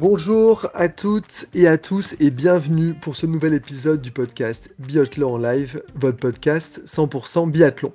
Bonjour 0.00 0.68
à 0.74 0.88
toutes 0.88 1.46
et 1.54 1.68
à 1.68 1.78
tous 1.78 2.16
et 2.18 2.32
bienvenue 2.32 2.94
pour 2.94 3.14
ce 3.14 3.26
nouvel 3.26 3.54
épisode 3.54 4.00
du 4.00 4.10
podcast 4.10 4.74
Biathlon 4.80 5.38
live, 5.38 5.84
votre 5.94 6.18
podcast 6.18 6.82
100% 6.84 7.48
biathlon. 7.48 7.92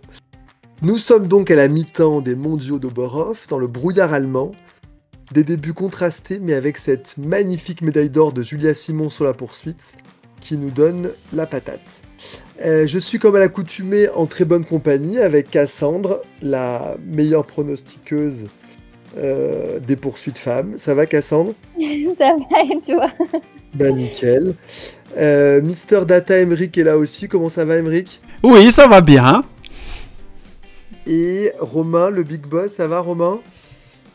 Nous 0.81 0.97
sommes 0.97 1.27
donc 1.27 1.51
à 1.51 1.55
la 1.55 1.67
mi-temps 1.67 2.21
des 2.21 2.35
mondiaux 2.35 2.79
d'Oberhof 2.79 3.49
dans 3.49 3.59
le 3.59 3.67
brouillard 3.67 4.13
allemand. 4.13 4.53
Des 5.33 5.43
débuts 5.43 5.73
contrastés 5.73 6.39
mais 6.39 6.53
avec 6.53 6.77
cette 6.77 7.17
magnifique 7.17 7.81
médaille 7.81 8.09
d'or 8.09 8.31
de 8.31 8.43
Julia 8.43 8.73
Simon 8.73 9.09
sur 9.09 9.25
la 9.25 9.33
poursuite 9.33 9.97
qui 10.39 10.55
nous 10.55 10.71
donne 10.71 11.11
la 11.33 11.47
patate. 11.47 12.01
Euh, 12.63 12.87
je 12.87 12.97
suis 12.97 13.19
comme 13.19 13.35
à 13.35 13.39
l'accoutumée 13.39 14.07
en 14.07 14.25
très 14.25 14.45
bonne 14.45 14.63
compagnie 14.63 15.19
avec 15.19 15.51
Cassandre, 15.51 16.21
la 16.41 16.95
meilleure 17.05 17.45
pronostiqueuse 17.45 18.47
euh, 19.17 19.79
des 19.79 19.95
poursuites 19.95 20.37
femmes. 20.37 20.75
Ça 20.77 20.93
va 20.93 21.05
Cassandre 21.05 21.53
Ça 22.17 22.35
va 22.51 22.61
et 22.63 22.81
toi? 22.85 23.09
Bah 23.73 23.91
nickel. 23.91 24.53
Euh, 25.17 25.61
Mister 25.61 26.05
Data 26.05 26.39
Emric 26.39 26.77
est 26.77 26.83
là 26.83 26.97
aussi. 26.97 27.27
Comment 27.27 27.49
ça 27.49 27.65
va 27.65 27.77
Emric 27.77 28.21
Oui, 28.43 28.71
ça 28.71 28.87
va 28.87 29.01
bien. 29.01 29.43
Et 31.07 31.51
Romain, 31.59 32.09
le 32.09 32.23
big 32.23 32.45
boss, 32.45 32.73
ça 32.73 32.87
va 32.87 32.99
Romain? 32.99 33.39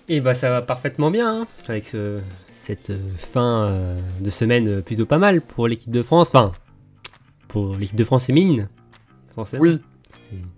Et 0.08 0.20
bah 0.20 0.34
ça 0.34 0.50
va 0.50 0.62
parfaitement 0.62 1.10
bien, 1.10 1.40
hein, 1.40 1.46
avec 1.66 1.94
euh, 1.94 2.20
cette 2.54 2.92
fin 3.16 3.96
de 4.20 4.30
semaine 4.30 4.82
plutôt 4.82 5.06
pas 5.06 5.18
mal 5.18 5.40
pour 5.40 5.66
l'équipe 5.66 5.90
de 5.90 6.02
France, 6.02 6.28
enfin 6.28 6.52
pour 7.48 7.74
l'équipe 7.76 7.96
de 7.96 8.04
France 8.04 8.26
féminine. 8.26 8.68
Forcément. 9.34 9.62
Oui, 9.62 9.80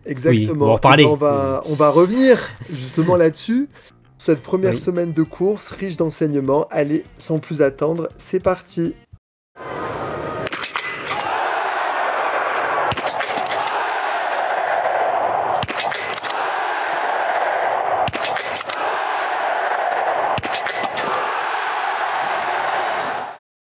exactement. 0.04 0.42
Oui, 0.42 0.50
on 0.50 0.58
va 0.58 0.66
en 0.66 0.74
reparler. 0.74 1.02
Eh 1.04 1.06
ben, 1.06 1.12
on, 1.12 1.16
va, 1.16 1.62
on 1.66 1.74
va 1.74 1.90
revenir 1.90 2.38
justement 2.72 3.16
là-dessus. 3.16 3.68
Cette 4.18 4.42
première 4.42 4.72
Oui. 4.72 4.78
semaine 4.78 5.12
de 5.12 5.22
course 5.22 5.70
riche 5.70 5.96
d'enseignements. 5.96 6.66
Allez, 6.70 7.04
sans 7.18 7.38
plus 7.38 7.62
attendre, 7.62 8.08
c'est 8.16 8.40
parti. 8.40 8.94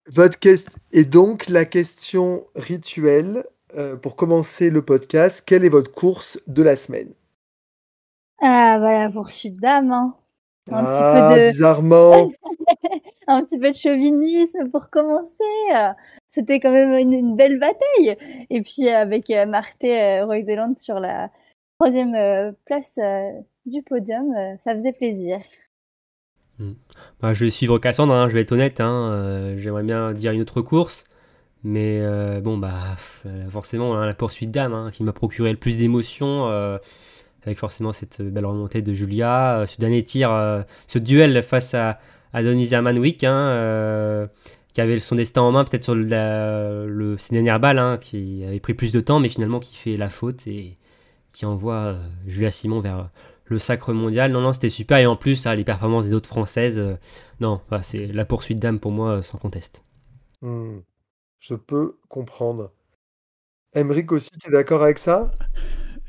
Votre 0.10 0.40
question 0.40 0.72
et 0.94 1.04
donc 1.04 1.48
la 1.48 1.66
question 1.66 2.46
rituelle 2.56 3.46
euh, 3.76 3.98
pour 3.98 4.16
commencer 4.16 4.70
le 4.70 4.82
podcast. 4.82 5.44
Quelle 5.46 5.66
est 5.66 5.70
votre 5.70 5.92
course 5.92 6.40
de 6.48 6.64
la 6.64 6.76
semaine? 6.78 7.14
Ah, 8.42 8.78
voilà, 8.80 9.10
poursuite 9.10 9.58
d'âme. 9.58 9.92
hein. 9.92 10.16
Un 10.70 10.84
petit 10.84 11.00
Ah, 11.02 11.32
peu 11.34 11.40
de- 11.42 11.46
bizarrement. 11.46 12.30
Un 13.28 13.44
petit 13.44 13.60
peu 13.60 13.72
de 13.72 13.76
chauvinisme 13.76 14.70
pour 14.72 14.90
commencer. 14.90 15.44
C'était 16.30 16.60
quand 16.60 16.72
même 16.72 16.94
une, 16.94 17.14
une 17.14 17.36
belle 17.36 17.60
bataille. 17.60 18.18
Et 18.50 18.62
puis 18.62 18.88
euh, 18.88 18.96
avec 18.98 19.30
euh, 19.30 19.46
Marthe 19.46 19.84
euh, 19.84 20.26
Royseland 20.26 20.74
sur 20.76 21.00
la 21.00 21.30
troisième 21.80 22.16
euh, 22.16 22.52
place 22.66 22.98
euh, 22.98 23.32
du 23.66 23.82
podium, 23.84 24.34
euh, 24.36 24.56
ça 24.60 24.74
faisait 24.74 24.94
plaisir. 24.94 25.40
Bah, 27.22 27.34
je 27.34 27.46
vais 27.46 27.52
suivre 27.52 27.78
Cassandre, 27.78 28.14
hein, 28.14 28.30
je 28.30 28.34
vais 28.34 28.42
être 28.42 28.52
honnête, 28.52 28.80
hein, 28.82 29.12
euh, 29.12 29.58
j'aimerais 29.58 29.84
bien 29.84 30.12
dire 30.14 30.32
une 30.32 30.42
autre 30.42 30.62
course, 30.62 31.04
mais 31.64 32.00
euh, 32.02 32.42
bon 32.42 32.58
bah 32.58 32.96
forcément 33.52 33.96
hein, 33.96 34.08
la 34.08 34.16
poursuite 34.16 34.50
d'âme 34.50 34.74
hein, 34.74 34.90
qui 34.92 35.04
m'a 35.04 35.14
procuré 35.14 35.52
le 35.52 35.58
plus 35.58 35.78
d'émotions, 35.78 36.48
euh, 36.50 36.80
avec 37.48 37.58
forcément 37.58 37.94
cette 37.94 38.22
belle 38.22 38.46
remontée 38.46 38.82
de 38.82 38.94
Julia, 38.94 39.60
euh, 39.60 39.66
ce 39.66 39.80
dernier 39.80 40.04
tir, 40.04 40.32
euh, 40.32 40.62
ce 40.88 41.00
duel 41.00 41.42
face 41.44 41.74
à, 41.74 42.00
à 42.34 42.42
Manwick, 42.82 43.24
hein, 43.24 43.36
euh, 43.36 44.28
qui 44.74 44.82
avait 44.82 45.00
son 45.00 45.16
destin 45.16 45.42
en 45.42 45.52
main 45.52 45.66
peut-être 45.66 45.84
sur 45.84 45.96
le, 45.96 47.16
ses 47.18 47.34
dernières 47.34 47.64
hein, 47.64 47.98
qui 48.00 48.44
avait 48.46 48.60
pris 48.60 48.74
plus 48.74 48.92
de 48.92 49.02
temps, 49.02 49.20
mais 49.20 49.30
finalement 49.30 49.60
qui 49.60 49.76
fait 49.76 49.98
la 49.98 50.10
faute 50.10 50.46
et 50.46 50.78
qui 51.34 51.46
envoie 51.46 51.76
euh, 51.76 52.08
Julia 52.26 52.52
Simon 52.52 52.80
vers 52.80 53.10
le 53.46 53.60
sacre 53.60 53.94
mondial. 53.94 54.32
Non, 54.32 54.42
non, 54.42 54.54
c'était 54.54 54.70
super. 54.70 54.98
Et 54.98 55.06
en 55.06 55.16
plus, 55.16 55.46
ah, 55.46 55.56
les 55.56 55.64
performances 55.64 56.06
des 56.06 56.14
autres 56.14 56.28
françaises, 56.28 56.80
euh, 56.80 56.96
non, 57.40 57.62
c'est 57.82 58.08
la 58.08 58.26
poursuite 58.26 58.60
d'âme 58.60 58.80
pour 58.80 58.92
moi, 58.92 59.18
euh, 59.18 59.22
sans 59.22 59.38
conteste. 59.38 59.84
Hmm, 60.42 60.80
Je 61.40 61.56
peux 61.56 61.98
comprendre. 62.10 62.72
Emric 63.74 64.12
aussi, 64.12 64.32
tu 64.42 64.50
es 64.50 64.52
d'accord 64.52 64.84
avec 64.84 64.98
ça? 64.98 65.32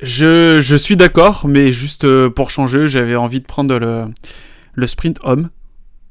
Je, 0.00 0.60
je 0.62 0.76
suis 0.76 0.96
d'accord, 0.96 1.46
mais 1.48 1.72
juste 1.72 2.04
euh, 2.04 2.30
pour 2.30 2.50
changer, 2.50 2.86
j'avais 2.88 3.16
envie 3.16 3.40
de 3.40 3.46
prendre 3.46 3.78
le, 3.78 4.04
le 4.74 4.86
sprint 4.86 5.18
homme. 5.24 5.50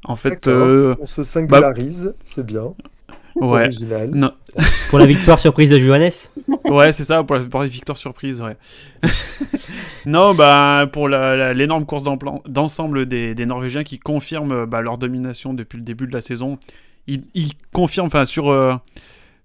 En 0.06 0.16
fait, 0.16 0.48
euh, 0.48 0.96
On 1.00 1.06
se 1.06 1.24
singularise, 1.24 2.16
c'est 2.24 2.46
bien. 2.46 2.74
ouais. 3.36 3.64
Original. 3.66 4.10
Non, 4.14 4.32
Pour 4.90 5.00
la 5.00 5.06
victoire 5.06 5.40
surprise 5.40 5.70
de 5.70 5.80
Johannes 5.80 6.12
ouais, 6.66 6.92
c'est 6.94 7.04
ça, 7.04 7.24
pour 7.24 7.36
la 7.36 7.44
pour 7.44 7.62
les 7.64 7.70
victoires 7.70 7.98
surprises, 7.98 8.42
ouais. 8.42 8.56
non, 10.06 10.34
bah, 10.34 10.88
pour 10.92 11.08
la- 11.10 11.36
la- 11.36 11.54
l'énorme 11.54 11.86
course 11.86 12.04
d'ensemble 12.48 13.06
des, 13.06 13.36
des 13.36 13.46
Norvégiens 13.46 13.84
qui 13.84 14.00
confirment 14.00 14.66
bah, 14.66 14.82
leur 14.82 14.98
domination 14.98 15.54
depuis 15.54 15.78
le 15.78 15.84
début 15.84 16.08
de 16.08 16.14
la 16.14 16.22
saison. 16.22 16.58
Ils, 17.08 17.24
ils 17.34 17.54
confirment, 17.74 18.08
enfin, 18.08 18.26
sur, 18.26 18.50
euh, 18.50 18.74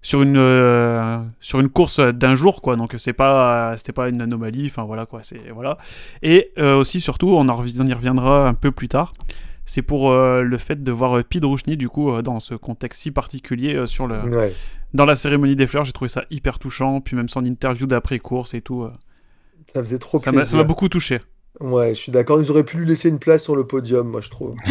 sur, 0.03 0.21
une, 0.21 0.37
euh, 0.37 1.17
sur 1.39 1.59
une 1.59 1.69
course 1.69 1.99
d'un 1.99 2.35
jour, 2.35 2.61
quoi. 2.61 2.75
Donc, 2.75 2.93
c'est 2.99 3.13
pas, 3.13 3.73
c'était 3.77 3.91
pas 3.93 4.09
une 4.09 4.21
anomalie, 4.21 4.67
enfin, 4.67 4.83
voilà, 4.83 5.07
quoi. 5.07 5.21
C'est, 5.23 5.41
voilà. 5.51 5.77
Et 6.21 6.51
euh, 6.59 6.75
aussi, 6.77 7.01
surtout, 7.01 7.29
on, 7.29 7.49
en 7.49 7.59
on 7.59 7.85
y 7.87 7.93
reviendra 7.93 8.47
un 8.47 8.53
peu 8.53 8.71
plus 8.71 8.87
tard. 8.89 9.13
C'est 9.65 9.81
pour 9.81 10.11
euh, 10.11 10.41
le 10.41 10.57
fait 10.57 10.83
de 10.83 10.91
voir 10.91 11.17
euh, 11.17 11.23
Pete 11.23 11.45
Rouchny, 11.45 11.77
du 11.77 11.87
coup, 11.89 12.11
euh, 12.11 12.21
dans 12.21 12.39
ce 12.41 12.53
contexte 12.53 13.01
si 13.01 13.11
particulier 13.11 13.75
euh, 13.75 13.85
sur 13.87 14.07
le, 14.07 14.19
Ouais. 14.19 14.53
dans 14.93 15.05
la 15.05 15.15
cérémonie 15.15 15.55
des 15.55 15.67
fleurs, 15.67 15.85
j'ai 15.85 15.93
trouvé 15.93 16.09
ça 16.09 16.25
hyper 16.29 16.59
touchant. 16.59 16.99
Puis 16.99 17.15
même 17.15 17.29
son 17.29 17.45
interview 17.45 17.87
d'après-course 17.87 18.53
et 18.55 18.61
tout. 18.61 18.83
euh, 18.83 18.91
Ça 19.73 19.79
faisait 19.81 19.99
trop 19.99 20.19
ça 20.19 20.31
m'a 20.31 20.39
ça 20.39 20.41
plaisir. 20.41 20.57
m'a 20.57 20.63
beaucoup 20.65 20.89
touché. 20.89 21.21
Ouais, 21.61 21.93
je 21.93 21.99
suis 21.99 22.11
d'accord. 22.11 22.41
Ils 22.41 22.51
auraient 22.51 22.65
pu 22.65 22.75
lui 22.77 22.85
laisser 22.87 23.07
une 23.07 23.19
place 23.19 23.41
sur 23.43 23.55
le 23.55 23.65
podium, 23.65 24.09
moi, 24.09 24.19
je 24.19 24.29
trouve. 24.29 24.55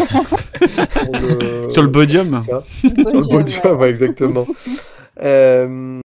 Le- 1.12 1.70
Sur 1.70 1.82
le 1.82 1.90
podium 1.90 2.36
ça. 2.36 2.62
Sur 2.80 3.20
le 3.20 3.28
podium, 3.28 3.78
ouais, 3.78 3.90
exactement. 3.90 4.46
Euh, 5.20 6.00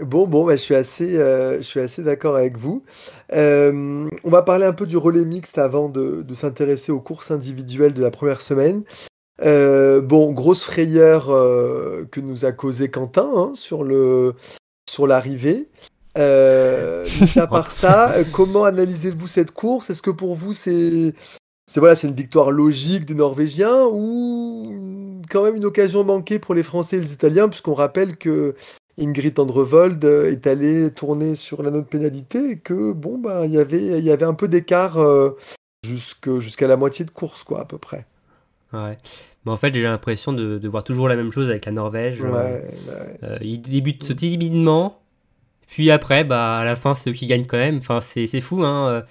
bon, 0.00 0.26
bon, 0.26 0.44
bah, 0.44 0.56
je 0.56 0.62
suis 0.62 0.74
assez, 0.74 1.18
euh, 1.18 1.58
je 1.58 1.62
suis 1.62 1.80
assez 1.80 2.02
d'accord 2.02 2.36
avec 2.36 2.56
vous. 2.56 2.82
Euh, 3.32 4.08
on 4.24 4.30
va 4.30 4.42
parler 4.42 4.66
un 4.66 4.72
peu 4.72 4.86
du 4.86 4.96
relais 4.96 5.24
mixte 5.24 5.58
avant 5.58 5.88
de, 5.88 6.22
de 6.22 6.34
s'intéresser 6.34 6.92
aux 6.92 7.00
courses 7.00 7.30
individuelles 7.30 7.94
de 7.94 8.02
la 8.02 8.10
première 8.10 8.42
semaine. 8.42 8.84
Bon, 9.40 10.32
grosse 10.32 10.62
frayeur 10.62 11.26
que 11.26 12.20
nous 12.20 12.44
a 12.44 12.52
causé 12.52 12.88
Quentin 12.88 13.28
hein, 13.34 13.50
sur 13.54 13.82
le 13.82 14.34
sur 14.88 15.06
l'arrivée. 15.06 15.68
À 16.14 17.46
part 17.50 17.72
ça, 17.72 18.14
comment 18.32 18.64
analysez-vous 18.64 19.26
cette 19.26 19.50
course? 19.50 19.90
Est-ce 19.90 20.02
que 20.02 20.10
pour 20.10 20.34
vous 20.34 20.52
c'est 20.52 21.12
c'est 21.66 21.80
voilà, 21.80 21.94
c'est 21.94 22.06
une 22.06 22.14
victoire 22.14 22.50
logique 22.50 23.06
des 23.06 23.14
Norvégiens 23.14 23.86
ou 23.90 24.91
quand 25.30 25.42
même 25.44 25.56
une 25.56 25.64
occasion 25.64 26.04
manquée 26.04 26.38
pour 26.38 26.54
les 26.54 26.62
Français 26.62 26.96
et 26.96 27.00
les 27.00 27.12
Italiens, 27.12 27.48
puisqu'on 27.48 27.74
rappelle 27.74 28.16
que 28.16 28.54
Ingrid 28.98 29.38
Andrevold 29.38 30.04
euh, 30.04 30.30
est 30.30 30.46
allée 30.46 30.90
tourner 30.92 31.34
sur 31.36 31.62
l'anneau 31.62 31.80
de 31.80 31.86
pénalité 31.86 32.50
et 32.50 32.58
que 32.58 32.92
bon 32.92 33.18
bah 33.18 33.46
il 33.46 33.52
y 33.52 33.58
avait 33.58 33.98
il 33.98 34.04
y 34.04 34.10
avait 34.10 34.26
un 34.26 34.34
peu 34.34 34.48
d'écart 34.48 34.98
euh, 34.98 35.30
jusqu'à 35.84 36.66
la 36.66 36.76
moitié 36.76 37.04
de 37.04 37.10
course 37.10 37.42
quoi 37.42 37.60
à 37.60 37.64
peu 37.64 37.78
près. 37.78 38.06
Ouais. 38.72 38.98
Mais 39.44 39.50
en 39.52 39.56
fait, 39.56 39.74
j'ai 39.74 39.82
l'impression 39.82 40.32
de, 40.32 40.58
de 40.58 40.68
voir 40.68 40.84
toujours 40.84 41.08
la 41.08 41.16
même 41.16 41.32
chose 41.32 41.50
avec 41.50 41.66
la 41.66 41.72
Norvège. 41.72 42.20
Ouais, 42.22 42.28
Euh, 42.28 42.60
ouais. 42.60 43.18
euh, 43.24 43.38
ils 43.42 43.60
débutent 43.60 44.14
timidement, 44.14 45.02
puis 45.66 45.90
après, 45.90 46.22
bah, 46.22 46.58
à 46.58 46.64
la 46.64 46.76
fin, 46.76 46.94
c'est 46.94 47.10
eux 47.10 47.12
qui 47.12 47.26
gagnent 47.26 47.46
quand 47.46 47.56
même. 47.58 47.78
Enfin, 47.78 48.00
c'est 48.00 48.40
fou, 48.40 48.62
hein. 48.62 49.02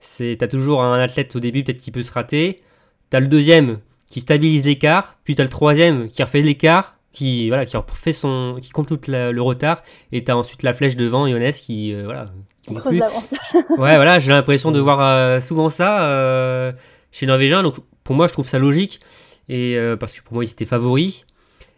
c'est- 0.00 0.36
T'as 0.38 0.48
toujours 0.48 0.82
un 0.82 0.98
athlète 0.98 1.36
au 1.36 1.40
début, 1.40 1.62
peut-être 1.64 1.78
qui 1.78 1.90
peut 1.90 2.02
se 2.02 2.12
rater. 2.12 2.62
T'as 3.10 3.20
le 3.20 3.26
deuxième 3.26 3.78
qui 4.14 4.20
stabilise 4.20 4.64
l'écart, 4.64 5.16
puis 5.24 5.34
t'as 5.34 5.42
le 5.42 5.48
troisième 5.48 6.08
qui 6.08 6.22
refait 6.22 6.40
l'écart, 6.40 6.94
qui 7.12 7.48
voilà, 7.48 7.66
qui 7.66 7.76
refait 7.76 8.12
son, 8.12 8.58
qui 8.62 8.70
complète 8.70 9.08
la- 9.08 9.32
le 9.32 9.42
retard, 9.42 9.82
et 10.12 10.22
t'as 10.22 10.34
ensuite 10.36 10.62
la 10.62 10.72
flèche 10.72 10.94
devant 10.94 11.26
Johannes 11.28 11.50
qui 11.52 11.92
euh, 11.92 12.02
voilà. 12.04 12.30
qui 12.62 12.74
creuse 12.74 12.96
l'avance. 12.96 13.34
Ouais, 13.70 13.96
voilà, 13.96 14.20
j'ai 14.20 14.30
l'impression 14.30 14.70
de 14.70 14.78
voir 14.78 15.00
euh, 15.00 15.40
souvent 15.40 15.68
ça 15.68 16.04
euh, 16.04 16.70
chez 17.10 17.26
les 17.26 17.30
Norvégiens. 17.30 17.64
Donc, 17.64 17.74
pour 18.04 18.14
moi, 18.14 18.28
je 18.28 18.32
trouve 18.32 18.46
ça 18.46 18.60
logique. 18.60 19.00
Et 19.48 19.76
euh, 19.76 19.96
parce 19.96 20.12
que 20.16 20.22
pour 20.24 20.34
moi, 20.34 20.44
ils 20.44 20.50
étaient 20.50 20.64
favoris. 20.64 21.24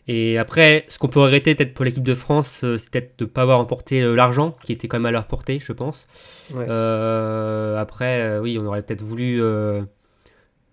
Et 0.09 0.37
après, 0.39 0.85
ce 0.89 0.99
qu'on 0.99 1.09
peut 1.09 1.21
regretter 1.21 1.55
peut-être 1.55 1.73
pour 1.75 1.85
l'équipe 1.87 2.05
de 2.05 2.15
France, 2.15 2.61
euh, 2.65 2.77
c'est 2.77 2.91
peut-être 2.91 3.19
de 3.19 3.25
ne 3.25 3.31
pas 3.31 3.43
avoir 3.43 3.59
emporté 3.61 4.03
euh, 4.03 4.15
l'argent, 4.15 4.55
qui 4.63 4.73
était 4.73 4.89
quand 4.89 4.99
même 4.99 5.07
à 5.07 5.11
leur 5.11 5.27
portée, 5.27 5.59
je 5.59 5.73
pense. 5.73 6.07
Ouais. 6.55 6.67
Euh, 6.69 7.77
après, 7.79 8.21
euh, 8.21 8.41
oui, 8.41 8.59
on 8.61 8.67
aurait 8.67 8.83
peut-être 8.83 9.03
voulu 9.03 9.41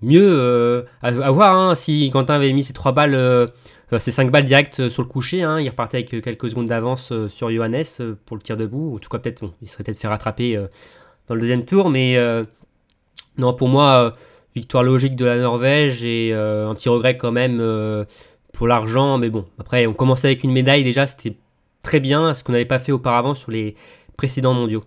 euh, 0.04 0.08
mieux 0.08 0.28
euh, 0.40 0.84
avoir. 1.02 1.56
hein, 1.56 1.76
si 1.76 2.10
Quentin 2.12 2.36
avait 2.36 2.54
mis 2.54 2.64
ses 2.64 2.74
trois 2.74 2.92
balles, 2.92 3.16
euh, 3.16 3.48
euh, 3.92 4.00
ses 4.00 4.12
cinq 4.12 4.32
balles 4.32 4.46
directes 4.46 4.82
euh, 4.82 4.90
sur 4.90 5.04
le 5.04 5.08
coucher, 5.08 5.44
hein, 5.44 5.60
il 5.60 5.70
repartait 5.70 5.98
avec 5.98 6.24
quelques 6.24 6.50
secondes 6.50 6.68
d'avance 6.68 7.14
sur 7.28 7.52
Johannes 7.52 8.16
pour 8.26 8.38
le 8.38 8.42
tir 8.42 8.58
debout. 8.58 8.96
En 8.96 9.00
tout 9.00 9.10
cas, 9.10 9.20
peut-être, 9.20 9.42
bon, 9.42 9.54
il 9.62 9.68
serait 9.70 9.84
peut-être 9.84 10.00
fait 10.00 10.08
rattraper 10.08 10.56
euh, 10.56 10.68
dans 11.28 11.36
le 11.36 11.42
deuxième 11.42 11.66
tour, 11.66 11.90
mais 11.90 12.18
euh, 12.18 12.44
non, 13.38 13.54
pour 13.54 13.70
moi, 13.70 14.00
euh, 14.00 14.12
victoire 14.56 14.84
logique 14.84 15.16
de 15.16 15.26
la 15.26 15.38
Norvège 15.38 16.04
et 16.04 16.32
euh, 16.34 16.70
un 16.70 16.76
petit 16.76 16.90
regret 16.90 17.18
quand 17.18 17.32
même 17.32 17.60
euh, 17.62 18.06
pour 18.54 18.68
l'argent. 18.68 19.18
Mais 19.18 19.30
bon, 19.30 19.46
après, 19.58 19.88
on 19.88 19.94
commençait 19.94 20.28
avec 20.28 20.44
une 20.44 20.52
médaille 20.52 20.84
déjà, 20.84 21.08
c'était 21.08 21.38
très 21.82 22.00
bien, 22.00 22.34
ce 22.34 22.44
qu'on 22.44 22.52
n'avait 22.52 22.66
pas 22.66 22.80
fait 22.80 22.92
auparavant 22.92 23.34
sur 23.34 23.52
les 23.52 23.76
précédents 24.16 24.54
mondiaux. 24.54 24.84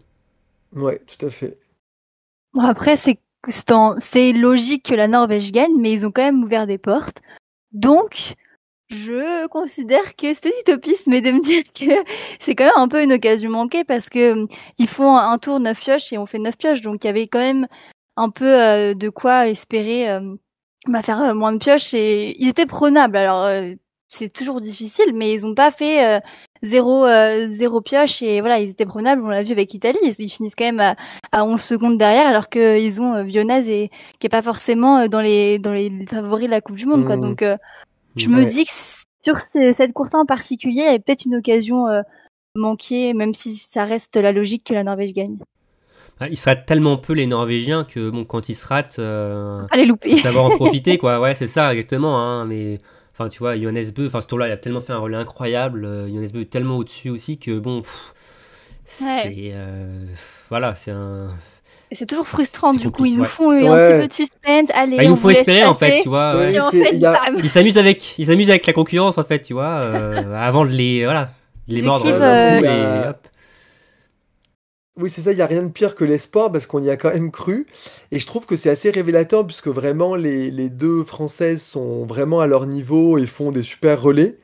Ouais, 0.74 1.00
tout 1.06 1.26
à 1.26 1.30
fait. 1.30 1.58
Bon, 2.54 2.62
après, 2.62 2.96
c'est 2.96 3.18
c'est 3.48 4.32
logique 4.32 4.86
que 4.86 4.94
la 4.94 5.08
Norvège 5.08 5.52
gagne, 5.52 5.76
mais 5.78 5.92
ils 5.92 6.06
ont 6.06 6.10
quand 6.10 6.22
même 6.22 6.42
ouvert 6.42 6.66
des 6.66 6.78
portes. 6.78 7.22
Donc, 7.72 8.34
je 8.88 9.46
considère 9.48 10.16
que 10.16 10.34
c'est 10.34 10.52
utopisme 10.60 11.20
de 11.20 11.30
me 11.32 11.40
dire 11.40 11.64
que 11.74 12.04
c'est 12.40 12.54
quand 12.54 12.64
même 12.64 12.72
un 12.76 12.88
peu 12.88 13.02
une 13.02 13.12
occasion 13.12 13.50
manquée 13.50 13.84
parce 13.84 14.08
que 14.08 14.32
hum, 14.32 14.48
ils 14.78 14.88
font 14.88 15.16
un 15.16 15.38
tour 15.38 15.60
9 15.60 15.78
pioches 15.78 16.12
et 16.12 16.18
on 16.18 16.26
fait 16.26 16.38
9 16.38 16.56
pioches. 16.56 16.80
Donc, 16.82 17.04
il 17.04 17.06
y 17.08 17.10
avait 17.10 17.26
quand 17.28 17.38
même 17.40 17.66
un 18.16 18.30
peu 18.30 18.46
euh, 18.46 18.94
de 18.94 19.08
quoi 19.08 19.48
espérer 19.48 20.10
euh, 20.10 20.36
bah, 20.88 21.02
faire 21.02 21.20
euh, 21.20 21.34
moins 21.34 21.52
de 21.52 21.58
pioches 21.58 21.94
et 21.94 22.40
ils 22.40 22.48
étaient 22.48 22.66
prenables. 22.66 23.16
Alors, 23.16 23.44
euh, 23.44 23.74
c'est 24.08 24.32
toujours 24.32 24.60
difficile, 24.60 25.12
mais 25.14 25.32
ils 25.32 25.46
ont 25.46 25.54
pas 25.54 25.70
fait 25.70 26.16
euh, 26.16 26.20
zéro, 26.62 27.04
euh, 27.04 27.46
zéro 27.48 27.80
pioche 27.80 28.22
et 28.22 28.40
voilà, 28.40 28.60
ils 28.60 28.70
étaient 28.70 28.86
prenables. 28.86 29.22
On 29.22 29.28
l'a 29.28 29.42
vu 29.42 29.52
avec 29.52 29.72
l'Italie, 29.72 29.98
ils, 30.02 30.14
ils 30.18 30.28
finissent 30.30 30.54
quand 30.54 30.64
même 30.64 30.80
à, 30.80 30.96
à 31.32 31.44
11 31.44 31.60
secondes 31.60 31.98
derrière, 31.98 32.26
alors 32.26 32.48
qu'ils 32.48 33.00
ont 33.00 33.14
euh, 33.14 33.24
et 33.26 33.90
qui 34.18 34.26
est 34.26 34.30
pas 34.30 34.42
forcément 34.42 34.98
euh, 34.98 35.08
dans 35.08 35.20
les 35.20 35.58
dans 35.58 35.72
les 35.72 35.90
favoris 36.08 36.46
de 36.46 36.50
la 36.52 36.60
Coupe 36.60 36.76
du 36.76 36.86
Monde, 36.86 37.04
quoi. 37.04 37.16
Mhm. 37.16 37.22
Donc, 37.22 37.42
euh, 37.42 37.56
je 38.16 38.28
me 38.28 38.44
dis 38.46 38.64
que 38.64 38.72
sur 39.24 39.38
ce- 39.52 39.72
cette 39.72 39.92
course 39.92 40.14
en 40.14 40.24
particulier, 40.24 40.82
il 40.86 40.92
y 40.92 40.94
a 40.94 40.98
peut-être 40.98 41.24
une 41.24 41.36
occasion 41.36 41.86
manquée, 42.54 43.12
même 43.14 43.34
si 43.34 43.52
ça 43.54 43.84
reste 43.84 44.16
la 44.16 44.32
logique 44.32 44.64
que 44.64 44.74
la 44.74 44.84
Norvège 44.84 45.12
gagne. 45.12 45.38
Ah, 46.18 46.28
Ils 46.28 46.36
se 46.36 46.46
ratent 46.48 46.64
tellement 46.64 46.96
peu 46.96 47.12
les 47.12 47.26
Norvégiens 47.26 47.84
que 47.84 48.08
bon, 48.08 48.24
quand 48.24 48.48
ils 48.48 48.54
se 48.54 48.66
ratent, 48.66 48.98
euh, 48.98 49.60
Allez 49.70 49.84
louper. 49.84 50.16
savoir 50.16 50.46
en 50.46 50.50
profiter, 50.56 50.96
quoi. 50.96 51.20
Ouais, 51.20 51.34
c'est 51.34 51.48
ça, 51.48 51.74
exactement. 51.74 52.18
Hein, 52.18 52.46
mais 52.46 52.78
enfin, 53.18 53.28
tu 53.28 53.38
vois, 53.38 53.56
Johannes 53.58 53.90
Beu, 53.94 54.06
enfin, 54.06 54.20
ce 54.20 54.26
tour-là, 54.26 54.48
il 54.48 54.52
a 54.52 54.56
tellement 54.56 54.80
fait 54.80 54.92
un 54.92 54.98
relais 54.98 55.16
incroyable. 55.16 55.84
euh, 55.84 56.08
Johannes 56.08 56.30
Beu 56.32 56.40
est 56.42 56.50
tellement 56.50 56.76
au-dessus 56.76 57.10
aussi 57.10 57.38
que 57.38 57.58
bon, 57.58 57.82
pff, 57.82 58.12
Ouais. 59.02 59.20
c'est 59.24 59.50
euh, 59.54 60.04
voilà, 60.48 60.74
c'est 60.74 60.90
un. 60.92 61.30
Et 61.90 61.94
c'est 61.94 62.06
toujours 62.06 62.26
frustrant, 62.26 62.72
C'est 62.72 62.78
du 62.80 62.90
coup, 62.90 63.04
ils 63.04 63.16
nous 63.16 63.24
font 63.24 63.50
euh, 63.52 63.64
un 63.68 63.74
Ouais. 63.74 63.82
petit 63.88 64.00
peu 64.02 64.08
de 64.08 64.12
suspense. 64.12 64.70
Allez, 64.74 64.96
Bah, 64.96 65.02
il 65.04 65.10
on 65.12 65.16
nous 65.16 65.28
laisse 65.28 65.38
espérer 65.40 65.64
en 65.64 65.74
fait, 65.74 66.02
tu 66.02 66.08
vois. 66.08 66.36
Ouais, 66.36 66.60
en 66.60 66.70
fait, 66.70 67.04
a-. 67.04 67.30
Ils 67.42 67.48
s'amusent 67.50 67.78
avec, 67.78 68.18
ils 68.18 68.26
s'amusent 68.26 68.50
avec 68.50 68.66
la 68.66 68.72
concurrence 68.72 69.18
en 69.18 69.24
fait, 69.24 69.40
tu 69.42 69.52
vois, 69.52 69.66
euh, 69.74 70.34
avant 70.36 70.64
de 70.64 70.70
les, 70.70 71.04
voilà, 71.04 71.30
de 71.68 71.74
les 71.74 71.80
Ils 71.80 71.84
mordre. 71.86 72.06
euh, 72.10 72.60
et 72.60 73.08
hop. 73.08 73.28
Oui, 74.98 75.10
c'est 75.10 75.20
ça, 75.20 75.32
il 75.32 75.36
n'y 75.36 75.42
a 75.42 75.46
rien 75.46 75.62
de 75.62 75.68
pire 75.68 75.94
que 75.94 76.04
l'espoir 76.04 76.50
parce 76.50 76.66
qu'on 76.66 76.82
y 76.82 76.88
a 76.88 76.96
quand 76.96 77.12
même 77.12 77.30
cru. 77.30 77.66
Et 78.12 78.18
je 78.18 78.26
trouve 78.26 78.46
que 78.46 78.56
c'est 78.56 78.70
assez 78.70 78.90
révélateur 78.90 79.46
puisque 79.46 79.68
vraiment 79.68 80.16
les, 80.16 80.70
deux 80.70 81.04
Françaises 81.04 81.62
sont 81.62 82.06
vraiment 82.06 82.40
à 82.40 82.46
leur 82.46 82.66
niveau 82.66 83.18
et 83.18 83.26
font 83.26 83.52
des 83.52 83.62
super 83.62 84.00
relais. 84.00 84.38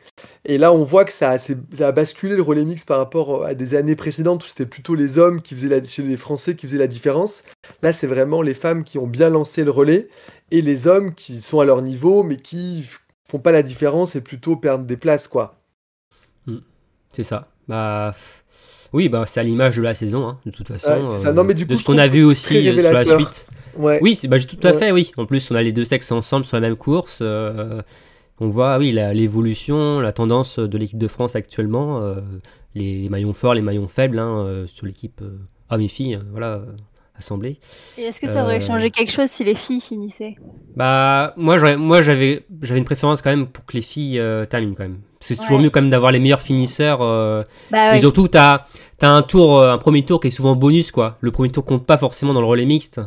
Et 0.45 0.59
là, 0.59 0.71
on 0.75 0.85
voit 0.85 1.07
que 1.07 1.13
ça, 1.13 1.37
a- 1.81 1.93
basculé 1.93 2.37
le 2.37 2.43
relais 2.43 2.67
mix 2.67 2.85
par 2.85 2.99
rapport 2.99 3.47
à 3.47 3.55
des 3.55 3.75
années 3.75 3.97
précédentes 3.97 4.45
où 4.45 4.49
c'était 4.49 4.67
plutôt 4.67 4.95
les 4.95 5.17
hommes 5.17 5.41
qui 5.41 5.55
faisaient 5.55 5.83
chez 5.85 6.03
les 6.03 6.19
Français 6.19 6.55
qui 6.55 6.67
faisaient 6.67 6.77
la 6.79 6.87
différence. 6.87 7.45
Là, 7.83 7.95
c'est 7.95 8.07
vraiment 8.07 8.43
les 8.43 8.55
femmes 8.55 8.85
qui 8.85 8.99
ont 8.99 9.07
bien 9.07 9.31
lancé 9.31 9.65
le 9.65 9.71
relais 9.71 10.09
et 10.51 10.61
les 10.61 10.87
hommes 10.87 11.15
qui 11.15 11.41
sont 11.41 11.61
à 11.61 11.65
leur 11.65 11.81
niveau 11.81 12.25
mais 12.25 12.37
qui 12.37 12.87
font 13.25 13.39
pas 13.39 13.53
la 13.53 13.63
différence 13.63 14.17
et 14.17 14.21
plutôt 14.21 14.57
perdent 14.57 14.87
des 14.87 14.99
places, 14.99 15.29
quoi. 15.29 15.63
C'est 17.13 17.25
ça. 17.25 17.49
Bah, 17.69 18.15
oui, 18.93 19.09
bah, 19.09 19.25
c'est 19.27 19.41
à 19.41 19.43
l'image 19.43 19.77
de 19.77 19.83
la 19.83 19.95
saison, 19.95 20.27
hein, 20.27 20.39
de 20.47 20.51
toute 20.51 20.69
façon. 20.69 21.05
Ouais, 21.05 21.17
ça. 21.19 21.33
Non, 21.33 21.45
mais 21.45 21.55
du 21.55 21.65
de 21.67 21.73
coup, 21.73 21.79
ce 21.79 21.83
je 21.83 21.87
qu'on 21.87 21.99
a 21.99 22.07
vu 22.09 22.25
aussi 22.25 22.69
euh, 22.69 22.77
sur 22.83 22.93
la 22.93 23.05
suite. 23.05 23.47
Ouais. 23.77 23.99
Oui, 24.03 24.19
bah, 24.29 24.39
tout 24.39 24.57
à 24.65 24.71
Ouais. 24.73 24.79
fait, 24.79 24.93
oui. 24.93 25.13
En 25.17 25.25
plus, 25.27 25.51
on 25.51 25.55
a 25.55 25.63
les 25.63 25.73
deux 25.73 25.85
sexes 25.85 26.13
ensemble 26.13 26.45
sur 26.45 26.57
la 26.59 26.61
même 26.69 26.77
course. 26.77 27.19
euh, 27.23 27.81
on 28.41 28.49
voit, 28.49 28.77
oui, 28.79 28.93
l'évolution, 28.93 30.01
la 30.01 30.13
tendance 30.13 30.59
de 30.59 30.77
l'équipe 30.79 30.99
de 30.99 31.07
France 31.09 31.37
actuellement, 31.37 32.01
euh, 32.03 32.17
les, 32.75 33.03
les 33.03 33.09
maillons 33.09 33.33
forts, 33.33 33.55
les 33.55 33.63
maillons 33.63 33.87
faibles 33.89 34.19
hein, 34.19 34.45
euh, 34.45 34.67
sur 34.67 34.85
l'équipe 34.87 35.21
euh, 35.23 35.39
hommes 35.71 35.81
et 35.81 35.89
filles, 35.89 36.17
euh, 36.17 36.23
voilà, 36.33 36.55
euh, 36.55 36.65
assemblée. 37.17 37.59
Et 37.99 38.03
est-ce 38.03 38.21
que 38.21 38.27
ça 38.27 38.43
aurait 38.43 38.57
Euh, 38.57 38.61
changé 38.61 38.91
quelque 38.91 39.13
chose 39.13 39.29
si 39.29 39.45
les 39.45 39.55
filles 39.55 39.81
finissaient? 39.81 40.35
Bah, 40.75 41.35
moi, 41.37 41.57
j'aurais- 41.59 41.77
moi, 41.77 42.03
j'avais, 42.03 42.45
j'avais 42.63 42.79
une 42.79 42.85
préférence 42.85 43.23
quand 43.23 43.31
même 43.31 43.47
pour 43.47 43.65
que 43.65 43.75
les 43.77 43.83
filles 43.83 44.19
euh, 44.19 44.45
terminent 44.45 44.75
quand 44.75 44.85
même. 44.85 44.99
C'est 45.23 45.37
toujours 45.37 45.57
Ouais. 45.59 45.65
mieux 45.65 45.71
quand 45.71 45.81
même 45.81 45.91
d'avoir 45.91 46.13
les 46.13 46.21
meilleurs 46.21 46.41
finisseurs. 46.43 47.01
euh, 47.01 47.41
Bah 47.71 47.97
Et 47.97 48.01
surtout, 48.01 48.29
t'as 48.29 48.65
as 49.01 49.09
un 49.09 49.23
tour, 49.23 49.59
euh, 49.59 49.73
un 49.73 49.79
premier 49.79 50.05
tour 50.05 50.21
qui 50.21 50.29
est 50.29 50.31
souvent 50.31 50.55
bonus, 50.55 50.93
quoi. 50.93 51.17
Le 51.21 51.31
premier 51.33 51.51
tour 51.51 51.65
compte 51.65 51.87
pas 51.87 51.97
forcément 51.99 52.35
dans 52.35 52.41
le 52.41 52.47
relais 52.47 52.67
mixte. 52.67 53.01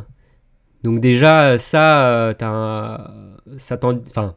Donc 0.82 1.00
déjà, 1.00 1.58
ça, 1.58 2.06
euh, 2.08 2.34
un- 2.40 3.06
ça 3.58 3.76
t'en- 3.78 3.98
enfin, 4.08 4.34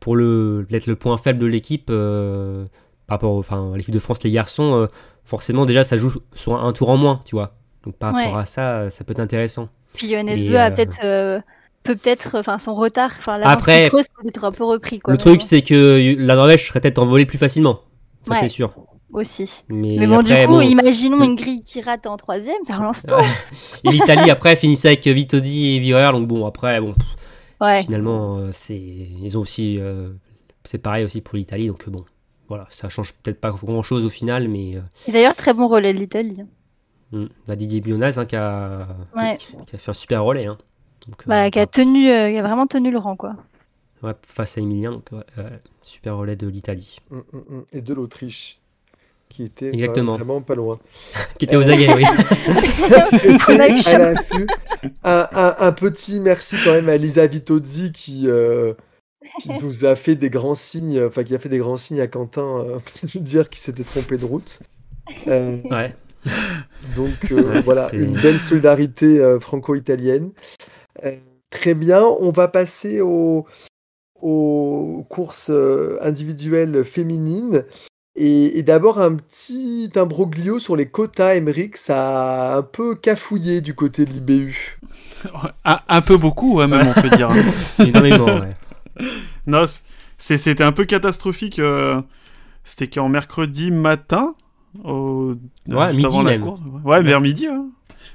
pour 0.00 0.14
le 0.16 0.66
d'être 0.70 0.86
le 0.86 0.94
point 0.96 1.16
faible 1.18 1.38
de 1.40 1.46
l'équipe 1.46 1.88
euh, 1.90 2.64
par 3.06 3.16
rapport, 3.16 3.36
enfin, 3.36 3.72
à 3.72 3.76
l'équipe 3.76 3.94
de 3.94 3.98
France, 3.98 4.22
les 4.22 4.30
garçons, 4.30 4.74
euh, 4.76 4.86
forcément 5.24 5.66
déjà, 5.66 5.82
ça 5.84 5.96
joue 5.96 6.12
sur 6.34 6.54
un, 6.62 6.72
tour 6.72 6.88
en 6.90 6.96
moins, 6.96 7.20
tu 7.24 7.34
vois. 7.34 7.54
Donc 7.84 7.96
par 7.96 8.14
Ouais. 8.14 8.24
rapport 8.24 8.38
à 8.38 8.46
ça, 8.46 8.78
euh, 8.78 8.90
ça 8.90 9.04
peut 9.04 9.12
être 9.12 9.20
intéressant. 9.20 9.68
Puis 9.94 10.08
Johannes 10.10 10.40
Beu 10.44 10.56
a 10.56 10.66
euh, 10.66 10.70
peut-être 10.70 10.98
euh, 11.04 11.40
peut 11.86 11.96
peut-être 11.96 12.36
enfin 12.38 12.58
son 12.58 12.74
retard, 12.74 13.10
enfin 13.18 13.38
l'avance 13.38 13.52
Après, 13.54 13.88
creuse 13.88 14.06
peut 14.08 14.28
être 14.28 14.44
un 14.44 14.52
peu 14.52 14.64
repris 14.64 14.98
quoi. 14.98 15.12
le 15.12 15.18
truc, 15.18 15.40
bon, 15.40 15.46
c'est 15.46 15.62
que 15.62 16.16
la 16.18 16.34
Norvège 16.36 16.66
serait 16.68 16.80
peut-être 16.80 16.98
envolée 16.98 17.26
plus 17.26 17.38
facilement. 17.38 17.80
Ça, 18.26 18.34
Ouais. 18.34 18.40
c'est 18.40 18.48
sûr. 18.48 18.72
aussi. 19.12 19.62
Mais, 19.70 19.96
Mais 19.98 20.06
bon, 20.06 20.18
après, 20.18 20.40
du 20.42 20.46
coup, 20.46 20.52
bon, 20.54 20.60
imaginons 20.60 21.22
une 21.24 21.36
grille 21.36 21.62
qui 21.62 21.80
rate 21.80 22.06
en 22.06 22.16
troisième, 22.16 22.56
ça 22.66 22.76
relance 22.76 23.02
tout. 23.08 23.14
Et 23.84 23.90
l'Italie, 23.92 24.30
après, 24.30 24.56
finissait 24.56 24.88
avec 24.88 25.06
Vitodi 25.06 25.76
et 25.76 25.78
Virer. 25.78 26.10
Donc 26.12 26.26
bon, 26.28 26.44
après, 26.46 26.80
bon, 26.80 26.92
pff, 26.92 27.06
Ouais. 27.60 27.82
Finalement, 27.84 28.36
euh, 28.36 28.50
c'est 28.52 28.76
ils 28.78 29.38
ont 29.38 29.40
aussi 29.40 29.78
euh, 29.80 30.10
c'est 30.64 30.76
pareil 30.78 31.04
aussi 31.04 31.22
pour 31.22 31.36
l'Italie, 31.36 31.68
donc 31.68 31.84
euh, 31.88 31.90
bon, 31.90 32.04
voilà, 32.48 32.66
ça 32.70 32.90
change 32.90 33.14
peut-être 33.14 33.40
pas 33.40 33.50
grand 33.50 33.82
chose 33.82 34.04
au 34.04 34.10
final, 34.10 34.48
mais 34.48 34.76
euh, 34.76 34.80
Et 35.08 35.12
d'ailleurs, 35.12 35.34
très 35.34 35.54
bon 35.54 35.66
relais 35.66 35.94
de 35.94 35.98
l'Italie. 35.98 36.42
bah, 37.12 37.56
Didier 37.56 37.80
Bionaz 37.80 38.18
hein, 38.18 38.26
qui, 38.26 38.36
a, 38.36 38.88
Ouais. 39.16 39.38
qui 39.38 39.74
a 39.74 39.78
fait 39.78 39.90
un 39.90 39.94
super 39.94 40.22
relais, 40.24 40.44
hein. 40.44 40.58
Donc, 41.08 41.20
euh, 41.22 41.24
Bah, 41.26 41.50
qui 41.50 41.58
a 41.58 41.66
tenu, 41.66 42.10
euh, 42.10 42.30
qui 42.30 42.36
a 42.38 42.42
vraiment 42.42 42.66
tenu 42.66 42.90
le 42.90 42.98
rang, 42.98 43.16
quoi. 43.16 43.36
ouais, 44.02 44.12
face 44.26 44.58
à 44.58 44.60
Emilien, 44.60 44.92
donc 44.92 45.04
ouais, 45.12 45.44
super 45.82 46.16
relais 46.16 46.36
de 46.36 46.46
l'Italie, 46.48 46.98
Mm, 47.10 47.16
mm, 47.32 47.38
mm. 47.56 47.64
Et 47.72 47.80
de 47.82 47.94
l'Autriche, 47.94 48.60
qui 49.28 49.42
était 49.44 49.66
même 49.66 49.74
Exactement. 49.74 50.12
vraiment 50.16 50.40
pas 50.40 50.54
loin. 50.54 50.78
qui 51.38 51.44
était 51.46 51.56
aux 51.56 51.68
Euh, 51.68 51.72
aguets, 51.72 51.92
oui. 51.94 52.04
Un, 55.04 55.26
un- 55.32 55.56
un 55.58 55.72
petit 55.72 56.20
merci 56.20 56.56
quand 56.64 56.72
même 56.72 56.88
à 56.88 56.96
Lisa 56.96 57.26
Vitozzi 57.26 57.92
qui, 57.92 58.28
euh, 58.28 58.74
qui 59.40 59.50
nous 59.62 59.84
a 59.84 59.94
fait 59.96 60.14
des 60.14 60.30
grands 60.30 60.54
signes, 60.54 61.02
enfin 61.04 61.24
qui 61.24 61.34
a 61.34 61.38
fait 61.38 61.48
des 61.48 61.58
grands 61.58 61.76
signes 61.76 62.00
à 62.00 62.06
Quentin, 62.06 62.58
euh, 62.58 62.78
pour 62.78 63.20
dire 63.22 63.48
qu'il 63.50 63.60
s'était 63.60 63.84
trompé 63.84 64.16
de 64.16 64.24
route. 64.24 64.60
Euh, 65.28 65.56
Ouais. 65.70 65.94
donc 66.96 67.30
euh, 67.30 67.54
Ouais, 67.54 67.60
voilà, 67.62 67.88
une 67.92 68.20
belle 68.20 68.40
solidarité 68.40 69.18
euh, 69.20 69.38
franco-italienne. 69.40 70.30
Euh, 71.04 71.16
très 71.50 71.74
bien, 71.74 72.02
on 72.20 72.30
va 72.30 72.48
passer 72.48 73.00
au- 73.00 73.46
aux 74.22 75.06
courses 75.10 75.50
euh, 75.50 75.98
individuelles 76.00 76.84
féminines. 76.84 77.64
Et, 78.18 78.58
et 78.58 78.62
d'abord 78.62 78.98
un 78.98 79.14
petit 79.14 79.90
imbroglio 79.94 80.58
sur 80.58 80.74
les 80.74 80.86
quotas, 80.86 81.34
Emmerich, 81.34 81.76
ça 81.76 82.54
a 82.54 82.56
un 82.58 82.62
peu 82.62 82.94
cafouillé 82.94 83.60
du 83.60 83.74
côté 83.74 84.04
de 84.06 84.10
l'IBU. 84.12 84.78
Un, 85.64 85.80
un 85.88 86.00
peu 86.02 86.16
beaucoup, 86.16 86.56
ouais, 86.58 86.66
même, 86.68 86.86
on 86.86 87.00
peut 87.00 87.10
dire. 87.16 87.30
Énormément, 87.78 88.26
ouais. 88.26 88.56
Non, 89.46 89.64
c'est- 90.18 90.38
c'était 90.38 90.62
un 90.64 90.72
peu 90.72 90.84
catastrophique. 90.84 91.58
euh, 91.58 92.00
C'était 92.64 92.86
qu'en 92.88 93.08
mercredi 93.08 93.70
matin, 93.70 94.34
au... 94.84 95.34
Ouais, 95.68 95.86
juste 95.86 95.96
midi 95.96 96.06
avant 96.06 96.22
la 96.22 96.30
même. 96.32 96.42
course. 96.42 96.60
Ouais, 96.84 97.02
vers 97.02 97.20
midi. 97.20 97.46
hein. 97.46 97.66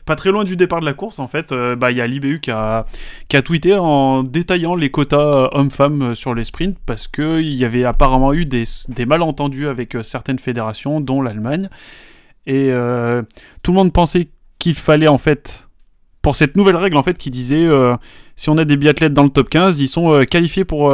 Pas 0.05 0.15
très 0.15 0.31
loin 0.31 0.43
du 0.43 0.55
départ 0.55 0.79
de 0.79 0.86
la 0.86 0.93
course, 0.93 1.20
en 1.20 1.27
fait, 1.27 1.51
euh, 1.51 1.75
bah, 1.75 1.91
il 1.91 1.98
y 1.98 2.01
a 2.01 2.08
l'IBU 2.08 2.39
qui 2.39 2.51
a, 2.51 2.86
qui 3.27 3.38
a 3.38 3.41
tweeté 3.41 3.75
en 3.75 4.24
détaillant 4.24 4.75
les 4.75 4.89
quotas 4.89 5.17
euh, 5.46 5.50
hommes-femmes 5.51 6.01
euh, 6.01 6.15
sur 6.15 6.34
les 6.34 6.43
sprints 6.43 6.77
parce 6.86 7.08
qu'il 7.08 7.53
y 7.53 7.65
avait 7.65 7.84
apparemment 7.86 8.34
eu 8.34 8.46
des, 8.46 8.63
des 8.89 9.05
malentendus 9.05 9.67
avec 9.67 9.96
certaines 10.03 10.39
fédérations, 10.39 11.01
dont 11.01 11.22
l'Allemagne. 11.22 11.70
Et 12.48 12.67
euh, 12.72 13.22
tout 13.62 13.72
le 13.72 13.77
monde 13.77 13.93
pensait 13.93 14.29
qu'il 14.60 14.75
fallait, 14.75 15.08
en 15.08 15.17
fait, 15.20 15.67
pour 16.22 16.36
cette 16.36 16.55
nouvelle 16.55 16.75
règle, 16.75 16.98
en 16.98 17.03
fait, 17.03 17.17
qui 17.17 17.29
disait 17.31 17.67
euh, 17.67 17.96
si 18.36 18.50
on 18.50 18.58
a 18.58 18.65
des 18.65 18.77
biathlètes 18.77 19.13
dans 19.13 19.24
le 19.24 19.29
top 19.29 19.50
15, 19.50 19.79
ils 19.81 19.88
sont 19.88 20.12
euh, 20.12 20.24
qualifiés 20.24 20.65
pour, 20.65 20.93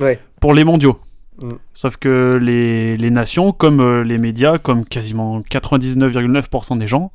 Ouais. 0.00 0.18
pour 0.40 0.52
les 0.54 0.64
mondiaux. 0.64 0.98
Mm. 1.40 1.50
Sauf 1.72 1.96
que 1.96 2.38
les, 2.40 2.96
les 2.98 3.10
nations, 3.10 3.52
comme 3.52 4.02
les 4.02 4.18
médias, 4.18 4.58
comme 4.58 4.84
quasiment 4.84 5.40
99,9% 5.40 6.78
des 6.78 6.86
gens, 6.86 7.10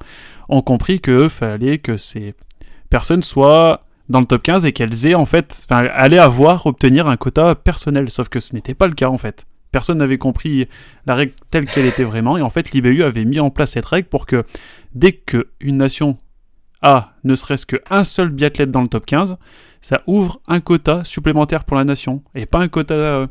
ont 0.49 0.61
compris 0.61 0.99
que 0.99 1.29
fallait 1.29 1.77
que 1.77 1.97
ces 1.97 2.33
personnes 2.89 3.23
soient 3.23 3.83
dans 4.09 4.19
le 4.19 4.25
top 4.25 4.43
15 4.43 4.65
et 4.65 4.71
qu'elles 4.71 5.05
aient 5.05 5.15
en 5.15 5.25
fait, 5.25 5.65
enfin, 5.69 5.87
allaient 5.93 6.17
avoir, 6.17 6.65
obtenir 6.65 7.07
un 7.07 7.17
quota 7.17 7.55
personnel. 7.55 8.09
Sauf 8.09 8.29
que 8.29 8.39
ce 8.39 8.53
n'était 8.53 8.73
pas 8.73 8.87
le 8.87 8.93
cas 8.93 9.09
en 9.09 9.17
fait. 9.17 9.45
Personne 9.71 9.97
n'avait 9.97 10.17
compris 10.17 10.67
la 11.05 11.15
règle 11.15 11.33
telle 11.51 11.65
qu'elle 11.67 11.85
était 11.85 12.05
vraiment. 12.05 12.37
Et 12.37 12.41
en 12.41 12.49
fait, 12.49 12.71
l'IBU 12.71 13.03
avait 13.03 13.25
mis 13.25 13.39
en 13.39 13.49
place 13.49 13.71
cette 13.71 13.85
règle 13.85 14.07
pour 14.07 14.25
que 14.25 14.43
dès 14.95 15.11
qu'une 15.11 15.77
nation 15.77 16.17
a 16.81 17.13
ne 17.23 17.35
serait-ce 17.35 17.65
qu'un 17.65 18.03
seul 18.03 18.29
biathlète 18.29 18.71
dans 18.71 18.81
le 18.81 18.87
top 18.87 19.05
15, 19.05 19.37
ça 19.81 20.01
ouvre 20.07 20.39
un 20.47 20.61
quota 20.61 21.03
supplémentaire 21.03 21.65
pour 21.65 21.75
la 21.75 21.83
nation 21.83 22.23
et 22.33 22.45
pas 22.45 22.59
un 22.59 22.69
quota 22.69 22.93
euh, 22.93 23.27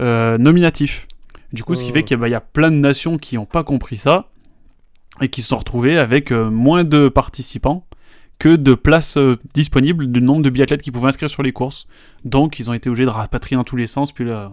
euh, 0.00 0.38
nominatif. 0.38 1.08
Du 1.52 1.64
coup, 1.64 1.74
ce 1.74 1.84
qui 1.84 1.90
Oh. 1.90 1.94
fait 1.94 2.02
qu'il 2.04 2.16
bah, 2.16 2.28
y 2.28 2.34
a 2.34 2.40
plein 2.40 2.70
de 2.70 2.76
nations 2.76 3.18
qui 3.18 3.36
n'ont 3.36 3.44
pas 3.44 3.64
compris 3.64 3.96
ça 3.96 4.26
et 5.20 5.28
qui 5.28 5.42
se 5.42 5.48
sont 5.48 5.56
retrouvées 5.58 5.98
avec 5.98 6.30
euh, 6.32 6.50
moins 6.50 6.84
de 6.84 7.08
participants 7.08 7.86
que 8.38 8.54
de 8.54 8.74
places 8.74 9.16
euh, 9.16 9.36
disponibles 9.54 10.08
du 10.12 10.20
nombre 10.20 10.42
de 10.42 10.50
biathlètes 10.50 10.82
qui 10.82 10.90
pouvaient 10.90 11.08
inscrire 11.08 11.30
sur 11.30 11.42
les 11.42 11.52
courses. 11.52 11.86
Donc, 12.26 12.58
ils 12.58 12.68
ont 12.68 12.74
été 12.74 12.90
obligés 12.90 13.06
de 13.06 13.10
rapatrier 13.10 13.56
dans 13.56 13.64
tous 13.64 13.76
les 13.76 13.86
sens. 13.86 14.12
Puis 14.12 14.26
là, 14.26 14.52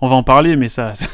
on 0.00 0.08
va 0.08 0.14
en 0.14 0.22
parler, 0.22 0.54
mais 0.54 0.68
ça, 0.68 0.94
ça 0.94 1.08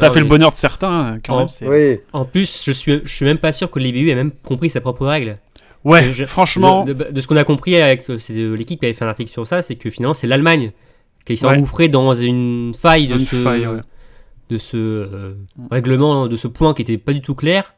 Ah 0.00 0.10
fait 0.10 0.16
oui. 0.16 0.20
le 0.20 0.26
bonheur 0.28 0.50
de 0.50 0.56
certains 0.56 0.90
hein, 1.14 1.18
quand 1.24 1.42
Oh. 1.42 1.64
même. 1.64 1.70
Oui, 1.70 2.00
En 2.12 2.26
plus, 2.26 2.62
je 2.66 2.72
suis, 2.72 3.00
je 3.02 3.10
suis 3.10 3.24
même 3.24 3.38
pas 3.38 3.52
sûr 3.52 3.70
que 3.70 3.78
l'IBU 3.78 4.10
ait 4.10 4.14
même 4.14 4.32
compris 4.44 4.68
sa 4.68 4.82
propre 4.82 5.06
règle. 5.06 5.38
Ouais, 5.84 6.12
Je- 6.12 6.26
franchement, 6.26 6.84
De, 6.84 6.92
de- 6.92 7.08
de 7.12 7.20
ce 7.22 7.26
qu'on 7.26 7.36
a 7.36 7.44
compris 7.44 7.80
avec 7.80 8.10
euh, 8.10 8.18
l'équipe 8.56 8.78
qui 8.80 8.84
avait 8.84 8.92
fait 8.94 9.04
un 9.06 9.08
article 9.08 9.30
sur 9.30 9.46
ça, 9.46 9.62
c'est 9.62 9.76
que 9.76 9.88
finalement 9.88 10.12
c'est 10.12 10.26
l'Allemagne 10.26 10.72
qui 11.24 11.36
s'est 11.38 11.46
Ouais. 11.46 11.56
engouffrée 11.56 11.88
dans 11.88 12.12
une 12.14 12.74
faille 12.76 13.06
Dans 13.06 13.14
de 13.14 13.20
une 13.20 13.26
ce, 13.26 13.36
faille, 13.36 13.66
ouais. 13.66 13.80
de 14.50 14.58
ce 14.58 14.76
euh, 14.76 15.34
règlement, 15.70 16.26
de 16.26 16.36
ce 16.36 16.48
point 16.48 16.74
qui 16.74 16.82
était 16.82 16.98
pas 16.98 17.12
du 17.14 17.22
tout 17.22 17.34
clair 17.36 17.74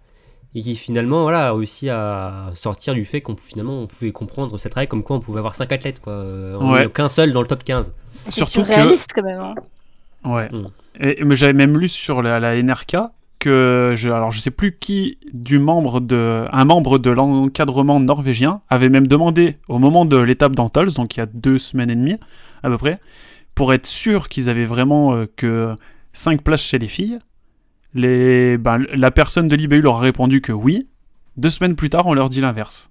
et 0.54 0.62
qui 0.62 0.74
finalement 0.76 1.22
voilà, 1.22 1.48
a 1.48 1.52
réussi 1.52 1.88
à 1.88 2.50
sortir 2.54 2.94
du 2.94 3.04
fait 3.04 3.20
qu'on 3.20 3.36
finalement 3.36 3.82
on 3.82 3.86
pouvait 3.86 4.10
comprendre 4.12 4.58
cette 4.58 4.74
règle 4.74 4.88
comme 4.90 5.02
quoi 5.02 5.16
on 5.16 5.20
pouvait 5.20 5.38
avoir 5.38 5.54
5 5.54 5.70
athlètes 5.72 6.00
quoi, 6.00 6.14
en 6.58 6.72
Ouais. 6.72 6.88
qu'un 6.90 7.08
seul 7.08 7.32
dans 7.32 7.42
le 7.42 7.46
top 7.48 7.62
15. 7.64 7.92
C'est 8.26 8.44
surtout 8.44 8.60
que 8.62 8.66
surréaliste 8.74 9.10
quand 9.14 9.22
même. 9.22 9.40
hein. 9.40 9.54
Ouais. 10.24 10.48
Mm. 10.50 10.66
Et, 11.00 11.24
mais 11.24 11.36
j'avais 11.36 11.52
même 11.52 11.78
lu 11.78 11.88
sur 11.88 12.20
la, 12.20 12.40
la 12.40 12.60
NRK 12.62 12.96
que 13.38 13.94
je, 13.96 14.08
alors 14.10 14.32
je 14.32 14.40
sais 14.40 14.50
plus 14.50 14.76
qui 14.76 15.16
du 15.32 15.58
membre 15.58 16.00
de 16.00 16.44
un 16.52 16.64
membre 16.66 16.98
de 16.98 17.08
l'encadrement 17.10 17.98
norvégien 18.00 18.60
avait 18.68 18.90
même 18.90 19.06
demandé 19.06 19.56
au 19.68 19.78
moment 19.78 20.04
de 20.04 20.18
l'étape 20.18 20.54
d'Antals, 20.54 20.92
donc 20.92 21.16
il 21.16 21.20
y 21.20 21.22
a 21.22 21.26
deux 21.26 21.56
semaines 21.58 21.90
et 21.90 21.94
demie 21.96 22.16
à 22.62 22.68
peu 22.68 22.76
près, 22.76 22.96
pour 23.54 23.72
être 23.72 23.86
sûr 23.86 24.28
qu'ils 24.28 24.50
avaient 24.50 24.66
vraiment 24.66 25.14
euh, 25.14 25.24
que 25.36 25.74
5 26.12 26.42
places 26.42 26.60
chez 26.60 26.78
les 26.78 26.88
filles. 26.88 27.18
Les, 27.94 28.56
ben, 28.58 28.78
la 28.94 29.10
personne 29.10 29.48
de 29.48 29.56
l'IBU 29.56 29.80
leur 29.80 29.96
a 29.96 30.00
répondu 30.00 30.40
que 30.40 30.52
oui. 30.52 30.88
Deux 31.36 31.50
semaines 31.50 31.74
plus 31.76 31.90
tard, 31.90 32.06
on 32.06 32.14
leur 32.14 32.28
dit 32.28 32.40
l'inverse. 32.40 32.90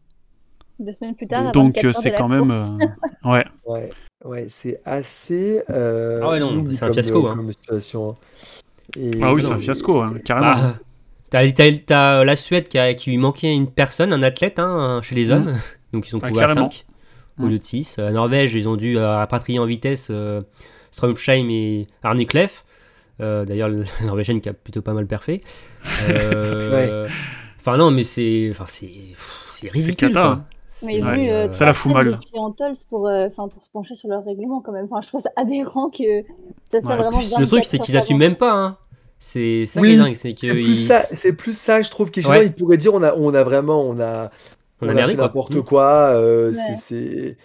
Deux 0.79 0.93
semaines 0.93 1.15
plus 1.15 1.27
tard, 1.27 1.47
à 1.47 1.51
Donc 1.51 1.75
24 1.75 1.85
euh, 1.85 1.91
c'est 1.93 2.11
quand 2.13 2.27
même 2.29 2.51
euh, 2.51 3.29
ouais. 3.29 3.45
ouais, 3.65 3.89
ouais, 4.25 4.45
c'est 4.49 4.81
assez. 4.85 5.61
euh, 5.69 6.21
Ah 6.23 6.29
ouais, 6.31 6.39
non, 6.39 6.65
c'est 6.71 6.83
un 6.83 6.93
fiasco, 6.93 7.27
hein. 7.27 7.35
comme 7.35 7.51
situation. 7.51 8.15
Et- 8.97 9.11
Ah 9.21 9.33
oui, 9.33 9.41
c'est 9.43 9.51
un 9.51 9.57
fiasco, 9.57 10.01
hein, 10.01 10.13
carrément. 10.23 10.51
Bah, 10.55 10.73
T'as, 11.29 11.51
t'as- 11.51 11.77
t'as 11.85 12.23
la 12.23 12.35
Suède 12.35 12.67
qui, 12.69 12.79
a- 12.79 12.93
qui 12.95 13.11
lui 13.11 13.17
manquait 13.17 13.53
une 13.53 13.69
personne, 13.69 14.11
un 14.13 14.23
athlète 14.23 14.57
hein, 14.57 14.99
chez 15.03 15.15
les 15.15 15.29
hommes, 15.29 15.53
donc 15.93 16.07
ils 16.07 16.09
sont 16.09 16.19
Ah, 16.23 16.27
trouvés 16.27 16.43
à 16.43 16.47
carrément. 16.47 16.71
5 16.71 16.85
au 17.39 17.43
Mm. 17.45 17.49
lieu 17.51 17.59
de 17.59 17.63
6. 17.63 17.97
La 17.97 18.11
Norvège, 18.11 18.55
ils 18.55 18.67
ont 18.67 18.75
dû 18.77 18.97
rapatrier 18.97 19.59
en 19.59 19.65
vitesse 19.65 20.07
euh, 20.09 20.41
Strömsheim 20.91 21.49
et 21.51 21.87
Arne 22.03 22.25
Kleff. 22.25 22.63
Euh, 23.21 23.45
D'ailleurs, 23.45 23.69
la 23.69 23.83
Norvégienne 24.05 24.41
qui 24.41 24.49
a 24.49 24.53
plutôt 24.53 24.81
pas 24.81 24.93
mal 24.93 25.07
perfé. 25.07 25.41
Euh, 26.09 27.07
Enfin, 27.61 27.75
non, 27.75 27.91
mais 27.91 28.03
c'est, 28.03 28.47
enfin, 28.51 28.65
c'est, 28.67 29.69
ridicule. 29.69 30.17
hein. 30.17 30.45
Mais 30.81 30.97
ils 30.99 31.03
Ouais, 31.03 31.09
ont 31.11 31.15
eu 31.15 31.29
euh, 31.29 31.51
ça 31.51 31.65
la 31.65 31.73
fout 31.73 31.91
mal. 31.91 32.17
pour, 32.89 33.07
euh, 33.09 33.27
pour 33.49 33.61
se 33.61 33.69
pencher 33.69 33.95
sur 33.95 34.07
leur 34.07 34.23
règlement 34.23 34.61
quand 34.61 34.71
même. 34.71 34.85
Enfin, 34.89 35.01
je 35.01 35.09
trouve 35.09 35.19
ça 35.19 35.29
aberrant 35.35 35.89
que 35.89 36.23
ça 36.63 36.79
soit 36.79 36.91
Ouais, 36.91 36.95
vraiment 36.95 37.17
Puis, 37.19 37.27
le 37.37 37.45
truc, 37.47 37.65
c'est 37.65 37.77
24 37.77 37.85
qu'ils 37.85 37.95
heures 37.97 38.03
assument 38.03 38.21
avant. 38.21 38.29
même 38.29 38.37
pas. 38.37 38.53
Hein. 38.53 38.77
C'est 39.19 39.65
ça 39.65 39.81
qui 39.81 39.85
Oui, 39.87 39.93
est 39.93 39.97
dingue. 39.97 40.15
C'est 40.15 40.33
plus 40.33 40.89
c'est 41.11 41.35
plus 41.35 41.57
ça, 41.57 41.81
je 41.81 41.89
trouve. 41.89 42.11
qu'ils 42.11 42.25
Ouais. 42.25 42.45
ils 42.45 42.53
pourraient 42.53 42.77
dire 42.77 42.93
on 42.93 43.03
a, 43.03 43.13
on 43.15 43.33
a 43.33 43.43
vraiment, 43.43 43.81
on 43.81 43.99
a, 43.99 44.31
on 44.81 44.87
on 44.87 44.95
a 44.95 45.03
a 45.03 45.07
fait 45.07 45.15
n'importe 45.15 45.55
Mm. 45.55 45.63
quoi. 45.63 45.83
euh, 46.13 46.47
Ouais. 46.47 46.53
c'est- 46.53 46.75
c'est, 46.75 47.37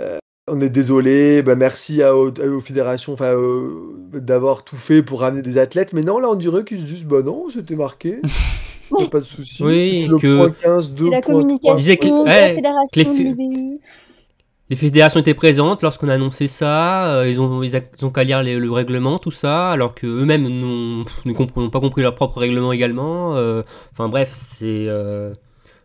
euh, 0.00 0.18
on 0.48 0.60
est 0.60 0.68
désolé. 0.68 1.42
Bah, 1.42 1.56
merci 1.56 2.02
à, 2.02 2.16
aux, 2.16 2.30
aux 2.30 2.60
fédérations, 2.60 3.12
enfin, 3.14 3.34
euh, 3.34 3.70
d'avoir 4.12 4.64
tout 4.64 4.76
fait 4.76 5.02
pour 5.02 5.20
ramener 5.20 5.42
des 5.42 5.58
athlètes. 5.58 5.92
Mais 5.92 6.02
non, 6.02 6.18
là, 6.18 6.28
on 6.30 6.34
dirait 6.34 6.64
qu'ils 6.64 6.80
se 6.80 6.84
disent 6.86 7.04
bah 7.04 7.22
non, 7.22 7.46
c'était 7.50 7.76
marqué. 7.76 8.20
Pas 9.10 9.20
de 9.20 9.24
souci. 9.24 9.62
Oui, 9.64 10.06
le 10.08 10.18
que- 10.18 10.36
point 10.36 10.50
15, 10.62 10.92
2 10.92 11.04
C'est 11.06 11.10
la 11.10 11.20
communication 11.22 11.96
que- 11.96 12.24
ouais, 12.24 12.60
la 12.60 12.60
les 14.70 14.76
fédérations 14.76 15.20
étaient 15.20 15.34
présentes 15.34 15.82
lorsqu'on 15.82 16.08
a 16.08 16.14
annoncé 16.14 16.48
ça, 16.48 17.06
euh, 17.16 17.28
ils 17.28 17.38
ont 17.40 17.62
ils 17.62 17.76
a- 17.76 17.80
ils 17.98 18.04
ont 18.04 18.10
qu'à 18.10 18.24
lire 18.24 18.42
les- 18.42 18.58
le 18.58 18.70
règlement, 18.70 19.18
tout 19.18 19.30
ça, 19.30 19.70
alors 19.70 19.94
que 19.94 20.06
eux-mêmes 20.06 20.48
n'ont 20.48 21.04
pas 21.70 21.80
compris 21.80 22.02
leur 22.02 22.14
propre 22.14 22.38
règlement 22.38 22.72
également. 22.72 23.36
euh, 23.36 23.62
Enfin 23.92 24.08
bref, 24.08 24.30
c'est 24.34 24.86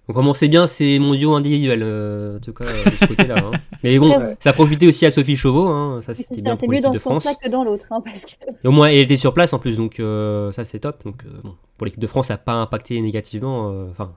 on 0.10 0.14
commençait 0.14 0.48
bien 0.50 0.68
ces 0.68 1.00
mondiaux 1.00 1.36
individuels, 1.36 1.84
euh, 1.84 2.38
en 2.38 2.40
tout 2.42 2.52
cas 2.54 2.66
euh, 2.66 2.84
de 2.86 2.96
ce 3.00 3.06
côté-là. 3.06 3.36
hein. 3.38 3.52
Mais 3.84 3.98
bon, 4.00 4.10
Ouais. 4.10 4.36
ça 4.40 4.50
a 4.50 4.54
profité 4.54 4.88
aussi 4.88 5.06
à 5.06 5.12
Sophie 5.12 5.38
Chauveau, 5.38 5.68
hein, 5.68 6.02
ça 6.06 6.14
c'était 6.16 6.36
C'est 6.36 6.42
bien 6.44 6.56
ça, 6.56 6.62
c'est 6.62 6.66
pour 6.66 6.72
mieux 6.74 6.78
l'équipe 6.78 6.86
dans 6.88 6.94
de 6.94 6.98
ce 6.98 7.04
sens-là 7.04 7.32
France. 7.32 7.44
que 7.44 7.50
dans 7.50 7.64
l'autre, 7.64 7.86
hein, 7.92 8.02
parce 8.04 8.26
que 8.26 8.34
Et 8.64 8.68
au 8.68 8.72
moins 8.72 8.88
elle 8.88 8.98
était 9.00 9.18
sur 9.18 9.34
place 9.34 9.54
en 9.54 9.60
plus, 9.60 9.78
donc 9.78 10.00
euh, 10.00 10.52
ça 10.52 10.66
c'est 10.66 10.80
top. 10.80 11.04
Donc 11.06 11.24
euh, 11.26 11.30
bon, 11.44 11.56
pour 11.78 11.86
l'équipe 11.86 12.00
de 12.02 12.08
France, 12.08 12.28
ça 12.28 12.34
n'a 12.34 12.38
pas 12.40 12.54
impacté 12.54 13.00
négativement. 13.00 13.70
euh, 13.72 13.88
Enfin, 13.92 14.14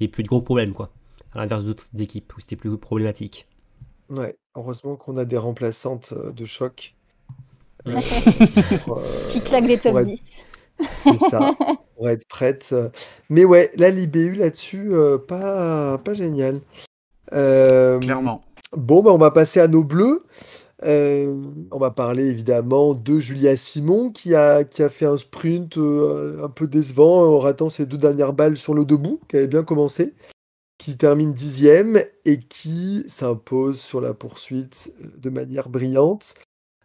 il 0.00 0.04
n'y 0.06 0.10
a 0.10 0.12
plus 0.12 0.22
de 0.22 0.28
gros 0.28 0.40
problèmes 0.40 0.72
quoi. 0.72 0.90
À 1.34 1.38
l'inverse 1.38 1.64
d'autres 1.64 1.86
équipes 1.98 2.32
où 2.36 2.40
c'était 2.40 2.56
plus 2.56 2.76
problématique. 2.78 3.46
Ouais, 4.10 4.36
heureusement 4.54 4.96
qu'on 4.96 5.16
a 5.16 5.24
des 5.24 5.38
remplaçantes 5.38 6.14
de 6.14 6.44
choc. 6.44 6.94
Euh, 7.88 7.98
pour, 8.84 8.98
euh, 8.98 9.02
qui 9.28 9.40
claque 9.40 9.66
des 9.66 9.76
top 9.76 9.94
ouais. 9.96 10.04
10. 10.04 10.46
C'est 10.96 11.16
ça, 11.16 11.54
pour 11.96 12.08
être 12.08 12.26
prête. 12.28 12.74
Mais 13.28 13.44
ouais, 13.44 13.70
là, 13.76 13.90
l'IBU 13.90 14.34
là-dessus, 14.34 14.88
euh, 14.92 15.18
pas, 15.18 15.98
pas 15.98 16.14
génial. 16.14 16.60
Euh, 17.32 17.98
Clairement. 17.98 18.42
Bon, 18.76 19.02
bah, 19.02 19.12
on 19.12 19.18
va 19.18 19.30
passer 19.30 19.60
à 19.60 19.68
nos 19.68 19.84
bleus. 19.84 20.24
Euh, 20.84 21.66
on 21.70 21.78
va 21.78 21.90
parler 21.90 22.26
évidemment 22.26 22.94
de 22.94 23.18
Julia 23.20 23.56
Simon 23.56 24.10
qui 24.10 24.34
a, 24.34 24.64
qui 24.64 24.82
a 24.82 24.90
fait 24.90 25.06
un 25.06 25.16
sprint 25.16 25.78
euh, 25.78 26.44
un 26.44 26.48
peu 26.48 26.66
décevant 26.66 27.22
en 27.24 27.38
ratant 27.38 27.68
ses 27.68 27.86
deux 27.86 27.98
dernières 27.98 28.32
balles 28.32 28.56
sur 28.56 28.74
le 28.74 28.84
debout, 28.84 29.20
qui 29.28 29.36
avait 29.36 29.46
bien 29.46 29.62
commencé, 29.62 30.12
qui 30.78 30.96
termine 30.96 31.32
dixième 31.32 32.02
et 32.24 32.40
qui 32.40 33.04
s'impose 33.06 33.80
sur 33.80 34.00
la 34.00 34.14
poursuite 34.14 34.92
de 35.18 35.30
manière 35.30 35.68
brillante. 35.68 36.34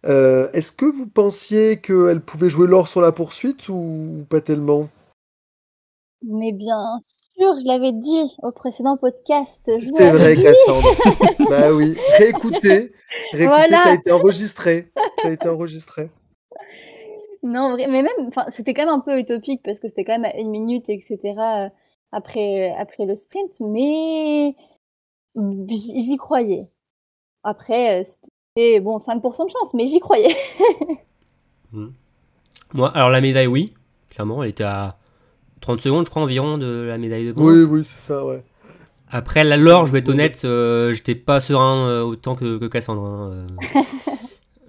Euh, 0.06 0.50
Est-ce 0.54 0.72
que 0.72 0.86
vous 0.86 1.08
pensiez 1.08 1.82
qu'elle 1.82 2.22
pouvait 2.22 2.50
jouer 2.50 2.68
l'or 2.68 2.88
sur 2.88 3.02
la 3.02 3.12
poursuite 3.12 3.68
ou 3.70 4.26
pas 4.30 4.42
tellement? 4.42 4.90
Mais 6.24 6.52
bien 6.52 6.98
sûr, 7.36 7.60
je 7.60 7.68
l'avais 7.68 7.92
dit 7.92 8.36
au 8.42 8.52
précédent 8.52 8.98
podcast. 8.98 9.70
C'est 9.96 10.12
vrai, 10.12 10.36
dit. 10.36 10.44
Cassandre. 10.44 10.88
bah 11.50 11.72
oui, 11.74 11.96
réécoutez. 12.18 12.92
Réécoutez, 13.32 13.46
Voilà. 13.48 13.78
ça 13.78 13.90
a 13.90 13.94
été 13.94 14.12
enregistré. 14.12 14.92
Ça 15.22 15.28
a 15.30 15.32
été 15.32 15.48
enregistré. 15.48 16.10
Non, 17.44 17.76
mais 17.78 17.88
même, 17.88 18.08
c'était 18.50 18.74
quand 18.74 18.86
même 18.86 18.94
un 18.96 19.00
peu 19.00 19.18
utopique 19.20 19.62
parce 19.64 19.80
que 19.80 19.88
c'était 19.88 20.04
quand 20.04 20.18
même 20.20 20.26
à 20.26 20.36
une 20.38 20.50
minute, 20.50 20.90
etc. 20.90 21.18
euh, 21.38 21.70
après, 22.12 22.74
après 22.78 23.06
le 23.06 23.16
sprint, 23.16 23.60
mais 23.62 24.56
j'y 25.68 26.00
j'y 26.00 26.18
croyais. 26.18 26.68
Après, 27.44 28.04
c'était 28.58 28.80
bon, 28.80 28.98
5% 28.98 29.22
de 29.46 29.52
chance, 29.52 29.74
mais 29.74 29.88
j'y 29.88 30.00
croyais. 30.00 30.34
Moi, 32.74 32.90
alors 32.96 33.10
la 33.10 33.22
médaille, 33.22 33.48
oui, 33.48 33.74
clairement, 34.10 34.44
elle 34.44 34.50
était 34.50 34.64
à 34.64 34.98
30 35.62 35.82
secondes, 35.82 36.06
je 36.06 36.10
crois, 36.10 36.22
environ 36.24 36.58
de 36.58 36.86
la 36.88 36.98
médaille 36.98 37.28
de 37.28 37.32
bronze. 37.32 37.48
Oui, 37.48 37.64
oui, 37.64 37.84
c'est 37.84 38.00
ça, 38.00 38.26
ouais. 38.26 38.44
Après, 39.10 39.44
la 39.44 39.56
l'or, 39.56 39.86
je 39.86 39.94
vais 39.94 40.00
être 40.00 40.10
honnête, 40.10 40.42
euh, 40.44 40.92
j'étais 40.94 41.16
pas 41.16 41.40
serein 41.40 41.88
euh, 41.88 42.02
autant 42.02 42.36
que, 42.36 42.58
que 42.58 42.66
Cassandre. 42.66 43.06
hein, 43.06 43.48
euh. 43.76 43.82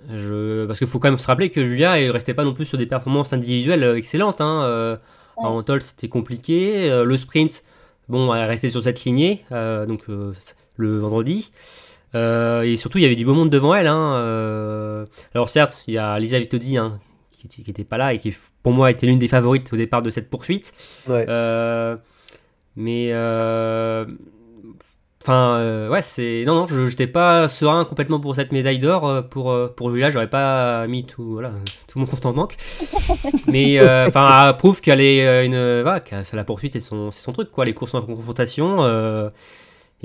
je... 0.11 0.67
Parce 0.67 0.79
qu'il 0.79 0.87
faut 0.87 1.01
quand 1.01 1.09
même 1.09 1.19
se 1.19 1.27
rappeler 1.27 1.51
que 1.51 1.65
Julia 1.65 1.99
ne 2.01 2.11
restait 2.11 2.35
pas 2.35 2.45
non 2.45 2.55
plus 2.55 2.67
sur 2.67 2.79
des 2.79 2.87
performances 2.87 3.33
individuelles 3.33 3.97
excellentes. 3.97 4.41
Hein. 4.41 4.63
euh, 4.65 4.97
Ouais. 5.39 5.45
En 5.45 5.63
Tol, 5.63 5.81
c'était 5.81 6.09
compliqué. 6.09 6.91
euh, 6.91 7.05
le 7.05 7.17
sprint, 7.17 7.63
bon, 8.09 8.35
elle 8.35 8.49
restait 8.49 8.71
sur 8.71 8.83
cette 8.83 9.05
lignée, 9.05 9.45
euh, 9.53 9.87
donc 9.87 10.03
euh, 10.09 10.33
le 10.77 10.99
vendredi. 10.99 11.53
Euh, 12.15 12.63
et 12.63 12.77
surtout, 12.77 12.99
il 12.99 13.03
y 13.03 13.05
avait 13.05 13.17
du 13.17 13.25
beau 13.25 13.35
monde 13.35 13.51
devant 13.51 13.75
elle. 13.75 13.87
Hein, 13.87 14.15
euh. 14.17 15.07
Alors 15.35 15.49
certes, 15.51 15.85
il 15.89 15.95
y 15.95 15.99
a 15.99 16.19
Lisa 16.19 16.39
Vitodi 16.39 16.77
hein, 16.79 16.99
qui, 17.33 17.47
était- 17.47 17.63
qui 17.63 17.71
était 17.71 17.85
pas 17.85 17.99
là 17.99 18.15
et 18.15 18.19
qui, 18.19 18.35
pour 18.63 18.73
moi, 18.73 18.91
était 18.91 19.07
l'une 19.07 19.19
des 19.19 19.29
favorites 19.29 19.71
au 19.73 19.77
départ 19.77 20.03
de 20.03 20.11
cette 20.11 20.31
poursuite. 20.31 20.73
Ouais. 21.07 21.27
Euh, 21.29 21.97
mais 22.77 23.13
enfin, 25.23 25.89
ouais, 25.91 26.03
c'est. 26.03 26.45
Non, 26.47 26.55
non, 26.55 26.67
je 26.67 26.81
n'étais 26.83 27.07
pas 27.07 27.49
serein 27.49 27.85
complètement 27.85 28.21
pour 28.21 28.35
cette 28.35 28.53
médaille 28.53 28.79
d'or. 28.79 29.29
Pour, 29.29 29.55
pour 29.75 29.91
Julia, 29.91 30.11
j'aurais 30.11 30.31
pas 30.31 30.87
mis 30.87 31.05
tout, 31.05 31.33
voilà, 31.33 31.53
tout 31.89 31.99
mon 31.99 32.07
compte 32.07 32.25
en 32.27 32.33
banque. 32.33 32.57
Mais, 33.47 33.79
enfin, 34.07 34.53
prouve 34.59 34.81
qu'elle 34.81 35.01
est 35.01 35.45
une. 35.47 35.83
Voilà, 35.83 36.01
que 36.01 36.15
la 36.37 36.45
poursuite, 36.45 36.73
c'est 36.75 36.81
son, 36.81 37.11
c'est 37.11 37.23
son 37.23 37.33
truc, 37.33 37.51
quoi. 37.51 37.65
Les 37.65 37.75
courses 37.75 37.95
en 37.95 38.03
confrontation. 38.03 38.79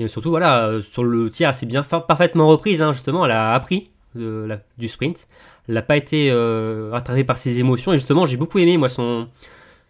Euh, 0.00 0.04
et 0.04 0.08
surtout, 0.08 0.30
voilà, 0.30 0.66
euh, 0.66 0.82
sur 0.82 1.04
le 1.04 1.30
tir, 1.30 1.48
elle 1.48 1.54
s'est 1.54 1.66
bien 1.66 1.82
fa- 1.82 2.00
parfaitement 2.00 2.48
reprise, 2.48 2.82
hein, 2.82 2.92
justement. 2.92 3.24
Elle 3.24 3.32
a 3.32 3.54
appris 3.54 3.90
de 4.14 4.44
la- 4.48 4.60
du 4.78 4.88
sprint. 4.88 5.26
Elle 5.68 5.74
n'a 5.74 5.82
pas 5.82 5.96
été 5.96 6.30
euh, 6.30 6.88
rattrapée 6.92 7.24
par 7.24 7.38
ses 7.38 7.58
émotions. 7.58 7.92
Et 7.92 7.96
justement, 7.98 8.26
j'ai 8.26 8.36
beaucoup 8.36 8.58
aimé, 8.58 8.76
moi, 8.76 8.88
son, 8.88 9.28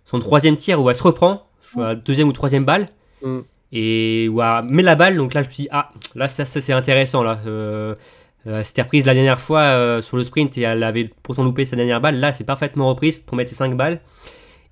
son 0.04 0.18
troisième 0.20 0.56
tir 0.56 0.80
où 0.80 0.88
elle 0.88 0.96
se 0.96 1.02
reprend, 1.02 1.46
je 1.62 1.70
crois, 1.72 1.84
la 1.88 1.94
deuxième 1.94 2.28
ou 2.28 2.32
troisième 2.32 2.64
balle. 2.64 2.88
Mm. 3.22 3.38
Et 3.72 4.28
où 4.30 4.40
elle 4.40 4.64
met 4.66 4.82
la 4.82 4.94
balle. 4.94 5.16
Donc 5.16 5.34
là, 5.34 5.42
je 5.42 5.48
me 5.48 5.52
suis 5.52 5.62
dit, 5.64 5.68
ah, 5.72 5.90
là, 6.14 6.28
ça, 6.28 6.44
ça, 6.44 6.60
c'est 6.60 6.72
intéressant. 6.72 7.22
Là. 7.22 7.40
Euh, 7.46 7.94
euh, 8.46 8.58
elle 8.58 8.64
s'était 8.64 8.82
reprise 8.82 9.06
la 9.06 9.14
dernière 9.14 9.40
fois 9.40 9.60
euh, 9.62 10.02
sur 10.02 10.16
le 10.16 10.22
sprint 10.24 10.56
et 10.58 10.62
elle 10.62 10.82
avait 10.82 11.10
pourtant 11.22 11.42
loupé 11.42 11.64
sa 11.64 11.76
dernière 11.76 12.00
balle. 12.00 12.20
Là, 12.20 12.32
c'est 12.32 12.44
parfaitement 12.44 12.86
reprise 12.88 13.18
pour 13.18 13.36
mettre 13.36 13.50
ses 13.50 13.56
5 13.56 13.74
balles. 13.76 14.00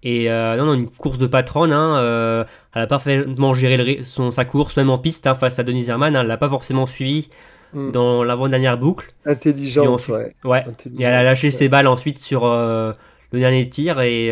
Et 0.05 0.31
euh, 0.31 0.57
non, 0.57 0.67
non, 0.67 0.75
une 0.75 0.89
course 0.89 1.19
de 1.19 1.27
patronne. 1.27 1.73
hein, 1.73 1.97
euh, 1.99 2.45
elle 2.75 2.83
a 2.83 2.87
parfaitement 2.87 3.53
géré 3.53 3.77
le 3.77 4.03
son, 4.05 4.31
sa 4.33 4.45
course, 4.45 4.77
même 4.77 4.91
en 4.91 4.99
piste, 4.99 5.27
hein, 5.27 5.35
face 5.35 5.59
à 5.59 5.63
Denise 5.63 5.89
Herman. 5.89 6.17
hein, 6.17 6.21
elle 6.23 6.27
l'a 6.27 6.37
pas 6.39 6.49
forcément 6.49 6.87
suivi 6.87 7.29
Mm. 7.75 7.91
dans 7.93 8.23
l'avant-dernière 8.23 8.77
boucle. 8.77 9.13
Intelligente, 9.25 9.87
ensuite- 9.89 10.15
ouais. 10.15 10.33
Ouais. 10.45 10.63
Intelligente, 10.67 11.01
Et 11.01 11.05
elle 11.05 11.15
a 11.15 11.23
lâché 11.23 11.47
ouais. 11.47 11.51
ses 11.53 11.69
balles 11.71 11.87
ensuite 11.87 12.19
sur 12.19 12.45
euh, 12.45 12.93
le 13.33 13.39
dernier 13.39 13.67
tir 13.69 13.99
et 14.03 14.29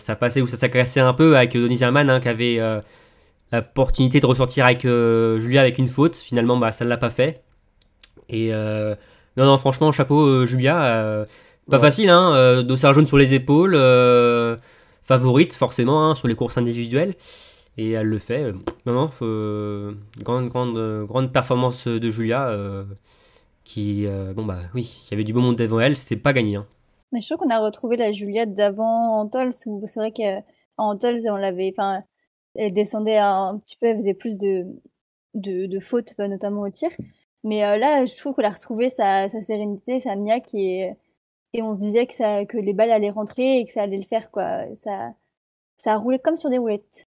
ça 0.00 0.16
passait 0.16 0.40
ou 0.40 0.48
ça 0.48 0.56
s'agressait 0.56 0.98
un 1.00 1.12
peu 1.12 1.36
avec 1.36 1.52
Denis 1.52 1.80
Herman 1.80 2.10
hein, 2.10 2.18
qui 2.18 2.28
avait 2.28 2.58
l'opportunité 3.52 4.18
de 4.18 4.26
ressortir 4.26 4.64
avec 4.64 4.82
Julia 4.82 5.60
avec 5.60 5.78
une 5.78 5.86
faute. 5.86 6.16
Finalement, 6.16 6.56
bah, 6.56 6.72
ça 6.72 6.84
ne 6.84 6.90
l'a 6.90 6.96
pas 6.96 7.10
fait. 7.10 7.42
Et 8.28 8.50
non, 8.50 8.96
non, 9.46 9.58
franchement, 9.58 9.92
chapeau 9.92 10.44
Julia. 10.46 11.24
Euh, 11.68 11.70
pas 11.70 11.76
Ouais. 11.78 11.82
facile, 11.82 12.08
hein, 12.10 12.34
euh, 12.34 12.62
dossard 12.62 12.92
jaune 12.94 13.06
sur 13.06 13.16
les 13.18 13.34
épaules. 13.34 13.74
euh, 13.74 14.56
favorite, 15.04 15.54
forcément, 15.54 16.08
hein, 16.10 16.14
sur 16.14 16.28
les 16.28 16.34
courses 16.34 16.56
individuelles. 16.56 17.14
Et 17.76 17.90
elle 17.92 18.06
le 18.06 18.18
fait. 18.18 18.52
Non, 18.86 18.92
non, 18.94 19.08
faut- 19.08 19.92
grande, 20.22 20.48
grande, 20.48 20.78
euh, 20.78 21.04
grande 21.04 21.32
performance 21.32 21.86
de 21.88 22.10
Julia. 22.10 22.48
euh, 22.48 22.84
qui, 23.64 24.06
euh, 24.06 24.34
bon 24.34 24.44
bah 24.44 24.58
oui, 24.74 25.00
il 25.06 25.10
y 25.10 25.14
avait 25.14 25.24
du 25.24 25.32
beau 25.32 25.40
monde 25.40 25.56
devant 25.56 25.80
elle, 25.80 25.96
c'était 25.96 26.16
pas 26.16 26.32
gagné. 26.34 26.56
hein. 26.56 26.66
Mais 27.12 27.20
je 27.22 27.26
trouve 27.28 27.38
qu'on 27.46 27.50
a 27.54 27.58
retrouvé 27.58 27.96
la 27.96 28.12
Juliette 28.12 28.52
d'avant 28.54 29.20
Antols, 29.20 29.52
où 29.66 29.82
c'est 29.86 29.98
vrai 30.00 30.12
qu'en 30.12 30.42
Antols, 30.76 31.20
on 31.30 31.36
l'avait, 31.36 31.72
enfin, 31.76 32.02
elle 32.56 32.72
descendait 32.74 33.16
un 33.16 33.58
petit 33.58 33.76
peu, 33.80 33.86
elle 33.88 33.96
faisait 33.96 34.12
plus 34.14 34.36
de, 34.36 34.64
de, 35.34 35.64
de 35.66 35.80
fautes, 35.80 36.14
euh, 36.20 36.28
notamment 36.28 36.60
au 36.62 36.70
tir. 36.70 36.90
Mais 37.42 37.64
euh, 37.64 37.78
là, 37.78 38.04
je 38.04 38.14
trouve 38.16 38.34
qu'on 38.34 38.44
a 38.44 38.50
retrouvé 38.50 38.90
sa, 38.90 39.28
sa 39.28 39.40
sérénité, 39.40 39.98
sa 40.00 40.14
niaque, 40.14 40.54
et, 40.54 40.90
et 41.54 41.62
on 41.62 41.74
se 41.74 41.80
disait 41.80 42.06
que, 42.06 42.14
ça, 42.14 42.44
que 42.44 42.58
les 42.58 42.72
balles 42.72 42.90
allaient 42.90 43.10
rentrer 43.10 43.58
et 43.58 43.64
que 43.64 43.70
ça 43.70 43.82
allait 43.82 43.96
le 43.96 44.04
faire, 44.04 44.30
quoi. 44.30 44.64
Ça, 44.74 45.12
ça 45.76 45.96
roulait 45.96 46.18
comme 46.18 46.36
sur 46.36 46.50
des 46.50 46.58
roulettes. 46.58 47.06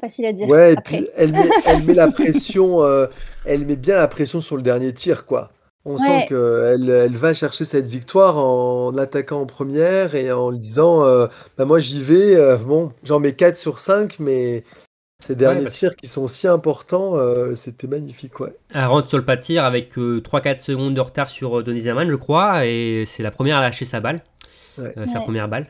Facile 0.00 0.26
à 0.26 0.32
dire. 0.32 0.48
Ouais, 0.48 0.72
et 0.72 0.76
après. 0.76 0.98
puis 0.98 1.08
elle 1.16 1.32
met, 1.32 1.48
elle 1.66 1.84
met 1.84 1.94
la 1.94 2.10
pression, 2.10 2.82
euh, 2.82 3.06
elle 3.44 3.64
met 3.64 3.76
bien 3.76 3.96
la 3.96 4.08
pression 4.08 4.40
sur 4.40 4.56
le 4.56 4.62
dernier 4.62 4.92
tir, 4.92 5.24
quoi. 5.24 5.52
On 5.86 5.96
sent 5.96 6.26
qu'elle 6.28 6.90
elle 6.90 7.16
va 7.16 7.32
chercher 7.32 7.64
cette 7.64 7.86
victoire 7.86 8.36
en 8.36 8.94
attaquant 8.98 9.40
en 9.40 9.46
première 9.46 10.14
et 10.14 10.30
en 10.30 10.52
disant 10.52 11.04
euh, 11.04 11.26
bah 11.56 11.64
moi 11.64 11.78
j'y 11.78 12.02
vais, 12.02 12.36
euh, 12.36 12.58
bon, 12.58 12.92
j'en 13.02 13.18
mets 13.18 13.32
4 13.32 13.56
sur 13.56 13.78
5, 13.78 14.18
mais 14.18 14.62
ces 15.20 15.36
derniers 15.36 15.62
parce- 15.64 15.76
tirs 15.78 15.96
qui 15.96 16.08
sont 16.08 16.26
si 16.26 16.48
importants, 16.48 17.16
euh, 17.16 17.54
c'était 17.54 17.86
magnifique, 17.86 18.40
ouais. 18.40 18.54
Elle 18.74 18.84
rentre 18.86 19.08
sur 19.08 19.18
le 19.18 19.24
pas 19.24 19.36
de 19.36 19.42
tir 19.42 19.64
avec 19.64 19.96
euh, 19.98 20.20
3-4 20.20 20.60
secondes 20.60 20.94
de 20.94 21.00
retard 21.00 21.28
sur 21.30 21.60
euh, 21.60 21.62
Denise 21.62 21.86
Herman, 21.86 22.08
je 22.10 22.16
crois, 22.16 22.66
et 22.66 23.04
c'est 23.06 23.22
la 23.22 23.30
première 23.30 23.56
à 23.58 23.60
lâcher 23.60 23.84
sa 23.84 24.00
balle, 24.00 24.22
Ouais. 24.78 24.92
euh, 24.96 25.06
sa 25.06 25.18
Ouais. 25.18 25.24
première 25.24 25.48
balle. 25.48 25.66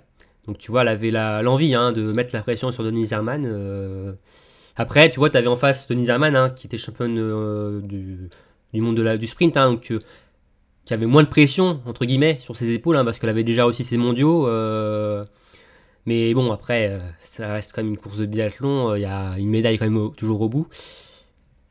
Donc 0.46 0.58
tu 0.58 0.70
vois, 0.70 0.82
elle 0.82 0.88
avait 0.88 1.10
l'envie 1.10 1.74
hein, 1.74 1.92
de 1.92 2.12
mettre 2.12 2.30
la 2.34 2.42
pression 2.42 2.72
sur 2.72 2.82
Denise 2.84 3.12
Herman. 3.12 3.44
euh. 3.46 4.12
Après, 4.76 5.10
tu 5.10 5.18
vois, 5.18 5.28
tu 5.30 5.36
avais 5.36 5.46
en 5.48 5.56
face 5.56 5.86
Denise 5.88 6.08
Herman, 6.08 6.34
hein, 6.34 6.50
qui 6.56 6.66
était 6.66 6.78
championne 6.78 7.16
euh, 7.18 7.80
du, 7.82 8.30
du 8.72 8.80
monde 8.80 8.96
de 8.96 9.02
la, 9.02 9.18
du 9.18 9.26
sprint, 9.26 9.56
hein, 9.56 9.70
donc 9.72 9.90
euh, 9.90 10.00
qui 10.86 10.94
avait 10.94 11.06
moins 11.06 11.22
de 11.22 11.28
pression, 11.28 11.80
entre 11.86 12.04
guillemets, 12.06 12.38
sur 12.40 12.56
ses 12.56 12.70
épaules, 12.72 12.96
hein, 12.96 13.04
parce 13.04 13.18
qu'elle 13.18 13.30
avait 13.30 13.44
déjà 13.44 13.66
aussi 13.66 13.84
ses 13.84 13.96
mondiaux. 13.98 14.46
Mais 16.06 16.32
bon, 16.34 16.50
après, 16.50 16.88
euh, 16.88 16.98
ça 17.22 17.52
reste 17.52 17.72
quand 17.72 17.82
même 17.82 17.92
une 17.92 17.98
course 17.98 18.18
de 18.18 18.26
biathlon, 18.26 18.90
euh, 18.90 18.98
il 18.98 19.02
y 19.02 19.04
a 19.06 19.34
une 19.38 19.50
médaille 19.50 19.78
quand 19.78 19.84
même 19.84 19.96
au- 19.98 20.08
toujours 20.08 20.40
au 20.40 20.48
bout. 20.48 20.66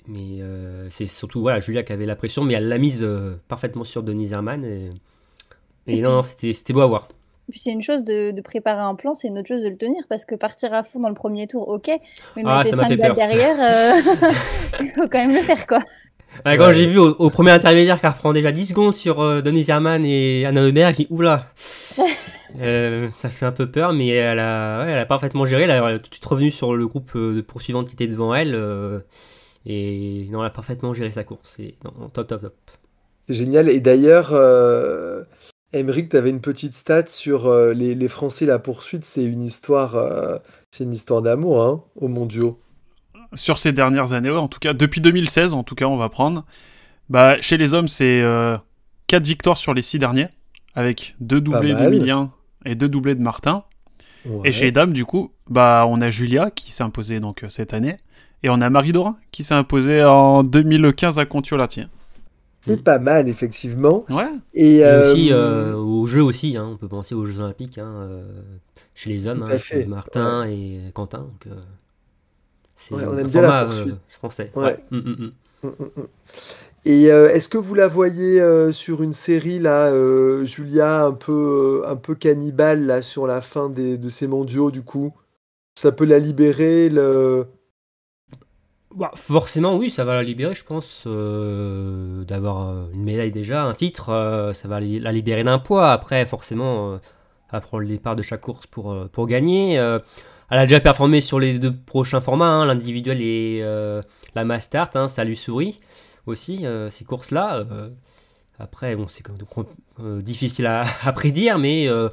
Mais 0.07 0.41
euh, 0.41 0.87
c'est 0.89 1.05
surtout 1.05 1.41
voilà, 1.41 1.59
Julia 1.59 1.83
qui 1.83 1.93
avait 1.93 2.05
la 2.05 2.15
pression, 2.15 2.43
mais 2.43 2.55
elle 2.55 2.67
l'a 2.67 2.77
mise 2.79 3.03
euh, 3.03 3.35
parfaitement 3.47 3.83
sur 3.83 4.01
Denise 4.03 4.31
Herman. 4.33 4.63
Et, 4.65 4.89
et 5.87 6.01
non, 6.01 6.11
non, 6.17 6.23
c'était 6.23 6.73
beau 6.73 6.81
à 6.81 6.87
voir. 6.87 7.07
Puis 7.51 7.59
c'est 7.59 7.71
une 7.71 7.81
chose 7.81 8.03
de, 8.03 8.29
de 8.31 8.41
préparer 8.41 8.81
un 8.81 8.93
plan, 8.93 9.15
c'est 9.15 9.27
une 9.27 9.39
autre 9.39 9.47
chose 9.47 9.63
de 9.63 9.69
le 9.69 9.77
tenir, 9.77 10.03
parce 10.07 10.23
que 10.25 10.35
partir 10.35 10.71
à 10.73 10.83
fond 10.83 10.99
dans 10.99 11.09
le 11.09 11.15
premier 11.15 11.47
tour, 11.47 11.67
ok, 11.67 11.87
mais 12.35 12.43
Ah, 12.45 12.57
mettre 12.63 12.65
les 12.71 12.75
m'a 12.77 12.83
fait 12.85 12.89
5 12.89 12.97
balles 12.99 13.07
peur. 13.07 13.15
derrière, 13.15 13.59
euh, 13.59 14.29
il 14.81 14.91
faut 14.95 15.07
quand 15.07 15.17
même 15.25 15.33
le 15.35 15.41
faire, 15.41 15.65
quoi. 15.65 15.79
Ouais, 16.45 16.57
quand 16.57 16.67
Ouais. 16.67 16.75
j'ai 16.75 16.85
vu 16.85 16.99
au, 16.99 17.09
au 17.17 17.29
premier 17.31 17.49
intermédiaire 17.51 17.99
qu'elle 17.99 18.11
reprend 18.11 18.33
déjà 18.33 18.51
10 18.51 18.67
secondes 18.67 18.93
sur 18.93 19.41
Denise 19.41 19.69
Herman 19.69 20.05
et 20.05 20.45
Anna 20.45 20.67
Hubert, 20.67 20.93
j'ai 20.93 21.05
dit 21.05 21.07
oula 21.09 21.47
Euh, 22.57 23.09
Ça 23.15 23.29
fait 23.29 23.45
un 23.45 23.51
peu 23.51 23.69
peur, 23.69 23.93
mais 23.93 24.07
elle 24.07 24.39
a, 24.39 24.83
ouais, 24.85 24.91
elle 24.91 24.97
a 24.97 25.05
parfaitement 25.05 25.45
géré. 25.45 25.63
Elle 25.63 25.71
a 25.71 25.99
tout 25.99 26.09
de 26.09 26.13
suite 26.15 26.25
revenu 26.25 26.51
sur 26.51 26.75
le 26.75 26.87
groupe 26.87 27.11
euh, 27.15 27.35
de 27.35 27.41
poursuivantes 27.41 27.87
qui 27.87 27.93
était 27.93 28.07
devant 28.07 28.33
elle. 28.33 28.55
euh, 28.55 28.99
et 29.65 30.27
non, 30.31 30.41
elle 30.41 30.47
a 30.47 30.51
parfaitement 30.51 30.93
géré 30.93 31.11
sa 31.11 31.23
course. 31.23 31.57
Et, 31.59 31.75
non, 31.83 32.09
top, 32.09 32.27
top, 32.27 32.41
top. 32.41 32.55
C'est 33.27 33.35
génial. 33.35 33.69
Et 33.69 33.79
d'ailleurs, 33.81 34.29
euh, 34.33 35.23
Emeric, 35.73 36.09
tu 36.09 36.17
avais 36.17 36.29
une 36.31 36.41
petite 36.41 36.73
stat 36.73 37.07
sur 37.07 37.47
euh, 37.47 37.73
les, 37.73 37.93
les 37.95 38.07
Français, 38.07 38.45
la 38.45 38.59
poursuite, 38.59 39.05
c'est 39.05 39.23
une 39.25 39.43
histoire, 39.43 39.95
euh, 39.95 40.37
c'est 40.71 40.85
une 40.85 40.93
histoire 40.93 41.21
d'amour, 41.21 41.61
hein, 41.63 41.83
aux 41.95 42.07
mondiaux. 42.07 42.59
sur 43.33 43.59
ces 43.59 43.71
dernières 43.73 44.13
années, 44.13 44.31
ouais, 44.31 44.37
en 44.37 44.47
tout 44.47 44.59
cas 44.59 44.73
depuis 44.73 45.01
2016, 45.01 45.53
en 45.53 45.63
tout 45.63 45.75
cas 45.75 45.85
on 45.85 45.97
va 45.97 46.09
prendre. 46.09 46.45
Bah, 47.09 47.39
chez 47.41 47.57
les 47.57 47.73
hommes, 47.73 47.87
c'est 47.87 48.23
4 49.07 49.25
victoires 49.25 49.57
sur 49.57 49.73
les 49.73 49.81
6 49.81 49.99
derniers, 49.99 50.29
avec 50.75 51.15
deux 51.19 51.41
doublés 51.41 51.73
mal. 51.73 51.83
d'Emilien 51.91 52.31
et 52.65 52.75
deux 52.75 52.89
doublés 52.89 53.15
de 53.15 53.21
Martin. 53.21 53.63
Ouais. 54.25 54.49
Et 54.49 54.51
chez 54.51 54.65
les 54.65 54.71
dames, 54.71 54.93
du 54.93 55.05
coup, 55.05 55.31
bah, 55.49 55.85
on 55.89 56.01
a 56.01 56.09
Julia 56.11 56.51
qui 56.51 56.71
s'est 56.71 56.83
imposée 56.83 57.19
donc 57.19 57.43
euh, 57.43 57.49
cette 57.49 57.73
année, 57.73 57.95
et 58.43 58.49
on 58.49 58.61
a 58.61 58.69
Marie 58.69 58.91
Dorin 58.91 59.17
qui 59.31 59.43
s'est 59.43 59.53
imposée 59.55 60.03
en 60.03 60.43
2015 60.43 61.19
à 61.19 61.25
Contiolati. 61.25 61.83
C'est 62.61 62.83
pas 62.83 62.99
mal, 62.99 63.29
effectivement. 63.29 64.03
Ouais. 64.09 64.25
Et, 64.53 64.77
Et 64.77 64.85
euh, 64.85 65.11
aussi 65.11 65.31
euh, 65.31 65.75
aux 65.75 66.05
Jeux 66.05 66.21
aussi, 66.23 66.57
hein, 66.57 66.67
on 66.73 66.77
peut 66.77 66.89
penser 66.89 67.15
aux 67.15 67.25
Jeux 67.25 67.39
Olympiques 67.39 67.77
hein, 67.77 68.03
euh, 68.03 68.41
chez 68.95 69.09
les 69.09 69.27
hommes, 69.27 69.39
Tout 69.39 69.51
hein, 69.51 69.55
à 69.55 69.59
chez 69.59 69.59
fait, 69.59 69.85
Martin 69.85 70.45
et 70.45 70.91
Quentin. 70.93 71.19
Donc, 71.19 71.47
euh, 71.47 71.55
c'est 72.75 72.93
Ouais, 72.95 73.05
on 73.07 73.17
aime 73.17 73.27
bien 73.27 73.41
la 73.41 73.63
poursuite. 73.63 73.93
euh, 73.93 73.95
français. 74.09 74.51
Ouais. 74.55 74.77
Ouais. 74.91 74.99
Mm, 74.99 75.29
Et 76.85 77.11
euh, 77.11 77.29
est-ce 77.33 77.49
que 77.49 77.57
vous 77.57 77.75
la 77.75 77.87
voyez 77.87 78.39
euh, 78.39 78.71
sur 78.71 79.03
une 79.03 79.13
série 79.13 79.59
là, 79.59 79.87
euh, 79.87 80.45
Julia, 80.45 81.03
un 81.03 81.11
peu, 81.11 81.83
un 81.85 81.97
peu 81.97 82.15
cannibale 82.15 82.85
là 82.85 83.01
sur 83.01 83.27
la 83.27 83.41
fin 83.41 83.69
des, 83.69 83.97
de 83.97 84.09
ces 84.09 84.27
mondiaux 84.27 84.71
du 84.71 84.81
coup? 84.81 85.13
Ça 85.75 85.91
peut 85.91 86.05
la 86.05 86.19
libérer, 86.19 86.89
le... 86.89 87.47
Bah, 88.95 89.11
forcément, 89.15 89.77
oui, 89.77 89.89
ça 89.89 90.03
va 90.03 90.15
la 90.15 90.23
libérer, 90.23 90.55
je 90.55 90.63
pense, 90.63 91.05
d'avoir 91.05 92.89
une 92.91 93.03
médaille 93.03 93.31
déjà, 93.31 93.63
un 93.63 93.73
titre, 93.73 94.51
ça 94.53 94.67
va 94.67 94.79
la 94.79 95.11
libérer 95.11 95.43
d'un 95.43 95.59
poids. 95.59 95.91
Après, 95.91 96.25
forcément, 96.25 96.99
elle 97.53 97.61
prend 97.61 97.77
le 97.77 97.85
départ 97.85 98.15
de 98.15 98.23
chaque 98.23 98.41
course 98.41 98.65
pour, 98.65 99.07
pour 99.13 99.27
gagner. 99.27 99.75
Elle 99.75 100.57
a 100.57 100.65
déjà 100.65 100.79
performé 100.79 101.21
sur 101.21 101.39
les 101.39 101.59
deux 101.59 101.73
prochains 101.73 102.19
formats, 102.19 102.49
hein, 102.49 102.65
l'individuel 102.65 103.21
et 103.21 103.61
la 104.33 104.43
mass 104.43 104.63
start, 104.63 104.95
hein, 104.95 105.07
ça 105.07 105.23
lui 105.23 105.35
sourit 105.37 105.79
aussi, 106.25 106.65
euh, 106.65 106.89
ces 106.89 107.05
courses-là. 107.05 107.57
euh. 107.71 107.89
après, 108.59 108.95
bon, 108.95 109.07
c'est 109.09 109.23
quand 109.23 109.33
même, 109.33 109.65
euh, 110.01 110.21
difficile 110.21 110.67
à, 110.67 110.83
à 111.05 111.13
prédire, 111.13 111.59
mais 111.59 111.87
euh, 111.87 112.09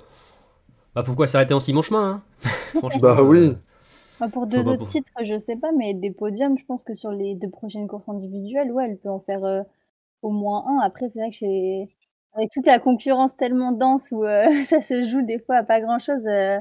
bah, 0.94 1.02
pourquoi 1.02 1.26
s'arrêter 1.28 1.54
en 1.54 1.60
si 1.60 1.72
bon 1.72 1.82
chemin 1.82 2.22
hein? 2.44 2.48
Franchement, 2.78 3.00
Bah 3.00 3.22
oui. 3.22 3.38
euh, 3.48 3.54
Bah, 4.20 4.28
pour 4.32 4.46
deux 4.46 4.68
autres 4.68 4.78
pour- 4.78 4.86
titres, 4.86 5.12
je 5.24 5.38
sais 5.38 5.56
pas, 5.56 5.72
mais 5.76 5.94
des 5.94 6.10
podiums, 6.10 6.58
je 6.58 6.64
pense 6.66 6.84
que 6.84 6.94
sur 6.94 7.10
les 7.12 7.34
deux 7.34 7.50
prochaines 7.50 7.88
courses 7.88 8.08
individuelles, 8.08 8.72
ouais, 8.72 8.86
elle 8.90 8.98
peut 8.98 9.10
en 9.10 9.20
faire 9.20 9.44
euh, 9.44 9.62
au 10.22 10.30
moins 10.30 10.64
un. 10.68 10.80
Après, 10.86 11.08
c'est 11.08 11.20
vrai 11.20 11.30
que 11.30 11.36
chez... 11.36 11.88
avec 12.34 12.50
toute 12.52 12.66
la 12.66 12.78
concurrence 12.80 13.36
tellement 13.36 13.72
dense 13.72 14.10
où 14.12 14.24
euh, 14.24 14.46
ça 14.64 14.80
se 14.82 15.02
joue 15.04 15.22
des 15.22 15.38
fois 15.40 15.56
à 15.58 15.64
pas 15.64 15.80
grand-chose. 15.80 16.26
euh, 16.26 16.58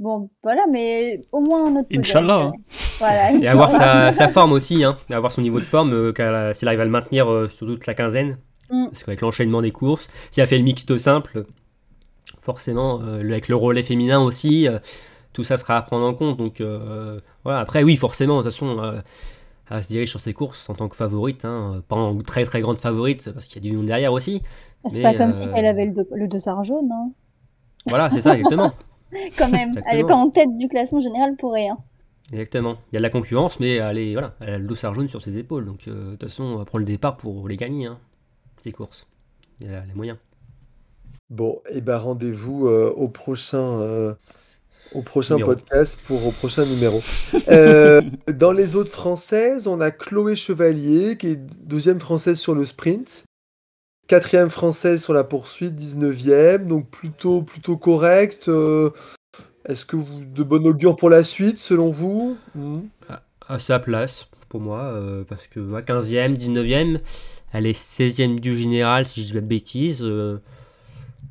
Bon, 0.00 0.30
voilà, 0.42 0.62
mais 0.70 1.20
au 1.30 1.40
moins 1.40 1.66
un 1.66 1.76
autre. 1.76 1.88
Inch'Allah, 1.94 2.44
hein. 2.46 2.52
Voilà, 2.98 3.32
Et 3.32 3.46
avoir 3.46 3.70
sa, 3.70 4.12
sa 4.14 4.28
forme 4.28 4.52
aussi, 4.52 4.82
hein, 4.82 4.96
et 5.10 5.14
avoir 5.14 5.30
son 5.30 5.42
niveau 5.42 5.60
de 5.60 5.64
forme, 5.64 5.92
euh, 5.92 6.12
qu'elle 6.12 6.34
a- 6.34 6.54
s'il 6.54 6.66
arrive 6.68 6.80
à 6.80 6.84
le 6.86 6.90
maintenir 6.90 7.30
euh, 7.30 7.48
sur 7.48 7.66
toute 7.66 7.86
la 7.86 7.92
quinzaine. 7.94 8.38
Mm. 8.70 8.86
Parce 8.86 9.04
qu'avec 9.04 9.20
l'enchaînement 9.20 9.60
des 9.60 9.72
courses, 9.72 10.08
si 10.30 10.40
elle 10.40 10.46
fait 10.46 10.56
le 10.58 10.64
mixte 10.64 10.96
simple, 10.96 11.44
forcément, 12.40 13.00
euh, 13.02 13.20
avec 13.20 13.48
le 13.48 13.56
relais 13.56 13.82
féminin 13.82 14.20
aussi, 14.20 14.66
euh, 14.66 14.78
tout 15.34 15.44
ça 15.44 15.58
sera 15.58 15.76
à 15.76 15.82
prendre 15.82 16.06
en 16.06 16.14
compte. 16.14 16.38
Donc 16.38 16.60
euh, 16.60 17.20
voilà, 17.44 17.60
après, 17.60 17.82
oui, 17.82 17.96
forcément, 17.96 18.38
de 18.38 18.42
toute 18.44 18.52
façon, 18.52 18.78
euh, 18.78 19.00
elle 19.70 19.82
se 19.84 19.88
dirige 19.88 20.08
sur 20.10 20.20
ses 20.20 20.32
courses 20.32 20.68
en 20.70 20.74
tant 20.74 20.88
que 20.88 20.96
favorite, 20.96 21.44
hein, 21.44 21.82
pas 21.88 21.96
en 21.96 22.16
très 22.22 22.44
très 22.44 22.60
grande 22.60 22.80
favorite 22.80 23.30
parce 23.32 23.46
qu'il 23.46 23.62
y 23.64 23.68
a 23.68 23.70
du 23.70 23.76
monde 23.76 23.86
derrière 23.86 24.12
aussi. 24.12 24.42
C'est 24.86 25.02
pas 25.02 25.12
comme 25.14 25.28
euh, 25.28 25.32
si 25.32 25.46
elle 25.54 25.66
avait 25.66 25.84
le, 25.86 26.06
le 26.14 26.26
dossard 26.26 26.64
jaune, 26.64 26.90
hein. 26.90 27.10
Voilà, 27.86 28.10
c'est 28.10 28.22
ça 28.22 28.34
exactement. 28.36 28.72
quand 29.38 29.48
même. 29.48 29.70
Elle 29.86 29.98
est 29.98 30.00
Exactement. 30.00 30.06
pas 30.06 30.14
en 30.16 30.30
tête 30.30 30.56
du 30.56 30.68
classement 30.68 31.00
général 31.00 31.36
pour 31.36 31.52
rien. 31.52 31.78
Exactement. 32.32 32.76
Il 32.90 32.94
y 32.94 32.96
a 32.96 33.00
de 33.00 33.02
la 33.02 33.10
concurrence, 33.10 33.58
mais 33.58 33.76
elle, 33.76 33.98
est, 33.98 34.12
voilà, 34.12 34.34
elle 34.40 34.54
a 34.54 34.58
le 34.58 34.66
dossard 34.66 34.94
jaune 34.94 35.08
sur 35.08 35.22
ses 35.22 35.36
épaules. 35.36 35.64
Donc, 35.66 35.88
euh, 35.88 36.12
de 36.12 36.16
toute 36.16 36.28
façon, 36.28 36.44
on 36.44 36.56
va 36.56 36.64
prendre 36.64 36.80
le 36.80 36.86
départ 36.86 37.16
pour 37.16 37.48
les 37.48 37.56
gagner, 37.56 37.86
hein, 37.86 37.98
ces 38.58 38.72
courses. 38.72 39.06
Il 39.60 39.70
y 39.70 39.74
a 39.74 39.84
les 39.84 39.94
moyens. 39.94 40.18
Bon, 41.28 41.60
et 41.68 41.80
ben 41.80 41.96
rendez-vous 41.96 42.66
euh, 42.66 42.92
au 42.96 43.06
prochain, 43.08 43.80
euh, 43.80 44.14
au 44.92 45.02
prochain 45.02 45.34
Numéro. 45.36 45.54
podcast 45.54 46.00
pour 46.04 46.26
au 46.26 46.32
prochain 46.32 46.66
numéro. 46.66 47.00
Euh, 47.48 48.00
dans 48.32 48.52
les 48.52 48.76
autres 48.76 48.90
françaises, 48.90 49.66
on 49.66 49.80
a 49.80 49.90
Chloé 49.90 50.36
Chevalier, 50.36 51.16
qui 51.16 51.28
est 51.28 51.36
deuxième 51.36 52.00
française 52.00 52.38
sur 52.38 52.54
le 52.54 52.64
sprint, 52.64 53.24
quatrième 54.10 54.50
française 54.50 55.00
sur 55.02 55.14
la 55.14 55.22
poursuite, 55.22 55.76
19e, 55.76 56.66
donc 56.66 56.90
plutôt, 56.90 57.42
plutôt 57.42 57.76
correct. 57.76 58.48
Euh, 58.48 58.90
Est-ce 59.68 59.86
que 59.86 59.94
vous 59.94 60.24
de 60.24 60.42
bon 60.42 60.66
augure 60.66 60.96
pour 60.96 61.10
la 61.10 61.22
suite, 61.22 61.58
selon 61.58 61.90
vous? 61.90 62.36
Hmm. 62.56 62.80
À 63.48 63.60
sa 63.60 63.78
place, 63.78 64.26
pour 64.48 64.60
moi, 64.60 64.80
euh, 64.80 65.22
parce 65.28 65.46
que 65.46 65.60
ouais, 65.60 65.82
15e, 65.82 66.34
19e, 66.36 66.98
elle 67.52 67.66
est 67.66 67.78
16e 67.78 68.40
du 68.40 68.56
général, 68.56 69.06
si 69.06 69.22
je 69.22 69.28
dis 69.28 69.32
pas 69.34 69.40
de 69.40 69.46
bêtises. 69.46 70.00
euh, 70.02 70.38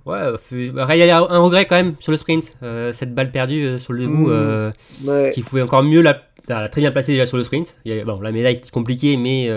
ouais, 0.05 0.31
bah, 0.71 0.95
il 0.95 0.99
y 0.99 1.09
a 1.09 1.17
un 1.17 1.39
regret 1.39 1.65
quand 1.65 1.75
même 1.75 1.95
sur 1.99 2.11
le 2.13 2.17
sprint. 2.17 2.55
cette 2.93 3.13
balle 3.13 3.31
perdue 3.31 3.77
sur 3.79 3.91
le 3.91 4.03
debout. 4.03 4.27
Mm. 4.27 4.31
euh, 4.31 4.71
Ouais. 5.03 5.31
qui 5.33 5.41
pouvait 5.41 5.61
encore 5.63 5.83
mieux 5.83 6.01
la, 6.01 6.21
elle 6.47 6.55
a 6.55 6.69
très 6.69 6.79
bien 6.79 6.91
placée 6.91 7.11
déjà 7.11 7.25
sur 7.25 7.35
le 7.37 7.43
sprint. 7.43 7.75
Il 7.83 7.93
y 7.93 7.99
a- 7.99 8.05
bon, 8.05 8.21
la 8.21 8.31
médaille 8.31 8.55
c'était 8.55 8.69
compliqué, 8.71 9.17
mais 9.17 9.49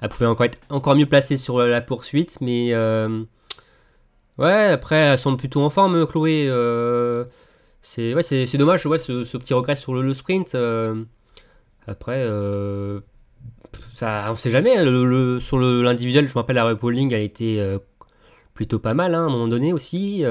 elle 0.00 0.08
pouvait 0.08 0.26
encore 0.26 0.46
être 0.46 0.58
encore 0.68 0.94
mieux 0.94 1.06
placée 1.06 1.36
sur 1.36 1.58
la 1.58 1.80
poursuite. 1.80 2.38
Mais 2.40 2.72
euh, 2.72 3.22
ouais, 4.38 4.66
après 4.66 4.96
elle 4.96 5.18
semble 5.18 5.38
plutôt 5.38 5.62
en 5.62 5.70
forme, 5.70 6.06
Chloé. 6.06 6.46
euh, 6.48 7.24
c'est 7.82 8.14
ouais, 8.14 8.22
c'est 8.22 8.58
dommage, 8.58 8.84
ouais, 8.86 8.98
ce, 8.98 9.24
ce 9.24 9.36
petit 9.36 9.54
regret 9.54 9.76
sur 9.76 9.94
le, 9.94 10.12
sprint. 10.14 10.54
euh, 10.54 11.04
après, 11.86 12.26
ça, 13.94 14.28
on 14.32 14.36
sait 14.36 14.50
jamais. 14.50 14.76
hein, 14.76 15.40
sur 15.40 15.58
l'individuel, 15.58 16.26
je 16.26 16.30
me 16.32 16.38
rappelle 16.40 16.56
la 16.56 16.64
repolling 16.64 17.14
a 17.14 17.18
été 17.18 17.62
plutôt 18.54 18.78
pas 18.78 18.94
mal 18.94 19.14
hein, 19.14 19.22
à 19.22 19.26
un 19.26 19.30
moment 19.30 19.48
donné 19.48 19.72
aussi. 19.72 20.24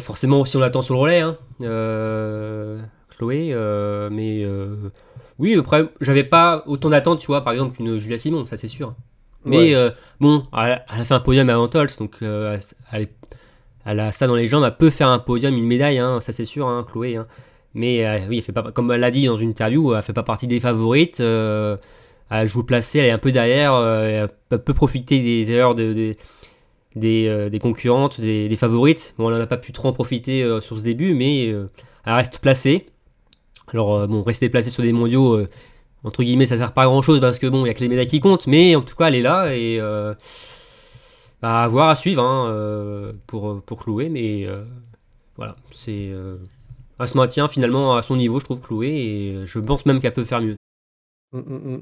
forcément 0.00 0.40
aussi 0.40 0.56
on 0.56 0.60
l'attend 0.60 0.82
sur 0.82 0.94
le 0.94 1.00
relais, 1.00 1.20
hein, 1.20 1.36
Chloé, 3.10 3.54
mais 4.10 4.46
oui 5.38 5.56
après 5.56 5.88
j'avais 6.00 6.24
pas 6.24 6.62
autant 6.66 6.90
d'attentes 6.90 7.20
tu 7.20 7.26
vois 7.26 7.42
par 7.42 7.52
exemple 7.52 7.76
qu'une 7.76 7.98
Julia 7.98 8.18
Simon, 8.18 8.46
ça 8.46 8.56
c'est 8.56 8.68
sûr. 8.68 8.94
Mais 9.44 9.56
Ouais. 9.70 9.74
euh, 9.74 9.90
bon, 10.20 10.44
elle, 10.56 10.82
elle 10.92 11.00
a 11.00 11.04
fait 11.04 11.14
un 11.14 11.20
podium 11.20 11.48
avant 11.48 11.68
Tols, 11.68 11.88
donc 11.98 12.16
euh, 12.22 12.58
elle, 12.92 14.00
a 14.00 14.12
ça 14.12 14.26
dans 14.26 14.34
les 14.34 14.48
jambes, 14.48 14.64
elle 14.64 14.76
peut 14.76 14.90
faire 14.90 15.08
un 15.08 15.18
podium, 15.20 15.54
une 15.54 15.64
médaille, 15.66 15.98
hein, 15.98 16.20
ça 16.20 16.32
c'est 16.32 16.44
sûr, 16.44 16.66
hein, 16.66 16.84
Chloé. 16.90 17.16
hein. 17.16 17.26
Mais 17.74 18.04
euh, 18.04 18.18
oui, 18.28 18.38
elle 18.38 18.42
fait 18.42 18.52
pas, 18.52 18.72
comme 18.72 18.90
elle 18.90 19.00
l'a 19.00 19.10
dit 19.10 19.26
dans 19.26 19.36
une 19.36 19.50
interview, 19.50 19.94
elle 19.94 20.02
fait 20.02 20.12
pas 20.12 20.24
partie 20.24 20.46
des 20.48 20.58
favorites. 20.60 21.20
elle 21.20 22.46
joue 22.46 22.64
placée, 22.64 22.98
elle 22.98 23.06
est 23.06 23.10
un 23.10 23.18
peu 23.18 23.30
derrière, 23.32 23.74
elle 23.76 24.58
peut 24.58 24.74
profiter 24.74 25.20
des 25.20 25.50
erreurs 25.52 25.74
de, 25.74 25.92
de- 25.94 26.16
des, 26.96 27.48
des 27.50 27.58
concurrentes, 27.60 28.20
des, 28.20 28.48
des 28.48 28.56
favorites. 28.56 29.14
Bon, 29.18 29.30
elle 29.30 29.38
n'a 29.38 29.46
pas 29.46 29.56
pu 29.56 29.72
trop 29.72 29.88
en 29.88 29.92
profiter 29.92 30.42
sur 30.60 30.78
ce 30.78 30.82
début, 30.82 31.14
mais 31.14 31.46
elle 31.46 31.68
reste 32.06 32.40
placée. 32.40 32.86
Alors, 33.72 33.94
euh, 33.96 34.06
bon, 34.06 34.22
rester 34.22 34.48
placée 34.48 34.70
sur 34.70 34.82
des 34.82 34.92
mondiaux, 34.92 35.34
euh, 35.36 35.46
entre 36.04 36.22
guillemets, 36.22 36.46
ça 36.46 36.56
sert 36.58 36.72
pas 36.72 36.82
à 36.82 36.86
grand 36.86 37.02
chose 37.02 37.20
parce 37.20 37.38
que 37.38 37.46
bon, 37.46 37.64
il 37.64 37.68
y 37.68 37.70
a 37.70 37.74
que 37.74 37.80
les 37.80 37.88
médailles 37.88 38.06
qui 38.08 38.20
comptent, 38.20 38.46
mais 38.46 38.74
en 38.76 38.82
tout 38.82 38.96
cas, 38.96 39.08
elle 39.08 39.14
est 39.16 39.22
là 39.22 39.54
et 39.54 39.78
euh, 39.80 40.14
bah, 41.42 41.62
à 41.62 41.68
voir, 41.68 41.88
à 41.88 41.96
suivre 41.96 42.22
hein, 42.22 42.50
euh, 42.50 43.12
pour, 43.26 43.62
pour 43.62 43.78
Chloé, 43.82 44.08
mais 44.08 44.44
euh, 44.46 44.64
voilà, 45.36 45.56
c'est. 45.70 46.08
euh, 46.10 46.36
elle 47.00 47.08
se 47.08 47.16
maintient 47.16 47.48
finalement 47.48 47.96
à 47.96 48.02
son 48.02 48.16
niveau, 48.16 48.40
je 48.40 48.44
trouve, 48.44 48.60
Chloé, 48.60 48.88
et 48.88 49.46
je 49.46 49.58
pense 49.60 49.86
même 49.86 50.00
qu'elle 50.00 50.14
peut 50.14 50.24
faire 50.24 50.40
mieux. 50.40 50.56
Hmm. 51.32 51.78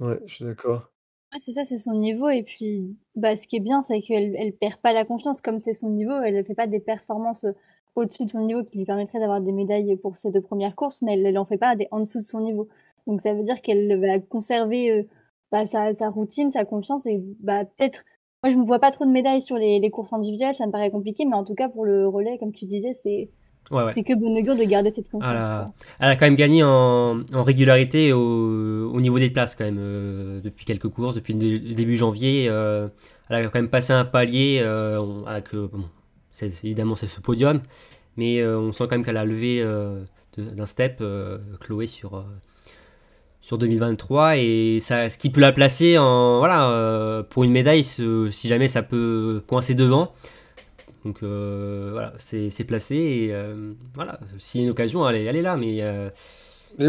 Ouais, 0.00 0.20
je 0.26 0.34
suis 0.36 0.44
d'accord. 0.44 0.90
Ouais, 1.32 1.38
c'est 1.38 1.52
ça, 1.52 1.64
c'est 1.64 1.78
son 1.78 1.92
niveau. 1.94 2.28
Et 2.30 2.42
puis, 2.42 2.96
bah, 3.14 3.36
ce 3.36 3.46
qui 3.46 3.56
est 3.56 3.60
bien, 3.60 3.82
c'est 3.82 4.00
qu'elle 4.00 4.34
elle 4.38 4.52
perd 4.56 4.76
pas 4.80 4.92
la 4.94 5.04
confiance. 5.04 5.40
Comme 5.42 5.60
c'est 5.60 5.74
son 5.74 5.90
niveau, 5.90 6.14
elle 6.22 6.36
ne 6.36 6.42
fait 6.42 6.54
pas 6.54 6.66
des 6.66 6.80
performances 6.80 7.44
euh, 7.44 7.52
au-dessus 7.94 8.24
de 8.26 8.30
son 8.30 8.44
niveau 8.44 8.62
qui 8.64 8.78
lui 8.78 8.84
permettraient 8.84 9.18
d'avoir 9.20 9.40
des 9.40 9.52
médailles 9.52 9.96
pour 9.96 10.16
ses 10.16 10.30
deux 10.30 10.40
premières 10.40 10.74
courses, 10.76 11.02
mais 11.02 11.18
elle 11.18 11.32
n'en 11.34 11.44
fait 11.44 11.58
pas 11.58 11.76
des 11.76 11.88
en 11.90 12.00
dessous 12.00 12.18
de 12.18 12.24
son 12.24 12.40
niveau. 12.40 12.68
Donc 13.06 13.20
ça 13.20 13.34
veut 13.34 13.42
dire 13.42 13.60
qu'elle 13.62 14.00
va 14.00 14.18
conserver 14.20 14.90
euh, 14.90 15.02
bah, 15.50 15.66
sa, 15.66 15.92
sa 15.92 16.10
routine, 16.10 16.50
sa 16.50 16.64
confiance 16.64 17.06
et 17.06 17.20
bah, 17.40 17.64
peut-être. 17.64 18.04
Moi, 18.44 18.52
je 18.52 18.56
ne 18.56 18.64
vois 18.64 18.78
pas 18.78 18.92
trop 18.92 19.04
de 19.04 19.10
médailles 19.10 19.40
sur 19.40 19.56
les, 19.56 19.80
les 19.80 19.90
courses 19.90 20.12
individuelles, 20.12 20.54
ça 20.54 20.64
me 20.66 20.70
paraît 20.70 20.90
compliqué, 20.92 21.24
mais 21.24 21.34
en 21.34 21.42
tout 21.44 21.54
cas, 21.56 21.68
pour 21.68 21.84
le 21.84 22.06
relais, 22.06 22.38
comme 22.38 22.52
tu 22.52 22.66
disais, 22.66 22.92
c'est 22.92 23.30
Ouais, 23.70 23.82
ouais. 23.82 23.92
c'est 23.92 24.02
que 24.02 24.14
bon 24.14 24.34
augure 24.34 24.56
de 24.56 24.64
garder 24.64 24.88
cette 24.88 25.10
confiance. 25.10 25.50
Quoi. 25.50 25.72
Elle 26.00 26.08
a 26.08 26.16
quand 26.16 26.24
même 26.24 26.36
gagné 26.36 26.62
en, 26.64 27.20
en 27.34 27.42
régularité 27.42 28.14
au, 28.14 28.90
au 28.90 29.00
niveau 29.00 29.18
des 29.18 29.28
places 29.28 29.54
quand 29.56 29.64
même 29.64 29.76
euh, 29.78 30.40
depuis 30.40 30.64
quelques 30.64 30.88
courses, 30.88 31.14
depuis 31.14 31.34
le 31.34 31.38
dé- 31.38 31.74
début 31.74 31.96
janvier. 31.96 32.46
euh, 32.48 32.88
elle 33.28 33.36
a 33.36 33.48
quand 33.50 33.58
même 33.60 33.68
passé 33.68 33.92
un 33.92 34.06
palier 34.06 34.60
avec 35.26 35.54
bon, 35.54 35.84
évidemment 36.46 36.96
c'est 36.96 37.06
ce 37.06 37.20
podium, 37.20 37.60
mais 38.16 38.40
euh, 38.40 38.58
on 38.58 38.72
sent 38.72 38.84
quand 38.84 38.92
même 38.92 39.04
qu'elle 39.04 39.16
a 39.16 39.24
levé 39.24 39.60
euh, 39.62 40.00
d'un 40.36 40.66
step 40.66 40.98
euh, 41.00 41.38
Chloé 41.60 41.86
sur 41.86 42.14
euh, 42.16 42.22
sur 43.40 43.56
2023 43.58 44.36
et 44.36 44.78
ça, 44.80 45.08
ce 45.08 45.16
qui 45.18 45.30
peut 45.30 45.40
la 45.40 45.52
placer 45.52 45.96
en 45.98 46.38
voilà 46.38 46.70
euh, 46.70 47.22
pour 47.22 47.44
une 47.44 47.52
médaille 47.52 47.84
ce- 47.84 48.28
si 48.30 48.46
jamais 48.48 48.68
ça 48.68 48.82
peut 48.82 49.42
coincer 49.46 49.74
devant. 49.74 50.12
Donc 51.04 51.22
euh, 51.22 51.90
voilà, 51.92 52.12
c'est 52.18 52.50
c'est 52.50 52.64
placé 52.64 52.96
et 52.96 53.28
euh, 53.32 53.72
voilà, 53.94 54.18
s'il 54.38 54.60
y 54.60 54.64
a 54.64 54.66
une 54.66 54.70
occasion, 54.72 55.08
elle 55.08 55.16
est, 55.16 55.24
elle 55.24 55.36
est 55.36 55.42
là, 55.42 55.56
mais 55.56 55.78
euh, 55.80 56.10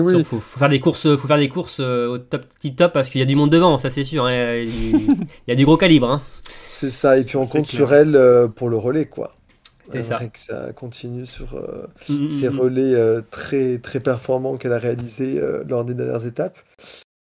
oui, 0.01 0.13
il 0.19 0.25
faut, 0.25 0.39
faut 0.39 0.59
faire 0.59 0.67
des 0.69 0.79
courses, 0.79 1.15
faut 1.15 1.27
faire 1.27 1.37
des 1.37 1.47
courses 1.47 1.77
euh, 1.79 2.07
au 2.07 2.17
top 2.17 2.43
tip 2.59 2.75
top 2.75 2.91
parce 2.91 3.09
qu'il 3.09 3.19
y 3.19 3.23
a 3.23 3.25
du 3.27 3.35
monde 3.35 3.51
devant, 3.51 3.77
ça 3.77 3.89
c'est 3.89 4.03
sûr. 4.03 4.25
hein, 4.25 4.55
il, 4.57 4.67
il 4.67 5.27
y 5.47 5.51
a 5.51 5.55
du 5.55 5.63
gros 5.65 5.77
calibre. 5.77 6.09
hein. 6.09 6.21
c'est 6.43 6.89
ça. 6.89 7.17
Et 7.17 7.23
puis 7.23 7.37
on 7.37 7.41
compte 7.41 7.67
clair. 7.67 7.87
sur 7.87 7.93
elle 7.93 8.15
euh, 8.15 8.47
pour 8.47 8.69
le 8.69 8.77
relais, 8.77 9.05
quoi. 9.05 9.35
C'est 9.91 10.01
ça. 10.01 10.19
Que 10.19 10.39
ça 10.39 10.73
continue 10.73 11.25
sur 11.25 11.55
euh, 11.55 11.87
Mm, 12.09 12.25
mm, 12.25 12.29
ces 12.31 12.49
mm. 12.49 12.59
relais 12.59 12.93
euh, 12.95 13.21
très, 13.31 13.77
très 13.79 13.99
performants 13.99 14.57
qu'elle 14.57 14.73
a 14.73 14.79
réalisés 14.79 15.39
euh, 15.39 15.63
lors 15.67 15.85
des 15.85 15.93
dernières 15.95 16.25
étapes. 16.25 16.57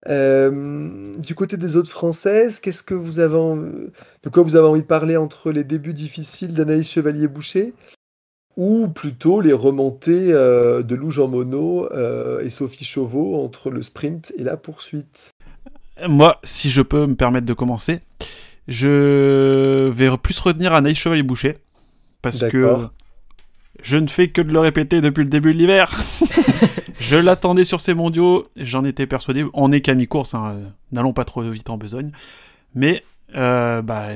Euh, 0.09 1.15
du 1.17 1.35
côté 1.35 1.57
des 1.57 1.75
autres 1.75 1.91
françaises, 1.91 2.59
qu'est-ce 2.59 2.81
que 2.83 2.95
vous 2.95 3.19
avez 3.19 3.35
en- 3.37 3.55
de 3.57 4.29
quoi 4.31 4.41
vous 4.43 4.55
avez 4.55 4.67
envie 4.67 4.81
de 4.81 4.87
parler 4.87 5.15
entre 5.17 5.51
les 5.51 5.63
débuts 5.63 5.93
difficiles 5.93 6.53
d'Anaïs 6.53 6.89
Chevalier-Boucher 6.89 7.73
ou 8.57 8.87
plutôt 8.87 9.41
les 9.41 9.53
remontées 9.53 10.33
euh, 10.33 10.81
de 10.81 10.95
Lou 10.95 11.11
Jean 11.11 11.27
Monod 11.27 11.89
euh, 11.93 12.41
et 12.41 12.49
Sophie 12.49 12.83
Chauveau 12.83 13.35
entre 13.43 13.69
le 13.69 13.81
sprint 13.81 14.33
et 14.37 14.43
la 14.43 14.57
poursuite? 14.57 15.31
Moi, 16.07 16.39
si 16.43 16.69
je 16.71 16.81
peux 16.81 17.05
me 17.05 17.15
permettre 17.15 17.45
de 17.45 17.53
commencer, 17.53 17.99
je 18.67 19.89
vais 19.89 20.09
plus 20.17 20.39
retenir 20.39 20.73
Anaïs 20.73 20.97
Chevalier-Boucher. 20.97 21.57
Parce 22.21 22.47
que 22.49 22.87
je 23.81 23.97
ne 23.97 24.07
fais 24.07 24.29
que 24.29 24.41
de 24.41 24.51
le 24.51 24.59
répéter 24.59 25.01
depuis 25.01 25.23
le 25.23 25.29
début 25.29 25.53
de 25.53 25.57
l'hiver. 25.57 25.99
je 26.99 27.15
l'attendais 27.15 27.65
sur 27.65 27.81
ces 27.81 27.93
mondiaux, 27.93 28.47
j'en 28.55 28.85
étais 28.85 29.07
persuadé. 29.07 29.45
On 29.53 29.71
est 29.71 29.81
qu'à 29.81 29.95
mi-course, 29.95 30.35
hein, 30.35 30.59
n'allons 30.91 31.13
pas 31.13 31.25
trop 31.25 31.41
vite 31.41 31.69
en 31.69 31.77
besogne. 31.77 32.11
Mais 32.75 33.03
euh, 33.35 33.81
bah, 33.81 34.09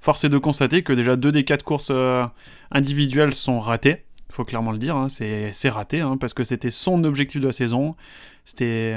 force 0.00 0.24
est 0.24 0.28
de 0.28 0.38
constater 0.38 0.82
que 0.82 0.92
déjà 0.92 1.16
deux 1.16 1.32
des 1.32 1.44
quatre 1.44 1.64
courses 1.64 1.90
euh, 1.90 2.24
individuelles 2.70 3.34
sont 3.34 3.58
ratées. 3.60 4.04
Il 4.30 4.34
faut 4.34 4.44
clairement 4.44 4.72
le 4.72 4.78
dire, 4.78 4.96
hein, 4.96 5.08
c'est 5.08 5.68
raté, 5.68 6.00
hein, 6.00 6.16
parce 6.18 6.32
que 6.32 6.44
c'était 6.44 6.70
son 6.70 7.04
objectif 7.04 7.40
de 7.40 7.46
la 7.48 7.52
saison. 7.52 7.96
C'était 8.44 8.96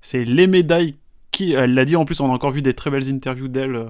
c'est 0.00 0.24
les 0.24 0.46
médailles 0.46 0.96
qui. 1.30 1.52
Elle 1.54 1.74
l'a 1.74 1.84
dit 1.84 1.96
en 1.96 2.04
plus, 2.04 2.20
on 2.20 2.26
a 2.30 2.34
encore 2.34 2.50
vu 2.50 2.60
des 2.60 2.74
très 2.74 2.90
belles 2.90 3.08
interviews 3.10 3.48
d'elle 3.48 3.76
euh, 3.76 3.86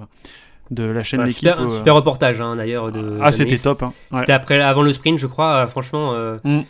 de 0.71 0.83
la 0.83 1.03
chaîne 1.03 1.19
Ouais, 1.21 1.27
L'équipe. 1.27 1.39
super, 1.49 1.59
un 1.59 1.67
euh, 1.69 1.77
super 1.77 1.93
reportage 1.95 2.41
hein, 2.41 2.55
d'ailleurs. 2.55 2.91
de- 2.91 3.17
ah, 3.21 3.31
c'était 3.31 3.57
top. 3.57 3.83
hein, 3.83 3.93
ouais. 4.11 4.19
C'était 4.21 4.33
après, 4.33 4.59
avant 4.61 4.81
le 4.81 4.93
sprint, 4.93 5.19
je 5.19 5.27
crois. 5.27 5.53
euh, 5.55 5.67
franchement, 5.67 6.13
euh, 6.13 6.37
Mm. 6.43 6.61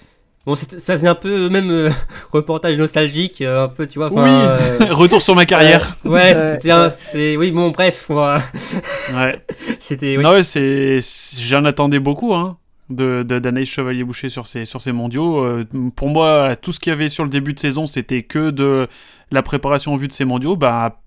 bon, 0.45 0.56
ça 0.56 0.65
faisait 0.93 1.08
un 1.08 1.15
peu 1.15 1.47
même 1.49 1.69
euh, 1.71 1.89
reportage 2.32 2.77
nostalgique, 2.77 3.41
un 3.41 3.67
peu, 3.69 3.88
tu 3.88 3.99
vois. 3.99 4.12
Oui. 4.12 4.21
euh, 4.27 4.58
Retour 4.91 5.21
sur 5.21 5.36
ma 5.36 5.45
carrière. 5.45 5.97
ouais, 6.06 6.34
Ouais, 6.36 6.89
c'était 6.89 7.38
oui, 7.38 7.51
bon, 7.51 7.69
bref, 7.71 8.10
Ouais. 9.13 9.41
c'était. 9.79 10.17
oui. 10.17 10.23
Non, 10.23 10.32
ouais, 10.32 10.43
c'est, 10.43 10.99
j'en 11.39 11.63
attendais 11.65 11.99
beaucoup, 11.99 12.34
hein, 12.34 12.58
de, 12.89 13.23
de- 13.23 13.39
d'Anaïs 13.39 13.69
Chevalier-Boucher 13.69 14.29
sur 14.29 14.47
ces, 14.47 14.65
sur 14.65 14.82
ces 14.82 14.91
mondiaux. 14.91 15.38
Euh, 15.43 15.65
pour 15.95 16.10
moi, 16.10 16.56
tout 16.56 16.73
ce 16.73 16.79
qu'il 16.79 16.91
y 16.91 16.93
avait 16.93 17.10
sur 17.10 17.23
le 17.23 17.29
début 17.29 17.53
de 17.53 17.60
saison, 17.60 17.88
c'était 17.88 18.23
que 18.23 18.49
de 18.49 18.88
la 19.32 19.41
préparation 19.41 19.93
en 19.93 19.95
vue 19.97 20.08
de 20.08 20.13
ces 20.13 20.25
mondiaux. 20.25 20.56
Bah, 20.58 20.99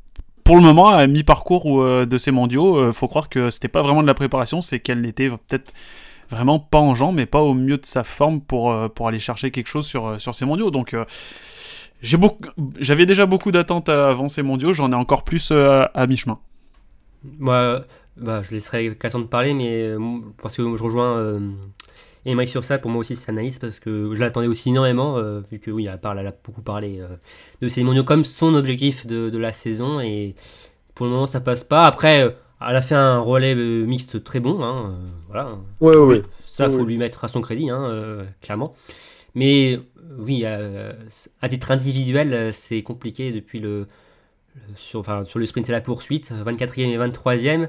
pour 0.47 0.55
le 0.55 0.63
moment, 0.63 0.91
à 0.91 1.05
mi-parcours 1.09 1.67
ou, 1.67 1.83
euh, 1.83 2.07
de 2.07 2.19
ces 2.19 2.31
mondiaux, 2.31 2.77
euh, 2.77 2.93
faut 2.93 3.09
croire 3.09 3.29
que 3.29 3.51
c'était 3.51 3.67
pas 3.67 3.83
vraiment 3.83 4.01
de 4.01 4.07
la 4.07 4.15
préparation, 4.15 4.61
c'est 4.61 4.79
qu'elle 4.79 5.01
n'était 5.01 5.29
peut-être 5.29 5.73
vraiment 6.31 6.61
pas 6.61 6.79
en 6.79 6.95
jambes, 6.95 7.17
mais 7.17 7.27
pas 7.27 7.43
au 7.43 7.53
mieux 7.53 7.79
de 7.79 7.85
sa 7.85 8.05
forme 8.05 8.41
pour, 8.41 8.71
euh, 8.71 8.89
pour 8.89 9.09
aller 9.09 9.19
chercher 9.19 9.51
quelque 9.51 9.67
chose 9.67 9.87
sur, 9.87 10.21
sur 10.21 10.37
ces 10.37 10.45
mondiaux. 10.45 10.71
Donc, 10.71 10.95
euh, 10.95 11.05
j'avais 12.01 13.07
déjà 13.07 13.27
beaucoup 13.27 13.51
d'attentes 13.51 13.89
avant 13.89 14.29
ces 14.29 14.43
mondiaux, 14.43 14.73
j'en 14.73 14.93
ai 14.93 14.95
encore 14.95 15.25
plus 15.25 15.51
à 15.51 16.07
mi-chemin. 16.07 16.39
Moi, 17.41 17.81
bah, 18.17 18.43
je 18.43 18.53
laisserai 18.53 18.91
de 18.91 19.23
parler, 19.25 19.53
mais 19.53 19.91
parce 20.41 20.57
que 20.57 20.77
je 20.77 20.83
rejoins 20.83 21.41
euh, 22.27 22.31
Emmerich 22.31 22.51
sur 22.51 22.65
ça, 22.65 22.79
pour 22.79 22.91
moi 22.91 23.01
aussi 23.01 23.17
c'est 23.17 23.31
Anaïs, 23.31 23.59
parce 23.59 23.79
que 23.79 24.15
je 24.15 24.21
l'attendais 24.21 24.47
aussi 24.47 24.71
énormément, 24.71 25.17
euh, 25.19 25.41
vu 25.51 25.59
que 25.59 25.71
oui, 25.71 25.87
elle, 25.87 26.01
parle, 26.01 26.19
elle 26.19 26.27
a 26.27 26.35
beaucoup 26.45 26.63
parlé 26.63 27.01
de 27.61 27.69
ces 27.69 27.83
mondiaux 27.83 28.05
comme 28.05 28.25
son 28.25 28.55
objectif 28.55 29.07
de, 29.07 29.31
de, 29.31 29.39
la 29.39 29.53
saison, 29.53 30.01
et 30.01 30.35
pour 30.95 31.07
le 31.07 31.13
moment 31.13 31.27
ça 31.27 31.41
passe 31.41 31.65
pas. 31.65 31.85
Après, 31.85 32.35
elle 32.61 32.77
a 32.77 32.83
fait 32.83 32.95
un 32.95 33.21
relais 33.21 33.55
mixte 33.55 34.25
très 34.25 34.41
bon, 34.41 34.63
hein, 34.63 34.99
voilà. 35.29 35.59
Ouais, 35.81 35.97
ouais, 35.97 36.23
Ça, 36.47 36.69
faut 36.69 36.85
lui 36.85 36.99
mettre 36.99 37.25
à 37.25 37.29
son 37.29 37.41
crédit, 37.41 37.71
hein, 37.71 38.25
clairement. 38.41 38.75
Mais 39.35 39.79
oui, 40.19 40.45
à 40.47 41.49
titre 41.49 41.71
individuel, 41.71 42.53
c'est 42.53 42.83
compliqué 42.83 43.33
depuis 43.33 43.61
le, 43.61 43.87
sur, 44.77 45.01
enfin, 45.01 45.25
sur 45.25 45.39
le 45.39 45.47
sprint 45.47 45.69
et 45.69 45.73
la 45.73 45.81
poursuite, 45.81 46.33
24e 46.33 46.89
et 46.89 46.99
23e. 46.99 47.69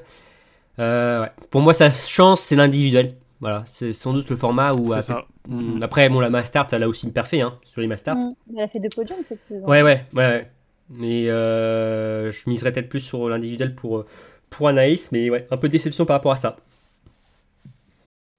Euh, 0.80 1.26
Pour 1.50 1.62
moi, 1.62 1.74
sa 1.74 1.92
chance, 1.92 2.42
c'est 2.42 2.56
l'individuel. 2.56 3.16
Voilà, 3.40 3.64
c'est 3.66 3.94
sans 3.94 4.14
doute 4.14 4.30
le 4.30 4.36
format 4.36 4.74
où. 4.74 4.88
Après, 4.88 5.02
ça. 5.02 5.26
Mm, 5.48 5.84
après, 5.84 6.10
bon, 6.10 6.20
la 6.20 6.30
Mastart, 6.30 6.68
elle 6.72 6.84
a 6.84 6.90
aussi 6.90 7.06
une 7.06 7.14
parfait 7.14 7.42
hein, 7.42 7.60
sur 7.64 7.82
les 7.82 7.88
Mastart. 7.88 8.18
Mm, 8.18 8.34
elle 8.56 8.64
a 8.64 8.68
fait 8.68 8.80
deux 8.80 8.90
podiums 8.90 9.24
cette 9.24 9.42
saison. 9.42 9.66
Ouais, 9.68 9.84
ouais, 9.84 10.06
ouais. 10.14 10.52
Mais 10.90 11.30
euh, 11.30 12.32
je 12.32 12.50
miserais 12.50 12.72
peut-être 12.72 12.90
plus 12.90 13.02
sur 13.02 13.28
l'individuel 13.30 13.76
pour, 13.76 14.06
pour 14.50 14.68
Anaïs, 14.68 15.12
mais 15.12 15.30
ouais, 15.30 15.48
un 15.52 15.58
peu 15.58 15.68
de 15.68 15.74
déception 15.74 16.06
par 16.06 16.16
rapport 16.16 16.32
à 16.32 16.38
ça. 16.38 16.58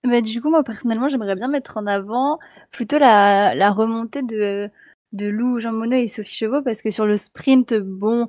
Bah, 0.05 0.21
du 0.21 0.41
coup, 0.41 0.51
moi, 0.51 0.65
personnellement, 0.65 1.09
j'aimerais 1.09 1.37
bien 1.37 1.49
mettre 1.49 1.77
en 1.77 1.87
avant 1.87 2.39
plutôt 2.71 2.99
la, 2.99 3.55
la 3.55 3.71
remontée 3.71 4.23
de, 4.23 4.71
de 5.13 5.27
Lou, 5.27 5.61
Jean 5.61 5.73
Monod 5.73 5.99
et 5.99 6.09
Sophie 6.09 6.35
Chevaux, 6.35 6.63
parce 6.63 6.83
que 6.83 6.91
sur 6.91 7.07
le 7.07 7.17
sprint, 7.17 7.75
bon, 7.75 8.29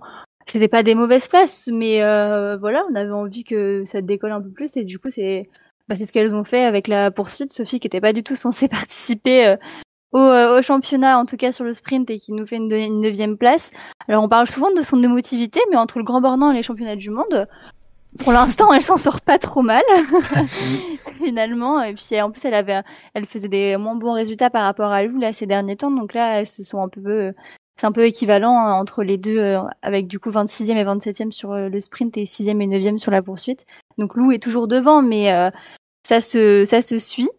c'était 0.49 0.67
pas 0.67 0.83
des 0.83 0.95
mauvaises 0.95 1.27
places, 1.27 1.69
mais 1.71 2.01
euh, 2.03 2.57
voilà, 2.57 2.83
on 2.89 2.95
avait 2.95 3.11
envie 3.11 3.43
que 3.43 3.83
ça 3.85 4.01
décolle 4.01 4.31
un 4.31 4.41
peu 4.41 4.49
plus 4.49 4.77
et 4.77 4.83
du 4.83 4.99
coup 4.99 5.09
c'est 5.09 5.49
bah, 5.89 5.95
c'est 5.95 6.05
ce 6.05 6.13
qu'elles 6.13 6.35
ont 6.35 6.43
fait 6.43 6.63
avec 6.63 6.87
la 6.87 7.09
poursuite. 7.09 7.51
Sophie 7.51 7.79
qui 7.79 7.87
était 7.87 7.99
pas 7.99 8.13
du 8.13 8.23
tout 8.23 8.35
censée 8.35 8.67
participer 8.69 9.47
euh, 9.47 9.57
au, 10.11 10.19
euh, 10.19 10.59
au, 10.59 10.61
championnat, 10.61 11.17
en 11.17 11.25
tout 11.25 11.35
cas 11.35 11.51
sur 11.51 11.65
le 11.65 11.73
sprint 11.73 12.09
et 12.11 12.19
qui 12.19 12.31
nous 12.31 12.45
fait 12.45 12.57
une, 12.57 12.71
une 12.71 13.01
neuvième 13.01 13.37
place. 13.37 13.71
Alors 14.07 14.23
on 14.23 14.29
parle 14.29 14.47
souvent 14.47 14.71
de 14.71 14.81
son 14.81 15.01
émotivité, 15.01 15.59
mais 15.71 15.77
entre 15.77 15.97
le 15.97 16.03
Grand 16.03 16.21
Bornand 16.21 16.51
et 16.51 16.55
les 16.55 16.63
championnats 16.63 16.95
du 16.95 17.09
monde, 17.09 17.47
pour 18.19 18.31
l'instant, 18.31 18.71
elle 18.71 18.81
s'en 18.81 18.97
sort 18.97 19.21
pas 19.21 19.39
trop 19.39 19.63
mal 19.63 19.83
finalement. 21.23 21.81
Et 21.81 21.95
puis 21.95 22.21
en 22.21 22.31
plus, 22.31 22.45
elle 22.45 22.53
avait, 22.53 22.81
elle 23.15 23.25
faisait 23.25 23.49
des 23.49 23.75
moins 23.77 23.95
bons 23.95 24.13
résultats 24.13 24.49
par 24.49 24.63
rapport 24.63 24.91
à 24.91 25.03
Lou 25.03 25.19
là 25.19 25.33
ces 25.33 25.47
derniers 25.47 25.75
temps. 25.75 25.91
Donc 25.91 26.13
là, 26.13 26.39
elles 26.39 26.47
se 26.47 26.63
sont 26.63 26.81
un 26.81 26.89
peu 26.89 27.33
c'est 27.79 27.87
un 27.87 27.93
peu 27.93 28.05
équivalent 28.05 28.57
hein, 28.57 28.73
entre 28.73 29.03
les 29.03 29.17
deux, 29.17 29.37
euh, 29.37 29.61
avec 29.81 30.07
du 30.07 30.19
coup 30.19 30.31
26e 30.31 30.75
et 30.75 30.83
27e 30.83 31.31
sur 31.31 31.53
euh, 31.53 31.69
le 31.69 31.79
sprint 31.79 32.17
et 32.17 32.25
6e 32.25 32.61
et 32.61 32.67
9e 32.67 32.97
sur 32.97 33.09
la 33.09 33.21
poursuite. 33.21 33.65
Donc 33.97 34.15
Lou 34.15 34.33
est 34.33 34.43
toujours 34.43 34.67
devant, 34.67 35.01
mais 35.01 35.31
euh, 35.31 35.49
ça 36.09 36.21
se 36.21 36.65
ça 36.65 36.81
se 36.81 36.97
suit. 36.97 37.29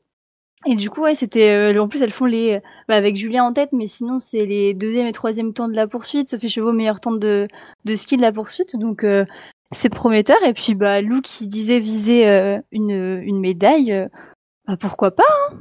Et 0.66 0.76
du 0.76 0.90
coup, 0.90 1.02
ouais, 1.02 1.14
c'était 1.14 1.76
en 1.78 1.88
plus 1.88 2.02
elles 2.02 2.12
font 2.12 2.26
les 2.26 2.60
bah, 2.88 2.96
avec 2.96 3.16
Julien 3.16 3.44
en 3.44 3.52
tête, 3.52 3.70
mais 3.72 3.86
sinon 3.86 4.18
c'est 4.18 4.46
les 4.46 4.74
deuxième 4.74 5.06
et 5.06 5.12
troisième 5.12 5.52
temps 5.52 5.68
de 5.68 5.74
la 5.74 5.86
poursuite. 5.86 6.28
Sophie 6.28 6.48
Chevaux 6.48 6.72
meilleur 6.72 7.00
temps 7.00 7.12
de 7.12 7.48
de 7.84 7.96
ski 7.96 8.16
de 8.16 8.22
la 8.22 8.32
poursuite, 8.32 8.78
donc 8.78 9.04
c'est 9.72 9.88
prometteur. 9.88 10.36
Et 10.46 10.52
puis 10.52 10.74
bah 10.74 11.00
Lou 11.00 11.20
qui 11.22 11.46
disait 11.48 11.80
viser 11.80 12.26
une 12.72 13.22
une 13.24 13.40
médaille, 13.40 14.08
bah, 14.66 14.76
pourquoi 14.78 15.10
pas 15.10 15.22
hein 15.50 15.56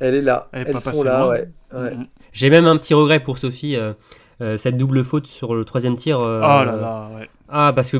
Elle 0.00 0.14
est 0.14 0.22
là, 0.22 0.48
elles 0.52 0.80
sont 0.80 1.04
là, 1.04 1.28
ouais. 1.28 1.48
ouais. 1.74 1.94
Mm-hmm. 1.94 2.06
J'ai 2.32 2.48
même 2.48 2.66
un 2.66 2.76
petit 2.78 2.94
regret 2.94 3.20
pour 3.20 3.38
Sophie, 3.38 3.76
euh, 3.76 3.92
euh, 4.40 4.56
cette 4.56 4.76
double 4.76 5.04
faute 5.04 5.26
sur 5.26 5.54
le 5.54 5.64
troisième 5.64 5.96
tir. 5.96 6.20
Euh, 6.20 6.38
oh 6.38 6.64
là 6.64 6.76
là, 6.76 7.10
ouais. 7.14 7.28
Ah, 7.52 7.72
parce 7.74 7.90
que 7.90 7.98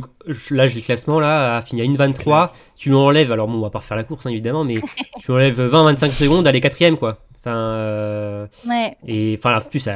là, 0.51 0.67
j'ai 0.67 0.77
le 0.77 0.85
classement, 0.85 1.21
là, 1.21 1.57
a 1.57 1.63
fini 1.63 1.83
à 1.83 1.85
1,23. 1.85 2.51
Tu 2.77 2.89
lui 2.89 2.97
enlèves, 2.97 3.31
alors 3.31 3.49
bon, 3.49 3.59
on 3.59 3.61
va 3.61 3.71
pas 3.71 3.81
refaire 3.81 3.97
la 3.97 4.05
course, 4.05 4.27
hein, 4.27 4.31
évidemment, 4.31 4.65
mais 4.65 4.75
tu 5.21 5.27
lui 5.27 5.33
enlèves 5.35 5.61
20-25 5.61 6.11
secondes, 6.11 6.47
elle 6.47 6.57
est 6.57 6.61
quatrième, 6.61 6.97
quoi. 6.97 7.19
Enfin, 7.37 8.49
ouais. 8.69 8.97
Et 9.07 9.37
enfin, 9.39 9.57
en 9.57 9.61
plus, 9.61 9.89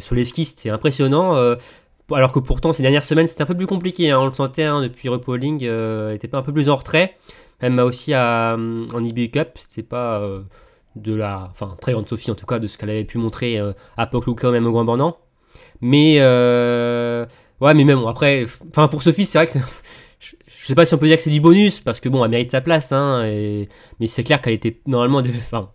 sur 0.00 0.14
les 0.14 0.24
skis, 0.24 0.44
c'était 0.44 0.70
impressionnant. 0.70 1.34
alors 2.12 2.32
que 2.32 2.38
pourtant, 2.38 2.72
ces 2.72 2.82
dernières 2.82 3.04
semaines, 3.04 3.26
c'était 3.26 3.42
un 3.42 3.46
peu 3.46 3.56
plus 3.56 3.66
compliqué. 3.66 4.10
Hein, 4.10 4.20
on 4.20 4.26
le 4.26 4.34
sentait 4.34 4.64
hein, 4.64 4.82
depuis 4.82 5.08
Repolling, 5.08 5.64
elle 5.64 6.14
était 6.14 6.28
pas 6.28 6.38
un 6.38 6.42
peu 6.42 6.52
plus 6.52 6.68
en 6.68 6.76
retrait. 6.76 7.16
Même 7.62 7.78
aussi 7.78 8.14
à, 8.14 8.56
en 8.56 9.04
IB 9.04 9.30
Cup, 9.32 9.52
c'était 9.56 9.82
pas 9.82 10.22
de 11.02 11.14
la, 11.14 11.48
enfin 11.50 11.76
très 11.80 11.92
grande 11.92 12.08
Sophie 12.08 12.30
en 12.30 12.34
tout 12.34 12.46
cas, 12.46 12.58
de 12.58 12.66
ce 12.66 12.76
qu'elle 12.78 12.90
avait 12.90 13.04
pu 13.04 13.18
montrer 13.18 13.58
euh, 13.58 13.72
à 13.96 14.06
Pocluca 14.06 14.50
même 14.50 14.66
au 14.66 14.72
Grand 14.72 14.84
Bornand. 14.84 15.16
Mais 15.80 16.16
euh, 16.18 17.24
ouais, 17.60 17.74
mais 17.74 17.84
même 17.84 18.04
après, 18.06 18.46
enfin 18.70 18.88
pour 18.88 19.02
Sophie, 19.02 19.26
c'est 19.26 19.38
vrai 19.38 19.46
que 19.46 19.52
je, 20.20 20.34
sais 20.66 20.74
pas 20.74 20.86
si 20.86 20.94
on 20.94 20.98
peut 20.98 21.06
dire 21.06 21.16
que 21.16 21.22
c'est 21.22 21.30
du 21.30 21.40
bonus 21.40 21.80
parce 21.80 22.00
que 22.00 22.08
bon, 22.08 22.24
elle 22.24 22.30
mérite 22.30 22.50
sa 22.50 22.60
place, 22.60 22.92
hein, 22.92 23.22
mais 24.00 24.06
c'est 24.06 24.24
clair 24.24 24.40
qu'elle 24.42 24.54
était 24.54 24.80
normalement, 24.86 25.18
enfin, 25.18 25.68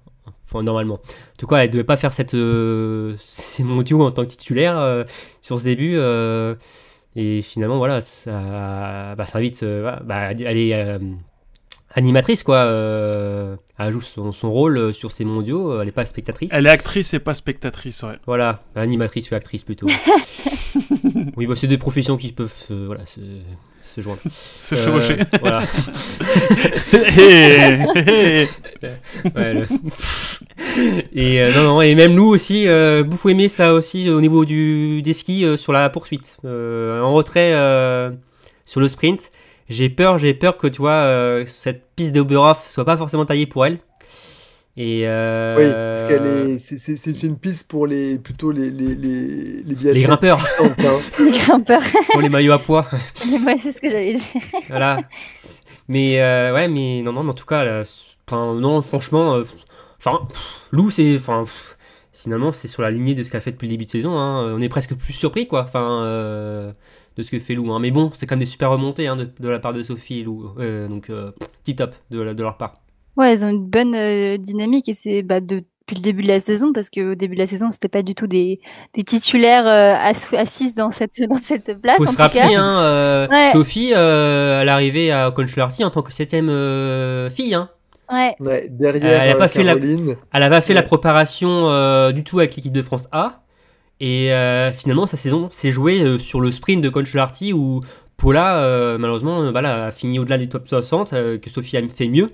normalement. 0.61 0.95
En 0.95 1.37
tout 1.37 1.47
cas, 1.47 1.57
elle 1.57 1.69
devait 1.69 1.83
pas 1.83 1.97
faire 1.97 2.13
cette 2.13 2.35
euh, 2.35 3.15
mondiaux 3.59 4.03
en 4.03 4.11
tant 4.11 4.23
que 4.23 4.29
titulaire 4.29 4.77
euh, 4.77 5.03
sur 5.41 5.59
ce 5.59 5.63
début. 5.65 5.97
et 7.15 7.41
finalement, 7.41 7.77
voilà, 7.77 8.01
ça, 8.01 9.15
invite, 9.33 9.63
bah, 10.03 10.33
animatrice, 11.93 12.43
quoi. 12.43 12.58
Euh, 12.58 13.56
elle 13.77 13.91
joue 13.91 14.01
son, 14.01 14.32
son, 14.32 14.51
rôle 14.51 14.77
euh, 14.77 14.93
sur 14.93 15.12
ces 15.12 15.25
mondiaux. 15.25 15.71
Euh, 15.71 15.82
elle 15.82 15.88
n'est 15.88 15.91
pas 15.91 16.06
spectatrice. 16.06 16.51
Elle 16.53 16.67
est 16.67 16.71
actrice 16.71 17.13
et 17.13 17.19
pas 17.19 17.34
spectatrice, 17.34 18.03
ouais. 18.03 18.15
Voilà, 18.25 18.62
animatrice 18.75 19.32
ou 19.32 19.36
actrice 19.36 19.63
plutôt. 19.63 19.88
oui, 21.38 21.47
bah, 21.47 21.56
c'est 21.56 21.67
des 21.67 21.77
professions 21.77 22.17
qui 22.17 22.32
peuvent 22.32 22.51
voilà, 22.69 23.06
se, 23.06 23.19
se 23.95 24.01
joindre. 24.01 24.21
Se 24.29 24.75
chevaucher. 24.75 25.17
Voilà. 25.39 25.63
et 31.13 31.51
non, 31.56 31.63
non, 31.63 31.82
et 31.82 31.95
même 31.95 32.13
nous 32.13 32.25
aussi, 32.25 32.67
beaucoup 33.06 33.29
aimé 33.29 33.47
ça 33.47 33.73
aussi 33.73 34.10
au 34.10 34.21
niveau 34.21 34.45
du, 34.45 35.01
des 35.01 35.13
skis 35.13 35.45
sur 35.58 35.73
la 35.73 35.89
poursuite. 35.89 36.38
en 36.43 37.13
retrait 37.13 37.53
sur 38.65 38.79
le 38.79 38.88
sprint 38.88 39.32
j'ai 39.73 39.89
peur, 39.89 40.17
j'ai 40.17 40.33
peur 40.33 40.57
que 40.57 40.67
tu 40.67 40.77
vois 40.77 40.91
euh, 40.91 41.45
cette 41.45 41.83
piste 41.95 42.13
d'Oberhof 42.13 42.65
soit 42.67 42.86
pas 42.86 42.97
forcément 42.97 43.25
taillée 43.25 43.47
pour 43.47 43.65
elle. 43.65 43.79
Et 44.75 45.03
euh... 45.05 45.55
Oui, 45.57 45.69
parce 45.69 46.07
qu'elle 46.07 46.25
est, 46.25 46.57
c'est, 46.57 47.23
une 47.23 47.38
piste 47.38 47.67
pour 47.67 47.86
les 47.86 48.17
plutôt 48.17 48.51
les 48.51 48.71
les 48.71 48.95
les, 48.95 49.62
les, 49.63 49.93
les 49.93 49.99
grimpeurs. 50.01 50.43
Hein. 50.59 50.71
les 51.19 51.31
grimpeurs. 51.31 51.81
pour 52.12 52.21
les 52.21 52.29
maillots 52.29 52.53
à 52.53 52.59
poids. 52.59 52.88
ouais, 53.45 53.57
c'est 53.59 53.71
ce 53.71 53.79
que 53.79 53.89
j'allais 53.89 54.13
dire. 54.13 54.41
voilà. 54.69 55.01
Mais 55.88 56.19
euh, 56.21 56.53
ouais, 56.53 56.67
mais 56.67 57.01
non, 57.03 57.13
non, 57.13 57.27
en 57.27 57.33
tout 57.33 57.45
cas, 57.45 57.83
enfin 58.27 58.55
non, 58.55 58.81
franchement, 58.81 59.36
euh, 59.36 59.43
enfin 59.99 60.27
Lou, 60.71 60.89
c'est, 60.89 61.17
enfin 61.17 61.45
finalement, 62.12 62.51
c'est 62.51 62.67
sur 62.67 62.81
la 62.81 62.89
lignée 62.89 63.13
de 63.13 63.21
ce 63.21 63.29
qu'elle 63.29 63.41
fait 63.41 63.51
depuis 63.51 63.67
le 63.67 63.73
début 63.73 63.86
de 63.86 63.91
saison. 63.91 64.17
Hein. 64.17 64.55
On 64.55 64.62
est 64.62 64.69
presque 64.69 64.95
plus 64.95 65.13
surpris, 65.13 65.47
quoi. 65.47 65.65
Enfin 65.67 66.73
de 67.17 67.23
ce 67.23 67.32
que 67.32 67.39
fait 67.39 67.56
Lou. 67.56 67.71
Hein. 67.71 67.80
Mais 67.80 67.91
bon, 67.91 68.12
c'est 68.13 68.26
quand 68.26 68.36
même 68.36 68.39
des 68.39 68.45
super 68.45 68.71
remontées 68.71 69.08
hein, 69.08 69.15
de, 69.15 69.49
la 69.49 69.60
part 69.60 69.73
de 69.73 69.84
Sophie 69.84 70.19
et 70.19 70.23
Lou. 70.23 70.52
Euh, 70.60 70.88
donc, 70.88 71.10
euh, 71.10 71.32
tip 71.63 71.78
top 71.78 71.95
de, 72.10 72.34
de, 72.34 72.43
leur 72.43 72.58
part. 72.58 72.82
Ouais, 73.17 73.32
elles 73.32 73.45
ont 73.45 73.49
une 73.49 73.65
bonne 73.65 73.95
euh, 73.95 74.38
dynamique 74.38 74.89
et 74.89 74.93
c'est 74.93 75.21
bah, 75.21 75.39
depuis 75.39 75.95
le 75.95 76.02
début 76.02 76.23
de 76.23 76.28
la 76.28 76.39
saison 76.39 76.73
parce 76.73 76.89
qu'au 76.89 77.13
début 77.13 77.36
de 77.36 77.39
la 77.39 77.47
saison, 77.47 77.69
c'était 77.69 77.89
pas 77.89 78.02
du 78.02 78.15
tout 78.15 78.26
des, 78.26 78.60
des 78.95 79.04
titulaires 79.04 79.67
assises 79.67 80.76
dans 80.76 80.91
cette, 80.91 81.21
dans 81.30 81.41
cette 81.41 81.80
place. 81.80 81.97
Faut 81.97 82.08
se 82.08 82.17
rappeler, 82.17 82.56
hein, 82.56 83.28
Sophie, 83.54 83.91
elle 83.91 84.67
est 84.67 84.71
arrivée 84.71 85.12
à 85.12 85.32
Conchlarty 85.32 85.84
en 85.84 85.91
tant 85.91 86.02
que 86.02 86.12
septième 86.12 86.47
fille. 87.30 87.54
Hein. 87.54 87.69
Ouais. 88.12 88.36
ouais. 88.39 88.67
derrière 88.69 89.23
elle, 89.23 89.32
a 89.32 89.36
pas 89.36 89.47
fait 89.47 89.63
la, 89.63 89.76
elle 89.76 90.43
avait 90.43 90.62
fait 90.62 90.73
la 90.73 90.84
préparation 90.84 92.12
du 92.12 92.23
tout 92.23 92.39
avec 92.39 92.56
l'équipe 92.56 92.73
de 92.73 92.82
France 92.82 93.08
A. 93.12 93.42
Et 94.05 94.33
euh, 94.33 94.73
finalement, 94.73 95.07
sa 95.07 95.15
saison 95.15 95.47
s'est 95.49 95.71
jouée 95.71 96.01
euh, 96.01 96.19
sur 96.19 96.41
le 96.41 96.51
sprint 96.51 96.83
de 96.83 96.89
Concholarty 96.89 97.53
où 97.53 97.79
Paula, 98.17 98.57
euh, 98.57 98.97
malheureusement, 98.97 99.41
a 99.55 99.91
fini 99.93 100.19
au-delà 100.19 100.37
des 100.37 100.49
top 100.49 100.67
60, 100.67 101.11
que 101.39 101.49
Sophie 101.49 101.77
a 101.77 101.81
fait 101.87 102.09
mieux. 102.09 102.31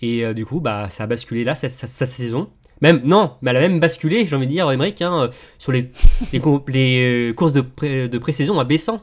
Et 0.00 0.32
du 0.32 0.46
coup, 0.46 0.60
bah, 0.60 0.90
ça 0.90 1.02
a 1.02 1.06
basculé 1.08 1.42
là, 1.42 1.56
sa, 1.56 1.68
saison. 1.68 2.50
Même, 2.82 3.00
non, 3.04 3.32
mais 3.42 3.50
elle 3.50 3.56
a 3.56 3.60
même 3.60 3.80
basculé, 3.80 4.26
j'ai 4.26 4.36
envie 4.36 4.46
de 4.46 4.52
dire, 4.52 4.70
Emmerich, 4.70 5.02
hein, 5.02 5.30
sur 5.58 5.72
les, 5.72 5.90
les, 6.32 7.34
courses 7.36 7.52
de, 7.52 7.62
pré, 7.62 8.08
de 8.08 8.18
pré-saison 8.18 8.60
à 8.60 8.64
Bessan 8.64 9.00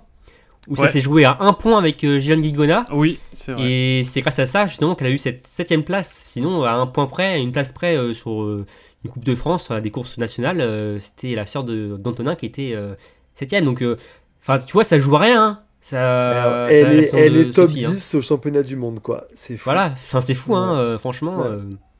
où 0.67 0.75
ça 0.75 0.91
s'est 0.91 1.01
joué 1.01 1.25
à 1.25 1.38
un 1.39 1.53
point 1.53 1.77
avec 1.79 2.03
euh, 2.03 2.19
Gillian 2.19 2.39
Guigona. 2.39 2.85
Oui, 2.91 3.17
c'est 3.33 3.53
vrai. 3.53 3.71
Et 3.71 4.03
c'est 4.03 4.21
grâce 4.21 4.39
à 4.39 4.45
ça, 4.45 4.67
justement, 4.67 4.93
qu'elle 4.93 5.07
a 5.07 5.12
eu 5.12 5.17
cette 5.17 5.47
septième 5.47 5.83
place. 5.83 6.21
Sinon, 6.27 6.63
à 6.63 6.73
un 6.73 6.85
point 6.85 7.07
près, 7.07 7.25
à 7.25 7.38
une 7.38 7.51
place 7.51 7.71
près 7.71 8.13
sur 8.13 8.65
une 9.03 9.12
Coupe 9.12 9.23
de 9.23 9.35
France, 9.35 9.71
des 9.71 9.91
courses 9.91 10.17
nationales, 10.17 10.62
euh, 10.62 10.99
c'était 10.99 11.35
la 11.35 11.45
sœur 11.45 11.63
d'Antonin 11.63 12.35
qui 12.35 12.45
était 12.45 12.73
euh, 12.73 12.95
septième. 13.35 13.65
Donc, 13.65 13.81
euh, 13.81 13.97
enfin, 14.41 14.59
tu 14.59 14.73
vois, 14.73 14.83
ça 14.83 14.99
joue 14.99 15.15
à 15.15 15.19
rien. 15.19 15.43
Hein. 15.43 15.63
Ça, 15.81 16.67
elle, 16.69 16.99
est, 17.38 17.53
top 17.53 17.71
10 17.71 17.85
hein. 17.85 18.17
au 18.17 18.21
championnat 18.21 18.63
du 18.63 18.75
monde, 18.75 18.99
quoi. 18.99 19.27
C'est 19.33 19.55
fou. 19.55 19.63
Voilà, 19.65 19.91
enfin, 19.93 20.19
c'est 20.19 20.33
fou, 20.33 20.55
hein, 20.55 20.97
franchement, 20.97 21.45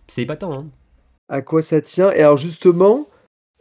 c'est 0.09 0.23
épatant. 0.23 0.53
Hein. 0.53 0.67
À 1.29 1.41
quoi 1.41 1.62
ça 1.62 1.79
tient? 1.79 2.12
Et 2.12 2.19
alors, 2.19 2.38
justement, 2.38 3.07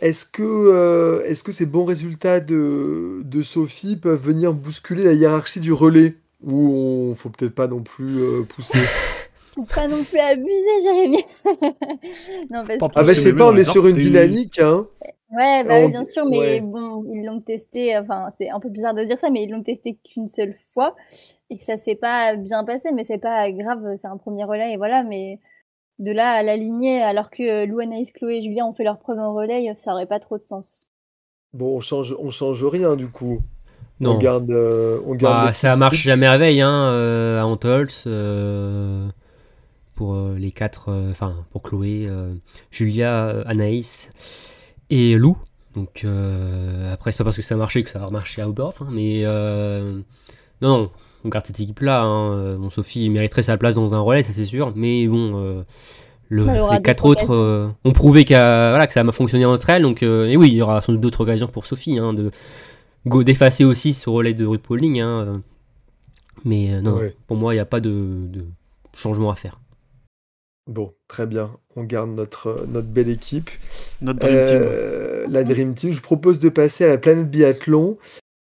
Est-ce 0.00 0.24
que, 0.24 0.42
euh, 0.42 1.24
est-ce 1.24 1.42
que 1.42 1.50
ces 1.50 1.66
bons 1.66 1.84
résultats 1.84 2.38
de, 2.38 3.22
de 3.24 3.42
Sophie 3.42 3.96
peuvent 3.96 4.22
venir 4.22 4.54
bousculer 4.54 5.02
la 5.02 5.12
hiérarchie 5.12 5.60
du 5.60 5.72
relais? 5.72 6.16
Ou 6.44 7.10
on 7.10 7.14
faut 7.16 7.30
peut-être 7.30 7.54
pas 7.54 7.66
non 7.66 7.82
plus 7.82 8.20
euh, 8.20 8.42
pousser? 8.44 8.78
Faut 9.58 9.66
pas 9.74 9.88
non 9.88 10.04
plus 10.04 10.18
abuser, 10.18 10.80
Jérémy. 10.82 11.24
non, 12.50 12.64
parce 12.64 12.78
Pas 12.78 12.88
que- 12.88 12.92
Ah 12.94 13.02
bah 13.02 13.12
je 13.12 13.20
sais 13.20 13.32
pas, 13.32 13.50
on 13.50 13.56
est 13.56 13.64
sur 13.64 13.86
une 13.86 13.96
dynamique, 13.96 14.60
hein. 14.60 14.86
Ouais, 15.30 15.62
bah 15.64 15.80
oui, 15.84 15.90
bien 15.90 16.04
sûr, 16.04 16.24
mais 16.24 16.38
ouais. 16.38 16.60
bon, 16.60 17.04
ils 17.10 17.24
l'ont 17.26 17.40
testé, 17.40 17.98
enfin, 17.98 18.28
c'est 18.30 18.48
un 18.48 18.60
peu 18.60 18.70
bizarre 18.70 18.94
de 18.94 19.04
dire 19.04 19.18
ça, 19.18 19.28
mais 19.28 19.42
ils 19.42 19.50
l'ont 19.50 19.62
testé 19.62 19.98
qu'une 20.02 20.26
seule 20.26 20.54
fois 20.72 20.96
et 21.50 21.58
que 21.58 21.62
ça 21.62 21.76
s'est 21.76 21.96
pas 21.96 22.34
bien 22.36 22.64
passé, 22.64 22.92
mais 22.94 23.04
c'est 23.04 23.18
pas 23.18 23.50
grave, 23.50 23.96
c'est 23.98 24.06
un 24.06 24.16
premier 24.16 24.44
relais 24.44 24.72
et 24.72 24.76
voilà, 24.78 25.02
mais 25.02 25.38
de 25.98 26.12
là 26.12 26.30
à 26.30 26.42
l'aligner 26.42 27.02
alors 27.02 27.30
que 27.30 27.66
Lou, 27.66 27.80
Anaïs, 27.80 28.10
Chloé 28.12 28.36
et 28.36 28.42
Julien 28.42 28.64
ont 28.66 28.72
fait 28.72 28.84
leur 28.84 28.98
preuve 28.98 29.18
en 29.18 29.34
relais, 29.34 29.70
ça 29.76 29.92
aurait 29.92 30.06
pas 30.06 30.18
trop 30.18 30.38
de 30.38 30.42
sens. 30.42 30.86
Bon, 31.52 31.76
on 31.76 31.80
change, 31.80 32.16
on 32.18 32.30
change 32.30 32.64
rien 32.64 32.96
du 32.96 33.08
coup. 33.08 33.42
Non. 34.00 34.12
On 34.12 34.18
garde, 34.18 34.50
euh, 34.50 35.00
on 35.06 35.14
garde 35.14 35.48
Bah, 35.48 35.52
ça 35.52 35.76
marche 35.76 36.06
à 36.06 36.16
merveille 36.16 36.60
hein, 36.62 36.90
euh, 36.92 37.40
à 37.40 37.46
Antolz 37.46 38.04
euh, 38.06 39.08
pour 39.98 40.14
euh, 40.14 40.36
les 40.38 40.52
quatre, 40.52 40.90
euh, 40.90 41.10
enfin 41.10 41.34
pour 41.50 41.62
Chloé, 41.62 42.06
euh, 42.08 42.32
Julia, 42.70 43.42
Anaïs 43.46 44.10
et 44.90 45.16
Lou. 45.16 45.36
Donc 45.74 46.02
euh, 46.04 46.92
après 46.92 47.10
c'est 47.12 47.18
pas 47.18 47.24
parce 47.24 47.36
que 47.36 47.42
ça 47.42 47.54
a 47.54 47.58
marché 47.58 47.82
que 47.82 47.90
ça 47.90 47.98
va 47.98 48.10
marcher 48.10 48.40
à 48.42 48.48
Oberhof, 48.48 48.80
hein, 48.82 48.88
mais 48.90 49.22
euh, 49.24 49.98
non, 50.62 50.68
non, 50.78 50.90
on 51.24 51.28
garde 51.28 51.46
cette 51.46 51.60
équipe-là. 51.60 52.02
Hein. 52.02 52.56
Bon, 52.56 52.70
Sophie 52.70 53.08
mériterait 53.10 53.42
sa 53.42 53.56
place 53.58 53.74
dans 53.74 53.94
un 53.94 54.00
relais, 54.00 54.22
ça 54.22 54.32
c'est 54.32 54.44
sûr, 54.44 54.72
mais 54.76 55.06
bon. 55.08 55.32
euh, 55.36 55.62
le- 56.30 56.44
Bah, 56.44 56.74
les 56.76 56.82
quatre 56.82 57.04
autres 57.06 57.30
euh, 57.36 57.66
ont 57.84 57.92
prouvé 57.92 58.24
qu'à- 58.24 58.70
voilà, 58.70 58.86
que 58.86 58.92
ça 58.92 59.00
a 59.00 59.12
fonctionné 59.12 59.46
entre 59.46 59.70
elles. 59.70 59.82
Donc, 59.82 60.02
euh, 60.02 60.26
et 60.28 60.36
oui, 60.36 60.48
il 60.48 60.54
y 60.56 60.62
aura 60.62 60.82
sans 60.82 60.92
doute 60.92 61.00
d'autres 61.00 61.22
occasions 61.22 61.46
pour 61.48 61.64
Sophie 61.64 61.98
hein, 61.98 62.12
de 62.12 62.30
go- 63.06 63.24
d'effacer 63.24 63.64
aussi 63.64 63.94
ce 63.94 64.10
relais 64.10 64.34
de 64.34 64.44
RuPauling. 64.44 65.00
Hein, 65.00 65.24
euh. 65.26 65.38
mais 66.44 66.72
euh, 66.74 66.80
non, 66.82 66.94
Ouais. 66.96 67.14
pour 67.26 67.36
moi, 67.38 67.54
il 67.54 67.56
n'y 67.56 67.60
a 67.60 67.64
pas 67.66 67.80
de, 67.80 68.26
de 68.28 68.44
changement 68.94 69.30
à 69.30 69.36
faire. 69.36 69.58
Bon, 70.68 70.92
très 71.08 71.26
bien. 71.26 71.56
On 71.76 71.82
garde 71.82 72.10
notre, 72.10 72.48
euh, 72.48 72.66
notre 72.68 72.88
belle 72.88 73.08
équipe. 73.08 73.50
Notre 74.02 74.18
Dream 74.20 74.44
Team. 74.44 74.58
Euh, 74.62 75.26
la 75.28 75.42
Dream 75.42 75.74
Team. 75.74 75.90
Je 75.90 75.96
vous 75.96 76.02
propose 76.02 76.40
de 76.40 76.50
passer 76.50 76.84
à 76.84 76.88
la 76.88 76.98
planète 76.98 77.30
biathlon. 77.30 77.96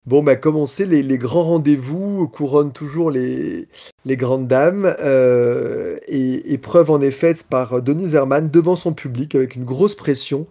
Bon, 0.05 0.23
bah, 0.23 0.37
comme 0.37 0.55
on 0.55 0.65
sait, 0.65 0.85
les, 0.85 1.03
les 1.03 1.17
grands 1.17 1.43
rendez-vous 1.43 2.27
couronnent 2.29 2.71
toujours 2.71 3.11
les, 3.11 3.67
les 4.05 4.17
grandes 4.17 4.47
dames. 4.47 4.95
euh, 4.99 5.97
et, 6.07 6.53
et 6.53 6.57
preuve 6.57 6.91
en 6.91 7.01
est 7.01 7.11
faite 7.11 7.43
par 7.43 7.81
Denise 7.81 8.15
Herrmann 8.15 8.49
devant 8.49 8.77
son 8.77 8.93
public 8.93 9.35
avec 9.35 9.55
une 9.55 9.65
grosse 9.65 9.95
pression 9.95 10.47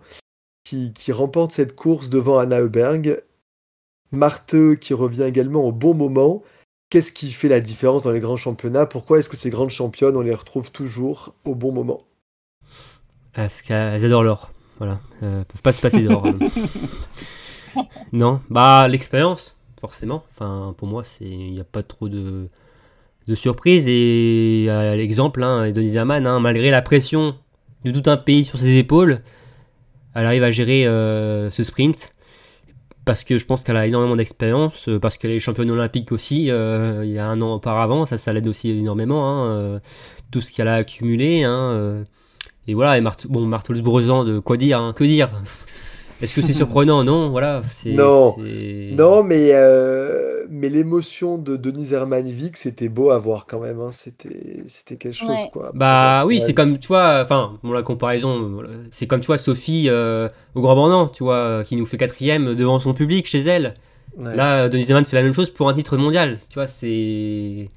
qui, 0.65 0.93
qui 0.93 1.11
remporte 1.11 1.53
cette 1.53 1.75
course 1.75 2.11
devant 2.11 2.39
Anna 2.39 2.61
Heuberg. 2.61 3.23
Marthe 4.11 4.77
qui 4.79 4.93
revient 4.93 5.23
également 5.25 5.65
au 5.65 5.73
bon 5.73 5.95
moment. 5.95 6.43
Qu'est-ce 6.93 7.15
qui 7.15 7.33
fait 7.33 7.49
la 7.49 7.61
différence 7.61 8.03
dans 8.03 8.11
les 8.11 8.21
grands 8.21 8.37
championnats? 8.37 8.85
Pourquoi 8.85 9.19
est-ce 9.19 9.31
que 9.31 9.37
ces 9.39 9.49
grandes 9.49 9.71
championnes, 9.71 10.15
on 10.15 10.21
les 10.21 10.35
retrouve 10.35 10.71
toujours 10.71 11.35
au 11.47 11.55
bon 11.55 11.73
moment? 11.73 12.03
Parce 13.33 13.63
qu'elles 13.63 14.05
adorent 14.05 14.25
l'or. 14.25 14.51
Voilà. 14.77 15.01
Euh, 15.23 15.43
peuvent 15.43 15.63
pas 15.63 15.73
se 15.73 15.81
passer 15.81 16.03
d'or. 16.03 16.27
hein. 16.27 17.83
non, 18.13 18.41
bah 18.51 18.89
l'expérience, 18.89 19.57
forcément. 19.81 20.23
Enfin, 20.35 20.75
pour 20.77 20.87
moi, 20.87 21.03
c'est 21.03 21.25
il 21.25 21.55
n'y 21.55 21.61
a 21.61 21.65
pas 21.65 21.83
trop 21.83 22.11
de, 22.11 22.49
de 23.27 23.35
surprise. 23.35 23.87
Et 23.89 24.69
à 24.69 24.95
l'exemple, 24.95 25.43
hein, 25.43 25.71
Denise 25.71 25.97
hein, 25.97 26.41
malgré 26.41 26.69
la 26.69 26.83
pression 26.83 27.37
de 27.87 27.91
tout 27.91 28.11
un 28.11 28.19
pays 28.19 28.45
sur 28.45 28.59
ses 28.59 28.77
épaules, 28.77 29.21
elle 30.15 30.27
arrive 30.27 30.45
à 30.45 30.51
gérer 30.51 30.87
euh, 30.87 31.49
ce 31.49 31.65
sprint. 31.65 32.13
Parce 33.05 33.25
que 33.25 33.37
je 33.37 33.47
pense 33.47 33.65
qu'elle 33.65 33.77
a 33.77 33.87
énormément 33.87 34.15
d'expérience, 34.15 34.89
euh, 34.89 35.01
parce 35.01 35.17
qu'elle 35.17 35.33
est 35.33 35.41
championne 35.41 35.71
olympique 35.71 36.13
aussi 36.13 36.51
euh, 36.51 37.05
il 37.05 37.11
y 37.11 37.19
a 37.19 37.27
un 37.27 37.41
an 37.43 37.55
auparavant, 37.55 38.07
ça, 38.07 38.17
ça 38.17 38.33
l'aide 38.33 38.47
aussi 38.47 38.71
énormément. 38.71 39.29
hein, 39.29 39.47
euh, 39.47 39.79
tout 40.31 40.41
ce 40.41 40.53
qu'elle 40.53 40.69
a 40.69 40.75
accumulé. 40.75 41.43
hein, 41.43 42.05
et 42.69 42.75
voilà, 42.75 42.97
et 42.97 43.01
Mart 43.01 43.27
bon, 43.29 43.45
Martels-Brezan, 43.45 44.25
de 44.25 44.39
quoi 44.39 44.57
dire, 44.57 44.79
hein, 44.81 44.93
que 44.93 45.03
dire? 45.05 45.31
Est-ce 46.23 46.35
que 46.35 46.43
c'est 46.43 46.53
surprenant? 46.53 47.05
Non, 47.05 47.31
voilà. 47.31 47.63
c'est- 47.73 47.91
Non. 47.93 48.35
c'est- 48.39 48.95
Non, 48.97 49.23
mais, 49.23 49.49
euh, 49.53 50.45
mais 50.49 50.69
l'émotion 50.69 51.37
de 51.39 51.57
Denise 51.57 51.93
Hermann-Vic, 51.93 52.57
c'était 52.57 52.89
beau 52.89 53.11
à 53.11 53.19
voir 53.19 53.47
quand 53.47 53.61
même. 53.61 53.81
hein. 53.81 53.91
C'était, 53.93 54.63
c'était 54.69 54.97
quelque 54.97 55.15
chose, 55.17 55.29
Ouais. 55.31 55.51
quoi. 55.53 55.73
Bah 55.75 56.25
oui, 56.27 56.41
c'est 56.41 56.55
comme, 56.55 56.79
tu 56.79 56.89
vois, 56.89 57.21
enfin, 57.23 57.59
bon, 57.63 57.73
la 57.73 57.83
comparaison, 57.83 58.63
c'est 58.93 59.07
comme, 59.07 59.21
tu 59.21 59.27
vois, 59.27 59.39
Sophie 59.39 59.87
euh, 59.89 60.29
au 60.55 60.61
Grand 60.61 60.77
Bandant, 60.77 61.09
tu 61.09 61.25
vois, 61.25 61.37
euh, 61.37 61.65
qui 61.65 61.77
nous 61.77 61.87
fait 61.87 61.97
quatrième 61.99 62.55
devant 62.55 62.79
son 62.79 62.95
public, 62.95 63.27
chez 63.27 63.41
elle. 63.41 63.75
Ouais. 64.17 64.37
Là, 64.37 64.69
Denise 64.69 64.91
Herrmann 64.91 65.05
fait 65.07 65.17
la 65.17 65.23
même 65.23 65.33
chose 65.33 65.49
pour 65.51 65.69
un 65.69 65.75
titre 65.75 65.97
mondial, 65.97 66.39
tu 66.49 66.55
vois, 66.55 66.67
c'est... 66.67 67.69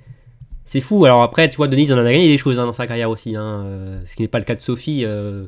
C'est 0.67 0.81
fou. 0.81 1.05
Alors 1.05 1.21
après, 1.21 1.47
tu 1.49 1.57
vois, 1.57 1.67
Denise 1.67 1.93
en 1.93 1.97
a 1.97 2.03
gagné 2.03 2.27
des 2.27 2.37
choses 2.39 2.57
hein, 2.59 2.65
dans 2.65 2.73
sa 2.73 2.87
carrière 2.87 3.09
aussi, 3.11 3.35
hein, 3.35 3.63
euh, 3.65 3.99
ce 4.05 4.15
qui 4.15 4.23
n'est 4.23 4.27
pas 4.27 4.39
le 4.39 4.45
cas 4.45 4.55
de 4.55 4.61
Sophie. 4.61 5.03
euh, 5.05 5.45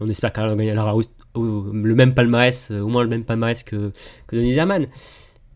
on 0.00 0.08
espère 0.08 0.32
qu'elle 0.32 0.78
aura- 0.78 0.94
le 1.36 1.94
même 1.94 2.14
palmarès, 2.14 2.68
euh, 2.70 2.80
au 2.80 2.88
moins 2.88 3.02
le 3.02 3.08
même 3.08 3.24
palmarès 3.24 3.62
que, 3.62 3.92
que 4.26 4.36
Denise 4.36 4.56
Herrmann. 4.56 4.86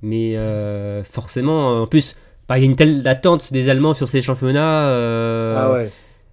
Mais 0.03 0.37
euh, 0.37 1.03
forcément, 1.05 1.83
en 1.83 1.87
plus, 1.87 2.17
bah, 2.49 2.59
il 2.59 2.63
y 2.63 2.65
a 2.65 2.71
une 2.71 2.77
telle 2.77 3.07
attente 3.07 3.53
des 3.53 3.69
Allemands 3.69 3.95
sur 3.95 4.09
ces 4.09 4.23
championnats. 4.23 4.87
euh, 4.89 5.55
Ah 5.57 5.73
ouais. 5.73 5.91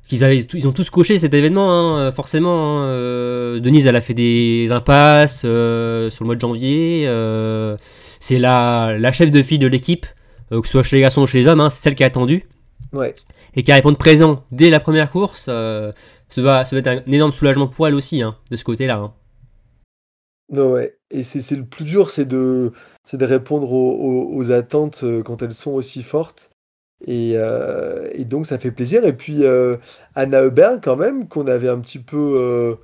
qu'ils 0.07 0.23
avaient, 0.23 0.37
ils 0.39 0.67
ont 0.67 0.71
tous 0.71 0.89
coché 0.89 1.17
cet 1.19 1.33
événement, 1.33 1.97
hein, 1.97 2.11
forcément. 2.11 2.79
hein, 2.81 2.85
euh, 2.85 3.59
Denise, 3.59 3.87
elle 3.87 3.95
a 3.95 4.01
fait 4.01 4.13
des 4.13 4.67
impasses 4.71 5.39
sur 5.41 5.49
le 5.49 6.25
mois 6.25 6.35
de 6.35 6.41
janvier. 6.41 7.05
c'est 8.19 8.39
la, 8.39 8.97
la 8.99 9.11
chef 9.11 9.29
de 9.31 9.41
file 9.43 9.59
de 9.59 9.67
l'équipe, 9.67 10.05
que 10.51 10.61
ce 10.63 10.71
soit 10.71 10.83
chez 10.83 10.95
les 10.97 11.01
garçons 11.01 11.21
ou 11.23 11.27
chez 11.27 11.39
les 11.39 11.47
hommes, 11.47 11.59
hein, 11.61 11.69
c'est 11.69 11.81
celle 11.81 11.95
qui 11.95 12.03
a 12.03 12.07
attendu 12.07 12.47
Ouais. 12.93 13.13
et 13.55 13.63
qui 13.63 13.71
a 13.71 13.75
répondu 13.75 13.97
présent 13.97 14.43
dès 14.51 14.69
la 14.69 14.79
première 14.79 15.11
course. 15.11 15.49
Ça, 16.29 16.41
va, 16.41 16.65
ça 16.65 16.75
va 16.75 16.79
être 16.79 16.87
un 16.87 17.11
énorme 17.11 17.31
soulagement 17.33 17.67
pour 17.67 17.87
elle 17.87 17.95
aussi, 17.95 18.21
hein, 18.21 18.37
de 18.51 18.55
ce 18.57 18.63
côté-là. 18.63 18.97
hein. 18.97 19.13
Non, 20.51 20.71
ouais. 20.73 20.97
Et 21.11 21.23
c'est, 21.23 21.41
c'est 21.41 21.55
le 21.55 21.65
plus 21.65 21.85
dur, 21.85 22.09
c'est 22.09 22.25
de, 22.25 22.71
de 23.11 23.25
répondre 23.25 23.71
aux, 23.71 23.93
aux- 23.93 24.35
aux 24.35 24.51
attentes 24.51 25.01
euh, 25.03 25.23
quand 25.23 25.41
elles 25.41 25.53
sont 25.55 25.71
aussi 25.71 26.03
fortes. 26.03 26.51
Et, 27.07 27.33
euh, 27.35 28.09
et 28.13 28.25
donc, 28.25 28.45
ça 28.47 28.59
fait 28.59 28.71
plaisir. 28.71 29.05
Et 29.05 29.13
puis, 29.15 29.43
euh, 29.45 29.77
Anna 30.15 30.41
Heuberg, 30.43 30.81
quand 30.83 30.95
même, 30.97 31.27
qu'on 31.27 31.47
avait 31.47 31.69
un 31.69 31.79
petit 31.79 31.99
peu 31.99 32.17
euh, 32.39 32.75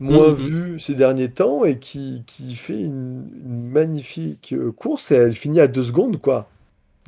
moins 0.00 0.30
Mhm. 0.30 0.34
vu 0.34 0.78
ces 0.80 0.94
derniers 0.94 1.30
temps 1.30 1.64
et 1.64 1.78
qui, 1.78 2.24
qui 2.26 2.54
fait 2.54 2.80
une, 2.80 3.30
une 3.44 3.68
magnifique 3.70 4.54
course. 4.76 5.12
Et 5.12 5.16
elle 5.16 5.34
finit 5.34 5.60
à 5.60 5.68
deux 5.68 5.84
secondes, 5.84 6.20
quoi. 6.20 6.48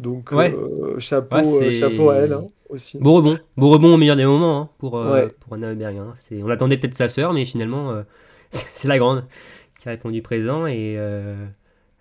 Donc, 0.00 0.32
Ouais. 0.32 0.52
chapeau, 0.98 1.60
Ouais, 1.60 1.72
chapeau 1.72 2.10
à 2.10 2.16
elle 2.18 2.32
hein, 2.34 2.44
aussi. 2.72 2.98
Beau 2.98 3.14
rebond, 3.14 3.38
beau 3.56 3.70
rebond 3.70 3.94
au 3.94 3.96
meilleur 3.96 4.16
des 4.16 4.24
moments 4.26 4.60
hein, 4.62 4.68
pour, 4.78 4.98
euh, 4.98 5.12
Ouais. 5.12 5.28
pour 5.40 5.54
Anna 5.54 5.68
Heuberg. 5.70 5.96
hein. 5.98 6.14
On 6.42 6.50
attendait 6.50 6.76
peut-être 6.76 6.96
sa 6.96 7.08
sœur, 7.08 7.32
mais 7.32 7.44
finalement, 7.44 7.90
euh, 7.92 8.02
c'est 8.74 8.88
la 8.88 8.98
grande 8.98 9.24
qui 9.80 9.88
a 9.88 9.92
répondu 9.92 10.22
présent. 10.22 10.66
Et 10.66 10.94
euh, 10.98 11.34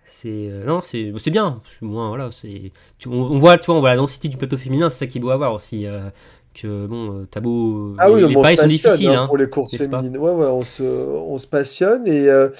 c'est 0.06 0.50
non, 0.66 0.80
c'est 0.82 1.30
bien. 1.30 1.60
Moi, 1.80 2.08
voilà, 2.08 2.30
c'est 2.32 2.72
on, 3.06 3.12
on 3.12 3.38
voit, 3.38 3.58
tu 3.58 3.66
vois, 3.66 3.76
on 3.76 3.80
voit 3.80 3.90
la 3.90 3.96
densité 3.96 4.28
du 4.28 4.36
plateau 4.36 4.56
féminin, 4.58 4.90
c'est 4.90 5.00
ça 5.00 5.06
qui 5.06 5.18
est 5.18 5.20
beau 5.20 5.30
à 5.30 5.36
voir 5.36 5.54
aussi. 5.54 5.86
euh, 5.86 6.08
que 6.54 6.86
bon, 6.86 7.26
t'as 7.30 7.40
beau, 7.40 7.94
Ah 7.98 8.10
oui, 8.10 8.20
les, 8.28 8.34
pailles 8.34 8.56
sont 8.58 8.64
passionne 8.64 8.68
difficiles. 8.68 9.08
hein, 9.08 9.26
pour 9.26 9.38
les 9.38 9.48
courses 9.48 9.74
féminines. 9.74 10.18
Ouais, 10.18 10.32
ouais, 10.32 10.46
on 10.46 10.60
se, 10.60 10.82
on 10.82 11.38
se 11.38 11.46
passionne 11.46 12.06
et, 12.06 12.28
euh, 12.28 12.50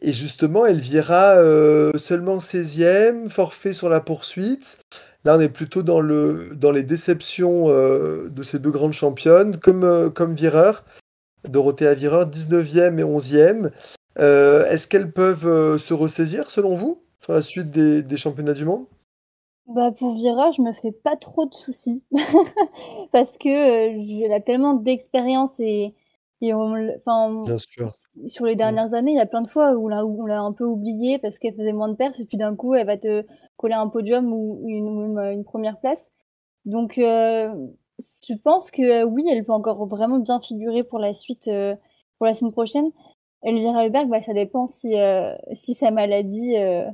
et 0.00 0.12
justement, 0.12 0.64
Elvira 0.64 1.34
euh, 1.38 1.90
seulement 1.96 2.38
16e, 2.38 3.28
forfait 3.30 3.72
sur 3.72 3.88
la 3.88 4.00
poursuite. 4.00 4.78
Là, 5.24 5.36
on 5.36 5.40
est 5.40 5.48
plutôt 5.48 5.82
dans, 5.82 6.00
le, 6.00 6.50
dans 6.54 6.72
les 6.72 6.82
déceptions 6.82 7.68
euh, 7.68 8.28
de 8.28 8.42
ces 8.42 8.58
deux 8.58 8.72
grandes 8.72 8.92
championnes, 8.92 9.56
comme, 9.56 9.84
euh, 9.84 10.10
comme 10.10 10.34
Vireur, 10.34 10.84
Dorothea 11.48 11.94
Vireur, 11.94 12.28
19e 12.28 12.98
et 12.98 13.04
11e. 13.04 13.70
Euh, 14.18 14.66
Est-ce 14.66 14.88
qu'elles 14.88 15.12
peuvent 15.12 15.78
se 15.78 15.94
ressaisir, 15.94 16.50
selon 16.50 16.74
vous, 16.74 17.02
sur 17.20 17.32
la 17.34 17.40
suite 17.40 17.70
des, 17.70 18.16
championnats 18.16 18.52
du 18.52 18.64
monde? 18.64 18.84
Bah 19.68 19.92
pour 19.96 20.16
Vira, 20.16 20.50
je 20.50 20.60
me 20.60 20.72
fais 20.72 20.90
pas 20.90 21.14
trop 21.14 21.46
de 21.46 21.54
soucis 21.54 22.02
parce 23.12 23.38
que 23.38 24.24
elle 24.24 24.32
a 24.32 24.40
tellement 24.40 24.74
d'expérience 24.74 25.60
et, 25.60 25.94
et 26.42 26.52
on, 26.54 26.74
enfin, 26.98 27.44
sur 28.26 28.46
les 28.46 28.56
dernières 28.56 28.94
années, 28.94 29.12
il 29.12 29.16
y 29.16 29.20
a 29.20 29.26
plein 29.26 29.42
de 29.42 29.48
fois 29.48 29.72
où 29.72 29.86
on 29.86 30.26
l'a, 30.26 30.40
un 30.40 30.52
peu 30.52 30.64
oubliée 30.64 31.18
parce 31.18 31.38
qu'elle 31.38 31.54
faisait 31.54 31.72
moins 31.72 31.88
de 31.88 31.94
perfs 31.94 32.18
et 32.18 32.24
puis 32.24 32.36
d'un 32.36 32.56
coup, 32.56 32.74
elle 32.74 32.86
va 32.86 32.98
te 32.98 33.24
coller 33.56 33.74
un 33.74 33.88
podium 33.88 34.32
ou 34.32 34.60
une, 34.66 34.88
ou 34.88 35.20
une, 35.20 35.44
première 35.44 35.78
place. 35.78 36.12
Donc, 36.64 36.98
euh, 36.98 37.54
je 37.98 38.34
pense 38.34 38.72
que 38.72 38.82
euh, 38.82 39.04
oui, 39.04 39.24
elle 39.30 39.44
peut 39.44 39.52
encore 39.52 39.86
vraiment 39.86 40.18
bien 40.18 40.40
figurer 40.40 40.82
pour 40.82 40.98
la 40.98 41.12
suite, 41.12 41.46
euh, 41.46 41.76
pour 42.18 42.26
la 42.26 42.34
semaine 42.34 42.52
prochaine. 42.52 42.90
Elvira 43.42 43.86
Huberg, 43.86 44.08
bah, 44.08 44.20
ça 44.20 44.34
dépend 44.34 44.66
si, 44.66 44.98
euh, 44.98 45.34
si 45.52 45.74
sa 45.74 45.90
maladie 45.90 46.56
euh, 46.56 46.88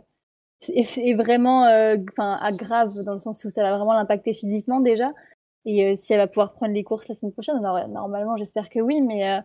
est, 0.68 0.98
est 0.98 1.14
vraiment 1.14 1.64
euh, 1.64 1.96
enfin, 2.12 2.38
grave 2.52 3.02
dans 3.02 3.14
le 3.14 3.20
sens 3.20 3.44
où 3.44 3.50
ça 3.50 3.62
va 3.62 3.76
vraiment 3.76 3.94
l'impacter 3.94 4.34
physiquement 4.34 4.80
déjà. 4.80 5.12
Et 5.66 5.86
euh, 5.86 5.96
si 5.96 6.12
elle 6.12 6.18
va 6.20 6.26
pouvoir 6.28 6.52
prendre 6.54 6.74
les 6.74 6.84
courses 6.84 7.08
la 7.08 7.14
semaine 7.14 7.32
prochaine, 7.32 7.56
alors, 7.64 7.86
normalement, 7.88 8.36
j'espère 8.36 8.68
que 8.70 8.80
oui, 8.80 9.00
mais 9.02 9.28
euh, 9.30 9.40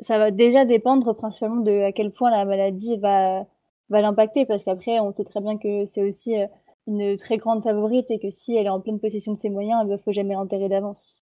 ça 0.00 0.18
va 0.18 0.30
déjà 0.32 0.64
dépendre 0.64 1.14
principalement 1.14 1.62
de 1.62 1.82
à 1.82 1.92
quel 1.92 2.12
point 2.12 2.30
la 2.30 2.44
maladie 2.44 2.96
va, 2.98 3.46
va 3.90 4.00
l'impacter, 4.02 4.46
parce 4.46 4.64
qu'après, 4.64 5.00
on 5.00 5.10
sait 5.12 5.24
très 5.24 5.40
bien 5.40 5.58
que 5.58 5.84
c'est 5.86 6.02
aussi 6.02 6.38
euh, 6.40 6.46
une 6.88 7.16
très 7.16 7.38
grande 7.38 7.62
favorite 7.64 8.10
et 8.10 8.18
que 8.18 8.30
si 8.30 8.56
elle 8.56 8.66
est 8.66 8.70
en 8.70 8.80
pleine 8.80 9.00
possession 9.00 9.32
de 9.32 9.38
ses 9.38 9.50
moyens, 9.50 9.82
il 9.84 9.90
ne 9.90 9.96
faut 9.98 10.12
jamais 10.12 10.34
l'enterrer 10.34 10.68
d'avance. 10.68 11.22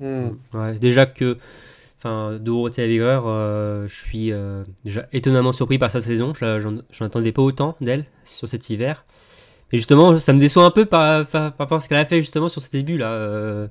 Hmm. 0.00 0.30
Ouais, 0.52 0.78
déjà 0.78 1.06
que, 1.06 1.38
enfin, 1.98 2.38
Dorothée 2.40 2.82
Avigreur, 2.84 3.24
euh, 3.26 3.86
je 3.88 3.94
suis 3.96 4.32
euh, 4.32 4.64
déjà 4.84 5.06
étonnamment 5.12 5.52
surpris 5.52 5.78
par 5.78 5.90
sa 5.90 6.02
saison. 6.02 6.34
Je- 6.34 6.60
J'en 6.60 6.78
j'en 6.90 7.06
attendais 7.06 7.32
pas 7.32 7.42
autant 7.42 7.76
d'elle 7.80 8.06
sur 8.24 8.48
cet 8.48 8.70
hiver. 8.70 9.06
Et 9.74 9.78
justement, 9.78 10.20
ça 10.20 10.32
me 10.32 10.38
déçoit 10.38 10.64
un 10.64 10.70
peu 10.70 10.84
par, 10.84 11.26
par, 11.26 11.52
par 11.52 11.58
rapport 11.66 11.78
à 11.78 11.80
ce 11.80 11.88
qu'elle 11.88 11.98
a 11.98 12.04
fait 12.04 12.20
justement 12.20 12.48
sur 12.48 12.62
ce 12.62 12.70
début 12.70 12.96
là. 12.96 13.08
Euh, 13.10 13.66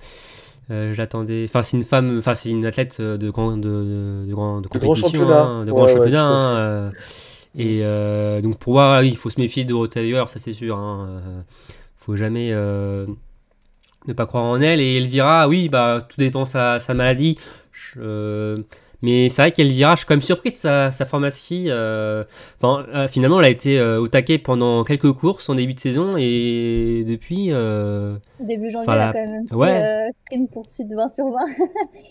euh, 0.70 0.94
J'attendais. 0.94 1.46
Enfin, 1.48 1.64
c'est 1.64 1.78
une 1.78 1.84
femme, 1.84 2.18
enfin, 2.20 2.36
c'est 2.36 2.50
une 2.50 2.66
athlète 2.66 3.00
de 3.02 3.30
grand, 3.30 3.56
de, 3.56 3.62
de, 3.62 4.26
de 4.28 4.34
grand, 4.34 4.60
de 4.60 4.68
grand 4.68 4.80
compétition, 4.80 5.08
championnat. 5.10 5.44
hein, 5.44 5.66
de 5.66 5.72
Ouais, 5.72 5.78
grand 5.78 5.86
ouais, 5.86 5.94
championnat. 5.94 6.26
hein, 6.26 6.56
euh, 6.58 6.90
et 7.56 8.42
donc 8.42 8.58
pour 8.58 8.74
moi, 8.74 9.00
oui, 9.00 9.10
il 9.12 9.18
faut 9.18 9.30
se 9.30 9.40
méfier 9.40 9.64
de 9.64 9.74
Avigreur, 9.98 10.30
ça 10.30 10.40
c'est 10.40 10.54
sûr. 10.54 10.78
Hein, 10.78 11.08
faut 11.98 12.18
jamais 12.18 12.52
ne 14.08 14.14
pas 14.14 14.26
croire 14.26 14.44
en 14.46 14.60
elle. 14.62 14.82
Et 14.82 14.98
Elvira, 14.98 15.48
oui, 15.48 15.70
bah 15.70 16.02
tout 16.08 16.18
dépend 16.18 16.44
de 16.44 16.48
sa, 16.48 16.80
sa 16.80 16.94
maladie. 16.94 17.38
Je- 17.72 18.62
mais 19.04 19.30
c'est 19.30 19.42
vrai 19.44 19.52
qu'Elvira, 19.52 19.94
je 19.94 20.00
suis 20.00 20.08
quand 20.08 20.16
même 20.16 20.22
surpris 20.24 20.50
de 20.50 20.56
sa, 20.56 20.92
sa 20.92 21.06
forme 21.06 21.26
à 21.26 21.30
ski. 21.32 21.66
euh, 21.68 22.24
Enfin, 22.60 22.86
euh, 22.96 23.08
finalement, 23.08 23.40
elle 23.40 23.46
a 23.46 23.50
été 23.50 23.78
euh, 23.80 24.00
au 24.02 24.08
taquet 24.08 24.40
pendant 24.40 24.84
quelques 24.84 25.12
courses 25.14 25.48
en 25.50 25.54
début 25.56 25.76
de 25.76 25.80
saison 25.80 26.16
et 26.18 27.04
depuis. 27.08 27.50
Début 28.40 28.70
janvier, 28.72 28.92
elle 28.94 29.00
a 29.02 29.14
quand 29.14 29.20
même 29.28 29.46
ouais. 29.52 30.10
sprint 30.26 30.50
poursuite 30.52 30.88
20 30.92 31.10
sur 31.14 31.26
20. 31.26 31.32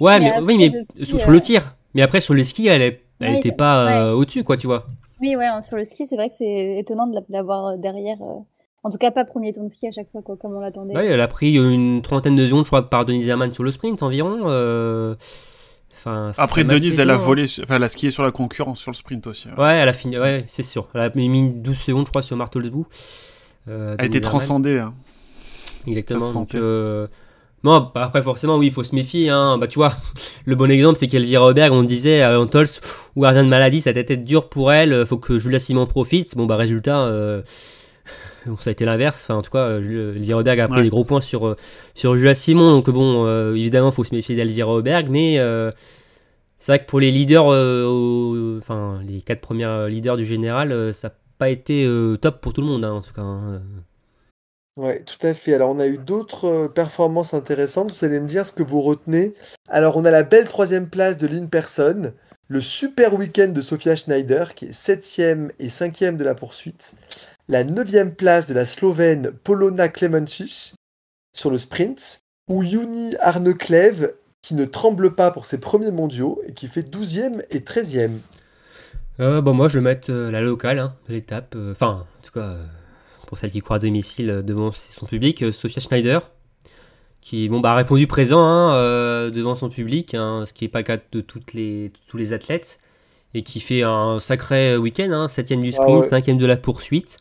Ouais, 0.01 0.19
Mais 0.19 0.21
mais, 0.21 0.29
après, 0.31 0.43
oui, 0.43 0.57
mais 0.59 0.69
depuis, 0.71 1.05
sur, 1.07 1.19
sur 1.19 1.31
le 1.33 1.41
tir. 1.41 1.75
Mais 1.95 2.03
après, 2.03 2.21
sur 2.21 2.35
les 2.35 2.45
skis, 2.45 2.69
elle 2.69 2.83
est- 2.83 3.01
elle 3.21 3.33
Ouais, 3.33 3.39
était 3.39 3.49
ça- 3.51 3.55
pas 3.57 4.07
ouais. 4.07 4.13
au-dessus, 4.13 4.45
quoi, 4.45 4.57
tu 4.57 4.67
vois. 4.69 4.87
Oui, 5.21 5.37
ouais, 5.37 5.47
sur 5.63 5.77
le 5.77 5.85
ski, 5.85 6.07
c'est 6.07 6.17
vrai 6.17 6.29
que 6.29 6.35
c'est 6.35 6.79
étonnant 6.79 7.07
de 7.07 7.15
la- 7.15 7.21
de 7.21 7.27
l'avoir 7.31 7.77
derrière. 7.79 8.17
En 8.85 8.91
tout 8.91 8.99
cas, 8.99 9.13
pas 9.13 9.25
premier 9.25 9.53
tour 9.53 9.63
de 9.63 9.69
ski 9.69 9.87
à 9.87 9.93
chaque 9.93 10.11
fois, 10.11 10.23
quoi, 10.23 10.37
comme 10.37 10.55
on 10.57 10.61
l'attendait. 10.61 10.95
Ouais, 10.97 11.07
elle 11.07 11.21
a 11.21 11.29
pris 11.29 11.53
une 11.55 12.03
trentaine 12.03 12.35
de 12.35 12.45
secondes, 12.47 12.65
je 12.65 12.71
crois, 12.71 12.91
par 12.91 13.05
Denise 13.07 13.29
Herman 13.29 13.55
sur 13.55 13.63
le 13.63 13.71
sprint 13.71 14.03
environ. 14.03 14.39
Euh, 16.07 16.31
Enfin, 16.31 16.43
Après, 16.43 16.65
Denise, 16.65 16.99
elle 17.01 17.11
a 17.11 17.15
hein. 17.15 17.19
volé, 17.19 17.45
enfin, 17.63 17.77
elle 17.77 17.83
a 17.85 17.89
skié 17.89 18.11
sur 18.11 18.23
la 18.23 18.31
concurrence 18.31 18.81
sur 18.81 18.91
le 18.91 18.97
sprint 18.97 19.27
aussi. 19.27 19.49
ouais. 19.49 19.55
Ouais, 19.63 19.75
elle 19.75 19.89
a 19.89 19.93
fini, 19.93 20.19
ouais, 20.19 20.45
c'est 20.49 20.63
sûr. 20.63 20.89
Elle 20.95 21.01
a 21.03 21.11
mis 21.15 21.51
12 21.51 21.77
secondes, 21.77 22.05
je 22.05 22.11
crois, 22.11 22.23
sur 22.23 22.37
Martelsbourg. 22.37 22.87
Euh, 23.69 23.95
Elle 23.99 24.07
était 24.07 24.21
transcendée. 24.21 24.79
hein. 24.79 24.95
Exactement. 25.87 26.33
Donc, 26.33 26.55
euh, 26.55 27.07
Non, 27.65 27.91
bah, 27.95 28.05
après, 28.05 28.23
forcément, 28.23 28.57
oui, 28.57 28.67
il 28.69 28.73
faut 28.73 28.83
se 28.85 28.95
méfier. 28.95 29.31
Hein. 29.31 29.59
Bah, 29.59 29.67
tu 29.69 29.77
vois, 29.79 29.95
le 30.47 30.55
bon 30.57 30.71
exemple, 30.71 30.99
c'est 30.99 31.07
qu'Elvira 31.09 31.47
Auberg, 31.47 31.73
on 31.73 31.83
disait 31.85 32.23
à 32.23 32.41
Antols, 32.41 32.67
ou 33.17 33.25
de 33.27 33.43
maladie, 33.43 33.81
ça 33.81 33.93
doit 33.93 34.03
être 34.07 34.25
dur 34.25 34.49
pour 34.49 34.73
elle, 34.73 35.07
faut 35.07 35.19
que 35.19 35.39
Julia 35.39 35.59
Simon 35.59 35.87
profite. 35.87 36.37
Bon, 36.37 36.47
bah, 36.47 36.57
résultat, 36.57 37.01
euh, 37.01 37.43
ça 38.61 38.71
a 38.71 38.73
été 38.73 38.85
l'inverse. 38.85 39.23
Enfin, 39.25 39.35
en 39.37 39.43
tout 39.43 39.51
cas, 39.51 39.67
euh, 39.67 39.83
Julia- 39.83 40.11
Elvira 40.17 40.39
Auberg 40.41 40.61
a 40.61 40.69
pris 40.69 40.79
Ouais. 40.79 40.83
des 40.85 40.91
gros 40.91 41.05
points 41.05 41.21
sur, 41.21 41.47
euh, 41.49 41.57
sur 41.95 42.17
Julia 42.17 42.35
Simon. 42.35 42.71
Donc, 42.71 42.89
bon, 42.91 43.27
euh, 43.27 43.55
évidemment, 43.55 43.91
faut 43.91 44.05
se 44.05 44.15
méfier 44.15 44.35
d'Elvira 44.37 44.73
Auberg, 44.75 45.09
mais 45.11 45.39
euh, 45.39 45.71
c'est 46.59 46.73
vrai 46.73 46.81
que 46.85 46.89
pour 46.89 47.01
les 47.01 47.11
leaders, 47.11 47.49
euh, 47.49 47.85
au- 47.87 48.59
enfin, 48.59 49.01
les 49.07 49.21
quatre 49.23 49.41
premiers 49.41 49.89
leaders 49.89 50.17
du 50.17 50.25
général, 50.27 50.73
euh, 50.73 50.93
ça 50.93 51.09
n'a 51.09 51.15
pas 51.39 51.51
été 51.51 51.85
euh, 51.85 52.17
top 52.17 52.41
pour 52.41 52.53
tout 52.53 52.61
le 52.61 52.67
monde, 52.69 52.85
hein, 52.85 52.93
en 52.93 53.01
tout 53.03 53.13
cas. 53.13 53.23
hein. 53.23 53.63
Ouais, 54.77 55.03
tout 55.03 55.27
à 55.27 55.35
fait. 55.35 55.53
Alors, 55.55 55.71
on 55.71 55.79
a 55.81 55.87
eu 55.87 55.99
d'autres 55.99 56.47
euh, 56.47 56.69
performances 56.69 57.35
intéressantes. 57.35 57.93
Vous 57.93 58.05
allez 58.07 58.21
me 58.21 58.27
dire 58.27 58.47
ce 58.47 58.53
que 58.53 58.63
vous 58.63 58.81
retenez. 58.81 59.35
Alors, 59.69 59.97
on 59.99 60.05
a 60.07 60.11
la 60.11 60.23
belle 60.23 60.47
troisième 60.49 60.89
place 60.89 61.19
de 61.19 61.27
Lynn 61.27 61.51
Person, 61.51 62.13
le 62.49 62.61
super 62.63 63.13
week-end 63.15 63.49
de 63.49 63.61
Sofia 63.61 63.97
Schneider, 63.97 64.55
qui 64.55 64.67
est 64.67 64.73
septième 64.73 65.53
et 65.59 65.69
cinquième 65.69 66.17
de 66.17 66.25
la 66.25 66.35
poursuite, 66.35 66.95
la 67.49 67.65
neuvième 67.65 68.15
place 68.15 68.47
de 68.49 68.55
la 68.55 68.65
Slovène 68.67 69.33
Polona 69.45 69.89
Klemencic 69.89 70.75
sur 71.35 71.51
le 71.51 71.59
sprint, 71.59 72.19
ou 72.49 72.63
Yuni 72.63 73.17
Arneklev, 73.21 74.13
qui 74.43 74.55
ne 74.55 74.65
tremble 74.65 75.15
pas 75.15 75.31
pour 75.31 75.47
ses 75.47 75.59
premiers 75.59 75.91
mondiaux 75.93 76.43
et 76.47 76.53
qui 76.53 76.67
fait 76.67 76.83
douzième 76.83 77.43
et 77.51 77.63
treizième. 77.63 78.21
Euh, 79.21 79.41
bon, 79.41 79.55
moi, 79.55 79.69
je 79.69 79.79
vais 79.79 79.85
mettre 79.85 80.11
euh, 80.11 80.31
la 80.31 80.41
locale 80.41 80.79
hein, 80.79 80.95
de 81.09 81.15
l'étape. 81.15 81.55
euh, 81.57 81.73
Enfin, 81.73 82.07
en 82.21 82.27
tout 82.27 82.33
cas, 82.33 82.57
pour 83.27 83.39
celle 83.39 83.51
qui 83.51 83.61
croit 83.61 83.77
à 83.77 83.79
domicile 83.79 84.43
devant 84.45 84.73
son 84.73 85.07
public, 85.07 85.53
Sophia 85.53 85.81
Schneider, 85.81 86.31
qui 87.21 87.49
bon, 87.49 87.61
bah, 87.61 87.73
a 87.73 87.77
répondu 87.77 88.07
présent 88.07 88.45
hein, 88.45 88.75
euh, 88.75 89.31
devant 89.31 89.55
son 89.55 89.69
public, 89.71 90.15
hein, 90.15 90.45
ce 90.47 90.53
qui 90.53 90.65
n'est 90.65 90.69
pas 90.71 90.81
le 90.81 90.85
cas 90.85 90.99
de 91.13 91.21
toutes 91.21 91.53
les, 91.55 91.93
tous 92.09 92.17
les 92.17 92.33
athlètes, 92.33 92.79
et 93.35 93.43
qui 93.43 93.61
fait 93.61 93.83
un 93.83 94.19
sacré 94.19 94.77
week-end, 94.77 95.11
hein, 95.13 95.29
7 95.29 95.53
du 95.61 95.69
Ah 95.71 95.73
sprint, 95.73 96.03
ouais. 96.03 96.09
5 96.09 96.27
de 96.37 96.47
la 96.47 96.57
poursuite. 96.57 97.19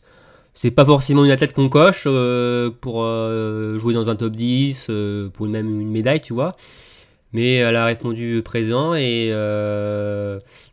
C'est 0.54 0.70
pas 0.70 0.84
forcément 0.84 1.24
une 1.24 1.30
athlète 1.30 1.54
qu'on 1.54 1.68
coche 1.68 2.04
euh, 2.06 2.70
pour 2.80 3.02
euh, 3.02 3.78
jouer 3.78 3.94
dans 3.94 4.10
un 4.10 4.16
top 4.16 4.32
10, 4.32 4.86
euh, 4.90 5.28
pour 5.30 5.46
même 5.46 5.80
une 5.80 5.90
médaille, 5.90 6.20
tu 6.20 6.34
vois. 6.34 6.56
Mais 7.32 7.54
elle 7.54 7.76
a 7.76 7.86
répondu 7.86 8.42
présent 8.44 8.92
et 8.94 9.30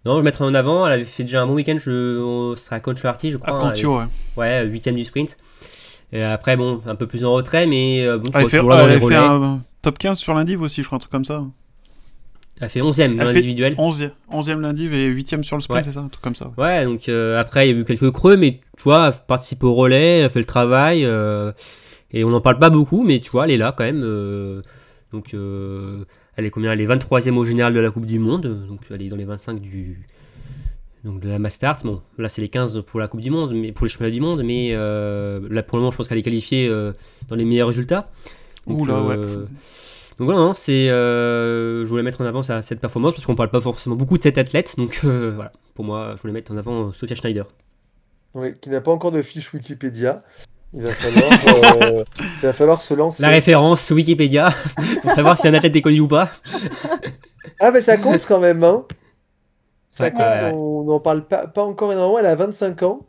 non, 0.05 0.13
je 0.13 0.17
vais 0.17 0.23
mettre 0.23 0.41
en 0.41 0.53
avant. 0.53 0.85
Elle 0.85 0.93
avait 0.93 1.05
fait 1.05 1.23
déjà 1.23 1.41
un 1.41 1.47
bon 1.47 1.53
week-end. 1.53 1.77
Je, 1.79 2.19
on 2.19 2.57
sera 2.57 2.77
à 2.77 2.79
Conchoarty, 2.81 3.31
je 3.31 3.37
À 3.37 3.39
crois. 3.39 3.59
Contio, 3.59 3.99
ouais. 3.99 4.05
Ouais, 4.35 4.65
huitième 4.65 4.95
du 4.95 5.05
sprint. 5.05 5.37
Et 6.11 6.21
après, 6.21 6.57
bon, 6.57 6.81
un 6.85 6.95
peu 6.95 7.07
plus 7.07 7.23
en 7.23 7.31
retrait, 7.31 7.65
mais 7.65 8.05
bon, 8.17 8.31
Elle 8.33 8.49
fait, 8.49 8.57
elle 8.57 8.71
avait 8.71 8.99
fait 8.99 9.15
un 9.15 9.61
top 9.81 9.97
15 9.97 10.17
sur 10.17 10.33
l'indiv 10.33 10.61
aussi, 10.61 10.81
je 10.83 10.87
crois, 10.87 10.97
un 10.97 10.99
truc 10.99 11.11
comme 11.11 11.23
ça. 11.23 11.45
Elle 12.59 12.65
a 12.65 12.69
fait 12.69 12.81
11ème 12.81 13.15
dans 13.15 13.23
l'individuel. 13.23 13.73
11e, 13.75 14.11
11e 14.31 14.59
l'indiv 14.59 14.93
et 14.93 15.09
8e 15.09 15.43
sur 15.43 15.55
le 15.55 15.61
sprint, 15.61 15.77
Ouais. 15.77 15.83
c'est 15.83 15.93
ça 15.93 16.01
Un 16.01 16.09
truc 16.09 16.21
comme 16.23 16.35
ça. 16.35 16.51
ouais. 16.57 16.63
Ouais, 16.63 16.85
donc 16.85 17.07
euh, 17.07 17.39
après, 17.39 17.69
il 17.69 17.73
y 17.73 17.77
a 17.77 17.81
eu 17.81 17.85
quelques 17.85 18.11
creux, 18.11 18.35
mais 18.37 18.59
tu 18.77 18.83
vois, 18.83 19.07
elle 19.07 19.13
participe 19.27 19.63
au 19.63 19.73
relais, 19.73 20.19
elle 20.19 20.29
fait 20.29 20.39
le 20.39 20.45
travail. 20.45 21.05
euh, 21.05 21.51
et 22.11 22.23
on 22.23 22.29
n'en 22.31 22.41
parle 22.41 22.59
pas 22.59 22.69
beaucoup, 22.69 23.03
mais 23.03 23.19
tu 23.19 23.29
vois, 23.31 23.45
elle 23.45 23.51
est 23.51 23.57
là 23.57 23.73
quand 23.77 23.83
même. 23.85 24.01
euh, 24.03 24.61
donc, 25.13 25.33
elle 25.33 26.45
est 26.45 26.49
combien? 26.49 26.71
Elle 26.73 26.81
est 26.81 26.87
23e 26.87 27.35
au 27.37 27.45
général 27.45 27.73
de 27.73 27.79
la 27.79 27.91
Coupe 27.91 28.05
du 28.05 28.19
Monde. 28.19 28.65
Donc, 28.67 28.81
elle 28.91 29.01
est 29.03 29.07
dans 29.09 29.15
les 29.15 29.25
25 29.25 29.59
du. 29.61 30.05
Donc, 31.05 31.21
de 31.21 31.29
la 31.29 31.39
Mastart. 31.39 31.77
Bon, 31.85 32.01
là, 32.17 32.27
c'est 32.29 32.41
les 32.41 32.49
15 32.49 32.81
pour 32.85 32.99
la 32.99 33.07
Coupe 33.07 33.21
du 33.21 33.29
Monde, 33.31 33.53
mais 33.53 33.71
pour 33.71 33.85
les 33.85 33.89
championnats 33.89 34.11
du 34.11 34.19
monde. 34.21 34.43
Mais 34.43 34.71
là, 34.73 35.63
pour 35.63 35.77
le 35.77 35.81
moment, 35.81 35.91
je 35.91 35.97
pense 35.97 36.07
qu'elle 36.07 36.17
est 36.17 36.23
qualifiée 36.23 36.69
dans 37.29 37.35
les 37.35 37.45
meilleurs 37.45 37.67
résultats. 37.69 38.09
Donc, 38.67 38.79
Oula, 38.79 39.01
ouais. 39.01 39.15
Donc 40.19 40.25
voilà, 40.25 40.41
non, 40.41 40.53
c'est, 40.53 40.89
euh, 40.89 41.85
je 41.85 41.89
voulais 41.89 42.03
mettre 42.03 42.19
en 42.19 42.25
avant 42.25 42.43
cette 42.43 42.81
performance 42.81 43.13
parce 43.13 43.25
qu'on 43.25 43.35
parle 43.35 43.51
pas 43.51 43.61
forcément 43.61 43.95
beaucoup 43.95 44.17
de 44.17 44.23
cette 44.23 44.37
athlète. 44.37 44.75
Donc 44.77 44.99
euh, 45.05 45.31
voilà, 45.33 45.53
pour 45.75 45.85
moi, 45.85 46.15
je 46.17 46.21
voulais 46.21 46.33
mettre 46.33 46.51
en 46.51 46.57
avant 46.57 46.89
euh, 46.89 46.91
Sophia 46.91 47.15
Schneider. 47.15 47.47
Oui, 48.33 48.53
qui 48.59 48.69
n'a 48.69 48.81
pas 48.81 48.91
encore 48.91 49.13
de 49.13 49.21
fiche 49.21 49.53
Wikipédia. 49.53 50.23
Il 50.73 50.83
va 50.83 50.91
falloir, 50.91 51.83
euh, 51.83 52.03
il 52.19 52.45
va 52.45 52.51
falloir 52.51 52.81
se 52.81 52.93
lancer. 52.93 53.23
La 53.23 53.29
référence 53.29 53.89
Wikipédia 53.91 54.53
pour 55.01 55.11
savoir 55.11 55.39
si 55.39 55.47
un 55.47 55.53
athlète 55.53 55.77
est 55.77 55.81
connu 55.81 56.01
ou 56.01 56.09
pas. 56.09 56.29
Ah, 57.61 57.71
mais 57.71 57.81
ça 57.81 57.95
compte 57.95 58.25
quand 58.25 58.41
même, 58.41 58.63
hein. 58.65 58.85
Ça 59.89 60.11
compte, 60.11 60.19
ouais, 60.19 60.43
ouais. 60.43 60.51
on 60.53 60.83
n'en 60.83 60.99
parle 60.99 61.25
pas, 61.27 61.47
pas 61.47 61.63
encore 61.63 61.93
énormément. 61.93 62.19
Elle 62.19 62.25
a 62.25 62.35
25 62.35 62.83
ans. 62.83 63.07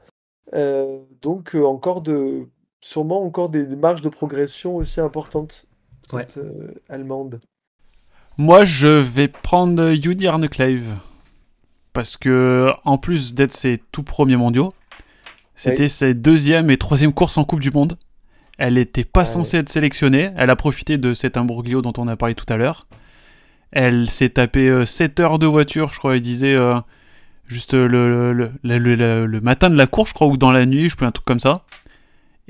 Euh, 0.55 1.01
donc, 1.23 1.57
encore 1.57 2.03
de, 2.03 2.47
sûrement 2.81 3.23
encore 3.25 3.51
des, 3.51 3.67
des 3.67 3.77
marges 3.77 4.01
de 4.01 4.09
progression 4.09 4.77
aussi 4.77 5.01
importantes, 5.01 5.67
cette 6.19 6.39
euh, 6.39 6.75
Allemande. 6.89 7.41
Moi, 8.39 8.65
je 8.65 8.87
vais 8.87 9.29
prendre 9.29 9.91
Yudi 9.93 10.27
Arnekleiv. 10.27 10.83
Parce 11.93 12.17
que, 12.17 12.73
en 12.85 12.99
plus 12.99 13.35
d'être 13.35 13.53
ses 13.53 13.83
tout 13.91 14.03
premiers 14.05 14.37
mondiaux, 14.37 14.71
c'était 15.57 15.89
ses 15.89 16.15
deuxième 16.15 16.71
et 16.71 16.77
troisième 16.77 17.13
courses 17.13 17.37
en 17.37 17.45
Coupe 17.45 17.61
du 17.61 17.71
Monde. 17.71 17.99
Elle 18.59 18.75
n'était 18.75 19.05
pas 19.05 19.23
Ah 19.23 19.25
censée 19.25 19.57
être 19.57 19.69
sélectionnée. 19.69 20.31
Elle 20.37 20.51
a 20.51 20.57
profité 20.57 20.99
de 20.99 21.15
cet 21.15 21.37
imbroglio 21.37 21.83
dont 21.83 21.93
on 21.99 22.07
a 22.09 22.17
parlé 22.17 22.35
tout 22.35 22.47
à 22.49 22.57
l'heure. 22.57 22.87
Elle 23.73 24.09
s'est 24.09 24.31
tapé 24.31 24.87
7 24.87 25.19
heures 25.21 25.39
de 25.39 25.47
voiture, 25.47 25.93
je 25.93 25.99
crois. 25.99 26.15
Elle 26.15 26.21
disait 26.21 26.55
euh, 26.55 26.75
juste 27.47 27.75
le, 27.75 27.89
le, 27.89 28.33
le, 28.33 28.79
le- 28.79 28.95
le- 28.95 29.27
le 29.27 29.41
matin 29.41 29.69
de 29.71 29.77
la 29.77 29.87
course, 29.87 30.11
je 30.11 30.15
crois, 30.15 30.29
ou 30.29 30.37
dans 30.37 30.53
la 30.53 30.67
nuit, 30.67 30.89
je 30.89 30.97
peux 30.97 31.05
un 31.07 31.11
truc 31.13 31.25
comme 31.27 31.41
ça. 31.41 31.65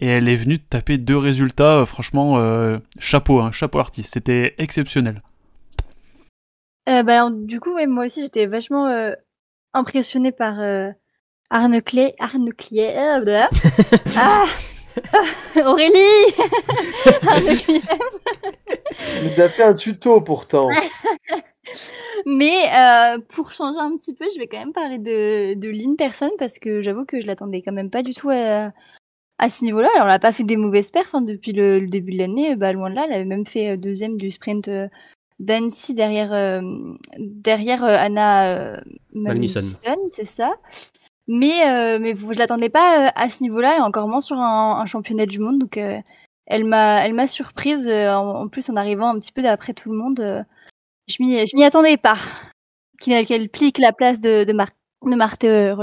Et 0.02 0.06
elle 0.06 0.30
est 0.30 0.36
venue 0.36 0.58
taper 0.58 0.96
deux 0.96 1.18
résultats, 1.18 1.80
euh, 1.80 1.86
franchement, 1.86 2.38
euh, 2.38 2.78
chapeau, 2.98 3.40
hein, 3.40 3.52
chapeau 3.52 3.78
artiste. 3.78 4.14
C'était 4.14 4.54
exceptionnel. 4.56 5.22
Euh, 6.88 7.02
bah, 7.02 7.16
alors, 7.16 7.30
du 7.30 7.60
coup, 7.60 7.74
ouais, 7.74 7.86
moi 7.86 8.06
aussi, 8.06 8.22
j'étais 8.22 8.46
vachement 8.46 8.86
euh, 8.88 9.12
impressionnée 9.74 10.32
par 10.32 10.58
euh, 10.58 10.90
Arne 11.50 11.82
Clé. 11.82 12.14
Arne 12.18 12.50
Clé. 12.54 12.94
euh, 12.96 13.44
ah 14.16 14.44
Aurélie 15.66 16.34
Arne 17.28 17.56
Clé. 17.58 17.82
Il 19.22 19.28
nous 19.28 19.40
a 19.40 19.48
fait 19.50 19.64
un 19.64 19.74
tuto 19.74 20.22
pourtant. 20.22 20.70
Mais 22.26 22.64
euh, 22.74 23.18
pour 23.28 23.52
changer 23.52 23.78
un 23.78 23.96
petit 23.96 24.14
peu, 24.14 24.24
je 24.34 24.38
vais 24.38 24.46
quand 24.46 24.58
même 24.58 24.72
parler 24.72 24.98
de, 24.98 25.54
de 25.54 25.68
Lynn 25.68 25.96
Person 25.96 26.30
parce 26.38 26.58
que 26.58 26.80
j'avoue 26.80 27.04
que 27.04 27.20
je 27.20 27.26
l'attendais 27.26 27.60
quand 27.62 27.72
même 27.72 27.90
pas 27.90 28.02
du 28.02 28.14
tout 28.14 28.30
à, 28.30 28.72
à 29.40 29.48
ce 29.48 29.64
niveau-là. 29.64 29.88
Alors, 29.94 30.06
elle 30.06 30.12
n'a 30.12 30.18
pas 30.18 30.32
fait 30.32 30.44
des 30.44 30.56
mauvaises 30.56 30.90
perfs 30.90 31.14
hein, 31.14 31.22
depuis 31.22 31.52
le, 31.52 31.80
le 31.80 31.88
début 31.88 32.12
de 32.12 32.18
l'année. 32.18 32.56
Bah, 32.56 32.72
loin 32.72 32.90
de 32.90 32.94
là, 32.94 33.04
elle 33.06 33.14
avait 33.14 33.24
même 33.24 33.46
fait 33.46 33.70
euh, 33.70 33.76
deuxième 33.76 34.16
du 34.16 34.30
sprint 34.30 34.68
euh, 34.68 34.86
d'Annecy 35.38 35.94
derrière, 35.94 36.32
euh, 36.34 36.60
derrière 37.18 37.82
euh, 37.82 37.96
Anna 37.98 38.48
euh, 38.54 38.76
Magnusson. 39.14 39.62
c'est 40.10 40.24
ça. 40.24 40.52
Mais, 41.26 41.68
euh, 41.68 41.98
mais 41.98 42.12
vous- 42.12 42.34
je 42.34 42.38
l'attendais 42.38 42.68
pas 42.68 43.06
euh, 43.06 43.10
à 43.14 43.28
ce 43.30 43.42
niveau-là, 43.42 43.78
et 43.78 43.80
encore 43.80 44.08
moins 44.08 44.20
sur 44.20 44.36
un, 44.36 44.78
un 44.78 44.86
championnat 44.86 45.24
du 45.24 45.38
monde. 45.38 45.58
Donc, 45.58 45.78
euh, 45.78 45.98
elle 46.46 46.64
m'a, 46.64 47.04
elle 47.06 47.14
m'a 47.14 47.26
surprise. 47.26 47.88
euh, 47.88 48.12
en, 48.12 48.42
en 48.42 48.48
plus, 48.48 48.68
en 48.68 48.76
arrivant 48.76 49.08
un 49.08 49.18
petit 49.18 49.32
peu 49.32 49.40
d'après 49.40 49.72
tout 49.72 49.90
le 49.90 49.96
monde, 49.96 50.20
euh, 50.20 50.42
je 51.08 51.22
m'y, 51.22 51.64
attendais 51.64 51.96
pas. 51.96 52.18
Qu'elle, 53.00 53.48
plique 53.48 53.78
la 53.78 53.92
place 53.92 54.20
de, 54.20 54.44
de, 54.44 54.52
Mar 54.52 54.68
de 55.06 55.14
Marthe 55.14 55.44
euh. 55.44 55.74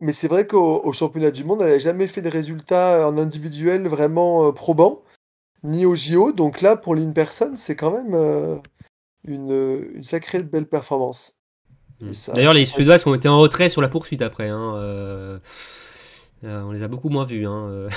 Mais 0.00 0.12
c'est 0.12 0.28
vrai 0.28 0.46
qu'au 0.46 0.82
au 0.84 0.92
championnat 0.92 1.30
du 1.30 1.44
monde, 1.44 1.60
elle 1.62 1.68
n'avait 1.68 1.80
jamais 1.80 2.06
fait 2.06 2.22
de 2.22 2.28
résultats 2.28 3.08
en 3.08 3.16
individuel 3.16 3.88
vraiment 3.88 4.46
euh, 4.46 4.52
probants, 4.52 5.02
ni 5.62 5.86
au 5.86 5.94
JO. 5.94 6.32
Donc 6.32 6.60
là, 6.60 6.76
pour 6.76 6.94
l'in 6.94 7.10
person, 7.12 7.56
c'est 7.56 7.76
quand 7.76 7.90
même 7.90 8.14
euh, 8.14 8.56
une, 9.24 9.88
une 9.94 10.02
sacrée 10.02 10.42
belle 10.42 10.66
performance. 10.66 11.32
Ça- 12.12 12.32
D'ailleurs, 12.32 12.52
les 12.52 12.66
Suédoises 12.66 13.06
ont 13.06 13.14
été 13.14 13.26
en 13.28 13.38
retrait 13.38 13.70
sur 13.70 13.80
la 13.80 13.88
poursuite 13.88 14.20
après. 14.20 14.48
hein, 14.50 14.74
euh, 14.76 15.38
euh, 16.44 16.62
on 16.64 16.72
les 16.72 16.82
a 16.82 16.88
beaucoup 16.88 17.08
moins 17.08 17.24
vus. 17.24 17.46
Hein. 17.46 17.68
euh. 17.70 17.88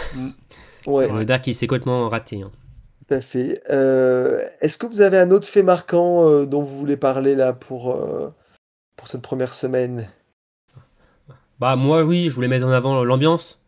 Ouais, 0.87 1.39
qui 1.43 1.53
s'est 1.53 1.67
complètement 1.67 2.07
raté. 2.07 2.41
hein. 2.41 2.51
tout 3.07 3.13
à 3.13 3.19
fait. 3.19 3.61
Euh, 3.69 4.47
Est-ce 4.61 4.77
que 4.77 4.85
vous 4.87 5.01
avez 5.01 5.17
un 5.17 5.31
autre 5.31 5.47
fait 5.47 5.63
marquant 5.63 6.23
euh, 6.29 6.45
dont 6.45 6.61
vous 6.63 6.77
voulez 6.77 6.95
parler 6.95 7.35
là 7.35 7.51
pour, 7.51 7.91
euh, 7.91 8.29
pour 8.95 9.09
cette 9.09 9.21
première 9.21 9.53
semaine? 9.53 10.07
Bah 11.59 11.75
moi 11.75 12.03
oui, 12.03 12.25
je 12.29 12.31
voulais 12.35 12.47
mettre 12.47 12.65
en 12.65 12.71
avant 12.71 13.03
l'ambiance. 13.03 13.59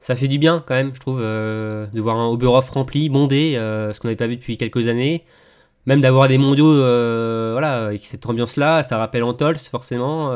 Ça 0.00 0.14
fait 0.16 0.28
du 0.28 0.38
bien 0.38 0.62
quand 0.66 0.74
même, 0.74 0.94
je 0.94 1.00
trouve, 1.00 1.20
euh, 1.20 1.86
de 1.92 2.00
voir 2.00 2.16
un 2.16 2.28
Oberhof 2.28 2.70
rempli, 2.70 3.08
bondé, 3.08 3.56
euh, 3.56 3.92
ce 3.92 4.00
qu'on 4.00 4.08
n'avait 4.08 4.16
pas 4.16 4.28
vu 4.28 4.36
depuis 4.36 4.56
quelques 4.56 4.86
années. 4.88 5.24
Même 5.86 6.00
d'avoir 6.00 6.28
des 6.28 6.38
mondiaux, 6.38 6.70
euh, 6.72 7.50
voilà, 7.52 7.86
avec 7.86 8.06
cette 8.06 8.24
ambiance-là, 8.26 8.82
ça 8.84 8.98
rappelle 8.98 9.24
Antols 9.24 9.58
forcément. 9.58 10.32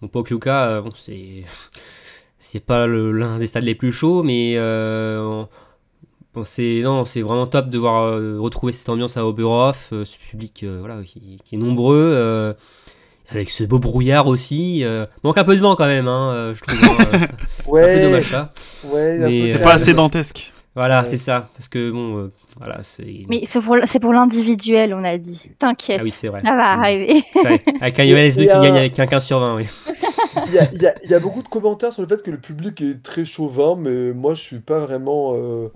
Bon, 0.00 0.08
Pokljuka, 0.08 0.66
euh, 0.66 0.80
bon, 0.82 0.90
c'est 0.96 1.44
c'est 2.40 2.60
pas 2.60 2.86
l'un 2.88 3.38
des 3.38 3.46
stades 3.46 3.64
les 3.64 3.74
plus 3.76 3.92
chauds, 3.92 4.22
mais 4.24 4.54
c'est 6.44 6.80
non, 6.82 7.04
c'est 7.04 7.22
vraiment 7.22 7.46
top 7.46 7.68
de 7.68 7.78
voir 7.78 8.14
retrouver 8.40 8.72
cette 8.72 8.88
ambiance 8.88 9.16
à 9.16 9.26
Oberhof, 9.26 9.88
ce 9.90 10.18
public, 10.30 10.64
voilà, 10.64 11.02
qui 11.04 11.38
est 11.52 11.56
nombreux. 11.56 12.54
Avec 13.36 13.50
ce 13.50 13.64
beau 13.64 13.78
brouillard 13.78 14.26
aussi. 14.26 14.84
euh, 14.84 15.06
manque 15.24 15.38
un 15.38 15.44
peu 15.44 15.54
de 15.56 15.60
vent 15.60 15.76
quand 15.76 15.86
même, 15.86 16.08
hein, 16.08 16.30
euh, 16.32 16.54
je 16.54 16.60
trouve. 16.62 16.78
hein, 16.84 16.96
euh, 17.14 17.18
c'est 17.18 17.24
un 17.24 17.26
peu 17.64 17.70
Ouais, 17.70 18.02
dommage 18.02 18.30
ça. 18.30 18.52
ouais, 18.84 19.18
Mais, 19.18 19.24
euh, 19.42 19.46
C'est 19.46 19.52
calme. 19.52 19.62
pas 19.64 19.74
assez 19.74 19.94
dantesque. 19.94 20.52
Voilà, 20.74 21.02
Ouais. 21.02 21.08
c'est 21.10 21.18
ça. 21.18 21.50
Parce 21.54 21.68
que 21.68 21.90
bon, 21.90 22.16
euh, 22.18 22.32
voilà, 22.58 22.78
c'est. 22.82 23.26
Mais 23.28 23.42
c'est 23.44 23.60
pour, 23.60 23.76
c'est 23.84 24.00
pour 24.00 24.14
l'individuel, 24.14 24.94
on 24.94 25.04
a 25.04 25.18
dit. 25.18 25.50
T'inquiète, 25.58 25.98
Ah 26.00 26.04
oui, 26.04 26.10
c'est 26.10 26.28
vrai. 26.28 26.40
ça 26.40 26.56
va 26.56 26.76
Mm. 26.76 26.80
arriver. 26.80 27.22
ça, 27.42 27.48
avec 27.82 28.00
un 28.00 28.04
y 28.04 28.14
qui 28.46 28.46
gagne 28.46 28.76
avec 28.78 28.98
un 28.98 29.06
15 29.06 29.24
sur 29.24 29.38
20, 29.38 29.56
oui. 29.56 29.66
Il 30.46 30.54
y 30.54 30.58
a, 30.58 30.66
il 30.72 30.80
y 30.80 30.86
a- 30.86 30.94
il 31.04 31.10
y 31.10 31.14
a 31.14 31.20
beaucoup 31.20 31.42
de 31.42 31.48
commentaires 31.48 31.92
sur 31.92 32.00
le 32.00 32.08
fait 32.08 32.22
que 32.22 32.30
le 32.30 32.38
public 32.38 32.80
est 32.80 33.02
très 33.02 33.26
chauvin, 33.26 33.76
mais 33.78 34.12
moi 34.14 34.32
je 34.34 34.40
suis 34.40 34.60
pas 34.60 34.78
vraiment. 34.78 35.34
euh, 35.36 35.68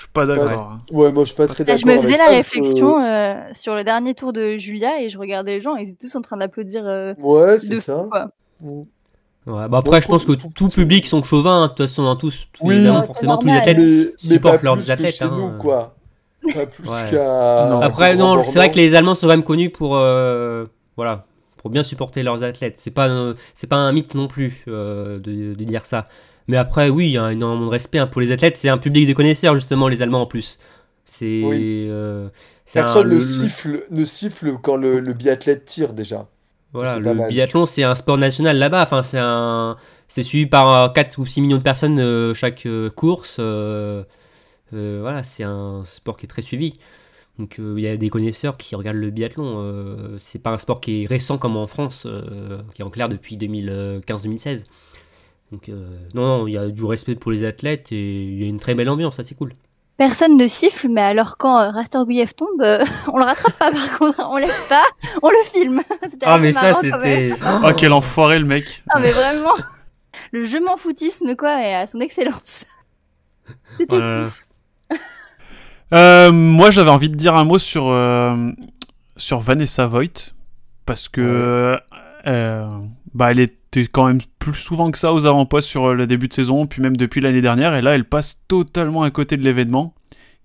Je 0.00 0.04
suis 0.06 0.12
pas 0.14 0.24
d'accord. 0.24 0.50
hein. 0.58 0.80
Ouais, 0.92 1.12
moi 1.12 1.24
je 1.24 1.28
suis 1.28 1.36
pas 1.36 1.46
très 1.46 1.62
d'accord. 1.62 1.78
je 1.78 1.86
me 1.86 1.98
faisais 2.00 2.16
la 2.16 2.24
ça, 2.24 2.30
réflexion 2.30 3.04
euh, 3.04 3.34
sur 3.52 3.74
le 3.74 3.84
dernier 3.84 4.14
tour 4.14 4.32
de 4.32 4.56
Julia 4.56 5.02
et 5.02 5.10
je 5.10 5.18
regardais 5.18 5.56
les 5.58 5.60
gens, 5.62 5.76
ils 5.76 5.90
étaient 5.90 6.06
tous 6.08 6.16
en 6.16 6.22
train 6.22 6.38
d'applaudir 6.38 6.84
euh, 6.86 7.12
Ouais, 7.18 7.56
de 7.56 7.58
c'est 7.58 7.74
fou, 7.74 7.80
ça. 7.82 8.06
quoi. 8.10 8.30
Ouais, 9.46 9.68
bah 9.68 9.76
après, 9.78 9.98
je 9.98 10.04
je 10.04 10.08
pense 10.08 10.24
que 10.24 10.32
tout 10.32 10.68
que- 10.68 10.74
public 10.74 11.06
sont 11.06 11.22
chauvins, 11.22 11.64
hein, 11.64 11.64
de 11.64 11.68
toute 11.68 11.78
façon, 11.86 12.06
hein, 12.06 12.16
tous, 12.16 12.46
tous 12.50 12.64
Oui. 12.64 12.76
évidemment, 12.76 13.02
forcément, 13.02 13.36
tous 13.36 13.48
les 13.48 13.52
athlètes. 13.52 13.76
Mais, 13.78 13.84
mais 14.24 14.34
supportent 14.36 14.56
pas 14.60 14.64
leurs 14.64 14.76
plus 14.76 14.86
que 14.86 14.90
athlètes, 14.92 15.14
chez 15.16 15.24
hein. 15.26 15.34
nous, 15.36 15.50
quoi. 15.58 15.94
Pas 16.54 16.64
plus 16.66 16.88
Ouais. 16.88 17.10
qu'à. 17.10 17.66
Non. 17.70 17.80
Après, 17.82 18.16
non, 18.16 18.42
c'est 18.44 18.58
vrai 18.58 18.70
que 18.70 18.76
les 18.76 18.94
Allemands 18.94 19.14
sont 19.14 19.26
quand 19.26 19.34
même 19.34 19.44
connus 19.44 19.68
pour, 19.68 19.96
euh, 19.96 20.64
voilà, 20.96 21.26
pour 21.58 21.68
bien 21.68 21.82
supporter 21.82 22.22
leurs 22.22 22.42
athlètes. 22.42 22.76
C'est 22.78 22.90
pas, 22.90 23.08
euh, 23.10 23.34
c'est 23.54 23.66
pas 23.66 23.76
un 23.76 23.92
mythe 23.92 24.14
non 24.14 24.28
plus 24.28 24.64
euh, 24.66 25.18
de, 25.18 25.52
de 25.54 25.64
dire 25.64 25.84
ça. 25.84 26.06
Mais 26.50 26.56
après, 26.56 26.88
oui, 26.90 27.06
il 27.08 27.12
y 27.12 27.18
a 27.18 27.32
énormément 27.32 27.66
de 27.66 27.70
respect 27.70 27.98
hein, 27.98 28.06
pour 28.06 28.20
les 28.20 28.32
athlètes. 28.32 28.56
C'est 28.56 28.68
un 28.68 28.78
public 28.78 29.08
de 29.08 29.12
connaisseurs 29.14 29.54
justement, 29.54 29.88
les 29.88 30.02
Allemands 30.02 30.22
en 30.22 30.26
plus. 30.26 30.58
C'est, 31.04 31.42
Oui. 31.44 31.86
euh, 31.88 32.26
un- 32.26 32.30
Personne 32.72 33.08
ne 33.08 33.14
le- 33.16 33.20
siffle, 33.20 33.84
ne 33.90 34.04
siffle 34.04 34.54
quand 34.62 34.76
le, 34.76 35.00
le 35.00 35.12
biathlète 35.12 35.64
tire 35.64 35.92
déjà. 35.92 36.28
Voilà, 36.72 36.98
le 37.00 37.14
mal. 37.14 37.28
biathlon, 37.28 37.66
c'est 37.66 37.82
un 37.82 37.94
sport 37.96 38.16
national 38.18 38.56
là-bas. 38.58 38.82
Enfin, 38.82 39.02
c'est 39.02 39.18
un, 39.20 39.76
c'est 40.08 40.22
suivi 40.22 40.46
par 40.46 40.92
4 40.92 41.18
ou 41.18 41.26
6 41.26 41.40
millions 41.42 41.56
de 41.58 41.62
personnes 41.62 41.98
euh, 41.98 42.32
chaque 42.34 42.66
euh, 42.66 42.90
course. 42.90 43.36
euh, 43.40 44.04
euh, 44.74 44.98
voilà, 45.02 45.22
c'est 45.24 45.42
un 45.44 45.82
sport 45.84 46.16
qui 46.16 46.26
est 46.26 46.28
très 46.28 46.42
suivi. 46.42 46.78
Donc, 47.38 47.58
euh, 47.58 47.74
il 47.78 47.82
y 47.84 47.88
a 47.88 47.96
des 47.96 48.10
connaisseurs 48.10 48.56
qui 48.56 48.76
regardent 48.76 48.98
le 48.98 49.10
biathlon. 49.10 49.62
euh, 49.64 50.16
c'est 50.18 50.38
pas 50.40 50.50
un 50.50 50.58
sport 50.58 50.80
qui 50.80 51.04
est 51.04 51.06
récent 51.06 51.38
comme 51.38 51.56
en 51.56 51.66
France, 51.66 52.04
euh, 52.06 52.60
qui 52.74 52.82
est 52.82 52.84
en 52.84 52.90
clair 52.90 53.08
depuis 53.08 53.36
2015-2016. 53.36 54.64
Donc, 55.52 55.68
euh, 55.68 55.98
non, 56.14 56.26
non, 56.26 56.46
il 56.46 56.52
y 56.52 56.58
a 56.58 56.68
du 56.68 56.84
respect 56.84 57.16
pour 57.16 57.32
les 57.32 57.44
athlètes 57.44 57.90
et 57.90 58.22
il 58.24 58.40
y 58.40 58.44
a 58.44 58.48
une 58.48 58.60
très 58.60 58.74
belle 58.74 58.88
ambiance, 58.88 59.16
ça 59.16 59.24
c'est 59.24 59.34
cool. 59.34 59.54
Personne 59.96 60.36
ne 60.36 60.46
siffle, 60.46 60.88
mais 60.88 61.02
alors 61.02 61.36
quand 61.36 61.60
euh, 61.60 61.70
Rastorguyev 61.70 62.34
tombe, 62.34 62.62
euh, 62.62 62.84
on 63.12 63.18
le 63.18 63.24
rattrape 63.24 63.58
pas 63.58 63.70
par 63.70 63.98
contre, 63.98 64.20
on 64.30 64.36
laisse 64.36 64.66
pas, 64.68 64.84
on 65.22 65.28
le 65.28 65.44
filme. 65.52 65.82
C'était 66.10 66.26
Ah, 66.26 66.38
mais 66.38 66.52
ça, 66.52 66.74
c'était. 66.74 67.32
Oh, 67.64 67.70
quel 67.76 67.92
enfoiré 67.92 68.38
le 68.38 68.46
mec. 68.46 68.82
Ah 68.88 69.00
mais 69.00 69.10
vraiment, 69.10 69.54
le 70.32 70.44
je 70.44 70.56
m'en 70.58 70.76
foutisme 70.76 71.34
quoi 71.36 71.60
est 71.62 71.74
à 71.74 71.86
son 71.86 72.00
excellence. 72.00 72.66
C'était 73.70 74.00
fou. 74.00 74.42
Euh, 75.92 76.30
moi, 76.30 76.70
j'avais 76.70 76.90
envie 76.90 77.10
de 77.10 77.16
dire 77.16 77.34
un 77.34 77.44
mot 77.44 77.58
sur, 77.58 77.88
euh, 77.88 78.36
sur 79.16 79.40
Vanessa 79.40 79.86
Voigt. 79.86 80.32
Parce 80.86 81.08
que 81.08 81.78
euh, 82.26 82.68
bah, 83.14 83.30
elle 83.30 83.40
était 83.72 83.86
quand 83.86 84.06
même 84.06 84.20
plus 84.38 84.54
souvent 84.54 84.90
que 84.90 84.98
ça 84.98 85.12
aux 85.14 85.26
avant-postes 85.26 85.68
sur 85.68 85.86
euh, 85.90 85.94
le 85.94 86.06
début 86.06 86.28
de 86.28 86.32
saison, 86.34 86.66
puis 86.66 86.82
même 86.82 86.96
depuis 86.96 87.20
l'année 87.20 87.40
dernière. 87.42 87.74
Et 87.74 87.82
là, 87.82 87.94
elle 87.94 88.04
passe 88.04 88.40
totalement 88.48 89.02
à 89.02 89.10
côté 89.10 89.36
de 89.36 89.42
l'événement. 89.42 89.94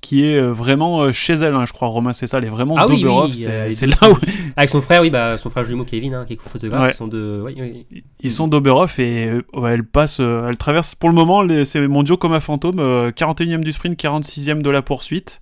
Qui 0.02 0.24
est 0.26 0.36
euh, 0.38 0.52
vraiment 0.54 1.02
euh, 1.02 1.12
chez 1.14 1.34
elle, 1.34 1.56
hein, 1.56 1.64
je 1.66 1.74
crois, 1.74 1.88
Romain, 1.88 2.14
c'est 2.14 2.28
ça. 2.28 2.38
Elle 2.38 2.44
est 2.46 2.50
vraiment 2.50 2.76
Ah 2.78 2.86
oui, 2.88 3.04
oui, 3.04 3.34
c'est 3.34 3.48
euh, 3.50 3.72
c'est 3.72 3.88
là 3.88 4.12
où 4.12 4.16
Avec 4.56 4.70
son 4.70 4.82
frère, 4.82 5.02
oui, 5.02 5.10
bah, 5.10 5.40
son 5.40 5.50
frère 5.50 5.64
jumeau 5.66 5.84
Kevin, 5.84 6.14
hein, 6.14 6.26
qui 6.28 6.34
est 6.34 6.40
photographe, 6.40 6.84
Ouais. 6.84 6.92
ils 6.92 6.96
sont 6.96 7.08
de. 7.08 7.42
oui. 7.44 7.88
ils 8.20 8.32
sont 8.32 8.48
d'Oberhof 8.48 9.00
et 9.00 9.30
euh, 9.30 9.42
ouais, 9.54 9.72
elle 9.72 9.84
passe, 9.84 10.18
euh, 10.20 10.48
elle 10.48 10.58
traverse 10.58 10.94
pour 10.94 11.10
le 11.10 11.16
moment 11.16 11.42
les, 11.42 11.66
ces 11.66 11.88
mondiaux 11.88 12.18
comme 12.18 12.34
un 12.34 12.40
fantôme. 12.40 12.80
euh, 12.80 13.10
41e 13.10 13.62
du 13.64 13.72
sprint, 13.72 13.98
46e 14.00 14.62
de 14.62 14.70
la 14.70 14.84
poursuite. 14.84 15.40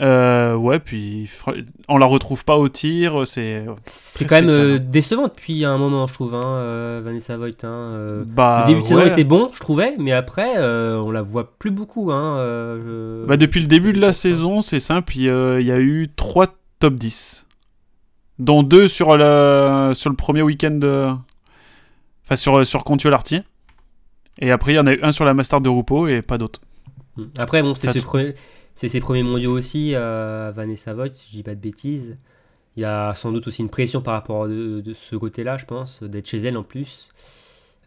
Euh, 0.00 0.54
ouais, 0.54 0.78
puis 0.78 1.28
on 1.88 1.98
la 1.98 2.06
retrouve 2.06 2.44
pas 2.44 2.56
au 2.56 2.68
tir. 2.68 3.26
C'est 3.26 3.64
C'est 3.86 4.26
quand 4.26 4.36
même 4.36 4.48
euh, 4.48 4.76
hein. 4.76 4.84
décevant 4.84 5.24
depuis 5.26 5.64
un 5.64 5.76
moment, 5.76 6.06
je 6.06 6.14
trouve, 6.14 6.34
hein, 6.36 6.42
euh, 6.44 7.00
Vanessa 7.04 7.36
Voigt. 7.36 7.48
hein, 7.64 8.22
bah, 8.26 8.64
le 8.66 8.72
début 8.74 8.82
de 8.82 8.86
saison 8.86 9.04
était 9.04 9.24
bon, 9.24 9.50
je 9.52 9.58
trouvais, 9.60 9.96
mais 9.98 10.12
après, 10.12 10.56
on 10.58 11.10
la 11.10 11.22
voit 11.22 11.52
plus 11.58 11.72
beaucoup. 11.72 12.12
Hein, 12.12 12.36
je- 12.78 13.24
Bah, 13.26 13.36
depuis 13.36 13.60
le 13.60 13.66
début 13.66 13.92
de 13.92 14.00
la 14.00 14.12
saison, 14.12 14.62
c'est 14.62 14.80
simple, 14.80 15.16
il 15.16 15.22
y, 15.24 15.30
a- 15.30 15.80
eu 15.80 16.08
3 16.14 16.46
top 16.78 16.94
10. 16.94 17.44
Dont 18.38 18.62
2 18.62 18.86
sur, 18.86 19.16
le 19.16 19.92
sur 19.94 20.10
le 20.10 20.16
premier 20.16 20.42
week-end. 20.42 20.78
Enfin, 22.24 22.36
sur, 22.36 22.64
sur 22.64 22.84
Contiolahti. 22.84 23.40
Et 24.38 24.52
après, 24.52 24.72
il 24.72 24.76
y 24.76 24.78
en 24.78 24.86
a 24.86 24.92
eu 24.92 25.00
un 25.02 25.10
sur 25.10 25.24
la 25.24 25.34
Master 25.34 25.60
de 25.60 25.68
Rupo 25.68 26.06
et 26.06 26.22
pas 26.22 26.38
d'autres. 26.38 26.60
Après, 27.36 27.62
bon, 27.62 27.74
c'est 27.74 27.86
Ça 27.86 27.92
ses, 27.94 28.00
te- 28.00 28.06
pre- 28.06 28.34
c'est 28.78 28.86
ses 28.86 29.00
premiers 29.00 29.24
mondiaux 29.24 29.50
aussi, 29.50 29.90
euh, 29.96 30.52
Vanessa 30.54 30.94
Voigt, 30.94 31.12
si 31.12 31.28
je 31.28 31.36
dis 31.38 31.42
pas 31.42 31.56
de 31.56 31.60
bêtises. 31.60 32.16
Il 32.76 32.82
y 32.82 32.84
a 32.84 33.12
sans 33.16 33.32
doute 33.32 33.48
aussi 33.48 33.62
une 33.62 33.70
pression 33.70 34.02
par 34.02 34.14
rapport 34.14 34.46
de, 34.46 34.80
de 34.80 34.94
ce 34.94 35.16
côté-là, 35.16 35.56
je 35.56 35.64
pense, 35.64 36.04
d'être 36.04 36.28
chez 36.28 36.38
elle 36.38 36.56
en 36.56 36.62
plus. 36.62 37.08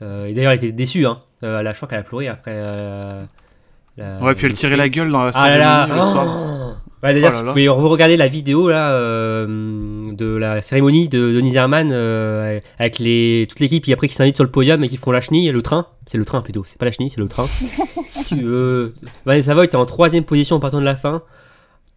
Euh, 0.01 0.25
et 0.25 0.33
d'ailleurs, 0.33 0.51
elle 0.51 0.57
était 0.57 0.73
déçue, 0.73 1.05
hein. 1.05 1.21
Euh, 1.43 1.59
elle 1.59 1.67
a, 1.67 1.71
je 1.71 1.77
crois 1.77 1.87
qu'elle 1.87 1.99
a 1.99 2.03
pleuré 2.03 2.27
après. 2.27 2.51
Euh, 3.99 4.19
la- 4.19 4.25
Ouais, 4.25 4.35
puis 4.35 4.45
elle 4.45 4.51
le 4.51 4.57
tirait 4.57 4.75
la 4.75 4.89
gueule 4.89 5.11
dans 5.11 5.23
la 5.23 5.31
Ah 5.35 5.49
là 5.49 5.57
là 5.57 5.85
cérémonie 5.87 5.99
le 6.07 6.11
soir. 6.11 6.27
Ouais, 7.03 7.13
D'ailleurs, 7.15 7.31
Oh 7.33 7.35
si 7.57 7.67
vous 7.67 7.73
pouvez 7.75 7.87
regarder 7.89 8.15
la 8.15 8.27
vidéo 8.27 8.69
là 8.69 8.91
euh, 8.91 10.11
de 10.13 10.35
la 10.35 10.61
cérémonie 10.61 11.09
de 11.09 11.31
Denis 11.33 11.55
Herman 11.55 11.89
euh, 11.91 12.59
avec 12.77 12.99
les, 12.99 13.47
toute 13.49 13.59
l'équipe 13.59 13.83
qui 13.83 13.91
après 13.91 14.07
qui 14.07 14.13
s'invite 14.13 14.35
sur 14.35 14.43
le 14.45 14.51
podium 14.51 14.83
et 14.83 14.87
qui 14.87 14.97
font 14.97 15.09
la 15.11 15.19
chenille, 15.19 15.49
le 15.51 15.61
train. 15.63 15.87
C'est 16.05 16.19
le 16.19 16.25
train 16.25 16.41
plutôt, 16.41 16.63
c'est 16.63 16.77
pas 16.77 16.85
la 16.85 16.91
chenille, 16.91 17.09
c'est 17.09 17.19
le 17.21 17.27
train. 17.27 17.47
tu, 18.27 18.41
euh, 18.43 18.89
Vanessa 19.25 19.53
Voigt 19.55 19.63
est 19.63 19.75
en 19.75 19.85
troisième 19.87 20.23
position 20.25 20.57
en 20.57 20.59
partant 20.59 20.79
de 20.79 20.85
la 20.85 20.95
fin. 20.95 21.23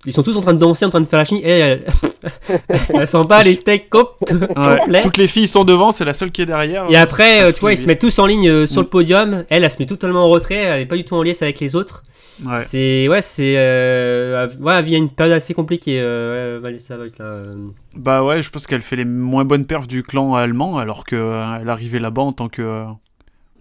Ils 0.07 0.12
sont 0.14 0.22
tous 0.22 0.36
en 0.36 0.40
train 0.40 0.53
de 0.55 0.59
danser, 0.59 0.84
en 0.86 0.90
train 0.90 1.01
de 1.03 1.07
faire 1.07 1.18
la 1.18 1.24
chenille. 1.26 1.45
Et 1.45 1.51
elle, 1.51 1.84
elle 2.99 3.09
sent 3.09 3.25
pas 3.29 3.43
les 3.43 3.57
steaks 3.57 3.89
complets. 3.91 5.03
Toutes 5.03 5.16
les 5.16 5.29
filles 5.29 5.49
sont 5.49 5.64
devant, 5.64 5.93
c'est 5.93 6.05
la 6.05 6.14
seule 6.14 6.31
qui 6.31 6.43
est 6.43 6.47
derrière. 6.47 6.87
Et 6.91 6.97
après, 6.97 7.43
euh, 7.43 7.53
tu 7.53 7.61
vois, 7.61 7.72
ils 7.72 7.79
se 7.79 7.87
mettent 7.87 8.01
tous 8.01 8.18
en 8.18 8.27
ligne 8.27 8.49
euh, 8.49 8.66
sur 8.66 8.81
Mm. 8.83 8.85
le 8.85 8.89
podium. 8.91 9.45
Elle, 9.51 9.64
elle 9.64 9.70
se 9.70 9.79
met 9.79 9.87
totalement 9.87 10.25
en 10.25 10.29
retrait. 10.29 10.57
Elle 10.57 10.81
est 10.83 10.87
pas 10.87 10.97
du 10.97 11.05
tout 11.05 11.14
en 11.14 11.22
liesse 11.22 11.43
avec 11.43 11.61
les 11.61 11.75
autres. 11.77 12.03
Ouais. 12.45 12.64
C'est 12.66 13.07
ouais, 13.09 13.22
c'est 13.22 13.55
euh, 13.57 14.49
ouais, 14.61 14.81
il 14.83 14.89
y 14.89 14.95
a 14.97 14.99
une 14.99 15.09
période 15.09 15.35
assez 15.37 15.55
compliquée. 15.55 16.01
Euh, 16.01 16.57
ouais, 16.57 16.62
Vanessa 16.62 16.97
Voigt 16.97 17.07
là. 17.18 17.25
euh. 17.25 17.55
Bah 17.97 18.25
ouais, 18.25 18.43
je 18.43 18.51
pense 18.51 18.66
qu'elle 18.66 18.83
fait 18.83 18.97
les 18.97 19.05
moins 19.05 19.45
bonnes 19.45 19.66
perfs 19.66 19.87
du 19.87 20.03
clan 20.03 20.35
allemand, 20.35 20.77
alors 20.79 21.05
qu'elle 21.05 21.68
arrivait 21.68 22.01
là-bas 22.01 22.22
en 22.22 22.33
tant 22.33 22.49
que 22.49 22.61
euh, 22.62 22.85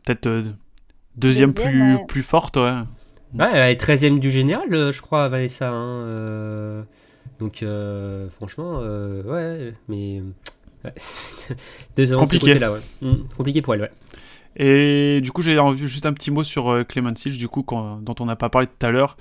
peut-être 0.05 0.25
euh, 0.25 0.41
deuxième, 1.15 1.51
Deuxième, 1.51 1.71
plus, 1.71 1.93
ouais. 1.97 2.05
plus 2.07 2.23
forte, 2.23 2.57
ouais. 2.57 2.71
Ouais, 3.37 3.47
elle 3.53 3.71
est 3.73 3.81
13ème 3.83 4.17
du 4.19 4.31
général, 4.31 4.73
euh, 4.73 4.91
je 4.91 5.01
crois, 5.03 5.27
Vanessa. 5.29 5.69
hein, 5.69 6.05
euh. 6.07 6.81
Donc, 7.43 7.61
euh, 7.61 8.29
franchement, 8.37 8.77
euh, 8.81 9.21
ouais, 9.23 9.73
mais. 9.89 10.21
ouais. 10.85 10.93
Compliqué. 12.17 12.47
côté-là, 12.47 12.71
ouais. 12.71 12.79
Mm, 13.01 13.15
compliqué 13.35 13.61
pour 13.61 13.73
elle, 13.73 13.81
ouais. 13.81 13.91
Et 14.55 15.19
du 15.21 15.31
coup, 15.31 15.41
j'ai 15.41 15.59
envie- 15.59 15.87
juste 15.87 16.05
un 16.05 16.13
petit 16.13 16.31
mot 16.31 16.43
sur 16.45 16.69
euh, 16.69 16.83
Clément 16.83 17.13
Silch, 17.15 17.37
du 17.37 17.47
coup, 17.49 17.65
dont 18.01 18.15
on 18.19 18.25
n'a 18.25 18.35
pas 18.37 18.49
parlé 18.49 18.67
tout 18.67 18.85
à 18.85 18.91
l'heure, 18.91 19.17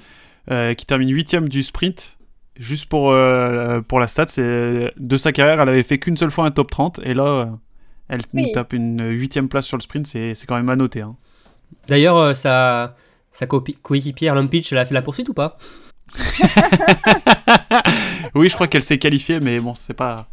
euh, 0.51 0.75
qui 0.75 0.87
termine 0.87 1.11
huitième 1.11 1.49
du 1.49 1.63
sprint. 1.65 2.19
Juste 2.61 2.87
pour, 2.87 3.11
euh, 3.11 3.81
pour 3.81 3.99
la 3.99 4.07
stat, 4.09 4.27
c'est 4.29 4.93
de 4.97 5.17
sa 5.17 5.33
carrière, 5.33 5.61
elle 5.61 5.69
avait 5.71 5.83
fait 5.83 5.99
qu'une 5.99 6.17
seule 6.17 6.31
fois 6.31 6.45
un 6.47 6.51
top 6.51 6.71
30, 6.71 7.01
et 7.03 7.15
là, 7.15 7.59
elle 8.09 8.21
Oui. 8.35 8.53
tape 8.53 8.73
une 8.75 9.03
huitième 9.09 9.49
place 9.49 9.67
sur 9.67 9.77
le 9.79 9.83
sprint, 9.83 10.07
c'est 10.07 10.35
c'est 10.35 10.47
quand 10.47 10.57
même 10.57 10.69
à 10.69 10.77
noter. 10.77 11.01
hein. 11.01 11.17
D'ailleurs, 11.89 12.19
euh, 12.19 12.35
sa, 12.35 12.95
sa 13.33 13.47
coéquipière 13.47 14.35
Lampitch, 14.35 14.71
elle 14.73 14.79
a 14.79 14.85
fait 14.85 14.95
la 14.95 15.03
poursuite 15.03 15.29
ou 15.31 15.35
pas? 15.35 15.57
oui, 18.35 18.49
je 18.49 18.55
crois 18.55 18.67
qu'elle 18.69 18.83
s'est 18.83 18.99
qualifiée, 18.99 19.41
mais 19.41 19.59
bon, 19.61 19.75
c'est 19.75 19.95
pas 19.95 20.29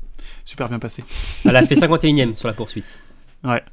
super 0.45 0.69
bien 0.69 0.79
passé. 0.79 1.03
Elle 1.45 1.55
a 1.55 1.63
fait 1.63 1.75
51ème 1.75 2.35
sur 2.35 2.47
la 2.47 2.53
poursuite. 2.53 2.99
Ouais. 3.43 3.63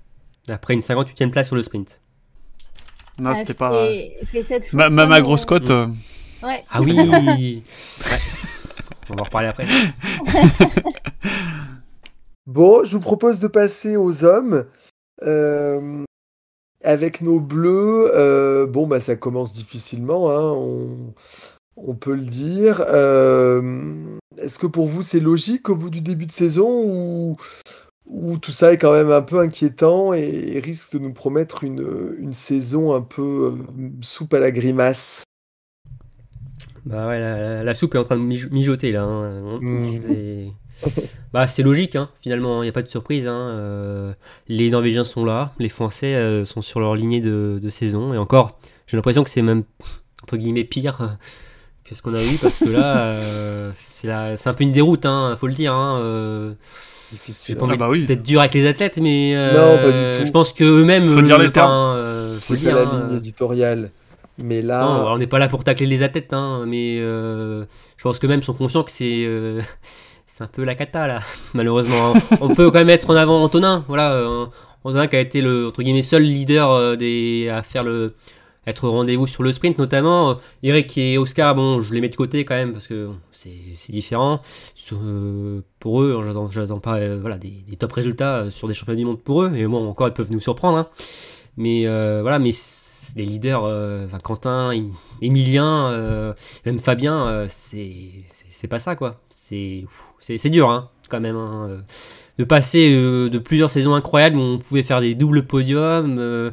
Après 0.49 0.75
une 0.75 0.81
58ème 0.81 1.31
place 1.31 1.49
sur 1.49 1.57
le 1.57 1.63
sprint. 1.63 2.01
Non, 3.19 3.35
c'était 3.35 3.55
pas. 3.55 3.89
fait- 3.89 4.27
fait 4.27 4.43
cette 4.43 4.73
Ma, 4.73 5.21
grosse 5.21 5.45
cote, 5.45 5.71
euh, 5.71 5.87
Ouais. 6.43 6.63
Ah 6.71 6.81
oui 6.83 6.95
Ouais. 6.97 7.63
On 9.09 9.15
va 9.15 9.23
en 9.23 9.25
reparler 9.25 9.49
après. 9.49 9.67
Bon, 12.47 12.85
je 12.85 12.93
vous 12.93 13.01
propose 13.01 13.41
de 13.41 13.49
passer 13.49 13.97
aux 13.97 14.23
hommes. 14.23 14.67
Euh, 15.23 16.05
avec 16.85 17.21
nos 17.21 17.41
bleus, 17.41 18.13
euh, 18.15 18.67
bon, 18.67 18.87
bah, 18.87 19.01
ça 19.01 19.17
commence 19.17 19.53
difficilement, 19.53 20.31
hein, 20.31 20.53
on, 20.53 21.15
on 21.77 21.95
peut 21.95 22.15
le 22.15 22.25
dire. 22.25 22.83
Euh, 22.89 24.17
Est-ce 24.39 24.59
que 24.59 24.67
pour 24.67 24.87
vous, 24.87 25.03
c'est 25.03 25.21
logique 25.21 25.69
au 25.69 25.77
bout 25.77 25.91
du 25.91 26.01
début 26.01 26.27
de 26.27 26.33
saison 26.33 26.69
ou, 26.69 27.37
ou 28.07 28.39
tout 28.39 28.53
ça 28.53 28.73
est 28.73 28.79
quand 28.79 28.93
même 28.93 29.11
un 29.11 29.23
peu 29.23 29.39
inquiétant 29.41 30.13
et 30.13 30.61
risque 30.65 30.95
de 30.95 30.99
nous 30.99 31.13
promettre 31.13 31.65
une, 31.65 32.17
une 32.19 32.33
saison 32.33 32.95
un 32.95 33.03
peu 33.03 33.53
euh, 33.53 33.89
soupe 34.01 34.35
à 34.35 34.41
la 34.41 34.51
grimace? 34.51 35.23
Bah 36.85 37.09
ouais, 37.09 37.19
la, 37.65 37.75
soupe 37.75 37.95
est 37.97 37.99
en 37.99 38.05
train 38.05 38.17
de 38.17 38.23
mij- 38.23 38.49
mijoter 38.53 38.93
là. 38.93 39.03
hein. 39.05 39.59
Mm. 39.61 39.81
C'est 39.81 40.47
bah, 41.33 41.49
c'est 41.49 41.63
logique, 41.63 41.97
hein, 41.97 42.11
finalement, 42.21 42.63
il 42.63 42.67
n'y 42.67 42.71
a 42.71 42.73
pas 42.73 42.83
de 42.83 42.89
surprise. 42.89 43.27
hein. 43.27 43.51
Euh, 43.55 44.13
les 44.47 44.71
Norvégiens 44.71 45.05
sont 45.05 45.25
là, 45.25 45.53
les 45.59 45.71
Français 45.71 46.45
sont 46.45 46.63
sur 46.63 46.81
leur 46.81 46.95
lignée 46.95 47.21
de, 47.21 47.59
de 47.61 47.71
saison. 47.71 48.13
Et 48.15 48.19
encore, 48.19 48.59
j'ai 48.87 48.97
l'impression 48.97 49.25
que 49.25 49.31
c'est 49.31 49.43
même, 49.43 49.65
entre 50.23 50.37
guillemets, 50.37 50.65
pire 50.65 51.17
que 51.89 51.95
ce 51.95 52.03
qu'on 52.03 52.15
a 52.15 52.23
eu, 52.23 52.37
parce 52.41 52.59
que 52.59 52.69
là, 52.69 52.97
euh, 53.15 53.71
c'est 53.79 54.09
un 54.11 54.55
peu 54.55 54.65
une 54.65 54.73
déroute, 54.73 55.07
hein, 55.07 55.37
faut 55.41 55.47
le 55.47 55.55
dire. 55.55 55.73
Hein, 55.73 55.99
euh, 55.99 56.53
Difficile. 57.13 57.57
envie 57.61 57.73
Ah 57.75 57.77
bah 57.77 57.89
oui. 57.89 58.05
dur 58.17 58.41
avec 58.41 58.55
les 58.55 58.67
athlètes, 58.67 58.99
mais 58.99 59.33
euh, 59.37 59.53
Non, 59.53 59.77
pas 59.83 59.93
du 59.93 60.19
tout. 60.19 60.27
je 60.27 60.33
pense 60.33 60.53
qu'eux-mêmes. 60.53 61.09
Faut 61.15 61.23
dire 61.23 61.39
les 61.39 61.51
euh, 61.57 62.39
faut 62.41 62.55
le 62.55 62.59
C'est 62.59 62.71
pas 62.71 62.75
la 62.75 62.83
hein. 62.83 63.07
ligne 63.09 63.17
éditoriale. 63.19 63.91
Mais 64.43 64.61
là, 64.61 64.85
Non, 64.85 65.13
on 65.13 65.19
n'est 65.19 65.27
pas 65.27 65.39
là 65.39 65.49
pour 65.49 65.65
tacler 65.65 65.87
les 65.87 66.03
athlètes, 66.03 66.33
hein, 66.33 66.65
mais 66.67 66.99
euh, 66.99 67.65
je 67.97 68.03
pense 68.03 68.19
que 68.19 68.27
même 68.27 68.43
sont 68.43 68.53
conscients 68.53 68.83
que 68.83 68.91
c'est 68.91 69.25
euh, 69.25 69.63
c'est 70.27 70.45
un 70.45 70.49
peu 70.49 70.65
la 70.65 70.75
cata 70.75 71.07
là, 71.07 71.21
malheureusement. 71.55 72.13
hein. 72.15 72.21
on 72.41 72.55
peut 72.55 72.67
quand 72.71 72.79
même 72.79 72.89
mettre 72.89 73.09
en 73.09 73.15
avant 73.17 73.43
Antonin, 73.43 73.85
voilà, 73.89 74.13
euh, 74.13 74.45
Antonin 74.85 75.07
qui 75.07 75.17
a 75.17 75.21
été 75.21 75.41
le 75.41 75.69
entre 75.69 75.83
guillemets 75.83 76.03
seul 76.03 76.23
leader 76.23 76.71
euh, 76.71 76.97
des 76.97 77.49
à 77.49 77.63
faire 77.63 77.83
le 77.83 78.15
être 78.67 78.85
au 78.85 78.91
rendez-vous 78.91 79.27
sur 79.27 79.43
le 79.43 79.53
sprint 79.53 79.79
notamment. 79.79 80.31
Euh, 80.31 80.35
Eric 80.63 80.97
et 80.99 81.19
Oscar, 81.19 81.55
bon, 81.55 81.81
je 81.81 81.95
les 81.95 82.01
mets 82.01 82.09
de 82.09 82.17
côté 82.17 82.45
quand 82.45 82.55
même 82.55 82.73
parce 82.73 82.89
que 82.89 83.09
c'est 83.33 83.93
différent. 83.93 84.41
Euh, 84.93 85.61
pour 85.79 86.03
eux, 86.03 86.21
j'attends 86.51 86.81
pas 86.81 86.97
euh, 86.99 87.19
voilà 87.21 87.39
des, 87.39 87.53
top 87.79 87.93
résultats 87.93 88.51
sur 88.51 88.69
des 88.69 88.75
championnats 88.75 88.99
du 89.01 89.07
monde 89.07 89.21
pour 89.23 89.43
eux, 89.43 89.49
mais 89.49 89.67
bon 89.67 89.89
encore 89.89 90.09
ils 90.09 90.15
peuvent 90.15 90.33
nous 90.33 90.41
surprendre. 90.41 90.79
hein. 90.79 90.89
Mais 91.57 91.85
voilà, 92.21 92.39
mais 92.39 92.51
les 93.17 93.25
leaders, 93.25 93.63
Quentin, 94.23 94.73
Em- 94.73 94.93
Emilien, 95.23 96.35
même 96.67 96.81
Fabien, 96.81 97.47
c'est 97.49 98.69
pas 98.69 98.79
ça 98.79 98.95
quoi. 98.97 99.21
C'est 99.31 100.51
dur 100.51 100.71
hein, 100.71 100.91
quand 101.09 101.21
même. 101.21 101.37
hein, 101.37 101.83
de 102.39 102.45
passer 102.45 102.91
de 102.95 103.39
plusieurs 103.39 103.71
saisons 103.71 103.95
incroyables 103.95 104.37
où 104.37 104.41
on 104.41 104.59
pouvait 104.59 104.83
faire 104.83 105.01
des 105.01 105.15
doubles 105.15 105.47
podiums, 105.47 106.53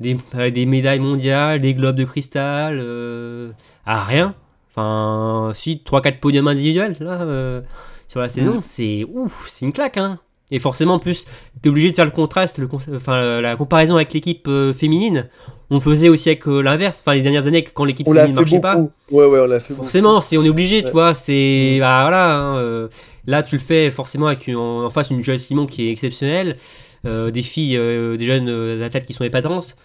des, 0.00 0.16
avec 0.32 0.54
des 0.54 0.66
médailles 0.66 0.98
mondiales, 1.00 1.60
des 1.60 1.74
globes 1.74 1.96
de 1.96 2.04
cristal, 2.04 2.78
euh, 2.80 3.50
à 3.86 4.04
rien. 4.04 4.34
Enfin, 4.76 5.52
si 5.54 5.82
3-4 5.84 6.18
podiums 6.20 6.48
individuels 6.48 6.96
là 7.00 7.22
euh, 7.22 7.60
sur 8.08 8.20
la 8.20 8.28
saison, 8.28 8.56
Mm. 8.56 8.60
c'est 8.60 9.04
ouf, 9.12 9.46
c'est 9.48 9.64
une 9.66 9.72
claque 9.72 9.96
hein. 9.96 10.18
Et 10.50 10.58
forcément, 10.58 10.94
en 10.94 10.98
plus, 10.98 11.26
t'es 11.62 11.70
obligé 11.70 11.90
de 11.90 11.96
faire 11.96 12.04
le 12.04 12.10
contraste, 12.10 12.58
le, 12.58 12.68
enfin, 12.94 13.40
la, 13.40 13.56
comparaison 13.56 13.96
avec 13.96 14.12
l'équipe 14.12 14.46
euh, 14.46 14.74
féminine. 14.74 15.28
On 15.70 15.80
faisait 15.80 16.10
aussi 16.10 16.28
avec 16.28 16.46
euh, 16.46 16.60
l'inverse, 16.60 17.00
enfin 17.00 17.14
les 17.14 17.22
dernières 17.22 17.46
années 17.46 17.64
quand 17.64 17.84
l'équipe 17.86 18.06
féminine 18.06 18.28
fait 18.34 18.40
marchait 18.40 18.60
beaucoup. 18.60 18.92
pas. 19.10 19.16
Ouais, 19.16 19.26
ouais, 19.26 19.40
on 19.40 19.46
l'a 19.46 19.58
fait 19.58 19.72
beaucoup. 19.72 19.84
Forcément, 19.84 20.20
c'est 20.20 20.36
on 20.36 20.44
est 20.44 20.50
obligé, 20.50 20.84
tu 20.84 20.90
vois. 20.92 21.14
C'est 21.14 21.78
bah, 21.80 21.98
voilà. 22.02 22.36
hein, 22.36 22.56
euh, 22.58 22.88
là, 23.26 23.42
tu 23.42 23.56
le 23.56 23.60
fais 23.62 23.90
forcément 23.90 24.26
avec 24.26 24.46
une- 24.46 24.56
en, 24.56 24.84
en 24.84 24.90
face 24.90 25.08
une 25.10 25.22
Joël 25.22 25.40
Simon 25.40 25.64
qui 25.66 25.88
est 25.88 25.92
exceptionnelle, 25.92 26.50
euh, 26.50 26.56
des 27.04 27.42
filles, 27.42 27.76
euh, 27.76 28.16
des 28.16 28.24
jeunes 28.24 28.48
euh, 28.48 28.84
athlètes 28.84 29.06
qui 29.06 29.12
sont 29.12 29.24
épatantes. 29.24 29.76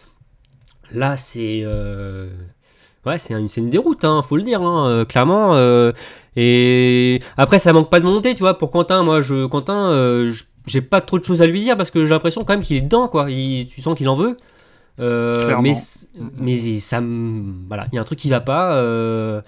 Là, 0.92 1.18
c'est 1.18 1.62
euh, 1.64 2.28
ouais, 3.06 3.18
c'est 3.18 3.34
une, 3.34 3.48
une 3.58 3.70
déroute, 3.70 4.04
hein, 4.06 4.22
faut 4.22 4.38
le 4.38 4.44
dire, 4.44 4.62
hein, 4.62 4.88
euh, 4.90 5.06
clairement. 5.06 5.54
euh, 5.56 5.92
et 6.36 7.22
après, 7.38 7.60
ça 7.60 7.74
manque 7.74 7.90
pas 7.90 8.00
de 8.00 8.06
volonté, 8.06 8.34
tu 8.34 8.40
vois. 8.40 8.58
Pour 8.58 8.72
Quentin, 8.72 9.04
moi, 9.04 9.22
je 9.22 9.46
Quentin, 9.48 9.90
euh, 9.92 10.32
j'ai 10.66 10.82
pas 10.82 11.02
trop 11.02 11.20
de 11.20 11.24
choses 11.26 11.42
à 11.42 11.48
lui 11.48 11.60
dire 11.62 11.76
parce 11.78 11.92
que 11.92 12.04
j'ai 12.06 12.12
l'impression 12.12 12.44
quand 12.44 12.54
même 12.54 12.64
qu'il 12.64 12.78
est 12.78 12.82
dedans, 12.82 13.08
quoi. 13.08 13.30
Il- 13.30 13.68
tu 13.68 13.82
sens 13.82 13.98
qu'il 13.98 14.08
en 14.10 14.16
veut. 14.16 14.38
Euh, 15.00 15.46
Clairement. 15.46 15.62
mais 15.64 16.58
mais 16.60 16.80
ça 16.80 17.02
voilà 17.70 17.86
il 17.90 17.96
y 17.96 17.98
a 17.98 18.02
un 18.02 18.04
truc 18.04 18.20
qui 18.20 18.30
va 18.30 18.42
pas 18.42 18.74
euh, 18.74 19.40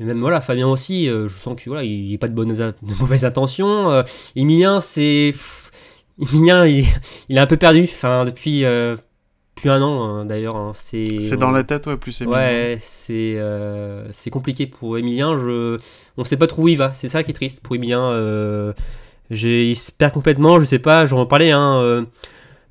même 0.00 0.18
voilà 0.20 0.40
Fabien 0.40 0.66
aussi 0.66 1.10
euh, 1.10 1.28
je 1.28 1.38
sens 1.38 1.62
que 1.62 1.68
voilà 1.68 1.84
il 1.84 2.06
n'y 2.08 2.14
a 2.14 2.18
pas 2.18 2.28
de 2.28 2.32
bonnes 2.32 2.54
de 2.54 2.72
mauvaises 2.98 3.26
intentions 3.26 3.90
euh, 3.90 4.02
Emilien 4.34 4.80
c'est 4.80 5.34
Emilien 6.20 6.66
il, 6.66 6.86
il 7.28 7.36
est 7.36 7.40
un 7.40 7.46
peu 7.46 7.56
perdu 7.56 7.82
enfin 7.84 8.24
depuis 8.24 8.64
euh, 8.64 8.96
plus 9.54 9.70
un 9.70 9.82
an 9.82 10.04
hein, 10.04 10.24
d'ailleurs 10.24 10.56
hein. 10.56 10.72
c'est 10.74 11.20
c'est 11.20 11.36
dans 11.36 11.50
la 11.50 11.64
tête, 11.64 11.86
ouais, 11.86 11.96
plus 11.96 12.12
c'est 12.12 12.24
mignon. 12.26 12.36
Ouais, 12.38 12.78
c'est 12.80 13.34
euh, 13.36 14.06
c'est 14.12 14.30
compliqué 14.30 14.66
pour 14.66 14.98
Emilien. 14.98 15.36
Je, 15.38 15.78
on 16.16 16.24
sait 16.24 16.36
pas 16.36 16.46
trop 16.46 16.62
où 16.62 16.68
il 16.68 16.76
va. 16.78 16.92
C'est 16.94 17.08
ça 17.08 17.22
qui 17.22 17.30
est 17.30 17.34
triste 17.34 17.60
pour 17.62 17.74
Emilien. 17.76 18.00
Euh, 18.02 18.72
j'ai, 19.30 19.70
il 19.70 19.76
se 19.76 19.90
perd 19.90 20.12
complètement. 20.12 20.60
Je 20.60 20.64
sais 20.66 20.78
pas. 20.78 21.06
J'en 21.06 21.24
parlais 21.26 21.50
hein, 21.52 21.80
euh, 21.80 22.02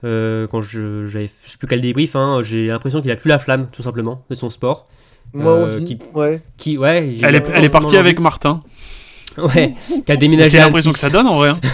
euh, 0.03 0.45
quand 0.47 0.61
je, 0.61 1.07
j'avais, 1.07 1.27
je 1.43 1.49
sais 1.51 1.57
plus 1.57 1.67
quel 1.67 1.81
débrief. 1.81 2.15
Hein, 2.15 2.41
j'ai 2.43 2.67
l'impression 2.67 3.01
qu'il 3.01 3.09
a 3.11 3.15
plus 3.15 3.29
la 3.29 3.39
flamme, 3.39 3.67
tout 3.71 3.81
simplement, 3.83 4.23
de 4.29 4.35
son 4.35 4.49
sport. 4.51 4.87
Moi, 5.33 5.51
Euh, 5.53 5.65
envie. 5.65 5.85
qui- 5.85 5.99
Ouais. 6.13 6.41
Qui, 6.57 6.77
ouais, 6.77 7.13
j'ai 7.15 7.25
Elle 7.25 7.35
est, 7.35 7.45
elle 7.53 7.65
est 7.65 7.69
partie 7.69 7.97
avec. 7.97 8.19
Martin. 8.19 8.61
Ouais, 9.37 9.73
qui 10.05 10.11
a 10.11 10.15
déménagé. 10.15 10.51
c'est 10.51 10.59
l'impression 10.59 10.93
que 10.93 10.99
ça 10.99 11.09
donne 11.09 11.27
en 11.27 11.37
vrai. 11.37 11.49
hein. 11.49 11.59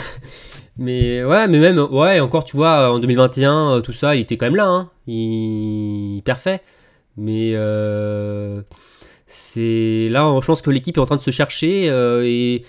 Mais 0.77 1.23
ouais, 1.23 1.47
mais 1.47 1.59
même, 1.59 1.79
ouais, 1.79 2.19
encore, 2.19 2.43
tu 2.43 2.55
vois, 2.55 2.91
en 2.91 2.99
2021, 2.99 3.77
euh, 3.77 3.81
tout 3.81 3.93
ça, 3.93 4.15
il 4.15 4.21
était 4.21 4.37
quand 4.37 4.45
même 4.45 4.55
là, 4.55 4.67
hein. 4.67 4.89
Il 5.07 6.21
parfait. 6.25 6.61
Mais 7.17 7.53
euh, 7.55 8.61
c'est 9.27 10.07
là, 10.09 10.33
je 10.41 10.45
pense 10.45 10.61
que 10.61 10.71
l'équipe 10.71 10.97
est 10.97 11.01
en 11.01 11.05
train 11.05 11.17
de 11.17 11.21
se 11.21 11.31
chercher 11.31 11.89
euh, 11.89 12.23
et 12.25 12.63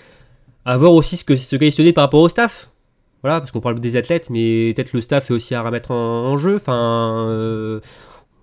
à 0.65 0.77
voir 0.77 0.93
aussi 0.93 1.17
ce 1.17 1.23
que 1.23 1.35
se 1.35 1.55
questionner 1.55 1.93
par 1.93 2.03
rapport 2.03 2.21
au 2.21 2.29
staff. 2.29 2.69
Voilà, 3.23 3.39
parce 3.39 3.51
qu'on 3.51 3.61
parle 3.61 3.79
des 3.79 3.95
athlètes, 3.95 4.29
mais 4.29 4.73
peut-être 4.73 4.91
le 4.91 4.99
staff 4.99 5.31
est 5.31 5.33
aussi 5.33 5.55
à 5.55 5.61
remettre 5.61 5.91
en, 5.91 6.35
jeu. 6.35 6.57
Enfin, 6.57 7.25
euh, 7.29 7.79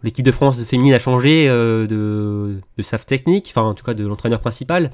l'équipe 0.02 0.24
de 0.24 0.32
France 0.32 0.56
de 0.56 0.64
féminine 0.64 0.94
a 0.94 0.98
changé 0.98 1.48
de, 1.48 2.56
staff 2.80 3.04
technique, 3.04 3.52
enfin, 3.54 3.62
en 3.62 3.74
tout 3.74 3.84
cas 3.84 3.92
de 3.92 4.06
l'entraîneur 4.06 4.40
principal. 4.40 4.90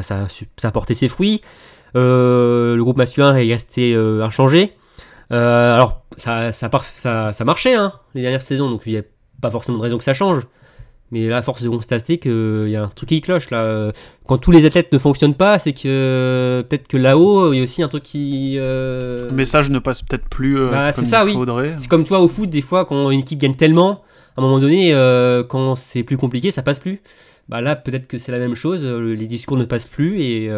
Ça 0.00 0.26
a 0.62 0.70
porté 0.70 0.94
ses 0.94 1.08
fruits. 1.08 1.42
Euh, 1.96 2.76
le 2.76 2.82
groupe 2.84 2.96
masculin 2.96 3.36
est 3.36 3.50
resté 3.52 3.94
euh, 3.94 4.22
inchangé. 4.22 4.72
Euh, 5.32 5.74
alors, 5.74 6.02
ça, 6.16 6.52
ça, 6.52 6.68
par- 6.68 6.84
ça, 6.84 7.32
ça 7.32 7.44
marchait 7.44 7.74
hein, 7.74 7.92
les 8.14 8.22
dernières 8.22 8.42
saisons, 8.42 8.68
donc 8.70 8.82
il 8.86 8.92
n'y 8.92 8.98
a 8.98 9.02
pas 9.40 9.50
forcément 9.50 9.78
de 9.78 9.82
raison 9.82 9.98
que 9.98 10.04
ça 10.04 10.14
change. 10.14 10.42
Mais 11.12 11.26
là, 11.26 11.38
à 11.38 11.42
force 11.42 11.62
de 11.62 11.68
constater 11.68 12.18
qu'il 12.18 12.68
y 12.68 12.76
a 12.76 12.84
un 12.84 12.88
truc 12.88 13.08
qui 13.08 13.20
cloche. 13.20 13.50
Là. 13.50 13.90
Quand 14.28 14.38
tous 14.38 14.52
les 14.52 14.64
athlètes 14.64 14.92
ne 14.92 14.98
fonctionnent 14.98 15.34
pas, 15.34 15.58
c'est 15.58 15.72
que 15.72 15.80
euh, 15.86 16.62
peut-être 16.62 16.86
que 16.86 16.96
là-haut, 16.96 17.52
il 17.52 17.56
y 17.56 17.60
a 17.60 17.64
aussi 17.64 17.82
un 17.82 17.88
truc 17.88 18.04
qui. 18.04 18.54
euh, 18.58 19.26
Le 19.28 19.34
message 19.34 19.70
ne 19.70 19.80
passe 19.80 20.02
peut-être 20.02 20.28
plus 20.28 20.54
Bah, 20.70 20.92
comme 20.92 21.04
ça, 21.04 21.22
il 21.24 21.26
oui. 21.26 21.32
faudrait. 21.34 21.74
C'est 21.78 21.88
comme 21.88 22.04
toi 22.04 22.20
au 22.20 22.28
foot, 22.28 22.48
des 22.48 22.62
fois, 22.62 22.84
quand 22.84 23.10
une 23.10 23.18
équipe 23.20 23.40
gagne 23.40 23.56
tellement, 23.56 24.02
à 24.36 24.40
un 24.40 24.42
moment 24.44 24.60
donné, 24.60 24.92
quand 25.48 25.74
c'est 25.74 26.04
plus 26.04 26.16
compliqué, 26.16 26.52
ça 26.52 26.62
passe 26.62 26.78
plus. 26.78 27.00
Bah 27.48 27.60
là, 27.60 27.74
peut-être 27.74 28.06
que 28.06 28.16
c'est 28.16 28.30
la 28.30 28.38
même 28.38 28.54
chose, 28.54 28.84
les 28.86 29.26
discours 29.26 29.56
ne 29.56 29.64
passent 29.64 29.88
plus 29.88 30.22
et 30.22 30.48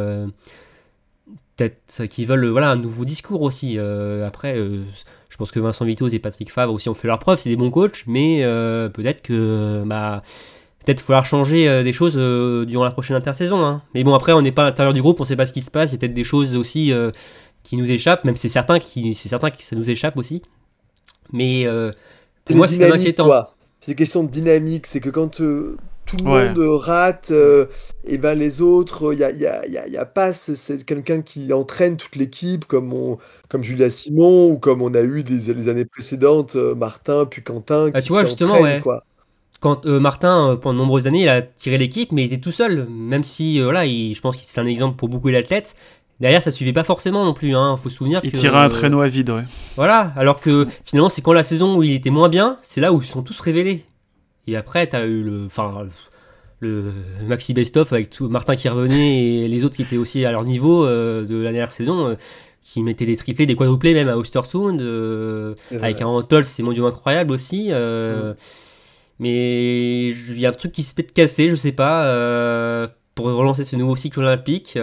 peut-être 1.68 2.06
qu'ils 2.06 2.26
veulent 2.26 2.46
voilà, 2.48 2.70
un 2.70 2.76
nouveau 2.76 3.04
discours 3.04 3.42
aussi. 3.42 3.78
Euh, 3.78 4.26
après, 4.26 4.56
euh, 4.56 4.84
je 5.28 5.36
pense 5.36 5.50
que 5.50 5.60
Vincent 5.60 5.84
Vitoz 5.84 6.14
et 6.14 6.18
Patrick 6.18 6.50
Favre 6.50 6.72
aussi 6.72 6.88
ont 6.88 6.94
fait 6.94 7.08
leur 7.08 7.18
preuve, 7.18 7.38
c'est 7.38 7.48
des 7.48 7.56
bons 7.56 7.70
coachs, 7.70 8.04
mais 8.06 8.44
euh, 8.44 8.88
peut-être 8.88 9.22
que 9.22 9.82
bah, 9.86 10.22
peut-être 10.84 11.00
falloir 11.00 11.24
changer 11.24 11.68
euh, 11.68 11.82
des 11.82 11.92
choses 11.92 12.14
euh, 12.16 12.64
durant 12.64 12.84
la 12.84 12.90
prochaine 12.90 13.16
intersaison. 13.16 13.64
Hein. 13.64 13.82
Mais 13.94 14.04
bon, 14.04 14.14
après, 14.14 14.32
on 14.32 14.42
n'est 14.42 14.52
pas 14.52 14.62
à 14.62 14.66
l'intérieur 14.66 14.92
du 14.92 15.02
groupe, 15.02 15.20
on 15.20 15.24
sait 15.24 15.36
pas 15.36 15.46
ce 15.46 15.52
qui 15.52 15.62
se 15.62 15.70
passe. 15.70 15.90
Il 15.90 15.94
y 15.94 15.96
a 15.96 15.98
peut-être 15.98 16.14
des 16.14 16.24
choses 16.24 16.54
aussi 16.56 16.92
euh, 16.92 17.10
qui 17.62 17.76
nous 17.76 17.90
échappent, 17.90 18.24
même 18.24 18.36
c'est 18.36 18.48
certain, 18.48 18.78
qui, 18.78 19.14
c'est 19.14 19.28
certain 19.28 19.50
que 19.50 19.62
ça 19.62 19.76
nous 19.76 19.88
échappe 19.88 20.16
aussi. 20.16 20.42
Mais 21.32 21.66
euh, 21.66 21.92
pour 22.44 22.56
moi, 22.56 22.68
c'est 22.68 22.92
inquiétant. 22.92 23.30
C'est 23.80 23.92
des 23.92 23.96
questions 23.96 24.22
de 24.22 24.30
dynamique. 24.30 24.86
C'est 24.86 25.00
que 25.00 25.10
quand 25.10 25.40
euh, 25.40 25.76
tout 26.06 26.16
le 26.16 26.24
Ouais. 26.24 26.48
monde 26.48 26.58
euh, 26.58 26.76
rate, 26.76 27.28
euh, 27.30 27.66
et 28.04 28.18
ben 28.18 28.34
les 28.34 28.60
autres, 28.60 29.12
il 29.12 29.18
n'y 29.18 29.24
a, 29.24 29.30
y 29.32 29.46
a, 29.46 29.66
y 29.68 29.78
a- 29.78 29.88
y 29.88 29.96
a 29.96 30.04
pas 30.04 30.34
ce- 30.34 30.54
c'est 30.56 30.84
quelqu'un 30.84 31.22
qui 31.22 31.52
entraîne 31.52 31.96
toute 31.96 32.16
l'équipe 32.16 32.64
comme, 32.66 32.92
on, 32.92 33.18
comme 33.48 33.62
Julia 33.62 33.90
Simon 33.90 34.50
ou 34.52 34.58
comme 34.58 34.82
on 34.82 34.92
a 34.94 35.00
eu 35.02 35.22
des, 35.22 35.52
les 35.54 35.68
années 35.68 35.84
précédentes, 35.84 36.56
euh, 36.56 36.74
Martin 36.74 37.24
puis 37.26 37.42
Quentin 37.42 37.90
Ah, 37.94 38.00
qui, 38.00 38.06
tu 38.06 38.12
vois, 38.12 38.22
qui 38.24 38.30
justement, 38.30 38.54
entraînent, 38.54 38.76
ouais. 38.76 38.80
quoi. 38.80 39.04
Quand 39.60 39.86
euh, 39.86 40.00
Martin, 40.00 40.58
pendant 40.60 40.74
de 40.74 40.78
nombreuses 40.84 41.06
années, 41.06 41.22
il 41.22 41.28
a 41.28 41.40
tiré 41.42 41.78
l'équipe, 41.78 42.10
mais 42.12 42.22
il 42.24 42.26
était 42.26 42.40
tout 42.40 42.50
seul. 42.52 42.86
Même 42.90 43.22
si, 43.22 43.60
euh, 43.60 43.64
voilà, 43.64 43.86
il- 43.86 44.14
je 44.14 44.20
pense 44.20 44.36
que 44.36 44.42
c'est 44.44 44.60
un 44.60 44.66
exemple 44.66 44.96
pour 44.96 45.08
beaucoup 45.08 45.30
d'athlètes. 45.30 45.76
Derrière, 46.20 46.42
ça 46.42 46.50
suivait 46.50 46.72
pas 46.72 46.84
forcément 46.84 47.24
non 47.24 47.32
plus. 47.34 47.54
Hein. 47.54 47.76
Faut 47.76 47.88
se 47.88 47.96
souvenir 47.96 48.20
Il 48.24 48.32
que 48.32 48.36
tirait 48.36 48.58
un 48.58 48.68
traîneau 48.68 49.00
à 49.00 49.08
vide, 49.08 49.30
ouais. 49.30 49.42
Voilà, 49.76 50.12
alors 50.16 50.40
que 50.40 50.66
finalement, 50.84 51.08
c'est 51.08 51.22
quand 51.22 51.32
la 51.32 51.44
saison 51.44 51.76
où 51.76 51.82
il 51.84 51.92
était 51.94 52.10
moins 52.10 52.28
bien, 52.28 52.58
c'est 52.62 52.80
là 52.80 52.92
où 52.92 53.00
ils 53.00 53.06
se 53.06 53.12
sont 53.12 53.22
tous 53.22 53.38
révélés. 53.40 53.84
Et 54.46 54.56
après, 54.56 54.86
t'as 54.86 55.06
eu 55.06 55.22
le, 55.22 55.46
enfin, 55.46 55.86
le 56.60 56.92
Maxi 57.26 57.54
Best-of 57.54 57.92
avec 57.92 58.10
tout, 58.10 58.28
Martin 58.28 58.56
qui 58.56 58.68
revenait 58.68 59.40
et 59.42 59.48
les 59.48 59.64
autres 59.64 59.76
qui 59.76 59.82
étaient 59.82 59.96
aussi 59.96 60.24
à 60.24 60.32
leur 60.32 60.44
niveau 60.44 60.84
euh, 60.84 61.24
de 61.24 61.36
la 61.36 61.52
dernière 61.52 61.72
saison, 61.72 62.08
euh, 62.08 62.14
qui 62.62 62.82
mettaient 62.82 63.06
des 63.06 63.16
triplés, 63.16 63.46
des 63.46 63.56
quadruplés 63.56 63.94
même 63.94 64.08
à 64.08 64.16
Ostersund, 64.16 64.80
euh, 64.80 65.54
avec 65.80 66.00
un 66.00 66.24
c'est 66.44 66.62
mondiaux 66.62 66.86
incroyable 66.86 67.32
aussi. 67.32 67.68
euh, 67.70 68.34
Mais 69.18 70.08
il 70.08 70.38
y 70.38 70.46
a 70.46 70.50
un 70.50 70.52
truc 70.52 70.72
qui 70.72 70.82
s'est 70.82 70.94
peut-être 70.94 71.12
cassé, 71.12 71.48
je 71.48 71.54
sais 71.54 71.72
pas, 71.72 72.06
pour 73.14 73.26
relancer 73.26 73.64
ce 73.64 73.76
nouveau 73.76 73.96
cycle 73.96 74.20
olympique. 74.20 74.78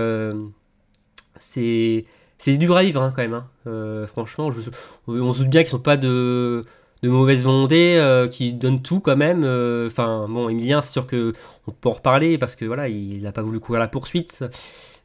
c'est 1.39 2.05
c'est 2.37 2.55
dur 2.55 2.77
à 2.77 2.83
vivre 2.83 3.01
hein, 3.01 3.11
quand 3.15 3.21
même. 3.21 3.33
hein. 3.65 4.05
Franchement, 4.07 4.51
je- 4.51 4.61
on 5.07 5.33
se 5.33 5.39
doute 5.39 5.49
bien 5.49 5.61
qu'ils 5.61 5.69
sont 5.71 5.79
pas 5.79 5.97
de, 5.97 6.63
de 7.03 7.09
mauvaise 7.09 7.43
volonté, 7.43 7.97
euh, 7.97 8.27
qui 8.27 8.53
donnent 8.53 8.81
tout 8.81 8.99
quand 8.99 9.17
même. 9.17 9.43
euh, 9.43 9.87
Enfin, 9.87 10.27
bon, 10.29 10.49
Emilien, 10.49 10.81
c'est 10.81 10.91
sûr 10.91 11.07
que 11.07 11.33
on 11.67 11.71
peut 11.71 11.89
en 11.89 11.93
reparler 11.93 12.37
parce 12.37 12.55
que 12.55 12.65
voilà, 12.65 12.87
il 12.89 13.23
n'a 13.23 13.31
pas 13.31 13.41
voulu 13.41 13.59
courir 13.59 13.79
la 13.79 13.87
poursuite. 13.87 14.43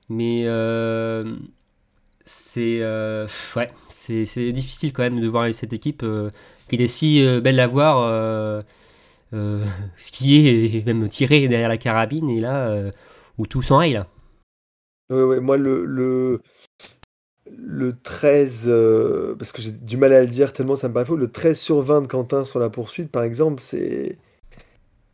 Mais 0.09 0.45
euh, 0.47 1.37
c'est 2.25 2.81
ouais, 3.57 3.71
c'est 3.91 4.53
difficile 4.53 4.93
quand 4.93 5.03
même 5.03 5.21
de 5.21 5.29
voir 5.29 5.53
cette 5.55 5.73
équipe 5.73 6.05
qui 6.69 6.75
était 6.77 6.89
si 6.89 7.25
belle 7.43 7.61
à 7.61 7.67
voir. 7.67 8.63
Skier 9.97 10.77
et 10.77 10.83
même 10.85 11.09
tirer 11.09 11.49
derrière 11.49 11.69
la 11.69 11.79
carabine 11.79 12.31
et 12.31 12.41
là 12.41 12.73
où 13.39 13.47
tout 13.47 13.63
s'enraye 13.63 13.95
là. 13.95 14.07
Ouais, 15.11 15.23
ouais, 15.23 15.41
moi, 15.41 15.57
le, 15.59 15.85
le, 15.85 16.41
le 17.59 17.95
13, 18.03 18.65
euh, 18.69 19.35
parce 19.37 19.53
que 19.53 19.63
j'ai 19.63 19.71
du 19.73 19.97
mal 19.97 20.13
à 20.13 20.23
le 20.23 20.29
dire 20.29 20.53
tellement 20.53 20.77
ça 20.77 20.89
me 20.89 20.95
paraît 20.95 21.07
faux, 21.07 21.17
le 21.17 21.31
13 21.31 21.59
sur 21.59 21.81
20 21.83 22.03
de 22.03 22.07
Quentin 22.07 22.45
sur 22.45 22.59
la 22.61 22.71
poursuite, 22.71 23.11
par 23.11 23.23
exemple, 23.23 23.61
c'est 23.61 24.19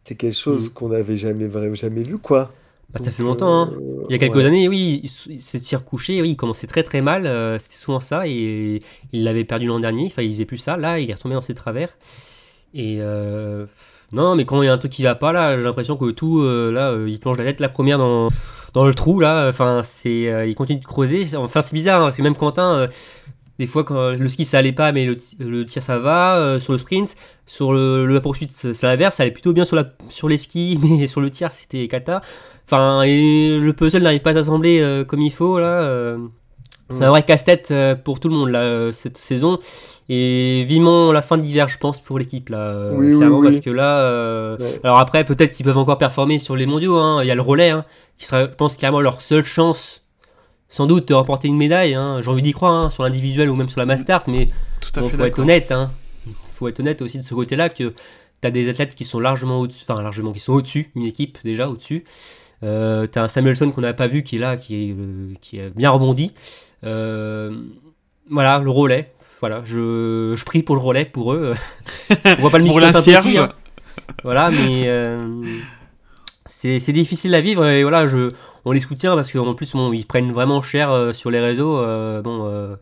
c'est 0.05 0.15
quelque 0.17 0.35
chose 0.37 0.67
Mhm. 0.67 0.73
qu'on 0.75 0.89
n'avait 0.89 1.17
jamais, 1.19 1.49
jamais 1.75 2.03
vu, 2.03 2.19
quoi. 2.19 2.53
Bah, 2.93 2.99
ça 2.99 3.05
Donc, 3.05 3.15
fait 3.15 3.23
longtemps. 3.23 3.63
hein. 3.65 3.73
euh, 3.75 4.05
Il 4.09 4.13
y 4.13 4.17
a 4.17 4.19
quelques 4.19 4.37
ouais. 4.37 4.45
années, 4.47 4.69
oui, 4.69 5.01
il, 5.29 5.41
s'est 5.43 5.61
tiré 5.61 5.83
couché, 5.85 6.21
oui, 6.23 6.31
il 6.31 6.37
commençait 6.37 6.67
très 6.67 6.83
très 6.83 7.01
mal, 7.03 7.27
euh, 7.27 7.59
c'était 7.59 7.77
souvent 7.77 8.01
ça, 8.01 8.27
et 8.27 8.81
il 9.13 9.25
l'avait 9.25 9.45
perdu 9.45 9.67
l'an 9.67 9.79
dernier, 9.81 10.07
enfin 10.07 10.23
il 10.23 10.33
faisait 10.33 10.45
plus 10.47 10.59
ça, 10.59 10.77
là 10.77 10.99
il 10.99 11.09
est 11.11 11.15
retombé 11.15 11.35
dans 11.37 11.41
ses 11.43 11.55
travers. 11.55 11.91
Et 12.75 12.99
non, 14.13 14.35
mais 14.35 14.45
quand 14.45 14.61
il 14.63 14.67
y 14.67 14.69
a 14.69 14.73
un 14.73 14.79
truc 14.79 14.91
qui 14.93 15.05
va 15.05 15.15
pas, 15.15 15.33
là, 15.33 15.57
j'ai 15.57 15.63
l'impression 15.65 15.97
que 15.97 16.11
tout, 16.11 16.43
là, 16.45 16.97
il 17.07 17.21
plonge 17.21 17.39
la 17.39 17.45
tête 17.45 17.61
la 17.61 17.69
première 17.69 17.99
dans, 17.99 18.29
dans 18.73 18.87
le 18.87 18.95
trou, 18.95 19.21
là, 19.21 19.49
enfin 19.49 19.83
c'est, 19.85 20.29
euh, 20.29 20.47
il 20.47 20.55
continue 20.55 20.81
de 20.81 20.85
creuser, 20.85 21.37
enfin 21.37 21.63
c'est 21.63 21.75
bizarre, 21.75 22.01
hein, 22.01 22.05
parce 22.07 22.17
que 22.17 22.23
même 22.23 22.37
Quentin, 22.37 22.73
euh, 22.73 22.89
des 23.59 23.67
fois 23.67 23.85
quand 23.85 24.13
le 24.13 24.29
ski 24.29 24.45
ça 24.45 24.59
allait 24.59 24.73
pas, 24.73 24.93
mais 24.93 25.07
le, 25.07 25.17
le 25.39 25.65
tir 25.65 25.83
ça 25.83 25.99
va, 25.99 26.37
euh, 26.37 26.59
sur 26.59 26.73
le 26.73 26.79
sprint, 26.79 27.17
sur 27.47 27.73
le, 27.73 28.07
la 28.07 28.21
poursuite 28.21 28.51
c'est 28.53 28.83
l'inverse, 28.83 29.17
ça 29.17 29.25
allait 29.25 29.33
plutôt 29.33 29.53
bien 29.53 29.65
sur, 29.65 29.77
les 30.29 30.37
skis, 30.37 30.79
mais 30.83 31.07
sur 31.07 31.21
le 31.21 31.31
tir 31.31 31.51
c'était 31.51 31.89
cata. 31.89 32.23
Enfin, 32.67 33.03
et 33.03 33.59
le 33.59 33.73
puzzle 33.73 34.03
n'arrive 34.03 34.23
pas 34.23 34.31
à 34.31 34.35
s'assembler 34.35 35.05
comme 35.09 35.21
il 35.21 35.33
faut, 35.33 35.59
là. 35.59 36.17
C'est 36.93 37.05
un 37.05 37.11
vrai 37.11 37.23
casse-tête 37.23 37.69
euh, 37.71 37.95
pour 37.95 38.21
tout 38.21 38.29
le 38.29 38.35
monde, 38.35 38.49
là, 38.51 38.61
euh, 38.63 38.93
cette 38.93 39.17
saison. 39.19 39.59
Et 40.09 40.65
vivement 40.69 41.13
la 41.13 41.23
fin 41.23 41.39
d'hiver, 41.39 41.69
je 41.69 41.79
pense, 41.79 42.01
pour 42.01 42.19
l'équipe, 42.19 42.49
là. 42.49 42.59
euh, 42.59 42.93
Oui, 42.97 43.17
clairement, 43.17 43.39
oui. 43.39 43.49
parce 43.51 43.61
que 43.61 43.71
là. 43.71 44.01
euh, 44.01 44.57
Ouais. 44.59 44.81
Alors 44.83 44.99
après, 44.99 45.25
peut-être 45.25 45.53
qu'ils 45.53 45.65
peuvent 45.65 45.79
encore 45.79 45.99
performer 45.99 46.39
sur 46.39 46.57
les 46.57 46.67
mondiaux. 46.67 46.97
hein. 46.99 47.23
Il 47.23 47.27
y 47.29 47.31
a 47.31 47.35
le 47.37 47.43
relais, 47.43 47.71
hein, 47.71 47.85
qui 48.19 48.27
sera, 48.27 48.43
je 48.47 48.55
pense, 48.55 48.77
clairement 48.77 49.01
leur 49.01 49.21
seule 49.21 49.45
chance, 49.45 50.03
sans 50.69 50.87
doute, 50.87 51.07
de 51.09 51.15
remporter 51.15 51.47
une 51.49 51.57
médaille. 51.57 51.95
hein. 51.95 52.21
J'ai 52.23 52.29
envie 52.31 52.43
d'y 52.43 52.53
croire, 52.53 52.73
hein, 52.75 52.91
sur 52.91 53.05
l'individuel 53.05 53.49
ou 53.51 53.55
même 53.57 53.69
sur 53.69 53.79
la 53.81 53.87
Masters, 53.87 54.23
mais 54.27 54.49
Tout 54.81 54.91
à 54.99 55.03
Bon, 55.03 55.09
fait 55.09 55.17
faut 55.17 55.25
être 55.25 55.39
honnête, 55.39 55.71
hein. 55.71 55.91
Faut 56.55 56.67
être 56.69 56.81
honnête 56.81 57.01
aussi 57.03 57.19
de 57.19 57.23
ce 57.25 57.33
côté-là 57.35 57.69
que 57.69 57.95
t'as 58.41 58.51
des 58.51 58.69
athlètes 58.69 58.95
qui 58.97 59.05
sont 59.05 59.21
largement 59.21 59.61
au-dessus, 59.61 59.85
enfin 59.89 60.03
largement, 60.03 60.33
qui 60.33 60.41
sont 60.41 60.53
au-dessus, 60.55 60.91
une 60.97 61.05
équipe 61.05 61.39
déjà 61.45 61.69
au-dessus. 61.69 62.05
Euh, 62.63 63.07
t'as 63.07 63.23
un 63.23 63.29
Samuelson 63.29 63.71
qu'on 63.71 63.81
n'a 63.81 63.95
pas 63.95 64.07
vu 64.09 64.23
qui 64.23 64.37
est 64.37 64.39
là, 64.41 64.57
qui 64.59 64.75
est, 64.91 64.93
euh, 64.93 65.33
qui 65.41 65.59
est 65.59 65.71
bien 65.75 65.91
rebondi. 65.91 66.33
Euh, 66.85 67.51
voilà, 68.31 68.59
le 68.59 68.71
relais. 68.71 69.13
Voilà, 69.41 69.63
je, 69.65 70.35
je 70.37 70.45
prie 70.45 70.63
pour 70.63 70.77
le 70.77 70.83
relais 70.83 71.05
pour 71.07 71.33
eux. 71.33 71.55
On 72.27 72.35
voit 72.41 72.51
pas 72.51 72.59
le 72.59 72.67
Pour 72.67 72.81
la 72.81 72.91
aussi, 72.91 73.39
hein. 73.39 73.49
Voilà, 74.23 74.51
mais 74.51 74.85
euh, 74.87 75.19
c'est 76.47 76.79
c'est 76.79 76.93
difficile 76.93 77.35
à 77.35 77.41
vivre 77.41 77.65
et 77.67 77.83
voilà, 77.83 78.07
je, 78.07 78.33
on 78.65 78.73
les 78.73 78.81
soutient 78.81 79.15
parce 79.15 79.33
qu'en 79.33 79.55
plus, 79.55 79.73
bon, 79.73 79.93
ils 79.93 80.07
prennent 80.07 80.33
vraiment 80.33 80.63
cher 80.63 80.91
euh, 80.91 81.13
sur 81.13 81.31
les 81.31 81.41
réseaux. 81.41 81.77
bon, 82.23 82.47
euh, 82.47 82.77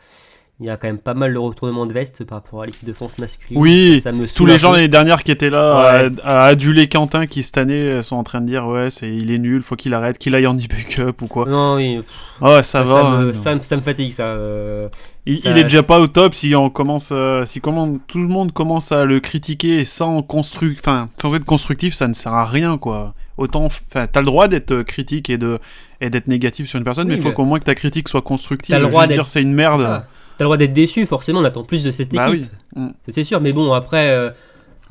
il 0.61 0.67
y 0.67 0.71
a 0.71 0.77
quand 0.77 0.89
même 0.89 0.99
pas 0.99 1.15
mal 1.15 1.33
de 1.33 1.39
retournements 1.39 1.87
de 1.87 1.93
veste 1.93 2.25
par 2.25 2.39
rapport 2.39 2.63
à 2.63 2.67
l'équipe 2.67 2.85
de 2.85 2.93
France 2.93 3.17
masculine. 3.19 3.61
Oui, 3.61 4.01
Ça 4.03 4.11
me 4.11 4.27
Tous 4.27 4.45
les 4.45 4.59
gens 4.59 4.73
l'année 4.73 4.89
dernière 4.89 5.23
qui 5.23 5.31
étaient 5.31 5.51
là 5.51 6.01
Ouais. 6.03 6.11
à, 6.25 6.43
à 6.43 6.47
aduler 6.47 6.89
Quentin 6.89 7.27
qui 7.27 7.45
cette 7.45 7.59
année 7.59 7.75
euh, 7.83 8.03
sont 8.03 8.17
en 8.17 8.25
train 8.25 8.41
de 8.41 8.47
dire 8.47 8.67
ouais 8.67 8.91
c'est 8.91 9.09
il 9.09 9.31
est 9.31 9.39
nul, 9.39 9.63
faut 9.63 9.77
qu'il 9.77 9.95
arrête, 9.95 10.19
qu'il 10.19 10.35
aille 10.35 10.49
en 10.49 10.57
e 10.57 11.01
up 11.01 11.23
ou 11.23 11.27
quoi. 11.29 11.47
Non, 11.47 11.77
oui, 11.77 12.01
Oh 12.41 12.47
ça, 12.57 12.63
ça, 12.63 12.83
va. 12.83 13.11
me, 13.19 13.29
hein, 13.29 13.33
ça, 13.35 13.55
me- 13.55 13.63
ça 13.63 13.77
me 13.77 13.83
fatigue 13.83 14.11
ça. 14.13 14.25
euh. 14.27 14.89
il, 15.27 15.39
ça- 15.41 15.51
il 15.51 15.59
est 15.59 15.63
déjà 15.63 15.83
pas 15.85 16.01
au 16.01 16.09
top 16.09 16.35
si 16.35 16.55
on 16.57 16.71
commence 16.71 17.11
euh, 17.13 17.45
si 17.45 17.61
comment 17.61 17.97
tout 18.09 18.19
le 18.19 18.27
monde 18.27 18.51
commence 18.53 18.91
à 18.91 19.05
le 19.05 19.21
critiquer 19.21 19.85
sans 19.85 20.23
constru 20.23 20.75
enfin 20.79 21.09
sans 21.23 21.37
être 21.37 21.45
constructif, 21.45 21.95
ça 21.95 22.09
ne 22.09 22.15
sert 22.15 22.35
à 22.35 22.45
rien 22.47 22.79
quoi. 22.79 23.15
Autant 23.39 23.65
enfin 23.65 24.07
t'as 24.07 24.21
le 24.21 24.27
droit 24.27 24.49
d'être 24.49 24.73
euh, 24.73 24.83
critique 24.85 25.31
et 25.31 25.39
de 25.39 25.59
et 26.01 26.11
d'être 26.11 26.27
négatif 26.29 26.69
sur 26.69 26.79
une 26.79 26.85
personne, 26.85 27.07
Oui, 27.09 27.13
mais 27.15 27.17
il 27.19 27.23
faut 27.23 27.33
qu'au 27.33 27.45
moins 27.45 27.59
que 27.59 27.65
ta 27.65 27.75
critique 27.75 28.09
soit 28.09 28.21
constructive. 28.23 28.75
T'as 28.75 28.81
le 28.83 28.89
droit 28.89 29.07
dire 29.07 29.17
d'être- 29.19 29.29
c'est 29.29 29.43
une 29.43 29.55
merde. 29.55 29.81
T'as 29.83 30.45
le 30.45 30.47
droit 30.47 30.57
d'être 30.57 30.73
déçu, 30.73 31.07
forcément, 31.07 31.41
on 31.41 31.45
attend 31.45 31.65
plus 31.65 31.83
de 31.83 31.91
cette 31.91 32.09
équipe. 32.09 32.17
Bah 32.19 32.29
oui. 32.31 32.47
Mm. 32.77 32.89
C'est 33.09 33.25
sûr, 33.25 33.41
mais 33.41 33.53
bon, 33.53 33.73
après. 33.73 34.11
euh, 34.11 34.31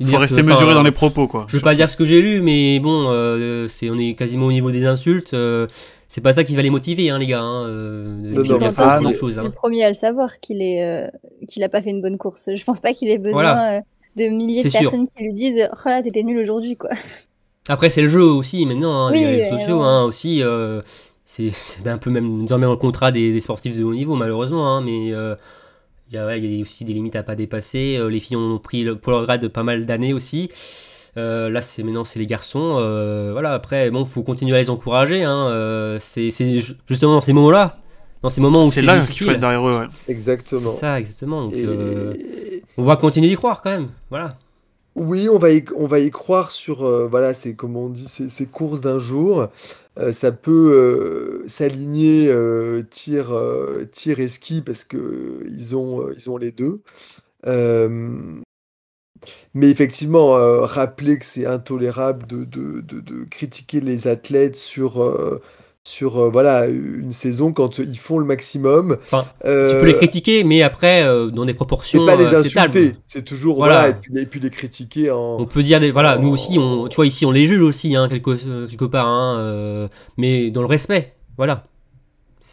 Faut 0.00 0.04
dire 0.04 0.20
rester 0.20 0.42
que, 0.42 0.46
mesuré 0.46 0.74
dans 0.74 0.82
les 0.82 0.90
propos 0.92 1.26
quoi. 1.26 1.46
Je 1.48 1.56
veux 1.56 1.62
pas 1.62 1.74
dire 1.74 1.88
ce 1.90 1.96
que 1.96 2.04
j'ai 2.04 2.20
lu, 2.22 2.40
mais 2.40 2.78
bon, 2.80 3.06
euh, 3.08 3.66
c'est, 3.68 3.88
on 3.90 3.98
est 3.98 4.14
quasiment 4.14 4.46
au 4.46 4.52
niveau 4.52 4.70
des 4.70 4.84
insultes. 4.86 5.32
euh, 5.34 5.66
c'est 6.10 6.20
pas 6.22 6.32
ça 6.32 6.42
qui 6.44 6.54
va 6.56 6.62
les 6.62 6.70
motiver, 6.70 7.10
hein, 7.10 7.18
les 7.18 7.26
gars. 7.26 7.40
Hein, 7.42 7.66
euh, 7.66 8.06
Non, 8.06 8.30
de 8.30 8.36
non, 8.36 8.42
dire 8.42 8.58
mais 8.60 9.04
une 9.10 9.14
chose. 9.14 9.38
Hein. 9.38 9.42
le 9.42 9.50
premier 9.50 9.84
à 9.84 9.88
le 9.88 9.94
savoir 9.94 10.40
qu'il 10.40 10.62
est 10.62 10.82
euh, 10.84 11.08
qu'il 11.48 11.62
a 11.64 11.68
pas 11.68 11.82
fait 11.82 11.90
une 11.90 12.00
bonne 12.00 12.16
course. 12.16 12.48
Je 12.54 12.64
pense 12.64 12.80
pas 12.80 12.92
qu'il 12.94 13.08
ait 13.10 13.18
besoin 13.18 13.42
Voilà. 13.42 13.78
euh, 13.78 13.80
de 14.16 14.24
milliers 14.28 14.62
de 14.64 14.68
sûr. 14.70 14.80
personnes 14.80 15.06
qui 15.16 15.22
lui 15.24 15.34
disent 15.34 15.68
oh 15.70 15.88
là 15.88 16.02
t'étais 16.02 16.22
nul 16.22 16.38
aujourd'hui 16.38 16.76
quoi. 16.76 16.90
Après, 17.68 17.90
c'est 17.90 18.02
le 18.02 18.08
jeu 18.08 18.22
aussi, 18.22 18.64
maintenant, 18.66 19.06
hein, 19.06 19.12
Oui, 19.12 19.20
les 19.20 19.26
réseaux 19.26 19.54
ouais, 19.54 19.60
sociaux 19.60 19.80
hein, 19.82 20.04
aussi. 20.04 20.42
euh, 20.42 20.80
c'est, 21.24 21.52
un 21.86 21.98
peu 21.98 22.10
même 22.10 22.40
désormais 22.42 22.66
dans 22.66 22.72
le 22.72 22.78
contrat 22.78 23.12
des, 23.12 23.32
des 23.32 23.40
sportifs 23.40 23.76
de 23.76 23.84
haut 23.84 23.94
niveau, 23.94 24.14
malheureusement. 24.16 24.76
hein, 24.76 24.80
mais 24.80 25.12
euh, 25.12 25.34
il 26.10 26.14
y, 26.14 26.18
a, 26.18 26.26
ouais, 26.26 26.38
il 26.40 26.54
y 26.54 26.58
a 26.58 26.62
aussi 26.62 26.84
des 26.84 26.92
limites 26.94 27.16
à 27.16 27.22
pas 27.22 27.34
dépasser. 27.34 27.96
euh, 27.98 28.08
les 28.08 28.20
filles 28.20 28.36
ont 28.36 28.58
pris 28.58 28.82
le, 28.84 28.96
pour 28.96 29.12
leur 29.12 29.24
grade 29.24 29.46
pas 29.48 29.62
mal 29.62 29.84
d'années 29.86 30.14
aussi. 30.14 30.50
Euh, 31.16 31.50
là, 31.50 31.60
c'est 31.62 31.82
maintenant 31.82 32.04
c'est 32.04 32.18
les 32.18 32.26
garçons. 32.26 32.76
euh, 32.78 33.30
voilà. 33.32 33.52
Après, 33.52 33.90
bon, 33.90 34.04
faut 34.04 34.22
continuer 34.22 34.56
à 34.56 34.60
les 34.60 34.70
encourager. 34.70 35.22
Hein, 35.24 35.48
euh, 35.48 35.98
c'est, 36.00 36.30
c'est 36.30 36.58
ju- 36.60 36.74
justement 36.86 37.12
dans 37.14 37.20
ces 37.20 37.32
moments-là, 37.34 37.76
dans 38.22 38.28
ces 38.30 38.40
moments 38.40 38.62
où 38.62 38.70
C'est 38.70 38.82
là 38.82 39.04
qu'il 39.06 39.26
faut 39.26 39.32
être 39.32 39.40
derrière 39.40 39.66
eux. 39.68 39.80
ouais. 39.80 39.86
Exactement. 40.08 40.72
C'est 40.72 40.80
ça, 40.80 40.98
exactement. 41.00 41.44
Donc, 41.44 41.52
Et- 41.52 41.64
euh, 41.66 42.14
on 42.78 42.84
va 42.84 42.96
continuer 42.96 43.28
d'y 43.28 43.34
croire 43.36 43.60
quand 43.62 43.70
même. 43.70 43.88
Voilà. 44.10 44.36
Oui, 44.98 45.28
on 45.28 45.38
va 45.38 45.50
y, 46.00 46.10
croire 46.10 46.50
sur, 46.50 46.84
euh, 46.84 47.06
voilà, 47.08 47.32
on 47.62 47.88
dit, 47.88 48.08
ces, 48.08 48.46
courses 48.46 48.80
d'un 48.80 48.98
jour. 48.98 49.48
Euh, 49.98 50.12
ça 50.12 50.32
peut 50.32 50.72
euh, 50.74 51.48
s'aligner 51.48 52.32
tir, 52.90 53.32
tir 53.92 54.18
et 54.18 54.28
ski 54.28 54.60
parce 54.60 54.82
que 54.84 55.44
ils 55.46 55.76
ont, 55.76 56.10
ils 56.10 56.28
ont 56.30 56.36
les 56.36 56.50
deux. 56.50 56.82
Mais 59.54 59.70
effectivement, 59.70 60.32
rappeler 60.64 61.18
que 61.18 61.24
c'est 61.24 61.46
intolérable 61.46 62.26
de, 62.26 62.44
de, 62.44 62.80
de, 62.80 63.24
critiquer 63.24 63.80
les 63.80 64.06
athlètes 64.08 64.56
sur, 64.56 65.00
sur 65.84 66.18
euh, 66.18 66.28
voilà 66.28 66.66
une 66.66 67.12
saison 67.12 67.52
quand 67.52 67.78
ils 67.78 67.96
font 67.98 68.18
le 68.18 68.24
maximum. 68.26 68.98
Enfin, 69.04 69.24
Euh, 69.44 69.70
Tu 69.74 69.80
peux 69.80 69.86
les 69.86 69.94
critiquer, 69.96 70.44
mais 70.44 70.62
après, 70.62 71.02
euh, 71.02 71.30
dans 71.30 71.44
des 71.44 71.52
c'est 71.52 71.56
proportions. 71.56 72.04
pas 72.04 72.16
les 72.16 72.24
euh, 72.26 72.40
insulter, 72.40 72.96
c'est 73.06 73.24
toujours 73.24 73.56
Voilà. 73.56 73.74
voilà, 73.74 73.88
et, 73.88 73.94
puis, 73.94 74.12
et 74.22 74.26
puis 74.26 74.40
les 74.40 74.50
critiquer 74.50 75.10
en. 75.10 75.38
On 75.40 75.46
peut 75.46 75.62
dire 75.62 75.80
des 75.80 75.90
voilà, 75.90 76.18
nous 76.18 76.28
aussi, 76.28 76.58
on, 76.58 76.88
tu 76.88 76.96
vois 76.96 77.06
ici 77.06 77.24
on 77.24 77.30
les 77.30 77.46
juge 77.46 77.62
aussi 77.62 77.96
hein, 77.96 78.08
quelque, 78.08 78.66
quelque 78.66 78.84
part, 78.84 79.06
hein, 79.06 79.88
mais 80.18 80.50
dans 80.50 80.60
le 80.60 80.66
respect, 80.66 81.14
voilà. 81.36 81.64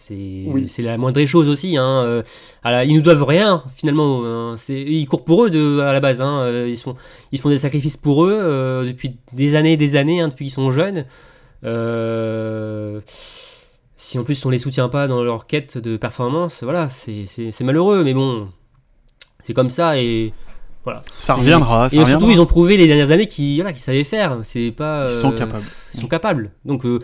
C'est 0.08 0.44
Oui. 0.46 0.70
c'est 0.70 0.84
la 0.84 0.98
moindre 1.00 1.16
des 1.16 1.26
choses 1.26 1.50
aussi. 1.50 1.78
Hein, 1.78 2.24
à 2.64 2.72
la- 2.72 2.86
ils 2.86 2.94
nous 2.96 3.02
doivent 3.02 3.24
rien 3.24 3.64
finalement. 3.76 4.22
hein, 4.24 4.56
c'est 4.56 4.80
ils 4.80 5.08
courent 5.08 5.26
pour 5.26 5.46
eux 5.46 5.50
de, 5.50 5.80
à 5.80 5.92
la 5.94 6.00
base. 6.00 6.22
Hein, 6.22 6.66
ils 6.68 6.78
sont 6.78 6.96
ils 7.32 7.40
font 7.40 7.50
des 7.50 7.58
sacrifices 7.60 7.98
pour 7.98 8.24
eux 8.24 8.86
depuis 8.88 9.18
des 9.34 9.56
années 9.56 9.74
et 9.74 9.78
des 9.78 9.96
années 9.96 10.22
hein, 10.22 10.28
depuis 10.28 10.46
qu'ils 10.46 10.54
sont 10.54 10.70
jeunes. 10.72 11.06
Euh, 11.66 13.02
si 13.98 14.20
en 14.20 14.24
plus 14.24 14.46
on 14.46 14.50
les 14.50 14.60
soutient 14.60 14.90
pas 14.90 15.08
dans 15.08 15.24
leur 15.24 15.48
quête 15.48 15.78
de 15.78 15.98
performance, 15.98 16.64
voilà, 16.64 16.90
c'est 16.90 17.26
malheureux, 17.62 18.04
mais 18.04 18.14
bon, 18.14 18.48
c'est 19.44 19.54
comme 19.54 19.70
ça 19.70 19.98
et 20.00 20.34
Ça 21.20 21.36
reviendra, 21.36 21.90
ça 21.90 21.96
et 21.96 22.00
reviendra. 22.00 22.20
surtout, 22.20 22.32
ils 22.32 22.42
ont 22.42 22.46
prouvé 22.46 22.78
les 22.78 22.88
dernières 22.88 23.12
années 23.12 23.28
qu'ils 23.28 23.62
voilà, 23.62 23.76
savaient 23.76 24.04
faire. 24.04 24.40
C'est 24.44 24.72
pas. 24.72 25.08
Ils 25.08 25.12
sont 25.12 25.32
euh, 25.32 25.36
capables. 25.36 25.66
Ils 25.94 26.02
sont 26.02 26.08
capables. 26.08 26.52
Donc 26.66 26.86
euh, 26.86 27.00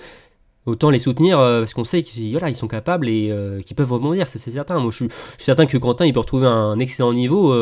autant 0.65 0.89
les 0.89 0.99
soutenir 0.99 1.39
euh, 1.39 1.61
parce 1.61 1.73
qu'on 1.73 1.83
sait 1.83 2.03
qu'ils 2.03 2.31
voilà, 2.31 2.49
ils 2.49 2.55
sont 2.55 2.67
capables 2.67 3.09
et 3.09 3.33
qu'ils 3.65 3.75
peuvent 3.75 3.91
rebondir. 3.91 4.27
C'est 4.27 4.39
certain. 4.39 4.79
Moi, 4.79 4.91
je 4.91 4.95
suis, 4.97 5.09
je 5.09 5.35
suis 5.37 5.45
certain 5.45 5.65
que 5.65 5.77
Quentin, 5.77 6.05
il 6.05 6.13
peut 6.13 6.19
retrouver 6.19 6.47
un 6.47 6.77
excellent 6.79 7.13
niveau. 7.13 7.55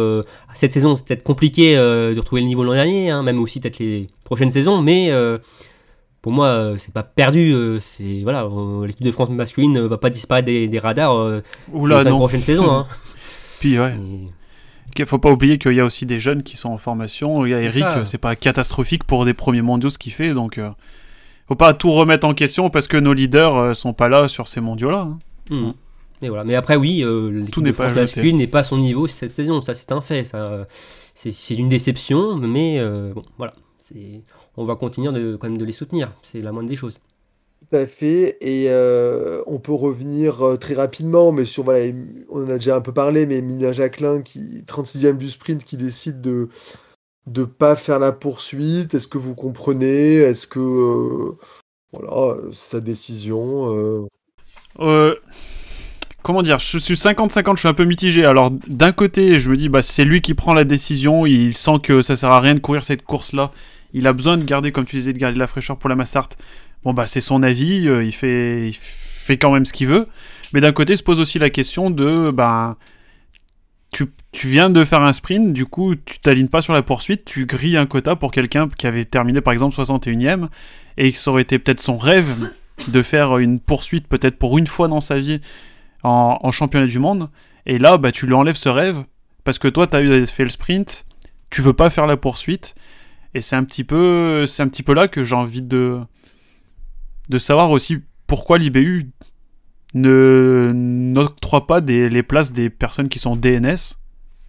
cette 0.54 0.74
saison, 0.74 0.96
c'est 0.96 1.08
peut-être 1.08 1.24
compliqué 1.24 1.76
de 1.76 2.18
retrouver 2.18 2.42
le 2.42 2.48
niveau 2.48 2.64
de 2.64 2.68
l'an 2.68 2.74
dernier, 2.74 3.10
hein, 3.10 3.24
même 3.24 3.40
aussi 3.40 3.60
peut-être 3.60 3.80
les 3.80 4.08
prochaines 4.24 4.52
saisons, 4.52 4.82
mais. 4.82 5.12
Pour 6.22 6.32
moi, 6.32 6.48
euh, 6.48 6.78
c'est 6.78 6.94
pas 6.94 7.04
perdu. 7.04 7.54
euh, 7.54 7.80
c'est 7.80 8.22
voilà, 8.24 8.44
euh, 8.44 8.86
l'équipe 8.86 9.06
de 9.06 9.12
France 9.12 9.30
masculine 9.30 9.74
ne 9.74 9.82
va 9.82 9.98
pas 9.98 10.10
disparaître 10.10 10.46
des, 10.48 10.68
des 10.68 10.80
radars 10.80 11.42
Oula, 11.72 12.04
non. 12.04 12.18
prochaines 12.18 12.42
saisons. 12.42 12.70
Hein. 12.72 12.88
Puis 13.60 13.80
ouais. 13.80 13.96
Et- 13.96 14.28
Ok, 14.90 15.06
Faut 15.06 15.20
pas 15.20 15.32
oublier 15.32 15.60
qu'il 15.60 15.74
y 15.74 15.80
a 15.80 15.86
aussi 15.86 16.08
des 16.08 16.20
jeunes 16.20 16.42
qui 16.42 16.58
sont 16.58 16.70
en 16.70 16.80
formation. 16.80 17.46
Il 17.46 17.52
y 17.52 17.54
a 17.54 17.62
Eric, 17.62 17.86
c'est 18.06 18.18
pas 18.18 18.36
catastrophique 18.36 19.04
pour 19.04 19.24
des 19.24 19.36
premiers 19.36 19.62
mondiaux 19.62 19.92
ce 19.92 20.00
qu'il 20.00 20.12
fait, 20.12 20.34
donc 20.34 20.58
euh, 20.58 20.70
faut 21.48 21.54
pas 21.56 21.74
tout 21.76 21.92
remettre 21.92 22.26
en 22.26 22.34
question 22.34 22.72
parce 22.72 22.88
que 22.88 22.98
nos 22.98 23.14
leaders 23.14 23.56
euh, 23.56 23.74
sont 23.76 23.94
pas 23.94 24.10
là 24.10 24.28
sur 24.28 24.48
ces 24.48 24.62
mondiaux-là. 24.62 25.02
hein. 25.02 25.20
Hmm. 25.52 25.72
Mais 26.24 26.30
voilà. 26.30 26.44
Mais 26.44 26.56
après, 26.56 26.76
oui, 26.76 27.04
euh, 27.04 27.30
l'équipe 27.30 27.54
Tout 27.54 27.62
n'est 27.62 27.72
pas 27.72 27.94
masculine 27.94 28.38
n'est 28.38 28.48
pas 28.48 28.60
à 28.60 28.64
son 28.64 28.78
niveau 28.78 29.08
cette 29.08 29.34
saison. 29.34 29.62
Ça, 29.62 29.76
c'est 29.76 29.92
un 29.92 30.02
fait. 30.02 30.24
Ça, 30.26 30.66
c'est, 31.14 31.54
une 31.54 31.70
déception, 31.70 32.36
mais 32.36 32.84
bon, 33.14 33.22
voilà. 33.38 33.54
On 34.60 34.66
va 34.66 34.76
continuer 34.76 35.12
de, 35.12 35.36
quand 35.36 35.48
même 35.48 35.58
de 35.58 35.66
les 35.66 35.74
soutenir. 35.74 36.14
C'est 36.22 36.42
la 36.42 36.52
moindre 36.52 36.70
des 36.70 36.76
choses. 36.76 37.00
Tout 37.60 37.76
à 37.76 37.88
fait. 37.88 38.38
Et 38.42 38.66
euh, 38.70 39.42
on 39.48 39.60
peut 39.60 39.74
revenir 39.74 40.46
euh, 40.46 40.58
très 40.58 40.74
rapidement, 40.74 41.32
mais 41.32 41.46
sur, 41.46 41.64
voilà, 41.64 41.94
on 42.30 42.44
en 42.44 42.50
a 42.50 42.56
déjà 42.56 42.76
un 42.76 42.82
peu 42.82 42.92
parlé, 42.94 43.26
mais 43.26 43.38
Emilien 43.38 43.72
Jacquelin, 43.72 44.22
qui 44.22 44.64
36e 44.68 45.18
du 45.18 45.30
sprint, 45.30 45.64
qui 45.64 45.78
décide 45.78 46.22
de 46.22 46.50
de 47.30 47.44
pas 47.44 47.76
faire 47.76 48.00
la 48.00 48.12
poursuite. 48.12 48.94
Est-ce 48.94 49.08
que 49.08 49.18
vous 49.18 49.36
comprenez? 49.36 50.16
Est-ce 50.16 50.48
que 50.48 50.60
euh, 50.60 51.38
voilà, 51.94 52.38
sa 52.52 52.80
décision 52.80 53.76
euh, 53.76 54.08
Euh, 54.80 55.16
comment 56.24 56.42
dire, 56.42 56.60
je 56.60 56.78
suis 56.80 56.96
50-50, 56.96 57.56
je 57.56 57.60
suis 57.60 57.68
un 57.68 57.74
peu 57.74 57.86
mitigé. 57.86 58.26
Alors 58.26 58.52
d'un 58.68 58.92
côté, 58.92 59.40
je 59.40 59.50
me 59.50 59.56
dis, 59.56 59.70
bah 59.70 59.82
c'est 59.82 60.06
lui 60.06 60.22
qui 60.22 60.34
prend 60.34 60.54
la 60.54 60.64
décision, 60.64 61.26
il 61.26 61.54
sent 61.54 61.80
que 61.84 62.02
ça 62.02 62.16
sert 62.16 62.32
à 62.32 62.40
rien 62.40 62.56
de 62.56 62.60
courir 62.60 62.84
cette 62.84 63.04
course-là. 63.04 63.52
Il 63.94 64.08
a 64.08 64.14
besoin 64.14 64.38
de 64.38 64.44
garder, 64.44 64.72
comme 64.72 64.86
tu 64.86 64.96
disais, 64.96 65.14
de 65.14 65.18
garder 65.18 65.36
de 65.36 65.40
la 65.40 65.48
fraîcheur 65.48 65.78
pour 65.78 65.90
la 65.90 65.96
Massart. 65.96 66.30
Bon 66.84 66.94
bah 66.94 67.08
c'est 67.08 67.22
son 67.22 67.44
avis, 67.44 67.88
euh, 67.88 68.04
il 68.04 68.14
fait, 68.14 68.72
fait 68.74 69.38
quand 69.38 69.52
même 69.52 69.66
ce 69.66 69.74
qu'il 69.74 69.88
veut. 69.88 70.08
Mais 70.54 70.62
d'un 70.62 70.72
côté, 70.72 70.96
se 70.96 71.04
pose 71.04 71.20
aussi 71.20 71.40
la 71.40 71.50
question 71.50 71.90
de, 71.90 72.32
bah, 72.32 72.78
tu, 73.92 74.06
tu 74.32 74.48
viens 74.48 74.70
de 74.70 74.84
faire 74.86 75.02
un 75.02 75.14
sprint, 75.14 75.54
du 75.54 75.66
coup, 75.66 75.96
tu 75.96 76.20
t'alignes 76.20 76.48
pas 76.48 76.62
sur 76.62 76.74
la 76.74 76.82
poursuite, 76.82 77.26
tu 77.26 77.46
grilles 77.46 77.78
un 77.78 77.86
quota 77.86 78.16
pour 78.16 78.32
quelqu'un 78.32 78.70
qui 78.70 78.88
avait 78.88 79.06
terminé 79.06 79.42
par 79.42 79.54
exemple 79.54 79.76
61ème 79.76 80.48
et 80.98 81.12
ça 81.12 81.32
aurait 81.32 81.42
été 81.42 81.60
peut-être 81.60 81.82
son 81.82 81.98
rêve 81.98 82.52
de 82.88 83.02
faire 83.02 83.38
une 83.38 83.60
poursuite 83.60 84.08
peut-être 84.08 84.38
pour 84.38 84.58
une 84.58 84.68
fois 84.68 84.88
dans 84.88 85.02
sa 85.02 85.20
vie 85.20 85.42
en, 86.04 86.40
en 86.42 86.52
championnat 86.52 86.88
du 86.88 87.00
monde. 87.00 87.30
Et 87.66 87.78
là, 87.78 87.98
bah, 87.98 88.12
tu 88.12 88.26
lui 88.26 88.34
enlèves 88.34 88.56
ce 88.56 88.70
rêve 88.70 89.04
parce 89.44 89.60
que 89.60 89.68
toi, 89.68 89.88
tu 89.88 89.96
as 89.96 90.26
fait 90.28 90.44
le 90.44 90.50
sprint, 90.50 91.06
tu 91.50 91.62
veux 91.62 91.74
pas 91.74 91.90
faire 91.90 92.08
la 92.08 92.18
poursuite. 92.18 92.76
Et 93.34 93.42
c'est 93.42 93.56
un 93.56 93.64
petit 93.64 93.84
peu, 93.84 94.46
c'est 94.48 94.64
un 94.64 94.68
petit 94.68 94.84
peu 94.84 94.94
là 94.94 95.08
que 95.08 95.24
j'ai 95.24 95.36
envie 95.36 95.62
de, 95.62 96.00
de 97.30 97.38
savoir 97.38 97.70
aussi 97.72 98.00
pourquoi 98.28 98.58
l'IBU 98.58 99.10
ne 99.94 100.72
n'octroie 100.74 101.68
pas 101.68 101.82
des, 101.82 102.10
les 102.10 102.24
places 102.24 102.52
des 102.54 102.70
personnes 102.70 103.10
qui 103.10 103.20
sont 103.20 103.36
DNS, 103.36 103.76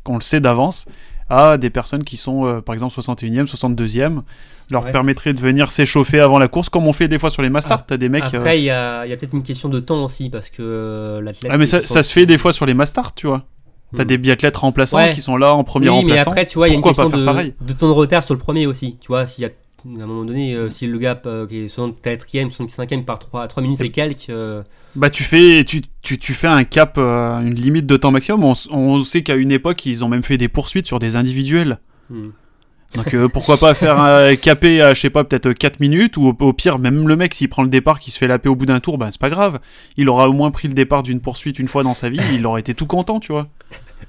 qu'on 0.04 0.14
le 0.16 0.20
sait 0.20 0.40
d'avance, 0.40 0.86
à 1.28 1.58
des 1.58 1.70
personnes 1.70 2.04
qui 2.04 2.16
sont, 2.16 2.44
euh, 2.44 2.60
par 2.60 2.72
exemple, 2.74 2.92
61e, 2.94 3.46
62e, 3.46 4.22
leur 4.70 4.84
Ouais. 4.84 4.92
permettrait 4.92 5.32
de 5.32 5.40
venir 5.40 5.70
s'échauffer 5.70 6.20
avant 6.20 6.38
la 6.38 6.48
course, 6.48 6.68
comme 6.68 6.86
on 6.86 6.92
fait 6.92 7.08
des 7.08 7.18
fois 7.18 7.30
sur 7.30 7.42
les 7.42 7.50
Masters. 7.50 7.78
Ah, 7.80 7.84
T'as 7.86 7.96
des 7.96 8.08
mecs. 8.08 8.34
euh, 8.34 8.38
Après, 8.38 8.60
il 8.60 8.64
y 8.64 8.70
a, 8.70 9.00
a 9.00 9.06
peut-être 9.06 9.32
une 9.34 9.42
question 9.42 9.68
de 9.68 9.78
temps 9.80 10.04
aussi, 10.04 10.28
parce 10.28 10.50
que 10.50 10.62
euh, 10.62 11.20
l'athlète. 11.20 11.52
Ah 11.54 11.58
mais 11.58 11.66
ça, 11.66 11.86
ça 11.86 12.02
se 12.02 12.12
fait 12.12 12.26
des 12.26 12.38
fois 12.38 12.52
sur 12.52 12.66
les 12.66 12.74
Masters, 12.74 13.14
tu 13.14 13.26
vois. 13.28 13.44
T'as 13.96 14.04
Hmm. 14.04 14.06
des 14.06 14.18
biathlètes 14.18 14.56
remplaçants 14.56 14.98
Ouais. 14.98 15.10
qui 15.12 15.20
sont 15.20 15.36
là 15.36 15.54
en 15.54 15.64
premier 15.64 15.88
oui, 15.88 15.96
mais 16.04 16.12
remplaçant. 16.12 16.30
après, 16.30 16.46
tu 16.46 16.58
vois, 16.58 16.68
il 16.68 16.70
y 16.70 16.74
a 16.74 16.76
une 16.76 16.82
question 16.82 17.08
de, 17.08 17.72
temps 17.72 17.88
de 17.88 17.92
retard 17.92 18.22
sur 18.22 18.34
le 18.34 18.40
premier 18.40 18.66
aussi. 18.66 18.96
Tu 19.00 19.08
vois, 19.08 19.26
s'il 19.26 19.42
y 19.42 19.46
a 19.46 19.50
à 19.50 20.02
un 20.02 20.06
moment 20.06 20.24
donné, 20.24 20.52
euh, 20.54 20.68
si 20.68 20.86
le 20.86 20.98
gap 20.98 21.22
euh, 21.26 21.46
qui 21.46 21.64
est 21.64 21.66
64e, 21.74 22.50
65e 22.50 23.04
par 23.04 23.18
3, 23.18 23.48
3 23.48 23.62
minutes 23.62 23.80
et 23.80 23.90
quelques, 23.90 24.28
euh, 24.28 24.62
Bah 24.94 25.08
tu 25.08 25.24
fais, 25.24 25.64
tu, 25.64 25.80
tu, 26.02 26.18
tu 26.18 26.34
fais 26.34 26.48
un 26.48 26.64
cap, 26.64 26.98
une 26.98 27.54
limite 27.54 27.86
de 27.86 27.96
temps 27.96 28.10
maximum. 28.10 28.44
On, 28.70 29.02
sait 29.02 29.22
qu'à 29.22 29.36
une 29.36 29.50
époque, 29.52 29.86
ils 29.86 30.04
ont 30.04 30.08
même 30.08 30.22
fait 30.22 30.36
des 30.36 30.48
poursuites 30.48 30.86
sur 30.86 30.98
des 30.98 31.16
individuels. 31.16 31.78
hmm. 32.10 32.28
Donc 32.96 33.14
euh, 33.14 33.28
pourquoi 33.28 33.56
pas 33.56 33.72
faire 33.72 34.00
un 34.00 34.34
capé 34.34 34.82
à, 34.82 34.94
je 34.94 35.00
sais 35.00 35.10
pas, 35.10 35.22
peut-être 35.22 35.52
4 35.52 35.78
minutes, 35.80 36.16
ou 36.16 36.26
au, 36.26 36.36
au 36.44 36.52
pire, 36.52 36.78
même 36.80 37.06
le 37.06 37.14
mec, 37.16 37.34
s'il 37.34 37.48
prend 37.48 37.62
le 37.62 37.68
départ, 37.68 38.00
qui 38.00 38.10
se 38.10 38.18
fait 38.18 38.26
laper 38.26 38.48
au 38.48 38.56
bout 38.56 38.66
d'un 38.66 38.80
tour, 38.80 38.98
bah 38.98 39.08
c'est 39.12 39.20
pas 39.20 39.30
grave. 39.30 39.60
Il 39.96 40.08
aura 40.08 40.28
au 40.28 40.32
moins 40.32 40.50
pris 40.50 40.66
le 40.68 40.74
départ 40.74 41.02
d'une 41.04 41.20
poursuite 41.20 41.58
une 41.60 41.68
fois 41.68 41.84
dans 41.84 41.94
sa 41.94 42.08
vie, 42.08 42.20
il 42.34 42.44
aurait 42.44 42.60
été 42.60 42.74
tout 42.74 42.86
content, 42.86 43.20
tu 43.20 43.30
vois. 43.32 43.46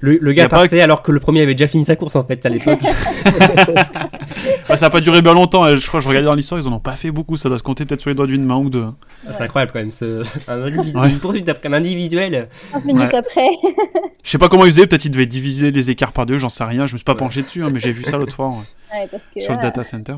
Le, 0.02 0.32
gars 0.32 0.44
a 0.44 0.48
pas- 0.48 0.56
partait 0.58 0.80
alors 0.80 1.02
que 1.02 1.12
le 1.12 1.20
premier 1.20 1.42
avait 1.42 1.54
déjà 1.54 1.68
fini 1.68 1.84
sa 1.84 1.96
course 1.96 2.16
en 2.16 2.24
fait 2.24 2.44
à 2.44 2.48
l'époque. 2.48 2.80
Bah, 4.68 4.76
ça 4.76 4.86
a 4.86 4.90
pas 4.90 5.00
duré 5.00 5.22
bien 5.22 5.32
longtemps, 5.34 5.64
euh, 5.64 5.76
je 5.76 5.86
crois, 5.86 6.00
je 6.00 6.08
regardais 6.08 6.26
dans 6.26 6.34
l'histoire, 6.34 6.60
ils 6.60 6.66
en 6.68 6.72
ont 6.72 6.80
pas 6.80 6.96
fait 6.96 7.10
beaucoup, 7.10 7.36
ça 7.36 7.48
doit 7.48 7.58
se 7.58 7.62
compter 7.62 7.84
peut-être 7.86 8.00
sur 8.00 8.10
les 8.10 8.16
doigts 8.16 8.26
d'une 8.26 8.44
main 8.44 8.56
ou 8.56 8.68
deux. 8.70 8.84
Ah, 9.26 9.32
C'est 9.32 9.44
incroyable 9.44 9.72
quand 9.72 9.78
même. 9.78 9.90
ce- 9.92 10.22
un 10.48 10.62
individu- 10.62 10.96
Ouais. 10.98 11.08
Une 11.10 11.18
poursuite 11.18 11.48
après 11.48 11.68
un 11.68 11.72
individuel. 11.74 12.48
15 12.72 12.84
minutes 12.84 13.02
Ouais. 13.12 13.14
après. 13.14 13.48
Je 14.22 14.30
sais 14.30 14.38
pas 14.38 14.48
comment 14.48 14.64
ils 14.64 14.72
faisaient, 14.72 14.86
peut-être 14.86 15.04
ils 15.04 15.10
devaient 15.10 15.26
diviser 15.26 15.70
les 15.70 15.90
écarts 15.90 16.12
par 16.12 16.26
deux, 16.26 16.38
j'en 16.38 16.48
sais 16.48 16.64
rien, 16.64 16.86
je 16.86 16.94
me 16.94 16.98
suis 16.98 17.04
pas 17.04 17.12
Ouais. 17.12 17.18
penché 17.18 17.42
dessus, 17.42 17.62
hein, 17.62 17.70
mais 17.72 17.80
j'ai 17.80 17.92
vu 17.92 18.02
ça 18.04 18.18
l'autre 18.18 18.34
fois. 18.34 18.48
ouais. 18.48 18.54
Ouais, 18.94 19.08
parce 19.10 19.24
que, 19.34 19.40
sur 19.40 19.52
le 19.52 19.56
voilà. 19.56 19.70
data 19.70 19.84
center. 19.84 20.16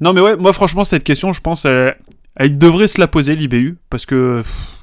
Non, 0.00 0.12
mais 0.12 0.20
ouais, 0.20 0.36
moi 0.36 0.52
franchement, 0.52 0.84
cette 0.84 1.04
question, 1.04 1.32
je 1.32 1.40
pense, 1.40 1.64
elle, 1.64 1.96
elle 2.36 2.58
devrait 2.58 2.86
se 2.88 3.00
la 3.00 3.06
poser, 3.08 3.34
l'IBU, 3.36 3.78
parce 3.88 4.04
que, 4.06 4.42
pff, 4.42 4.76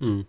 Hmm. 0.00 0.20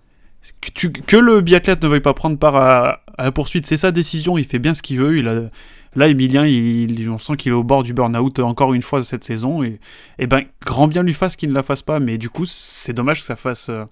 Que, 0.61 0.71
tu- 0.73 0.91
que 0.91 1.17
le 1.17 1.41
biathlète 1.41 1.81
ne 1.83 1.87
veuille 1.87 1.99
pas 2.01 2.13
prendre 2.13 2.37
part 2.37 2.55
à, 2.55 3.01
à 3.17 3.23
la 3.25 3.31
poursuite, 3.31 3.65
c'est 3.65 3.77
sa 3.77 3.91
décision, 3.91 4.37
il 4.37 4.45
fait 4.45 4.59
bien 4.59 4.73
ce 4.73 4.81
qu'il 4.81 4.99
veut. 4.99 5.17
Il 5.17 5.27
a, 5.27 5.49
là, 5.95 6.07
Emilien, 6.07 6.45
il, 6.45 6.99
il- 6.99 7.09
on 7.09 7.17
sent 7.17 7.35
qu'il 7.37 7.51
est 7.51 7.55
au 7.55 7.63
bord 7.63 7.83
du 7.83 7.93
burn-out 7.93 8.39
encore 8.39 8.73
une 8.73 8.81
fois 8.81 9.03
cette 9.03 9.23
saison, 9.23 9.63
et, 9.63 9.79
et 10.17 10.27
ben, 10.27 10.43
grand 10.65 10.87
bien 10.87 11.03
lui 11.03 11.13
fasse 11.13 11.35
qu'il 11.35 11.49
ne 11.49 11.53
la 11.53 11.63
fasse 11.63 11.81
pas, 11.81 11.99
mais 11.99 12.17
du 12.17 12.29
coup, 12.29 12.45
c'est 12.45 12.93
dommage 12.93 13.19
que 13.19 13.25
ça 13.25 13.35
fasse, 13.35 13.69
euh, 13.69 13.85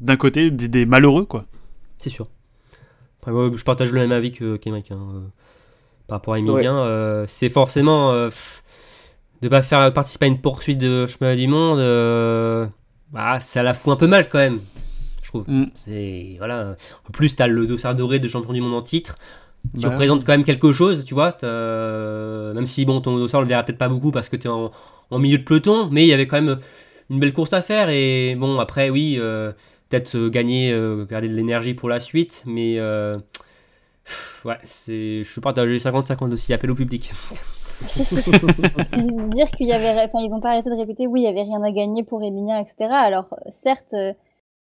d'un 0.00 0.16
côté, 0.16 0.50
des, 0.50 0.68
des 0.68 0.86
malheureux, 0.86 1.24
quoi. 1.24 1.44
C'est 1.98 2.10
sûr. 2.10 2.28
Après, 3.20 3.32
moi, 3.32 3.50
je 3.54 3.64
partage 3.64 3.92
le 3.92 4.00
même 4.00 4.12
avis 4.12 4.30
que 4.32 4.56
qu'Emeric, 4.56 4.90
hein, 4.92 4.98
euh, 5.14 5.20
par 6.06 6.18
rapport 6.18 6.34
à 6.34 6.38
Emilien. 6.38 6.78
euh, 6.78 7.24
c'est 7.28 7.48
forcément 7.48 8.12
euh, 8.12 8.30
de 9.42 9.48
pas 9.48 9.60
faire 9.62 9.92
participer 9.92 10.26
à 10.26 10.28
une 10.28 10.40
poursuite 10.40 10.78
de 10.78 11.06
championnat 11.06 11.36
du 11.36 11.48
monde. 11.48 11.78
euh, 11.80 12.66
bah, 13.12 13.40
ça 13.40 13.62
la 13.62 13.74
fout 13.74 13.92
un 13.92 13.96
peu 13.96 14.06
mal 14.06 14.28
quand 14.28 14.38
même, 14.38 14.60
je 15.28 15.32
trouve. 15.32 15.44
Mm. 15.46 15.66
C'est 15.74 16.36
voilà. 16.38 16.76
En 17.06 17.12
plus, 17.12 17.36
t'as 17.36 17.46
le 17.46 17.66
dossard 17.66 17.94
doré 17.94 18.18
de 18.18 18.28
champion 18.28 18.54
du 18.54 18.62
monde 18.62 18.74
en 18.74 18.82
titre. 18.82 19.18
Tu 19.74 19.80
Bah, 19.82 19.90
représentes 19.90 20.24
quand 20.24 20.32
même 20.32 20.44
quelque 20.44 20.72
chose, 20.72 21.04
tu 21.04 21.12
vois. 21.12 21.36
Même 21.42 22.64
si 22.66 22.86
bon, 22.86 23.00
ton 23.02 23.16
dossard 23.18 23.42
le 23.42 23.46
verra 23.46 23.62
peut-être 23.62 23.78
pas 23.78 23.90
beaucoup 23.90 24.10
parce 24.10 24.30
que 24.30 24.36
t'es 24.36 24.48
en, 24.48 24.70
en 25.10 25.18
milieu 25.18 25.36
de 25.38 25.44
peloton, 25.44 25.88
mais 25.90 26.04
il 26.04 26.08
y 26.08 26.14
avait 26.14 26.26
quand 26.26 26.40
même 26.40 26.58
une 27.10 27.20
belle 27.20 27.34
course 27.34 27.52
à 27.52 27.60
faire. 27.60 27.90
Et 27.90 28.34
bon, 28.38 28.58
après, 28.58 28.88
oui, 28.88 29.16
euh, 29.18 29.52
peut-être 29.90 30.16
euh, 30.16 30.30
gagner, 30.30 30.72
euh, 30.72 31.04
garder 31.04 31.28
de 31.28 31.34
l'énergie 31.34 31.74
pour 31.74 31.90
la 31.90 32.00
suite, 32.00 32.42
mais 32.46 32.78
euh, 32.78 33.18
ouais, 34.46 34.56
c'est, 34.64 35.22
je 35.24 35.30
suis 35.30 35.40
partagé 35.42 35.76
50-50 35.76 36.32
aussi. 36.32 36.54
Appel 36.54 36.70
au 36.70 36.74
public. 36.74 37.12
Si, 37.86 38.04
si, 38.04 38.16
si. 38.16 38.30
Puis 38.32 39.02
dire 39.30 39.50
qu'il 39.52 39.68
y 39.68 39.72
avait, 39.72 39.90
enfin, 40.02 40.18
ils 40.20 40.34
ont 40.34 40.40
pas 40.40 40.50
arrêté 40.50 40.68
de 40.70 40.74
répéter, 40.74 41.06
oui, 41.06 41.20
il 41.20 41.24
y 41.24 41.28
avait 41.28 41.42
rien 41.42 41.62
à 41.62 41.70
gagner 41.70 42.02
pour 42.02 42.22
Emilien, 42.24 42.58
etc. 42.58 42.90
Alors, 42.90 43.32
euh, 43.32 43.36
certes, 43.50 43.94
euh, 43.94 44.12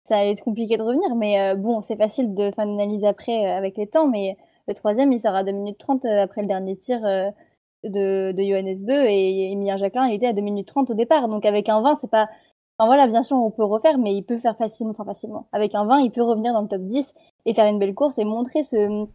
ça 0.04 0.18
allait 0.18 0.32
être 0.32 0.44
compliqué 0.44 0.76
de 0.76 0.82
revenir, 0.82 1.14
mais 1.16 1.40
euh, 1.40 1.56
bon, 1.56 1.80
c'est 1.80 1.96
facile 1.96 2.34
de 2.34 2.50
faire 2.50 2.64
une 2.66 2.78
analyse 2.80 3.04
après 3.04 3.46
euh, 3.46 3.56
avec 3.56 3.76
les 3.76 3.86
temps, 3.86 4.06
mais 4.06 4.36
le 4.68 4.74
troisième, 4.74 5.12
il 5.12 5.18
sort 5.18 5.34
à 5.34 5.44
2 5.44 5.52
minutes 5.52 5.78
30 5.78 6.04
euh, 6.04 6.22
après 6.22 6.42
le 6.42 6.46
dernier 6.46 6.76
tir 6.76 7.00
de, 7.00 8.32
de 8.32 8.42
Johannes 8.42 8.76
Beu, 8.82 9.04
et 9.06 9.52
Emilien 9.52 9.76
Jacquelin, 9.76 10.06
il 10.06 10.14
était 10.14 10.26
à 10.26 10.32
2 10.32 10.42
minutes 10.42 10.68
30 10.68 10.90
au 10.90 10.94
départ. 10.94 11.28
Donc, 11.28 11.44
avec 11.46 11.68
un 11.68 11.80
20, 11.82 11.96
c'est 11.96 12.10
pas, 12.10 12.28
Enfin 12.76 12.88
voilà, 12.88 13.06
bien 13.06 13.22
sûr, 13.22 13.36
on 13.36 13.52
peut 13.52 13.62
refaire, 13.64 13.98
mais 13.98 14.14
il 14.14 14.22
peut 14.24 14.38
faire 14.38 14.56
facilement, 14.56 14.90
enfin 14.90 15.04
facilement. 15.04 15.46
Avec 15.52 15.76
un 15.76 15.84
20, 15.86 16.00
il 16.00 16.10
peut 16.10 16.22
revenir 16.24 16.52
dans 16.52 16.62
le 16.62 16.66
top 16.68 16.82
10 16.82 17.14
et 17.46 17.54
faire 17.54 17.66
une 17.66 17.78
belle 17.78 17.94
course 17.94 18.18
et 18.18 18.24
montrer 18.24 18.64
ce, 18.64 19.06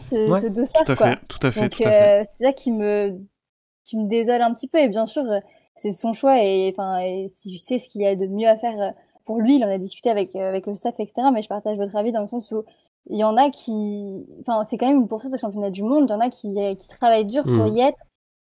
ce, 0.00 0.30
Ouais, 0.30 0.40
ce 0.40 0.46
dossard, 0.46 0.84
Tout 0.84 0.92
à 0.92 0.96
quoi. 0.96 1.10
fait, 1.10 1.18
tout 1.26 1.44
à 1.44 1.50
fait, 1.50 1.60
Donc 1.62 1.70
tout 1.70 1.82
à 1.82 1.90
fait. 1.90 2.22
c'est 2.24 2.44
ça 2.44 2.52
qui 2.52 2.70
me, 2.70 3.18
qui 3.84 3.96
me 3.98 4.08
désole 4.08 4.42
un 4.42 4.54
petit 4.54 4.68
peu. 4.68 4.78
Et 4.78 4.88
bien 4.88 5.06
sûr, 5.06 5.24
c'est 5.74 5.90
son 5.90 6.12
choix 6.12 6.40
et 6.40 6.72
enfin, 6.72 6.98
et 6.98 7.26
si 7.28 7.52
je 7.52 7.58
sais 7.60 7.80
ce 7.80 7.88
qu'il 7.88 8.02
y 8.02 8.06
a 8.06 8.14
de 8.14 8.26
mieux 8.28 8.48
à 8.48 8.56
faire 8.56 8.92
pour 9.30 9.40
lui, 9.40 9.56
il 9.58 9.64
en 9.64 9.68
a 9.70 9.78
discuté 9.78 10.10
avec 10.10 10.34
euh, 10.34 10.48
avec 10.48 10.66
le 10.66 10.74
staff, 10.74 10.98
etc. 10.98 11.28
Mais 11.32 11.40
je 11.42 11.48
partage 11.48 11.76
votre 11.76 11.94
avis 11.94 12.10
dans 12.10 12.20
le 12.20 12.26
sens 12.26 12.50
où 12.50 12.64
il 13.08 13.16
y 13.16 13.22
en 13.22 13.36
a 13.36 13.48
qui, 13.50 14.26
enfin, 14.40 14.64
c'est 14.64 14.76
quand 14.76 14.88
même 14.88 14.96
une 15.02 15.06
poursuite 15.08 15.32
de 15.32 15.38
championnat 15.38 15.70
du 15.70 15.84
monde. 15.84 16.06
Il 16.08 16.12
y 16.12 16.14
en 16.16 16.20
a 16.20 16.30
qui 16.30 16.48
euh, 16.58 16.74
qui 16.74 16.88
travaillent 16.88 17.26
dur 17.26 17.44
pour 17.44 17.52
Mhm. 17.68 17.76
y 17.76 17.80
être, 17.82 17.98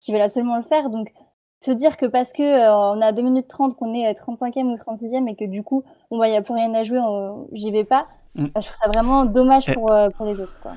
qui 0.01 0.11
veulent 0.13 0.23
absolument 0.23 0.57
le 0.57 0.63
faire. 0.63 0.89
Donc 0.89 1.13
se 1.63 1.71
dire 1.73 1.99
que 1.99 2.07
parce 2.07 2.33
que 2.33 2.43
euh, 2.43 2.75
on 2.75 3.03
a 3.03 3.13
2 3.13 3.21
minutes 3.21 3.47
30 3.49 3.77
qu'on 3.77 3.93
est 3.95 4.09
euh, 4.09 4.15
35e 4.15 4.65
ou 4.73 4.75
36e 4.77 5.29
et 5.29 5.37
que 5.37 5.45
du 5.45 5.63
coup 5.63 5.83
bon 6.11 6.19
bah 6.19 6.29
il 6.29 6.33
y 6.33 6.37
a 6.37 6.41
plus 6.41 6.55
rien 6.55 6.73
à 6.73 6.85
jouer 6.85 6.99
on- 6.99 7.47
j'y 7.53 7.71
vais 7.71 7.85
pas 7.85 8.07
Mm. 8.37 8.45
bah, 8.55 8.61
je 8.61 8.67
trouve 8.69 8.79
ça 8.83 8.89
vraiment 8.89 9.25
dommage 9.27 9.65
Eh. 9.69 9.75
pour, 9.75 9.91
euh, 9.93 10.09
pour 10.17 10.25
les 10.25 10.41
autres 10.41 10.57
quoi. 10.63 10.73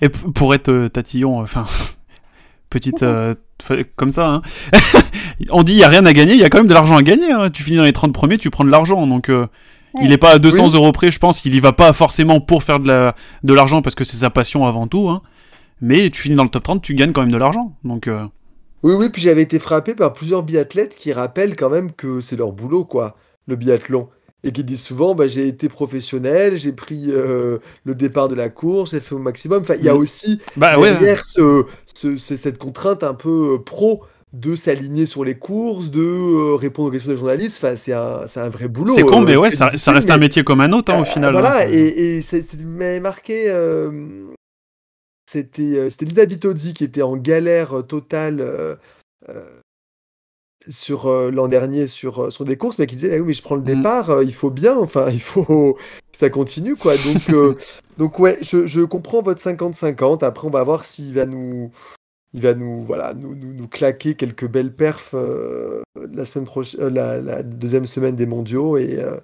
Et 0.00 0.08
p- 0.08 0.18
pour 0.34 0.52
être 0.54 0.68
euh, 0.70 0.88
tatillon, 0.88 1.40
euh, 1.40 1.42
enfin, 1.44 1.64
petite. 2.70 3.02
euh, 3.04 3.34
comme 3.96 4.10
ça, 4.10 4.26
hein. 4.28 4.42
on 5.50 5.62
dit 5.62 5.72
il 5.72 5.78
n'y 5.78 5.84
a 5.84 5.88
rien 5.88 6.04
à 6.06 6.12
gagner, 6.12 6.32
il 6.34 6.40
y 6.40 6.44
a 6.44 6.48
quand 6.50 6.58
même 6.58 6.66
de 6.66 6.74
l'argent 6.74 6.96
à 6.96 7.02
gagner. 7.02 7.30
hein. 7.32 7.50
Tu 7.50 7.62
finis 7.62 7.76
dans 7.78 7.84
les 7.84 7.92
30 7.92 8.12
premiers, 8.12 8.38
tu 8.38 8.50
prends 8.50 8.64
de 8.64 8.70
l'argent. 8.70 9.06
Donc, 9.06 9.28
euh, 9.28 9.46
Ouais. 9.94 10.02
il 10.04 10.08
n'est 10.08 10.18
pas 10.18 10.30
à 10.30 10.38
200 10.38 10.68
Oui. 10.68 10.74
euros 10.76 10.90
près, 10.92 11.10
je 11.10 11.18
pense. 11.18 11.44
Il 11.44 11.54
y 11.54 11.60
va 11.60 11.72
pas 11.72 11.92
forcément 11.92 12.40
pour 12.40 12.62
faire 12.62 12.80
de 12.80 12.88
la- 12.88 13.14
de 13.42 13.52
l'argent 13.54 13.82
parce 13.82 13.94
que 13.94 14.04
c'est 14.04 14.16
sa 14.16 14.30
passion 14.30 14.66
avant 14.66 14.86
tout. 14.86 15.08
hein. 15.10 15.20
Mais 15.80 16.08
tu 16.10 16.22
finis 16.22 16.36
dans 16.36 16.44
le 16.44 16.48
top 16.48 16.62
30, 16.62 16.82
tu 16.82 16.94
gagnes 16.94 17.12
quand 17.12 17.22
même 17.22 17.32
de 17.32 17.36
l'argent. 17.36 17.76
Donc, 17.84 18.06
euh, 18.08 18.24
Oui, 18.82 18.94
oui, 18.94 19.10
puis 19.10 19.20
j'avais 19.22 19.42
été 19.42 19.58
frappé 19.58 19.94
par 19.94 20.12
plusieurs 20.12 20.42
biathlètes 20.42 20.96
qui 20.96 21.12
rappellent 21.12 21.56
quand 21.56 21.70
même 21.70 21.92
que 21.92 22.20
c'est 22.20 22.36
leur 22.36 22.52
boulot, 22.52 22.84
quoi, 22.84 23.16
le 23.46 23.56
biathlon. 23.56 24.08
Et 24.44 24.50
qui 24.50 24.64
disent 24.64 24.82
souvent, 24.82 25.14
bah, 25.14 25.28
j'ai 25.28 25.46
été 25.46 25.68
professionnel, 25.68 26.58
j'ai 26.58 26.72
pris 26.72 27.10
euh, 27.10 27.58
le 27.84 27.94
départ 27.94 28.28
de 28.28 28.34
la 28.34 28.48
course, 28.48 28.90
j'ai 28.90 28.98
fait 29.00 29.14
au 29.14 29.18
maximum. 29.20 29.60
Enfin, 29.62 29.74
il 29.78 29.84
y 29.84 29.88
a 29.88 29.94
Mhm. 29.94 30.00
aussi 30.00 30.40
bah 30.56 30.78
ouais. 30.80 30.90
derrière 30.90 31.24
ce, 31.24 31.64
ce- 31.94 32.16
ce- 32.16 32.34
cette 32.36 32.58
contrainte 32.58 33.04
un 33.04 33.14
peu 33.14 33.54
euh, 33.54 33.58
pro 33.64 34.02
de 34.32 34.56
s'aligner 34.56 35.04
sur 35.06 35.24
les 35.24 35.36
courses, 35.36 35.90
de 35.90 36.00
euh, 36.00 36.54
répondre 36.54 36.88
aux 36.88 36.90
questions 36.92 37.10
des 37.12 37.18
journalistes. 37.18 37.58
Enfin, 37.62 37.76
c'est 37.76 37.92
un, 37.92 38.26
c'est 38.26 38.40
un 38.40 38.48
vrai 38.48 38.66
boulot. 38.68 38.94
C'est 38.94 39.02
con, 39.02 39.22
euh, 39.22 39.26
mais 39.26 39.36
ouais, 39.36 39.50
ça, 39.50 39.76
ça 39.76 39.92
reste 39.92 40.10
un 40.10 40.16
métier 40.18 40.42
comme 40.42 40.60
un 40.62 40.72
autre 40.72 40.92
hein, 40.92 40.98
au 40.98 41.02
euh, 41.02 41.04
final. 41.04 41.32
Voilà, 41.32 41.64
hein, 41.64 41.68
et, 41.70 42.22
c'est- 42.22 42.54
m'avait 42.64 43.00
marqué. 43.00 43.44
euh, 43.50 43.90
c'était 45.30 45.88
c'était 45.90 46.04
Lisa 46.04 46.24
Vitozzi 46.24 46.74
qui 46.74 46.84
était 46.84 47.02
en 47.02 47.16
galère 47.16 47.86
totale 47.86 48.40
euh, 48.40 48.74
euh, 49.28 49.46
sur 50.68 51.10
l'an 51.30 51.48
dernier 51.48 51.86
sur, 51.88 52.32
sur 52.32 52.44
des 52.44 52.56
courses, 52.56 52.78
mais 52.78 52.86
qui 52.86 52.94
disait 52.96 53.14
ah 53.16 53.18
oui, 53.18 53.26
mais 53.28 53.32
je 53.32 53.42
prends 53.42 53.54
le 53.56 53.62
Mhm. 53.62 53.66
départ, 53.76 54.22
il 54.22 54.32
faut 54.34 54.50
bien, 54.50 54.76
enfin, 54.78 55.10
il 55.10 55.20
faut 55.20 55.76
ça 56.18 56.30
continue, 56.30 56.76
quoi. 56.76 56.94
Donc, 56.96 57.56
donc 57.98 58.18
ouais, 58.18 58.38
je, 58.42 58.66
je 58.66 58.80
comprends 58.82 59.22
votre 59.22 59.40
50-50. 59.40 60.22
Après, 60.24 60.46
on 60.46 60.50
va 60.50 60.62
voir 60.62 60.84
s'il 60.84 61.14
va 61.14 61.26
nous. 61.26 61.70
Il 62.34 62.40
va 62.40 62.54
nous, 62.54 62.82
voilà, 62.82 63.12
nous, 63.12 63.34
nous, 63.34 63.68
claquer 63.68 64.14
quelques 64.14 64.48
belles 64.48 64.74
perfs 64.74 65.14
euh, 65.14 65.82
euh, 65.98 66.90
la, 66.90 67.42
deuxième 67.42 67.86
semaine 67.86 68.16
des 68.16 68.26
mondiaux. 68.26 68.78
Et, 68.78 68.98
euh, 69.02 69.18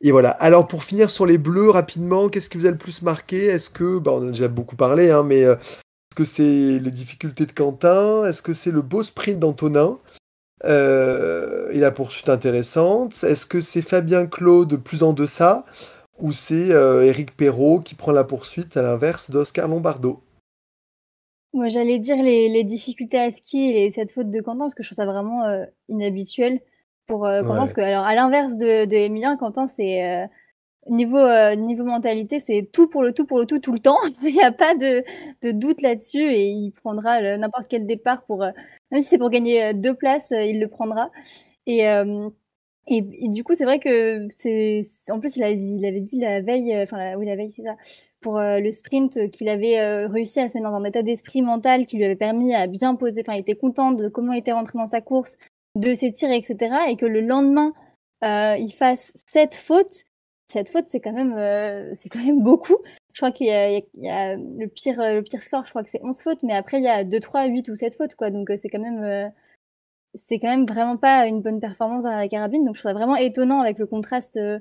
et 0.00 0.12
voilà. 0.12 0.30
Alors, 0.30 0.68
pour 0.68 0.84
finir 0.84 1.10
sur 1.10 1.26
les 1.26 1.38
bleus, 1.38 1.70
rapidement, 1.70 2.28
qu'est-ce 2.28 2.48
qui 2.48 2.58
vous 2.58 2.66
a 2.66 2.70
le 2.70 2.78
plus 2.78 3.02
marqué? 3.02 3.46
Est-ce 3.46 3.70
que, 3.70 3.98
bah, 3.98 4.12
on 4.14 4.28
a 4.28 4.30
déjà 4.30 4.48
beaucoup 4.48 4.76
parlé, 4.76 5.10
hein, 5.10 5.24
mais 5.24 5.40
est-ce 5.40 6.16
que 6.16 6.24
c'est 6.24 6.78
les 6.78 6.90
difficultés 6.92 7.46
de 7.46 7.52
Quentin? 7.52 8.24
Est-ce 8.24 8.42
que 8.42 8.52
c'est 8.52 8.70
le 8.70 8.82
beau 8.82 9.02
sprint 9.02 9.40
d'Antonin? 9.40 9.98
Et 10.64 11.78
la 11.80 11.90
poursuite 11.90 12.28
intéressante. 12.28 13.24
Est-ce 13.24 13.46
que 13.46 13.60
c'est 13.60 13.82
Fabien 13.82 14.26
Claude 14.26 14.76
plus 14.76 15.02
en 15.02 15.12
deçà? 15.12 15.64
Ou 16.20 16.32
c'est 16.32 16.68
Eric 16.68 17.36
Perrault 17.36 17.80
qui 17.80 17.96
prend 17.96 18.12
la 18.12 18.24
poursuite 18.24 18.76
à 18.76 18.82
l'inverse 18.82 19.30
d'Oscar 19.30 19.66
Lombardo? 19.68 20.22
Moi, 21.54 21.68
j'allais 21.68 21.98
dire 21.98 22.22
les, 22.22 22.48
les 22.48 22.64
difficultés 22.64 23.18
à 23.18 23.30
ski 23.30 23.70
et 23.70 23.90
cette 23.90 24.12
faute 24.12 24.30
de 24.30 24.40
Quentin, 24.40 24.60
parce 24.60 24.74
que 24.74 24.82
je 24.82 24.88
trouve 24.88 24.96
ça 24.96 25.06
vraiment 25.06 25.44
euh, 25.44 25.64
inhabituel 25.88 26.60
pour 27.06 27.26
euh, 27.26 27.42
Quentin. 27.42 27.52
Ouais. 27.54 27.58
Parce 27.60 27.72
que, 27.72 27.80
alors, 27.80 28.04
à 28.04 28.14
l'inverse 28.14 28.56
de, 28.58 28.86
de 28.86 28.96
Emilien, 28.96 29.36
Quentin, 29.36 29.66
c'est 29.68 30.04
euh, 30.04 30.26
niveau, 30.90 31.18
euh, 31.18 31.54
niveau 31.56 31.84
mentalité, 31.84 32.40
c'est 32.40 32.68
tout 32.72 32.88
pour 32.88 33.02
le 33.02 33.12
tout 33.12 33.26
pour 33.26 33.38
le 33.38 33.46
tout 33.46 33.58
tout 33.60 33.72
le 33.72 33.80
temps. 33.80 33.98
Il 34.22 34.34
n'y 34.34 34.42
a 34.42 34.52
pas 34.52 34.74
de, 34.74 35.04
de 35.42 35.52
doute 35.52 35.82
là-dessus 35.82 36.22
et 36.22 36.48
il 36.48 36.72
prendra 36.72 37.36
n'importe 37.38 37.68
quel 37.68 37.86
départ 37.86 38.24
pour, 38.24 38.42
euh, 38.42 38.50
même 38.90 39.02
si 39.02 39.08
c'est 39.08 39.18
pour 39.18 39.30
gagner 39.30 39.64
euh, 39.64 39.72
deux 39.74 39.94
places, 39.94 40.32
il 40.32 40.60
le 40.60 40.68
prendra. 40.68 41.10
Et, 41.66 41.88
euh, 41.88 42.30
et, 42.86 43.28
du 43.30 43.44
coup, 43.44 43.54
c'est 43.54 43.64
vrai 43.64 43.78
que 43.78 44.26
c'est, 44.28 44.82
en 45.08 45.18
plus, 45.18 45.36
il 45.36 45.42
avait, 45.42 46.00
dit 46.00 46.18
la 46.20 46.40
veille, 46.42 46.74
euh, 46.74 46.82
enfin, 46.82 47.14
oui, 47.16 47.26
la 47.26 47.36
veille, 47.36 47.50
c'est 47.52 47.62
ça, 47.62 47.76
pour 48.20 48.38
euh, 48.38 48.58
le 48.60 48.70
sprint 48.72 49.16
euh, 49.16 49.28
qu'il 49.28 49.48
avait 49.48 50.06
réussi 50.06 50.40
à 50.40 50.48
se 50.48 50.54
mettre 50.58 50.70
dans 50.70 50.76
un 50.76 50.84
état 50.84 51.02
d'esprit 51.02 51.40
mental 51.42 51.86
qui 51.86 51.96
lui 51.96 52.04
avait 52.04 52.16
permis 52.16 52.54
à 52.54 52.66
bien 52.66 52.94
poser, 52.94 53.22
enfin, 53.22 53.34
il 53.34 53.40
était 53.40 53.54
content 53.54 53.92
de 53.92 54.08
comment 54.08 54.32
il 54.32 54.38
était 54.38 54.52
rentré 54.52 54.78
dans 54.78 54.86
sa 54.86 55.00
course, 55.00 55.38
de 55.76 55.94
ses 55.94 56.12
tirs, 56.12 56.30
etc. 56.30 56.76
Et 56.88 56.96
que 56.96 57.06
le 57.06 57.20
lendemain, 57.20 57.72
il 58.22 58.72
fasse 58.72 59.12
cette 59.26 59.54
faute. 59.54 60.04
Cette 60.46 60.68
faute, 60.68 60.84
c'est 60.88 61.00
quand 61.00 61.12
même, 61.12 61.34
c'est 61.94 62.08
quand 62.10 62.22
même 62.24 62.42
beaucoup. 62.42 62.76
Je 63.14 63.20
crois 63.20 63.32
qu'il 63.32 63.46
y 63.46 63.50
y 63.50 64.08
a- 64.10 64.36
le 64.36 64.66
pire, 64.66 64.96
le 64.98 65.22
pire 65.22 65.42
score, 65.42 65.64
je 65.64 65.70
crois 65.70 65.82
que 65.84 65.90
c'est 65.90 66.02
11 66.02 66.20
fautes, 66.20 66.42
mais 66.42 66.54
après, 66.54 66.78
il 66.78 66.84
y 66.84 66.88
a 66.88 67.04
2, 67.04 67.20
3, 67.20 67.46
8 67.46 67.68
ou 67.68 67.76
7 67.76 67.94
fautes, 67.96 68.14
quoi. 68.14 68.30
Donc, 68.30 68.50
c'est 68.56 68.68
quand 68.68 68.78
même, 68.80 69.32
c'est 70.14 70.38
quand 70.38 70.48
même 70.48 70.66
vraiment 70.66 70.96
pas 70.96 71.26
une 71.26 71.42
bonne 71.42 71.60
performance 71.60 72.04
dans 72.04 72.16
la 72.16 72.28
carabine. 72.28 72.64
Donc, 72.64 72.76
je 72.76 72.80
trouve 72.80 72.90
ça 72.90 72.94
vraiment 72.94 73.16
étonnant 73.16 73.60
avec 73.60 73.78
le 73.78 73.86
contraste 73.86 74.36
euh, 74.36 74.58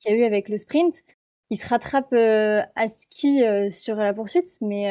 qu'il 0.00 0.12
y 0.12 0.14
a 0.14 0.18
eu 0.18 0.24
avec 0.24 0.48
le 0.48 0.56
sprint. 0.56 1.02
Il 1.50 1.58
se 1.58 1.68
rattrape 1.68 2.12
euh, 2.12 2.62
à 2.76 2.88
ski 2.88 3.44
euh, 3.44 3.70
sur 3.70 3.96
la 3.96 4.12
poursuite, 4.14 4.58
mais 4.60 4.86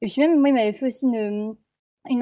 et 0.00 0.06
puis 0.06 0.20
même 0.20 0.38
moi, 0.38 0.48
il 0.50 0.54
m'avait 0.54 0.72
fait 0.72 0.86
aussi 0.86 1.06
une, 1.06 1.56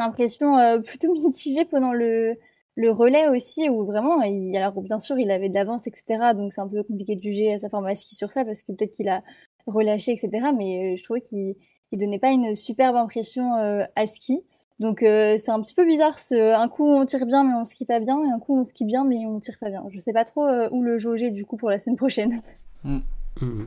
impression 0.00 0.82
plutôt 0.82 1.12
mitigée 1.14 1.64
pendant 1.64 1.92
le, 1.92 2.36
le 2.74 2.90
relais 2.90 3.28
aussi, 3.28 3.68
où 3.70 3.84
vraiment, 3.84 4.22
il, 4.22 4.56
alors 4.56 4.80
bien 4.82 4.98
sûr, 4.98 5.18
il 5.18 5.30
avait 5.30 5.48
de 5.48 5.54
l'avance, 5.54 5.86
etc. 5.86 6.34
Donc 6.34 6.52
c'est 6.52 6.60
un 6.60 6.68
peu 6.68 6.82
compliqué 6.82 7.16
de 7.16 7.22
juger 7.22 7.58
sa 7.58 7.68
forme 7.70 7.86
à 7.86 7.94
ski 7.94 8.14
sur 8.14 8.32
ça, 8.32 8.44
parce 8.44 8.62
que 8.62 8.72
peut-être 8.72 8.92
qu'il 8.92 9.08
a 9.08 9.22
relâché, 9.66 10.12
etc. 10.12 10.48
Mais 10.56 10.96
je 10.96 11.04
trouvais 11.04 11.20
qu'il 11.20 11.56
il 11.92 11.98
donnait 11.98 12.18
pas 12.18 12.30
une 12.30 12.56
superbe 12.56 12.96
impression 12.96 13.54
à 13.94 14.06
ski. 14.06 14.44
Donc 14.78 15.02
euh, 15.02 15.36
c'est 15.38 15.50
un 15.50 15.60
petit 15.62 15.74
peu 15.74 15.84
bizarre. 15.86 16.18
Ce, 16.18 16.34
un 16.54 16.68
coup 16.68 16.86
on 16.86 17.04
tire 17.06 17.24
bien 17.26 17.44
mais 17.44 17.54
on 17.54 17.64
skie 17.64 17.84
pas 17.86 17.98
bien, 18.00 18.18
et 18.24 18.30
un 18.30 18.38
coup 18.38 18.58
on 18.58 18.64
skie 18.64 18.84
bien 18.84 19.04
mais 19.04 19.24
on 19.26 19.40
tire 19.40 19.56
pas 19.58 19.70
bien. 19.70 19.82
Je 19.90 19.98
sais 19.98 20.12
pas 20.12 20.24
trop 20.24 20.44
euh, 20.46 20.68
où 20.70 20.82
le 20.82 20.98
jauger 20.98 21.30
du 21.30 21.44
coup 21.46 21.56
pour 21.56 21.70
la 21.70 21.78
semaine 21.80 21.96
prochaine. 21.96 22.40
Mhm. 23.40 23.66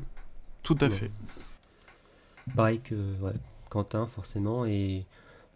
Tout 0.63 0.77
à 0.81 0.85
Ouais. 0.85 0.89
fait. 0.91 1.11
Pareil 2.55 2.79
que 2.79 2.95
ouais, 3.21 3.33
Quentin, 3.69 4.07
forcément. 4.07 4.65
Et 4.65 5.05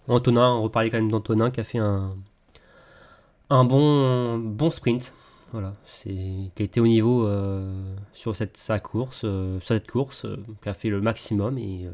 Antonin, 0.07 0.53
on 0.55 0.61
reparlait 0.63 0.89
quand 0.89 0.97
même 0.97 1.09
d'Antonin 1.09 1.49
qui 1.49 1.59
a 1.61 1.63
fait 1.63 1.77
un, 1.79 2.15
un 3.49 3.63
bon, 3.63 4.37
bon 4.37 4.69
sprint. 4.69 5.15
Voilà, 5.51 5.73
c'est 5.85 6.09
qui 6.09 6.61
a 6.61 6.63
été 6.63 6.79
au 6.79 6.87
niveau 6.87 7.25
euh, 7.25 7.95
sur 8.13 8.35
cette, 8.35 8.57
sa 8.57 8.79
course, 8.79 9.21
euh, 9.23 9.59
sur 9.59 9.67
cette 9.69 9.89
course, 9.89 10.25
euh, 10.25 10.37
qui 10.61 10.69
a 10.69 10.73
fait 10.73 10.89
le 10.89 10.99
maximum 11.01 11.57
et 11.57 11.85
euh, 11.85 11.91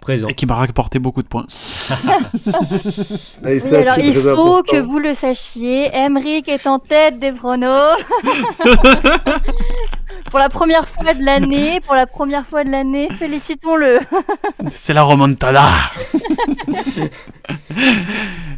présent. 0.00 0.28
Et 0.28 0.34
qui 0.34 0.46
m'a 0.46 0.54
rapporté 0.54 0.98
beaucoup 0.98 1.22
de 1.22 1.28
points. 1.28 1.46
Et 3.44 3.54
Oui, 3.54 3.60
ça, 3.60 3.78
alors 3.78 3.98
il 3.98 4.14
faut 4.14 4.28
important. 4.28 4.62
que 4.72 4.76
vous 4.78 4.98
le 4.98 5.14
sachiez, 5.14 5.90
Emric 5.94 6.48
est 6.48 6.66
en 6.66 6.78
tête 6.78 7.18
des 7.18 7.32
pronos. 7.32 7.96
pour 10.30 10.38
la 10.38 10.48
première 10.48 10.86
fois 10.86 11.14
de 11.14 11.24
l'année, 11.24 11.80
pour 11.80 11.94
la 11.94 12.06
première 12.06 12.46
fois 12.46 12.64
de 12.64 12.70
l'année, 12.70 13.08
félicitons-le. 13.10 14.00
C'est 14.70 14.94
la 14.94 15.02
remontada 15.02 15.66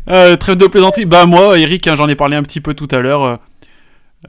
euh, 0.08 0.36
Trêve 0.36 0.56
de 0.56 0.66
plaisanterie. 0.66 1.06
Bah 1.06 1.26
moi, 1.26 1.58
Eric, 1.58 1.86
hein, 1.86 1.94
j'en 1.96 2.08
ai 2.08 2.14
parlé 2.16 2.36
un 2.36 2.42
petit 2.42 2.60
peu 2.60 2.74
tout 2.74 2.88
à 2.90 2.98
l'heure. 2.98 3.38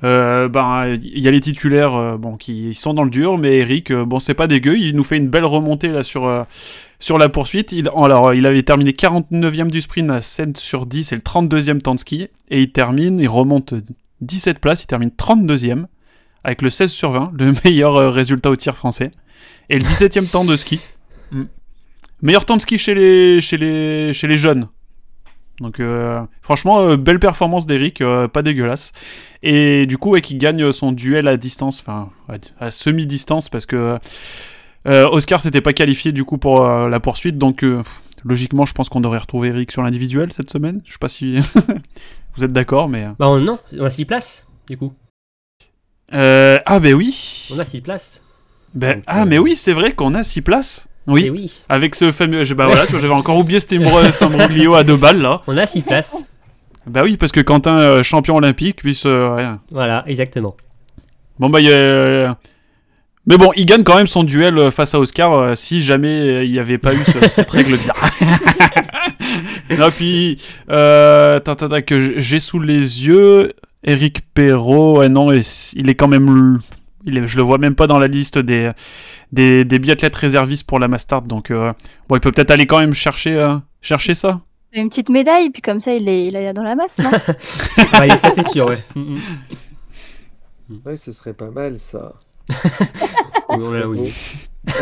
Euh, 0.04 0.48
bah, 0.48 0.86
il 0.90 1.20
y 1.20 1.28
a 1.28 1.32
les 1.32 1.42
titulaires 1.42 1.96
euh, 1.96 2.18
bon, 2.18 2.38
qui 2.38 2.74
sont 2.76 2.94
dans 2.94 3.04
le 3.04 3.10
dur, 3.10 3.38
mais 3.38 3.58
Eric, 3.58 3.92
euh, 3.92 4.06
bon, 4.06 4.20
c'est 4.20 4.34
pas 4.34 4.48
dégueu. 4.48 4.78
Il 4.78 4.96
nous 4.96 5.04
fait 5.04 5.18
une 5.18 5.28
belle 5.28 5.46
remontée 5.46 5.90
là 5.90 6.04
sur, 6.04 6.26
euh, 6.26 6.44
sur 7.00 7.18
la 7.18 7.30
poursuite. 7.30 7.72
Il, 7.72 7.90
alors, 7.96 8.34
il 8.34 8.46
avait 8.46 8.64
terminé 8.64 8.92
49e 8.92 9.70
du 9.70 9.82
sprint 9.82 10.10
à 10.10 10.22
7 10.22 10.58
sur 10.58 10.86
10 10.86 11.04
c'est 11.04 11.16
le 11.16 11.22
32e 11.22 11.80
temps 11.80 11.96
de 11.96 12.00
ski. 12.00 12.30
Et 12.50 12.62
il 12.62 12.72
termine, 12.72 13.20
il 13.20 13.28
remonte 13.28 13.74
17 14.22 14.60
places, 14.60 14.84
il 14.84 14.88
termine 14.88 15.10
32e 15.10 15.86
avec 16.44 16.62
le 16.62 16.70
16 16.70 16.92
sur 16.92 17.12
20, 17.12 17.34
le 17.38 17.54
meilleur 17.66 18.14
résultat 18.14 18.50
au 18.50 18.56
tir 18.56 18.76
français. 18.76 19.12
Et 19.70 19.78
le 19.78 19.86
17e 19.86 20.28
temps 20.28 20.46
de 20.46 20.56
ski. 20.56 20.80
Mm. 21.34 21.44
Meilleur 22.24 22.44
temps 22.44 22.58
de 22.58 22.62
ski 22.62 22.78
chez 22.78 22.94
les, 22.94 23.40
chez 23.40 23.58
les, 23.58 24.12
chez 24.14 24.28
les 24.28 24.38
jeunes. 24.38 24.68
Donc 25.62 25.80
euh, 25.80 26.20
franchement, 26.42 26.82
euh, 26.82 26.98
belle 26.98 27.20
performance 27.20 27.66
d'Eric, 27.66 28.02
euh, 28.02 28.28
pas 28.28 28.42
dégueulasse. 28.42 28.92
Et 29.44 29.86
du 29.86 29.98
coup, 29.98 30.10
ouais, 30.12 30.22
qui 30.22 30.36
gagne 30.36 30.72
son 30.72 30.92
duel 30.92 31.28
à 31.28 31.38
distance, 31.38 31.80
enfin 31.82 32.10
à, 32.28 32.66
à 32.66 32.72
semi-distance, 32.72 33.48
parce 33.48 33.66
que 33.66 33.98
euh, 34.88 35.08
Oscar 35.10 35.40
s'était 35.42 35.62
pas 35.62 35.74
qualifié 35.74 36.12
du 36.12 36.24
coup 36.26 36.38
pour 36.40 36.66
euh, 36.66 36.90
la 36.90 37.00
poursuite. 37.00 37.38
Donc 37.38 37.64
euh, 37.64 37.84
logiquement, 38.26 38.66
je 38.66 38.74
pense 38.74 38.90
qu'on 38.90 39.02
devrait 39.02 39.20
retrouver 39.20 39.50
Eric 39.50 39.72
sur 39.72 39.84
l'individuel 39.84 40.34
cette 40.34 40.50
semaine. 40.50 40.82
Je 40.86 40.94
sais 40.94 40.98
pas 41.00 41.10
si 41.10 41.40
vous 42.36 42.44
êtes 42.44 42.54
d'accord, 42.54 42.90
mais. 42.90 43.06
Bah 43.20 43.30
on- 43.30 43.40
non, 43.40 43.60
on 43.74 43.86
a 43.86 43.90
6 43.92 44.06
places, 44.06 44.48
du 44.68 44.78
coup. 44.78 44.94
Euh, 46.14 46.60
ah, 46.66 46.80
ben 46.80 46.94
oui 46.94 47.48
On 47.54 47.60
a 47.60 47.66
6 47.66 47.82
places. 47.82 48.22
Ben, 48.74 48.96
Donc, 48.96 49.04
Ah, 49.08 49.22
euh, 49.22 49.26
mais 49.26 49.38
oui, 49.38 49.56
c'est 49.56 49.74
vrai 49.74 49.94
qu'on 49.94 50.14
a 50.16 50.24
6 50.24 50.42
places. 50.42 50.88
Oui, 51.08 51.26
Et 51.26 51.30
oui, 51.32 51.64
avec 51.70 51.96
ce 51.96 52.12
fameux. 52.12 52.44
Bah 52.56 52.68
voilà, 52.68 52.86
j'avais 52.90 53.10
encore 53.10 53.38
oublié 53.38 53.60
cet 53.60 53.72
imbro- 53.74 54.04
cet 54.12 54.22
imbroglio 54.22 54.76
à 54.76 54.84
deux 54.84 54.98
balles 54.98 55.22
là. 55.22 55.42
on 55.48 55.58
a 55.58 55.64
6 55.66 55.82
places. 55.82 56.16
Bah 56.88 57.02
oui, 57.04 57.18
parce 57.18 57.32
que 57.32 57.40
Quentin, 57.42 57.78
euh, 57.78 58.04
champion 58.04 58.36
olympique, 58.36 58.78
puisse. 58.78 59.04
euh, 59.06 59.52
voilà, 59.72 60.04
exactement. 60.08 60.56
Bon, 61.40 61.50
bah, 61.50 61.60
il 61.60 61.68
y 61.68 61.74
a- 61.74 62.38
Mais 63.28 63.38
bon, 63.38 63.52
il 63.56 63.66
gagne 63.66 63.84
quand 63.84 63.96
même 63.96 64.08
son 64.08 64.24
duel 64.24 64.58
euh, 64.58 64.72
face 64.72 64.94
à 64.96 65.00
Oscar 65.00 65.34
euh, 65.34 65.56
si 65.56 65.82
jamais 65.84 66.46
il 66.46 66.52
n'y 66.52 66.60
avait 66.60 66.78
pas 66.80 66.94
eu 66.94 67.04
ce- 67.04 67.30
cette 67.30 67.50
règle 67.52 67.78
bizarre. 67.78 67.98
non, 69.78 69.90
puis, 69.92 70.42
que 71.82 72.20
j'ai 72.20 72.40
sous 72.40 72.60
les 72.60 73.06
yeux 73.06 73.54
Eric 73.84 74.22
Perrault, 74.34 75.00
ouais, 75.00 75.10
non, 75.10 75.32
il 75.32 75.90
est 75.90 75.96
quand 75.96 76.08
même. 76.08 76.60
Il 77.06 77.18
est, 77.18 77.28
je 77.28 77.38
le 77.38 77.44
vois 77.44 77.58
même 77.58 77.76
pas 77.76 77.88
dans 77.88 78.00
la 78.00 78.08
liste 78.08 78.38
des, 78.38 78.72
des, 79.32 79.66
des 79.66 79.80
biathlètes 79.80 80.16
réservistes 80.16 80.66
pour 80.66 80.80
la 80.80 80.88
Mastart, 80.88 81.24
donc 81.24 81.52
euh, 81.52 81.74
bon, 82.08 82.16
il 82.16 82.20
peut 82.20 82.32
peut-être 82.32 82.52
aller 82.52 82.66
quand 82.66 82.80
même 82.80 82.94
chercher, 82.94 83.36
euh, 83.36 83.56
chercher 83.82 84.16
ça. 84.16 84.42
Une 84.74 84.90
petite 84.90 85.10
médaille, 85.10 85.50
puis 85.50 85.62
comme 85.62 85.80
ça, 85.80 85.94
il 85.94 86.08
est, 86.08 86.28
il 86.28 86.36
est 86.36 86.54
dans 86.54 86.64
la 86.64 86.76
masse, 86.76 87.00
non? 87.00 87.12
Ah, 87.94 88.08
et 88.08 88.18
ça 88.18 88.32
c'est 88.34 88.48
sûr, 88.48 88.68
ouais. 88.68 88.84
Mm, 88.96 89.16
mm. 90.70 90.80
Ouais, 90.86 90.96
ce 90.96 91.12
serait 91.12 91.34
pas 91.34 91.50
mal 91.52 91.78
ça. 91.78 92.14
Oui. 93.58 94.14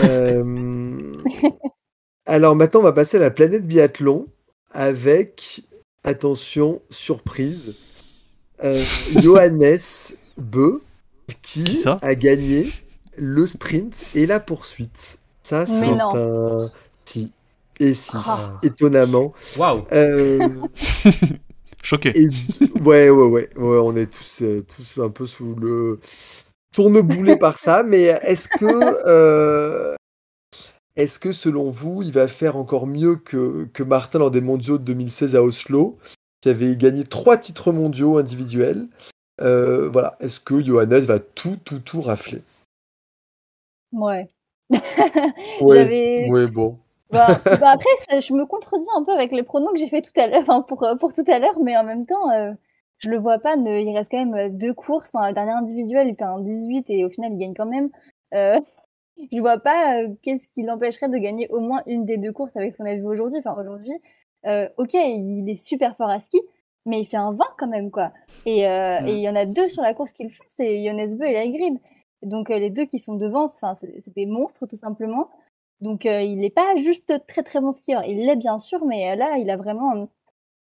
Euh, 0.04 1.14
Alors 2.28 2.56
maintenant, 2.56 2.82
on 2.82 2.84
va 2.84 2.94
passer 2.94 3.18
à 3.18 3.20
la 3.20 3.32
planète 3.32 3.66
biathlon 3.66 4.28
avec, 4.72 5.62
attention, 6.04 6.80
surprise, 6.92 7.74
euh, 8.64 8.84
Johannes 9.18 9.78
Beu 10.38 10.84
qui, 11.42 11.64
Qui 11.64 11.76
ça 11.76 12.00
a 12.02 12.16
gagné 12.16 12.70
le 13.18 13.46
sprint 13.48 14.06
et 14.16 14.26
la 14.26 14.40
poursuite? 14.40 15.20
Ça, 15.44 15.66
c'est 15.66 15.88
un... 15.88 16.70
Si. 17.06 17.32
Et 17.80 17.94
si, 17.94 18.16
Ah. 18.16 18.60
étonnamment. 18.62 19.34
Waouh. 19.58 19.84
Choqué. 21.84 22.12
et... 22.14 22.28
Ouais, 22.80 23.10
ouais, 23.10 23.26
ouais, 23.28 23.50
ouais, 23.56 23.78
on 23.78 23.96
est 23.96 24.08
tous, 24.12 24.42
euh, 24.42 24.62
tous 24.64 25.02
un 25.02 25.10
peu 25.10 25.26
sous 25.26 25.56
le 25.56 26.00
tourneboulet 26.74 27.38
par 27.38 27.58
ça, 27.58 27.84
mais 27.84 28.02
est-ce 28.04 28.48
que, 28.50 28.66
euh, 29.08 29.96
est-ce 30.96 31.20
que 31.20 31.32
selon 31.32 31.70
vous, 31.70 32.02
il 32.04 32.12
va 32.12 32.28
faire 32.28 32.58
encore 32.58 32.86
mieux 32.86 33.16
que, 33.16 33.66
que 33.74 33.84
Martin 33.84 34.20
lors 34.20 34.32
des 34.32 34.42
mondiaux 34.42 34.78
de 34.78 34.84
2016 34.84 35.36
à 35.36 35.44
Oslo, 35.44 35.98
qui 36.42 36.50
avait 36.50 36.76
gagné 36.76 37.06
trois 37.06 37.38
titres 37.38 37.72
mondiaux 37.72 38.18
individuels 38.18 38.88
Euh, 39.42 39.90
Voilà, 39.90 40.18
est-ce 40.20 40.40
que 40.40 40.64
Johannes 40.64 41.00
va 41.02 41.20
tout, 41.20 41.58
tout, 41.64 41.80
tout 41.80 42.02
rafler? 42.02 42.42
Ouais. 43.92 44.28
Ouais, 45.62 46.30
ouais, 46.30 46.48
bon. 46.48 46.78
Bah, 47.12 47.42
bah 47.60 47.70
après, 47.72 47.90
ça- 48.10 48.20
je 48.20 48.34
me 48.34 48.46
contredis 48.46 48.88
un 48.96 49.04
peu 49.04 49.12
avec 49.14 49.32
les 49.32 49.44
pronoms 49.44 49.72
que 49.72 49.80
j'ai 49.80 49.90
fait 49.90 50.02
tout 50.02 50.12
à 50.20 50.28
l'heure, 50.28 50.42
enfin, 50.42 50.62
pour, 50.62 50.84
euh, 50.84 50.96
pour 50.96 51.14
tout 51.14 51.24
à 51.28 51.40
l'heure, 51.40 51.60
mais 51.62 51.76
en 51.76 51.84
même 51.84 52.06
temps, 52.06 52.30
euh, 52.32 52.54
je 53.00 53.10
le 53.10 53.18
vois 53.18 53.40
pas. 53.40 53.56
ne- 53.56 53.80
il 53.82 53.96
reste 53.96 54.12
quand 54.12 54.18
même 54.24 54.36
euh, 54.36 54.50
deux 54.50 54.74
courses. 54.74 55.10
Enfin, 55.14 55.26
la 55.26 55.34
dernière 55.34 55.58
individuelle, 55.58 56.08
il 56.08 56.16
fait 56.16 56.24
un 56.24 56.40
18 56.40 56.90
et 56.90 57.06
au 57.06 57.10
final, 57.10 57.34
il 57.34 57.38
gagne 57.40 57.54
quand 57.56 57.66
même. 57.66 57.90
Euh, 58.36 58.60
je 59.32 59.40
vois 59.40 59.58
pas 59.60 60.02
euh, 60.04 60.10
qu'est-ce 60.24 60.48
qui 60.50 60.64
l'empêcherait 60.64 61.10
de 61.10 61.18
gagner 61.18 61.48
au 61.50 61.60
moins 61.62 61.82
une 61.88 62.06
des 62.06 62.18
deux 62.18 62.32
courses 62.32 62.56
avec 62.58 62.72
ce 62.74 62.78
qu'on 62.78 62.86
a 62.86 62.96
vu 62.96 63.06
aujourd'hui. 63.06 63.40
Enfin, 63.40 63.56
aujourd'hui, 63.60 63.94
ok, 64.78 64.94
il 64.94 65.50
est 65.50 65.56
super 65.56 65.96
fort 65.98 66.10
à 66.10 66.20
ski, 66.20 66.40
mais 66.90 67.00
il 67.02 67.06
fait 67.06 67.18
un 67.18 67.32
20 67.32 67.46
quand 67.58 67.68
même, 67.68 67.92
quoi. 67.92 68.12
Et 68.46 68.68
euh, 68.68 69.00
Mm. 69.02 69.08
il 69.08 69.20
y 69.20 69.30
en 69.30 69.36
a 69.36 69.46
deux 69.46 69.70
sur 69.70 69.82
la 69.84 69.94
course 69.94 70.12
qui 70.12 70.24
le 70.24 70.30
font, 70.30 70.44
c'est 70.48 70.84
Jonas 70.84 71.16
Beu 71.16 71.26
et 71.26 71.34
Laigrid. 71.34 71.78
Donc 72.24 72.50
euh, 72.50 72.60
les 72.60 72.70
deux 72.70 72.86
qui 72.86 73.00
sont 73.00 73.16
devant, 73.16 73.48
c'est 73.48 74.14
des 74.16 74.26
monstres 74.26 74.66
tout 74.68 74.76
simplement. 74.76 75.30
Donc 75.82 76.06
euh, 76.06 76.22
il 76.22 76.40
n'est 76.40 76.50
pas 76.50 76.76
juste 76.76 77.26
très 77.28 77.44
très 77.44 77.62
bon 77.62 77.72
skieur, 77.72 78.04
il 78.06 78.18
l'est 78.26 78.36
bien 78.36 78.60
sûr, 78.60 78.84
mais 78.86 79.16
là 79.16 79.38
il 79.38 79.50
a 79.50 79.56
vraiment 79.56 80.10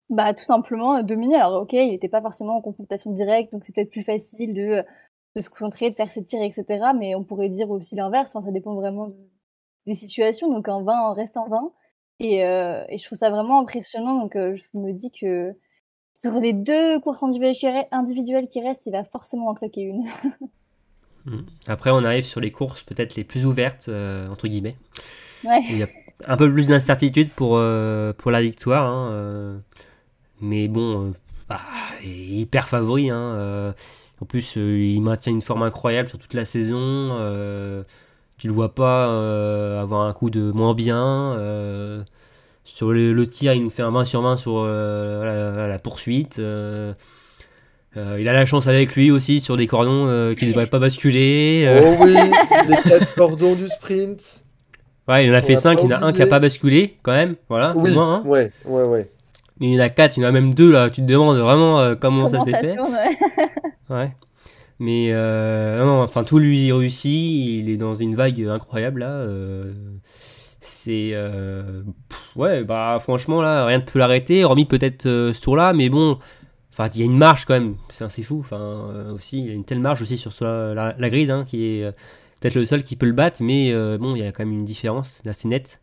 bah, 0.09 0.33
tout 0.35 0.45
simplement 0.45 1.03
dominé. 1.03 1.37
Alors 1.37 1.63
ok, 1.63 1.73
il 1.75 1.91
n'était 1.91 2.09
pas 2.09 2.23
forcément 2.23 2.57
en 2.57 2.61
confrontation 2.63 3.11
directe, 3.13 3.53
donc 3.53 3.65
c'est 3.65 3.75
peut-être 3.75 3.91
plus 3.91 4.03
facile 4.05 4.55
de, 4.55 4.83
de 5.37 5.41
se 5.43 5.51
concentrer, 5.51 5.91
de 5.91 5.95
faire 5.95 6.11
ses 6.13 6.25
tirs, 6.25 6.43
etc. 6.43 6.65
Mais 6.99 7.15
on 7.15 7.25
pourrait 7.25 7.49
dire 7.51 7.71
aussi 7.71 7.95
l'inverse, 7.97 8.35
enfin, 8.35 8.47
ça 8.47 8.53
dépend 8.53 8.75
vraiment 8.75 9.09
de- 9.09 9.17
des 9.87 9.95
situations. 9.95 10.51
Donc 10.53 10.69
un 10.69 10.83
20 10.83 11.13
reste 11.15 11.37
un 11.37 11.49
20. 11.49 11.73
Et, 12.21 12.37
et 12.39 12.97
je 12.99 13.05
trouve 13.05 13.19
ça 13.19 13.29
vraiment 13.31 13.59
impressionnant. 13.61 14.15
Donc 14.21 14.35
je 14.37 14.63
me 14.75 14.93
dis 14.93 15.11
que 15.11 15.55
sur 16.25 16.41
les 16.41 16.55
deux 16.55 16.99
courses 17.01 17.23
individuelles 17.23 18.47
qui 18.49 18.61
restent, 18.63 18.87
il 18.87 18.93
va 18.93 19.05
forcément 19.05 19.49
en 19.49 19.55
claquer 19.55 19.83
une. 19.83 20.05
Mm. 21.27 21.39
Après, 21.69 21.89
on 21.89 22.05
arrive 22.05 22.27
sur 22.27 22.39
les 22.43 22.51
courses 22.51 22.83
peut-être 22.83 23.17
les 23.17 23.25
plus 23.25 23.47
ouvertes, 23.47 23.87
euh, 23.89 24.29
entre 24.29 24.47
guillemets. 24.47 24.77
Ouais. 25.43 25.63
Il 25.71 25.79
y 25.79 25.83
a 25.83 25.87
un 26.27 26.37
peu 26.37 26.53
plus 26.53 26.69
d'incertitude 26.69 27.31
pour, 27.31 27.57
euh, 27.57 28.13
pour 28.13 28.31
la 28.31 28.43
victoire. 28.43 28.93
hein, 28.93 29.09
euh, 29.11 29.59
mais 30.43 30.69
bon, 30.69 31.15
bah, 31.49 31.63
il 32.03 32.11
est 32.11 32.41
hyper 32.43 32.69
favori. 32.69 33.09
hein, 33.09 33.75
en 34.21 34.27
plus, 34.27 34.57
il 34.57 35.01
maintient 35.01 35.33
une 35.33 35.41
forme 35.41 35.63
incroyable 35.63 36.11
sur 36.11 36.19
toute 36.19 36.35
la 36.35 36.45
saison. 36.45 36.77
tu 38.37 38.47
le 38.47 38.53
vois 38.53 38.75
pas 38.75 39.81
avoir 39.81 40.03
un 40.03 40.13
coup 40.13 40.29
de 40.29 40.53
moins 40.53 40.75
bien. 40.75 42.05
Sur 42.65 42.93
le, 42.93 43.13
le 43.13 43.27
tir, 43.27 43.53
il 43.55 43.63
nous 43.63 43.71
fait 43.71 43.83
un 43.83 43.91
20 43.91 44.05
sur 44.05 44.23
20 44.23 44.37
sur 44.37 44.59
euh, 44.59 45.55
la, 45.57 45.69
la 45.69 45.79
poursuite. 45.79 46.39
euh, 46.39 46.93
euh, 47.97 48.17
il 48.21 48.29
a 48.29 48.33
la 48.33 48.45
chance 48.47 48.67
avec 48.67 48.95
lui 48.97 49.11
aussi 49.13 49.41
sur 49.41 49.57
des 49.57 49.67
cordons 49.69 50.07
euh, 50.09 50.35
qui 50.35 50.47
ne 50.47 50.51
devraient 50.51 50.67
pas 50.67 50.79
basculer. 50.81 51.65
euh. 51.67 51.81
Oh 51.85 52.05
oui, 52.05 52.15
les 52.69 52.77
quatre 52.91 53.15
cordons 53.15 53.55
du 53.55 53.69
sprint. 53.69 54.45
Ouais, 55.07 55.27
il 55.27 55.31
en 55.31 55.35
a 55.35 55.39
On 55.39 55.43
fait 55.43 55.53
l'a 55.53 55.59
5, 55.61 55.77
pas 55.77 55.83
il 55.83 55.91
y 55.91 55.95
en 55.95 55.97
a 55.97 55.97
un 55.99 56.01
qui 56.09 56.17
oublié. 56.17 56.23
a 56.25 56.27
pas 56.27 56.41
basculé 56.41 56.97
quand 57.03 57.13
même, 57.13 57.37
voilà, 57.49 57.75
Oui, 57.77 57.91
au 57.91 57.95
moins. 57.95 58.15
hein. 58.15 58.23
ouais, 58.27 58.51
ouais, 58.65 58.83
ouais. 58.85 59.11
Mais 59.61 59.69
il 59.69 59.75
y 59.75 59.77
en 59.81 59.85
a 59.85 59.91
4, 59.91 60.17
il 60.17 60.23
y 60.23 60.27
en 60.27 60.29
a 60.29 60.33
même 60.33 60.55
2 60.55 60.73
là, 60.73 60.91
tu 60.91 61.03
te 61.03 61.07
demandes 61.07 61.37
vraiment 61.37 61.79
euh, 61.79 61.95
comment, 61.95 62.29
ça 62.29 62.41
s'est 62.41 62.51
fait. 62.59 62.75
tourne 62.75 62.91
ouais. 62.93 63.19
Ouais. 63.91 64.11
Mais 64.81 65.11
euh, 65.13 65.79
non, 65.79 65.87
non, 65.87 66.03
enfin 66.03 66.25
tout 66.25 66.39
lui 66.41 66.73
réussit, 66.73 67.05
il 67.13 67.71
est 67.71 67.77
dans 67.77 67.95
une 67.95 68.17
vague 68.17 68.43
incroyable 68.45 69.01
là. 69.03 69.25
Euh, 70.89 71.83
c'est 71.83 71.83
euh, 71.83 71.83
ouais, 72.37 72.65
bah 72.65 72.99
franchement 73.01 73.41
là, 73.43 73.65
rien 73.67 73.79
ne 73.79 73.83
peut 73.85 73.99
l'arrêter, 73.99 74.45
hormis 74.45 74.65
peut-être 74.67 75.07
euh, 75.07 75.33
ce 75.33 75.41
tour-là, 75.41 75.73
mais 75.73 75.89
bon, 75.89 76.19
enfin 76.73 76.89
il 76.95 77.01
y 77.01 77.03
a 77.03 77.07
une 77.07 77.17
marge 77.19 77.45
quand 77.45 77.55
même, 77.55 77.77
c'est 77.93 78.09
c'est 78.11 78.23
fou. 78.23 78.39
Enfin 78.41 78.61
euh, 78.61 79.13
aussi, 79.15 79.39
il 79.41 79.47
y 79.47 79.51
a 79.51 79.55
une 79.55 79.65
telle 79.65 79.81
marge 79.81 80.03
aussi 80.03 80.17
sur 80.17 80.33
la, 80.41 80.75
la, 80.75 80.95
la 80.99 81.11
grille 81.11 81.31
hein, 81.31 81.45
qui 81.47 81.65
est 81.65 81.93
peut-être 82.41 82.55
le 82.57 82.65
seul 82.65 82.83
qui 82.83 82.97
peut 82.97 83.07
le 83.07 83.13
battre, 83.13 83.43
mais 83.43 83.73
bon, 83.99 84.15
il 84.15 84.23
y 84.23 84.27
a 84.27 84.33
quand 84.33 84.45
même 84.45 84.53
une 84.55 84.65
différence 84.65 85.23
assez 85.27 85.49
nette 85.49 85.81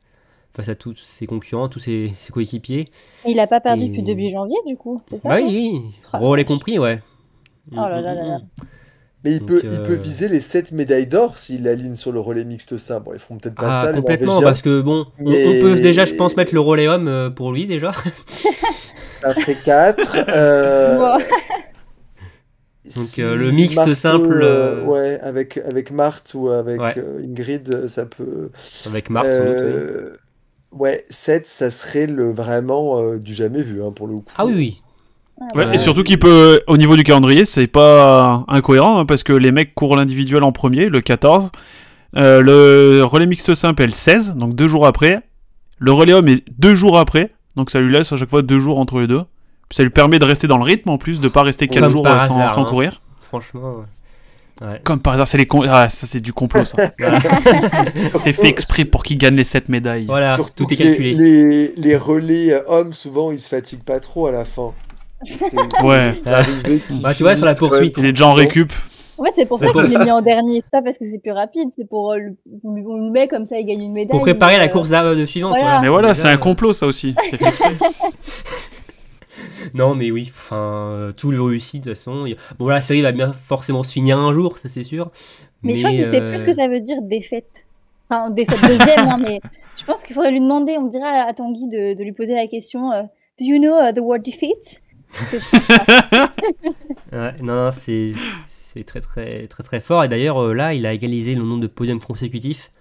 face 0.53 0.69
à 0.69 0.75
tous 0.75 0.95
ses 0.97 1.27
concurrents, 1.27 1.69
tous 1.69 1.79
ses, 1.79 2.11
ses 2.15 2.31
coéquipiers. 2.33 2.89
Il 3.25 3.39
a 3.39 3.47
pas 3.47 3.61
perdu 3.61 3.85
Et- 3.85 3.87
depuis 3.87 4.03
début 4.03 4.29
janvier, 4.29 4.57
du 4.67 4.75
coup, 4.75 5.01
c'est 5.09 5.17
ça 5.17 5.29
Bah 5.29 5.37
oui, 5.41 5.45
oui, 5.47 5.81
Oh 6.21 6.35
la 6.35 6.43
compris, 6.43 6.77
ouais. 6.77 6.99
Oh 7.71 7.75
là 7.75 8.01
là 8.01 8.13
là 8.13 8.25
là. 8.25 8.39
Mais 9.23 9.33
il 9.33 9.39
Donc, 9.39 9.49
peut, 9.49 9.61
euh, 9.63 9.69
il 9.71 9.83
peut 9.83 9.93
viser 9.93 10.27
les 10.27 10.39
7 10.39 10.71
médailles 10.71 11.05
d'or 11.05 11.37
s'il 11.37 11.67
aligne 11.67 11.95
sur 11.95 12.11
le 12.11 12.19
relais 12.19 12.43
mixte 12.43 12.77
ça. 12.77 12.99
Bon, 12.99 13.11
ils 13.13 13.19
feront 13.19 13.37
peut-être 13.37 13.55
pas 13.55 13.81
Ah, 13.81 13.85
ça, 13.85 13.93
complètement, 13.93 14.41
parce 14.41 14.61
que 14.63 14.81
bon, 14.81 15.05
on, 15.19 15.29
Mais- 15.29 15.45
on 15.47 15.61
peut 15.61 15.79
déjà, 15.79 16.05
je 16.05 16.15
pense, 16.15 16.35
mettre 16.37 16.53
le 16.55 16.59
relais 16.59 16.87
homme 16.87 17.07
euh, 17.07 17.29
pour 17.29 17.51
lui 17.51 17.67
déjà. 17.67 17.91
Ça 18.27 19.33
ferait 19.35 19.55
4. 19.63 20.15
Euh... 20.29 20.97
Bon. 20.97 21.23
Donc, 22.83 23.05
si 23.05 23.21
euh, 23.21 23.35
le 23.35 23.51
mixte 23.51 23.75
Marthe, 23.77 23.93
simple, 23.93 24.39
euh, 24.41 24.83
ouais, 24.85 25.19
avec, 25.21 25.57
avec 25.57 25.91
Marthe 25.91 26.33
ou 26.33 26.49
avec 26.49 26.79
Ouais. 26.81 26.93
euh, 26.97 27.21
Ingrid, 27.23 27.87
ça 27.87 28.05
peut. 28.05 28.49
Avec 28.87 29.07
doute, 29.09 29.21
oui. 29.23 29.25
Euh, 29.25 30.15
Ouais, 30.71 31.05
7, 31.09 31.47
ça 31.47 31.69
serait 31.69 32.07
le, 32.07 32.31
vraiment 32.31 32.99
euh, 33.01 33.19
du 33.19 33.33
jamais 33.33 33.61
vu, 33.61 33.83
hein, 33.83 33.91
pour 33.91 34.07
le 34.07 34.15
coup. 34.15 34.23
Ah 34.37 34.45
oui, 34.45 34.53
oui. 34.55 34.81
Ouais. 35.55 35.75
Et 35.75 35.77
surtout 35.77 36.03
qu'il 36.03 36.19
peut, 36.19 36.61
au 36.67 36.77
niveau 36.77 36.95
du 36.95 37.03
calendrier, 37.03 37.45
c'est 37.45 37.67
pas 37.67 38.43
incohérent 38.47 38.99
hein, 38.99 39.05
parce 39.05 39.23
que 39.23 39.33
les 39.33 39.51
mecs 39.51 39.73
courent 39.75 39.95
l'individuel 39.95 40.43
en 40.43 40.51
premier, 40.51 40.87
le 40.89 41.01
14. 41.01 41.49
Euh, 42.17 42.41
le 42.41 43.03
relais 43.03 43.25
mixte 43.25 43.53
simple 43.55 43.81
est 43.83 43.87
le 43.87 43.91
16, 43.93 44.35
donc 44.35 44.55
deux 44.55 44.67
jours 44.67 44.85
après. 44.85 45.21
Le 45.79 45.91
relais 45.91 46.13
homme 46.13 46.27
est 46.27 46.43
deux 46.59 46.75
jours 46.75 46.97
après, 46.99 47.29
donc 47.55 47.71
ça 47.71 47.79
lui 47.79 47.91
laisse 47.91 48.11
à 48.11 48.17
chaque 48.17 48.29
fois 48.29 48.41
deux 48.43 48.59
jours 48.59 48.77
entre 48.79 48.99
les 48.99 49.07
deux. 49.07 49.21
Ça 49.71 49.83
lui 49.83 49.89
permet 49.89 50.19
de 50.19 50.25
rester 50.25 50.47
dans 50.47 50.57
le 50.57 50.63
rythme 50.63 50.89
en 50.89 50.97
plus, 50.97 51.19
de 51.21 51.27
pas 51.29 51.43
rester 51.43 51.67
quatre 51.67 51.87
jours 51.89 52.05
euh, 52.05 52.19
sans, 52.19 52.35
hasard, 52.37 52.51
sans 52.53 52.61
hein. 52.63 52.69
courir. 52.69 53.01
Franchement, 53.21 53.77
ouais. 53.77 54.67
Ouais. 54.67 54.79
Comme 54.83 54.99
par 54.99 55.13
hasard, 55.13 55.25
c'est 55.25 55.39
les 55.39 55.47
con- 55.47 55.63
ah, 55.67 55.89
ça 55.89 56.05
c'est 56.05 56.19
du 56.19 56.33
complot 56.33 56.65
ça. 56.65 56.77
c'est 58.19 58.33
fait 58.33 58.47
exprès 58.47 58.85
pour 58.85 59.01
qu'il 59.01 59.17
gagne 59.17 59.35
les 59.35 59.43
7 59.43 59.69
médailles. 59.69 60.05
Voilà, 60.05 60.35
Surtout 60.35 60.65
tout 60.65 60.73
est 60.73 60.77
les- 60.77 60.83
calculé. 60.85 61.13
Les, 61.15 61.73
les 61.75 61.95
relais 61.97 62.53
euh, 62.53 62.61
hommes, 62.67 62.93
souvent, 62.93 63.31
ils 63.31 63.39
se 63.39 63.47
fatiguent 63.49 63.83
pas 63.83 63.99
trop 63.99 64.27
à 64.27 64.31
la 64.31 64.45
fin. 64.45 64.71
Ouais. 65.83 66.13
Bah, 67.01 67.13
tu 67.13 67.23
vois, 67.23 67.35
sur 67.35 67.45
la 67.45 67.55
poursuite, 67.55 67.95
Il 67.97 68.05
est 68.05 68.11
déjà 68.13 68.27
en 68.27 68.33
récup. 68.33 68.71
En 69.17 69.23
fait, 69.23 69.33
c'est 69.35 69.45
pour 69.45 69.59
ça 69.59 69.71
qu'on 69.71 69.81
l'a 69.81 70.03
mis 70.03 70.09
en 70.09 70.21
dernier. 70.21 70.61
C'est 70.61 70.71
pas 70.71 70.81
parce 70.81 70.97
que 70.97 71.05
c'est 71.05 71.19
plus 71.19 71.31
rapide, 71.31 71.69
c'est 71.71 71.87
pour 71.87 72.13
euh, 72.13 72.17
le- 72.17 72.35
on 72.63 72.73
lui- 72.73 72.83
on 72.87 72.95
le 72.97 73.11
met 73.11 73.27
comme 73.27 73.45
ça, 73.45 73.59
il 73.59 73.65
gagne 73.67 73.83
une 73.83 73.93
médaille. 73.93 74.09
Pour 74.09 74.21
préparer 74.21 74.53
mais, 74.53 74.59
la 74.59 74.65
euh, 74.65 74.69
course 74.69 74.89
là, 74.89 75.13
de 75.13 75.25
suivante. 75.27 75.55
voilà. 75.59 75.79
Mais 75.79 75.89
voilà, 75.89 76.15
c'est 76.15 76.27
un 76.27 76.33
euh, 76.35 76.37
complot 76.37 76.73
ça 76.73 76.87
aussi. 76.87 77.13
C'est 77.29 77.37
fait 77.37 77.47
exprès. 77.47 77.69
Non, 79.73 79.95
mais 79.95 80.11
oui, 80.11 80.31
enfin, 80.33 80.55
euh, 80.57 81.11
tout 81.11 81.31
le 81.31 81.41
réussit 81.41 81.83
de 81.83 81.89
toute 81.89 81.97
façon. 81.97 82.25
Bon, 82.57 82.67
la 82.67 82.81
série 82.81 83.01
va 83.01 83.11
bien 83.11 83.31
forcément 83.31 83.83
se 83.83 83.91
finir 83.91 84.17
un 84.17 84.33
jour, 84.33 84.57
ça 84.57 84.69
c'est 84.69 84.83
sûr. 84.83 85.11
Mais, 85.61 85.75
je 85.75 85.79
crois 85.83 85.91
qu'il 85.91 86.05
sait 86.05 86.21
euh, 86.21 86.27
plus 86.27 86.39
ce 86.39 86.45
que 86.45 86.53
ça 86.53 86.67
veut 86.67 86.79
dire 86.79 86.97
défaite. 87.01 87.65
Enfin, 88.09 88.29
défaite 88.31 88.59
deuxième, 88.61 89.07
hein, 89.07 89.17
mais 89.21 89.39
je 89.77 89.85
pense 89.85 90.03
qu'il 90.03 90.15
faudrait 90.15 90.31
lui 90.31 90.41
demander, 90.41 90.77
on 90.77 90.87
dirait 90.87 91.19
à 91.19 91.31
Tanguy 91.33 91.67
de, 91.67 91.93
de 91.93 92.03
lui 92.03 92.11
poser 92.11 92.33
la 92.35 92.47
question 92.47 92.91
euh, 92.91 93.03
Do 93.39 93.45
you 93.45 93.59
know 93.59 93.75
uh, 93.79 93.93
the 93.93 93.99
word 93.99 94.19
defeat? 94.23 94.81
Ouais, 97.11 97.35
non, 97.41 97.65
non, 97.65 97.71
c'est 97.71 98.13
très 98.85 99.01
très 99.01 99.47
très 99.47 99.63
très 99.63 99.79
fort. 99.81 100.03
Et 100.03 100.07
d'ailleurs, 100.07 100.41
euh, 100.41 100.53
là, 100.53 100.73
il 100.73 100.85
a 100.85 100.93
égalisé 100.93 101.35
le 101.35 101.43
nombre 101.43 101.61
de 101.61 101.67
podiums 101.67 101.99
consécutifs 101.99 102.71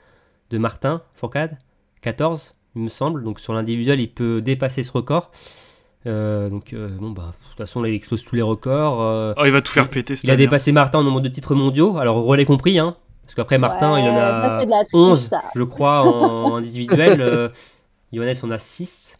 de 0.50 0.58
Martin 0.58 1.02
Fourcade, 1.14 1.58
14, 2.02 2.54
il 2.76 2.82
me 2.82 2.88
semble. 2.88 3.24
Donc 3.24 3.40
sur 3.40 3.52
l'individuel, 3.52 4.00
il 4.00 4.08
peut 4.08 4.40
dépasser 4.40 4.82
ce 4.82 4.92
record. 4.92 5.30
Euh, 6.06 6.48
donc 6.48 6.72
euh, 6.72 6.88
bon 6.98 7.10
bah 7.10 7.34
de 7.38 7.46
toute 7.48 7.58
façon 7.58 7.82
là 7.82 7.90
il 7.90 7.94
explose 7.94 8.24
tous 8.24 8.34
les 8.34 8.40
records. 8.42 9.02
euh, 9.02 9.34
Oh, 9.36 9.42
il 9.44 9.52
va 9.52 9.60
tout 9.60 9.70
faire 9.72 9.90
péter 9.90 10.16
cette 10.16 10.24
il 10.24 10.30
a 10.30 10.32
année. 10.32 10.44
dépassé 10.46 10.72
Martin 10.72 11.00
en 11.00 11.04
nombre 11.04 11.20
de 11.20 11.28
titres 11.28 11.54
mondiaux, 11.54 11.98
alors 11.98 12.22
relais 12.24 12.46
compris 12.46 12.78
hein. 12.78 12.96
Parce 13.24 13.34
qu'après 13.34 13.58
Martin 13.58 13.98
il 13.98 14.08
en 14.08 14.14
bah, 14.14 14.38
a 14.56 14.60
c'est 14.60 14.64
de 14.64 14.70
la 14.70 14.84
triche, 14.86 14.94
11 14.94 15.20
ça. 15.20 15.42
je 15.54 15.62
crois 15.62 16.00
en 16.02 16.54
individuel. 16.56 17.20
euh, 17.20 17.50
Johannes 18.14 18.34
en 18.42 18.50
a 18.50 18.58
6. 18.58 19.18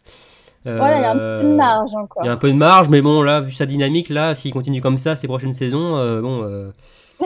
Voilà, 0.65 0.97
il 0.97 1.01
y 1.01 1.05
a 1.05 1.11
un 1.11 1.17
petit 1.17 1.27
peu 1.27 1.49
de 1.51 1.55
marge 1.55 1.95
encore. 1.95 2.23
Il 2.23 2.27
y 2.27 2.29
a 2.29 2.33
un 2.33 2.37
peu 2.37 2.49
de 2.51 2.57
marge, 2.57 2.89
mais 2.89 3.01
bon, 3.01 3.21
là, 3.23 3.41
vu 3.41 3.51
sa 3.51 3.65
dynamique, 3.65 4.09
là, 4.09 4.35
s'il 4.35 4.53
continue 4.53 4.79
comme 4.81 4.97
ça 4.97 5.15
ces 5.15 5.27
prochaines 5.27 5.53
saisons, 5.55 5.95
euh, 5.97 6.21
bon, 6.21 6.43
euh, 6.43 6.71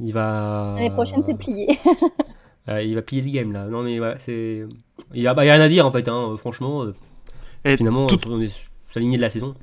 il 0.00 0.12
va. 0.12 0.74
L'année 0.76 0.90
prochaine, 0.90 1.22
c'est 1.22 1.34
plié. 1.36 1.66
Euh, 2.68 2.80
il 2.80 2.94
va 2.94 3.02
plier 3.02 3.22
le 3.22 3.30
game 3.32 3.50
là. 3.52 3.64
Non, 3.64 3.82
mais 3.82 3.98
ouais, 3.98 4.14
c'est. 4.20 4.64
Il 5.12 5.20
y 5.20 5.26
a, 5.26 5.34
bah, 5.34 5.42
a 5.42 5.46
rien 5.46 5.60
à 5.60 5.68
dire 5.68 5.84
en 5.84 5.90
fait, 5.90 6.06
hein, 6.06 6.28
euh, 6.32 6.36
franchement. 6.36 6.84
euh, 6.84 6.94
Et 7.64 7.76
finalement, 7.76 8.06
tout- 8.06 8.20
on 8.28 8.40
est 8.40 8.50
sur 8.50 8.60
la 8.94 9.00
lignée 9.00 9.16
de 9.16 9.22
la 9.22 9.30
saison. 9.30 9.54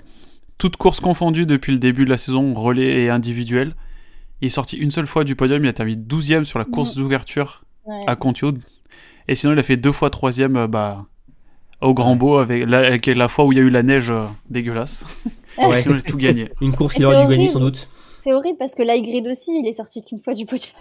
Toutes 0.57 0.75
courses 0.75 0.99
confondues 0.99 1.45
depuis 1.45 1.71
le 1.71 1.79
début 1.79 2.03
de 2.03 2.09
la 2.09 2.17
saison, 2.17 2.53
relais 2.53 3.03
et 3.03 3.09
individuel. 3.09 3.73
Il 4.41 4.47
est 4.47 4.49
sorti 4.49 4.75
une 4.75 4.91
seule 4.91 5.07
fois 5.07 5.23
du 5.23 5.37
podium, 5.37 5.63
il 5.63 5.69
a 5.69 5.71
terminé 5.71 5.95
12ème 5.97 6.43
sur 6.43 6.59
la 6.59 6.65
course 6.65 6.97
d'ouverture 6.97 7.63
Ouais. 7.85 8.01
à 8.05 8.17
Contio. 8.17 8.51
Et 9.29 9.35
sinon, 9.35 9.53
il 9.53 9.59
a 9.59 9.63
fait 9.63 9.77
deux 9.77 9.93
fois 9.93 10.09
troisième 10.09 10.57
euh, 10.57 10.67
bah, 10.67 11.05
au 11.81 11.93
Grand 11.93 12.15
Beau, 12.15 12.37
avec 12.37 12.65
la, 12.67 12.79
avec 12.79 13.05
la 13.05 13.27
fois 13.29 13.45
où 13.45 13.51
il 13.51 13.57
y 13.57 13.61
a 13.61 13.63
eu 13.63 13.69
la 13.69 13.83
neige 13.83 14.11
euh, 14.11 14.25
dégueulasse. 14.49 15.05
Ouais. 15.57 15.81
sinon, 15.81 15.95
il 15.95 15.99
a 15.99 16.01
tout 16.01 16.17
gagné. 16.17 16.49
Une 16.61 16.73
course 16.75 16.93
qu'il 16.93 17.05
aurait 17.05 17.15
c'est 17.17 17.21
dû 17.23 17.31
gagner 17.31 17.43
horrible. 17.45 17.53
sans 17.53 17.59
doute. 17.59 17.89
C'est 18.19 18.33
horrible 18.33 18.57
parce 18.57 18.75
que 18.75 18.83
l'Aigrid 18.83 19.25
aussi, 19.27 19.59
il 19.59 19.67
est 19.67 19.73
sorti 19.73 20.03
qu'une 20.03 20.19
fois 20.19 20.33
du 20.33 20.45
podium. 20.45 20.75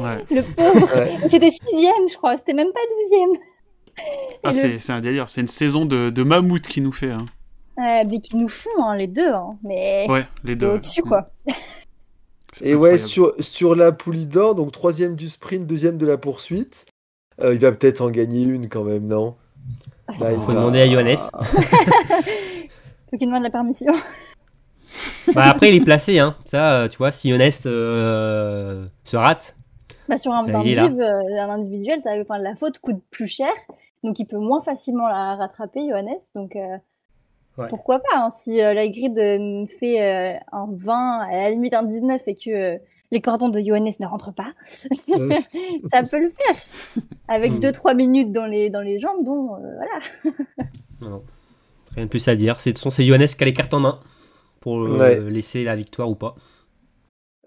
Ouais. 0.00 0.24
Le 0.30 0.42
pauvre. 0.42 0.88
Ouais. 0.96 1.16
C'était 1.30 1.50
sixième, 1.50 2.08
je 2.10 2.16
crois. 2.16 2.36
C'était 2.36 2.54
même 2.54 2.72
pas 2.72 2.80
douzième. 2.90 3.40
Ah, 4.42 4.48
le- 4.48 4.52
c'est 4.52 4.78
c'est 4.78 4.92
un 4.92 5.00
délire, 5.00 5.28
c'est 5.28 5.40
une 5.42 5.46
saison 5.46 5.84
de, 5.84 6.10
de 6.10 6.22
mammouth 6.22 6.62
qui 6.66 6.80
nous 6.80 6.92
fait. 6.92 7.10
hein. 7.10 7.26
Ouais, 7.76 8.04
mais 8.04 8.20
qui 8.20 8.36
nous 8.36 8.48
font, 8.48 8.84
hein, 8.84 8.96
les 8.96 9.06
deux. 9.06 9.28
hein. 9.32 9.56
Mais 9.62 10.06
Ouais, 10.08 10.26
les 10.44 10.56
deux. 10.56 10.66
au-dessus, 10.68 11.02
quoi. 11.02 11.30
Et 12.62 12.74
ouais, 12.74 12.98
sur, 12.98 13.32
sur 13.38 13.74
la 13.76 13.92
poulie 13.92 14.26
d'or, 14.26 14.54
donc 14.54 14.72
troisième 14.72 15.14
du 15.14 15.28
sprint, 15.28 15.66
deuxième 15.66 15.96
de 15.98 16.04
la 16.06 16.18
poursuite, 16.18 16.84
euh, 17.40 17.54
il 17.54 17.60
va 17.60 17.70
peut-être 17.72 18.00
en 18.00 18.10
gagner 18.10 18.42
une 18.44 18.68
quand 18.68 18.82
même, 18.84 19.06
non? 19.06 19.36
Là, 20.18 20.30
Faut 20.40 20.52
demander 20.52 20.80
à 20.80 20.88
Johannes. 20.90 21.16
Faut 23.10 23.16
qu'il 23.16 23.26
demande 23.28 23.42
la 23.42 23.50
permission. 23.50 23.92
Bah, 25.34 25.42
après, 25.44 25.68
il 25.68 25.76
est 25.76 25.84
placé, 25.84 26.18
hein. 26.18 26.34
Ça, 26.46 26.72
euh, 26.72 26.88
tu 26.88 26.98
vois, 26.98 27.12
si 27.12 27.28
Johannes 27.30 27.50
euh, 27.66 28.86
se 29.04 29.16
rate, 29.16 29.56
Bah, 30.08 30.16
sur 30.16 30.32
un, 30.32 30.44
il 30.64 30.74
là. 30.74 30.88
div, 30.88 31.00
euh, 31.00 31.20
un 31.40 31.48
individuel, 31.50 32.00
ça, 32.00 32.10
enfin, 32.20 32.38
la 32.38 32.56
faute 32.56 32.80
coûte 32.80 33.00
plus 33.12 33.28
cher. 33.28 33.52
Donc, 34.02 34.18
il 34.18 34.24
peut 34.26 34.38
moins 34.38 34.60
facilement 34.62 35.06
la 35.06 35.36
rattraper, 35.36 35.88
Johannes. 35.88 36.18
Donc, 36.34 36.56
euh, 36.56 36.76
Ouais. 37.58 37.66
pourquoi 37.68 37.98
pas 38.00 38.16
hein, 38.16 38.30
Si 38.30 38.60
euh, 38.62 38.74
la 38.74 38.88
grid 38.88 39.14
fait 39.78 40.00
euh, 40.00 40.38
un 40.52 40.66
20, 40.72 41.20
à 41.20 41.32
la 41.32 41.50
limite 41.50 41.74
un 41.74 41.82
19, 41.84 42.22
et 42.26 42.34
que 42.34 42.50
euh, 42.50 42.78
les 43.10 43.20
cordons 43.20 43.48
de 43.48 43.60
Johannes 43.60 43.90
ne 44.00 44.06
rentrent 44.06 44.32
pas, 44.34 44.52
ça 45.92 46.02
peut 46.04 46.20
le 46.20 46.30
faire. 46.30 46.56
Avec 47.28 47.52
Mm. 47.52 47.58
2-3 47.60 47.96
minutes 47.96 48.32
dans 48.32 48.46
les, 48.46 48.70
dans 48.70 48.80
les 48.82 48.98
jambes, 48.98 49.24
bon, 49.24 49.54
euh, 49.56 49.58
voilà. 49.76 50.36
non. 51.00 51.22
rien 51.94 52.04
de 52.04 52.10
plus 52.10 52.26
à 52.28 52.34
dire. 52.36 52.60
C'est 52.60 52.70
de 52.70 52.74
toute 52.74 52.84
façon, 52.84 52.94
c'est 52.94 53.04
Johannes 53.06 53.26
qui 53.26 53.42
a 53.42 53.46
les 53.46 53.54
cartes 53.54 53.74
en 53.74 53.80
main 53.80 54.00
pour 54.60 54.78
euh, 54.80 54.98
Ouais. 54.98 55.20
laisser 55.30 55.64
la 55.64 55.76
victoire 55.76 56.08
ou 56.10 56.14
pas. 56.14 56.34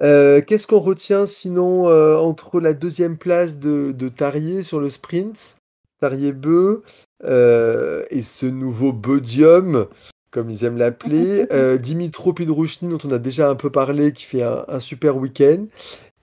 Euh, 0.01 0.41
Qu'est-ce 0.41 0.67
qu'on 0.67 0.79
retient 0.79 1.25
sinon 1.25 1.87
euh, 1.87 2.17
entre 2.17 2.59
la 2.59 2.73
deuxième 2.73 3.17
place 3.17 3.59
de, 3.59 3.91
de 3.91 4.09
Tarier 4.09 4.61
sur 4.63 4.79
le 4.79 4.89
sprint, 4.89 5.57
Tarier 6.01 6.33
Beu, 6.33 6.83
et 7.23 8.21
ce 8.23 8.45
nouveau 8.45 8.91
Bodium, 8.91 9.85
comme 10.33 10.49
ils 10.49 10.63
aiment 10.65 10.77
l'appeler, 10.77 11.45
euh, 11.53 11.77
Dimitro 11.77 12.33
Pidrouchny, 12.33 12.89
dont 12.89 12.97
on 13.05 13.11
a 13.11 13.19
déjà 13.19 13.49
un 13.49 13.55
peu 13.55 13.69
parlé, 13.69 14.11
qui 14.13 14.25
fait 14.25 14.41
un, 14.43 14.65
un 14.67 14.79
super 14.79 15.15
week-end, 15.17 15.65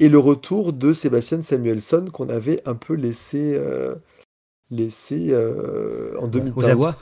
et 0.01 0.09
le 0.09 0.19
retour 0.19 0.73
de 0.73 0.93
Sébastien 0.93 1.41
Samuelsson, 1.43 2.07
qu'on 2.13 2.29
avait 2.29 2.61
un 2.67 2.75
peu 2.75 2.95
laissé, 2.95 3.55
euh, 3.57 3.95
laissé 4.71 5.29
euh, 5.31 6.17
en 6.19 6.27
demi 6.27 6.53
Aux 6.57 6.65
abois. 6.65 6.97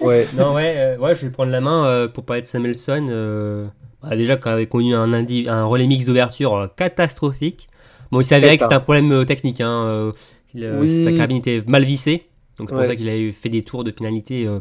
Ouais. 0.00 0.26
Non, 0.36 0.54
ouais, 0.54 0.74
euh, 0.76 0.98
ouais, 0.98 1.14
je 1.14 1.26
vais 1.26 1.32
prendre 1.32 1.50
la 1.50 1.60
main 1.60 1.86
euh, 1.86 2.08
pour 2.08 2.24
parler 2.24 2.42
de 2.42 2.46
Samuelson. 2.46 3.06
euh, 3.10 3.66
bah, 4.02 4.16
déjà, 4.16 4.36
qu'on 4.36 4.50
avait 4.50 4.66
connu 4.66 4.94
un, 4.94 5.12
indi- 5.12 5.48
un 5.48 5.64
relais 5.64 5.86
mix 5.86 6.04
d'ouverture 6.04 6.54
euh, 6.56 6.66
catastrophique. 6.76 7.68
Bon, 8.12 8.20
il 8.20 8.34
avéré 8.34 8.56
que 8.56 8.62
c'était 8.62 8.74
un 8.74 8.80
problème 8.80 9.10
euh, 9.12 9.24
technique. 9.24 9.60
Hein, 9.60 10.12
il, 10.54 10.64
Oui. 10.78 11.04
Sa 11.04 11.12
carabine 11.12 11.38
était 11.38 11.62
mal 11.66 11.84
vissée. 11.84 12.26
Donc, 12.58 12.68
c'est 12.68 12.74
pour 12.74 12.82
Ouais. 12.82 12.88
ça 12.88 12.96
qu'il 12.96 13.08
a 13.08 13.16
eu- 13.16 13.32
fait 13.32 13.48
des 13.48 13.62
tours 13.62 13.82
de 13.82 13.90
pénalité 13.90 14.46
euh, 14.46 14.60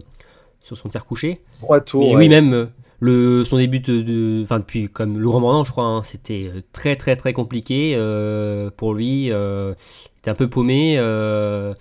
sur 0.63 0.75
son 0.77 0.89
tir 0.89 1.05
couché. 1.05 1.39
Trois 1.61 1.79
tours. 1.81 2.01
Mais 2.05 2.09
ouais. 2.11 2.15
oui, 2.23 2.29
même 2.29 2.53
euh, 2.53 2.65
le, 2.99 3.43
son 3.45 3.57
début 3.57 3.79
de. 3.79 4.01
de- 4.01 4.41
Enfin, 4.43 4.59
depuis 4.59 4.87
comme 4.89 5.19
Laurent 5.19 5.39
Mordant, 5.41 5.63
je 5.65 5.71
crois, 5.71 5.85
hein, 5.85 6.01
c'était 6.03 6.49
euh, 6.53 6.61
très, 6.73 6.95
très, 6.95 7.15
très 7.15 7.33
compliqué 7.33 7.93
euh, 7.95 8.69
pour 8.75 8.93
lui. 8.95 9.31
euh, 9.31 9.73
il 10.15 10.19
était 10.19 10.31
un 10.31 10.35
peu 10.35 10.49
paumé. 10.49 10.95
euh, 10.97 11.73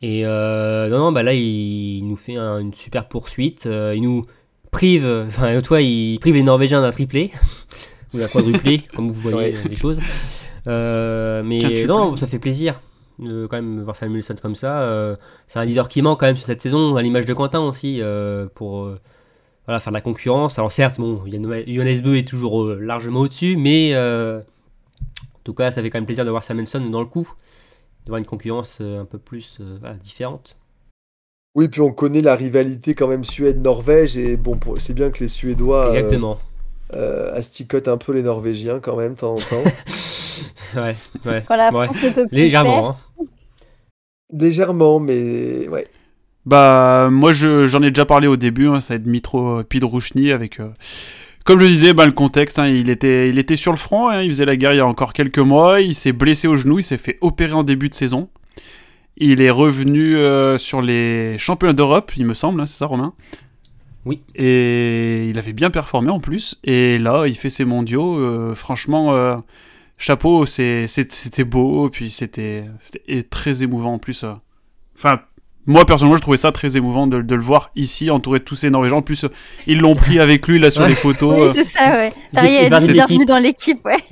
et 0.00 0.22
euh, 0.26 0.88
non, 0.88 0.98
non, 0.98 1.12
bah 1.12 1.22
là, 1.22 1.34
il, 1.34 1.98
il 1.98 2.08
nous 2.08 2.16
fait 2.16 2.36
un- 2.36 2.58
une 2.58 2.72
super 2.74 3.08
poursuite. 3.08 3.66
euh, 3.66 3.92
il 3.94 4.02
nous 4.02 4.24
prive. 4.70 5.06
Enfin, 5.26 5.60
toi, 5.60 5.80
il 5.82 6.18
prive 6.20 6.34
les 6.34 6.42
Norvégiens 6.42 6.80
d'un 6.80 6.90
triplé. 6.90 7.30
ou 8.14 8.18
d'un 8.18 8.28
quadruplé, 8.28 8.80
comme 8.94 9.08
vous 9.08 9.20
voyez 9.20 9.36
Ouais. 9.36 9.54
les 9.70 9.76
choses. 9.76 9.98
Euh, 10.68 11.42
mais 11.44 11.58
Quintuplé. 11.58 11.86
non, 11.86 12.16
ça 12.16 12.26
fait 12.26 12.38
plaisir. 12.38 12.80
De 13.18 13.46
quand 13.46 13.56
même 13.56 13.82
voir 13.82 13.96
Samuelson 13.96 14.36
comme 14.40 14.56
ça. 14.56 14.82
euh, 14.82 15.16
c'est 15.46 15.58
un 15.58 15.64
leader 15.64 15.88
qui 15.88 16.02
manque 16.02 16.20
quand 16.20 16.26
même 16.26 16.36
sur 16.36 16.46
cette 16.46 16.62
saison, 16.62 16.96
à 16.96 17.02
l'image 17.02 17.26
de 17.26 17.34
Quentin 17.34 17.60
aussi, 17.60 18.00
euh, 18.00 18.46
pour 18.54 18.84
euh, 18.84 18.98
voilà, 19.66 19.80
faire 19.80 19.92
de 19.92 19.96
la 19.96 20.00
concurrence. 20.00 20.58
Alors 20.58 20.72
certes, 20.72 20.98
bon, 20.98 21.22
Johannes 21.26 22.02
Beu 22.02 22.16
est 22.16 22.26
toujours 22.26 22.66
largement 22.66 23.20
au-dessus, 23.20 23.56
mais 23.56 23.96
en 23.96 24.40
tout 25.44 25.54
cas, 25.54 25.70
ça 25.70 25.82
fait 25.82 25.90
quand 25.90 25.98
même 25.98 26.06
plaisir 26.06 26.24
de 26.24 26.30
voir 26.30 26.44
Samuelson 26.44 26.80
dans 26.90 27.00
le 27.00 27.06
coup, 27.06 27.28
de 28.04 28.10
voir 28.10 28.18
une 28.18 28.26
concurrence 28.26 28.80
un 28.80 29.04
peu 29.04 29.18
plus 29.18 29.60
voilà, 29.80 29.96
différente. 29.96 30.56
Oui, 31.54 31.68
puis 31.68 31.82
on 31.82 31.92
connaît 31.92 32.22
la 32.22 32.34
rivalité 32.34 32.94
quand 32.94 33.08
même 33.08 33.24
Suède-Norvège, 33.24 34.16
et 34.16 34.36
bon, 34.36 34.58
c'est 34.78 34.94
bien 34.94 35.10
que 35.10 35.20
les 35.20 35.28
Suédois 35.28 35.94
Exactement. 35.94 36.38
Euh, 36.94 37.32
asticotent 37.34 37.88
un 37.88 37.96
peu 37.96 38.12
les 38.12 38.22
Norvégiens 38.22 38.80
quand 38.80 38.96
même, 38.96 39.14
de 39.14 39.18
temps 39.18 39.32
en 39.34 39.36
temps. 39.36 39.64
Ouais, 40.74 40.96
ouais. 41.26 41.44
Quand 41.46 41.56
la 41.56 41.70
Ouais. 41.70 41.84
France 41.84 42.02
ne 42.02 42.08
peut 42.10 42.26
plus 42.26 42.34
Légèrement. 42.36 42.92
faire. 42.94 43.00
hein. 43.20 43.24
Légèrement, 44.32 44.98
mais 45.00 45.68
ouais. 45.68 45.86
Bah, 46.46 47.08
moi, 47.10 47.32
je- 47.32 47.66
j'en 47.66 47.82
ai 47.82 47.90
déjà 47.90 48.06
parlé 48.06 48.26
au 48.26 48.36
début, 48.38 48.68
hein, 48.68 48.80
ça 48.80 48.94
va 48.94 48.96
être 49.00 49.06
Mitro 49.06 49.62
Pidrouchny 49.64 50.32
avec. 50.32 50.60
euh, 50.60 50.70
Comme 51.44 51.58
je 51.60 51.66
disais, 51.66 51.92
bah, 51.92 52.06
le 52.06 52.12
contexte, 52.12 52.58
hein, 52.58 52.68
il, 52.68 52.88
était, 52.88 53.28
il 53.28 53.38
était 53.38 53.56
sur 53.56 53.72
le 53.72 53.76
front, 53.76 54.08
hein, 54.08 54.22
il 54.22 54.30
faisait 54.30 54.44
la 54.46 54.56
guerre 54.56 54.72
il 54.72 54.78
y 54.78 54.80
a 54.80 54.86
encore 54.86 55.12
quelques 55.12 55.38
mois, 55.40 55.80
il 55.80 55.94
s'est 55.94 56.12
blessé 56.12 56.48
au 56.48 56.56
genou, 56.56 56.78
il 56.78 56.84
s'est 56.84 56.98
fait 56.98 57.18
opérer 57.20 57.52
en 57.52 57.64
début 57.64 57.88
de 57.88 57.94
saison. 57.94 58.28
Il 59.18 59.42
est 59.42 59.50
revenu 59.50 60.16
euh, 60.16 60.56
sur 60.56 60.80
les 60.80 61.36
championnats 61.38 61.74
d'Europe, 61.74 62.12
il 62.16 62.24
me 62.26 62.34
semble, 62.34 62.60
hein, 62.60 62.66
c'est 62.66 62.78
ça, 62.78 62.86
Romain? 62.86 63.12
Oui. 64.04 64.20
Et 64.34 65.26
il 65.28 65.38
avait 65.38 65.52
bien 65.52 65.70
performé 65.70 66.10
en 66.10 66.18
plus, 66.20 66.58
et 66.64 66.98
là, 66.98 67.24
il 67.26 67.36
fait 67.36 67.50
ses 67.50 67.64
mondiaux, 67.64 68.18
euh, 68.18 68.54
franchement, 68.54 69.14
euh, 69.14 69.36
chapeau, 69.98 70.44
c'était 70.46 71.44
beau, 71.44 71.88
puis 71.88 72.10
c'était 72.10 72.64
c'était 72.80 73.22
très 73.22 73.62
émouvant 73.62 73.94
en 73.94 73.98
plus. 73.98 74.24
euh. 74.24 74.32
Enfin, 74.98 75.20
moi 75.66 75.84
personnellement, 75.86 76.16
je 76.16 76.22
trouvais 76.22 76.36
ça 76.36 76.50
très 76.50 76.76
émouvant 76.76 77.06
de, 77.06 77.22
de 77.22 77.34
le 77.36 77.42
voir 77.42 77.70
ici, 77.76 78.10
entouré 78.10 78.40
de 78.40 78.44
tous 78.44 78.56
ces 78.56 78.70
Norvégiens. 78.70 78.96
En 78.98 79.02
plus, 79.02 79.24
ils 79.68 79.78
l'ont 79.78 79.94
pris 79.94 80.18
avec 80.18 80.48
lui 80.48 80.58
là 80.58 80.72
sur 80.72 80.82
Ouais. 80.82 80.88
les 80.90 80.94
photos. 80.96 81.54
Oui, 81.54 81.62
c'est 81.64 81.70
ça, 81.70 81.90
ouais. 81.92 82.12
Bienvenue 82.92 83.24
dans 83.24 83.38
l'équipe, 83.38 83.84
ouais. 83.84 84.02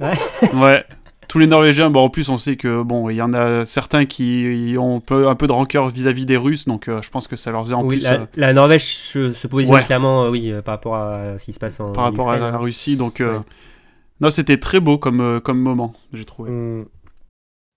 ouais. 0.55 0.85
Tous 1.31 1.39
les 1.39 1.47
Norvégiens, 1.47 1.91
bon, 1.91 2.01
en 2.01 2.09
plus, 2.09 2.29
on 2.29 2.39
sait 2.39 2.57
que 2.57 2.83
bon, 2.83 3.09
il 3.09 3.15
y 3.15 3.23
en 3.23 3.33
a 3.33 3.65
certains 3.65 4.05
qui 4.05 4.75
ont 4.77 4.97
un 4.97 5.01
peu, 5.01 5.29
un 5.29 5.37
peu 5.37 5.47
de 5.47 5.53
rancœur 5.53 5.89
vis-à-vis 5.89 6.27
des 6.27 6.37
Russes, 6.37 6.65
donc 6.65 6.89
euh, 6.89 7.01
je 7.03 7.11
pense 7.11 7.29
que 7.29 7.37
ça 7.37 7.53
leur 7.53 7.63
faisait 7.63 7.77
en 7.77 7.85
Oui, 7.85 7.99
plus 7.99 8.03
la, 8.03 8.15
euh, 8.15 8.27
la 8.35 8.53
Norvège 8.53 8.85
se, 8.97 9.31
se 9.31 9.47
positionne 9.47 9.77
Ouais. 9.79 9.85
clairement, 9.85 10.25
euh, 10.25 10.31
oui, 10.31 10.51
euh, 10.51 10.61
par 10.61 10.75
rapport 10.75 10.97
à 10.97 11.39
ce 11.39 11.45
qui 11.45 11.53
se 11.53 11.61
passe 11.61 11.79
en 11.79 11.93
par 11.93 12.03
rapport 12.03 12.33
à 12.33 12.37
la. 12.37 12.59
Russie. 12.59 12.97
Donc, 12.97 13.21
euh, 13.21 13.37
Ouais. 13.39 13.45
Non, 14.21 14.31
c'était 14.31 14.57
très 14.57 14.81
beau 14.81 14.99
comme, 14.99 15.21
euh, 15.21 15.39
comme 15.39 15.61
moment, 15.61 15.95
j'ai 16.13 16.25
trouvé. 16.25 16.51
Hmm. 16.51 16.87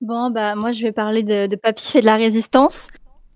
Bon, 0.01 0.31
bah, 0.31 0.55
moi, 0.55 0.71
je 0.71 0.81
vais 0.81 0.91
parler 0.91 1.21
de, 1.21 1.45
de 1.45 1.55
Papy 1.55 1.91
fait 1.91 2.01
de 2.01 2.07
la 2.07 2.15
résistance. 2.15 2.87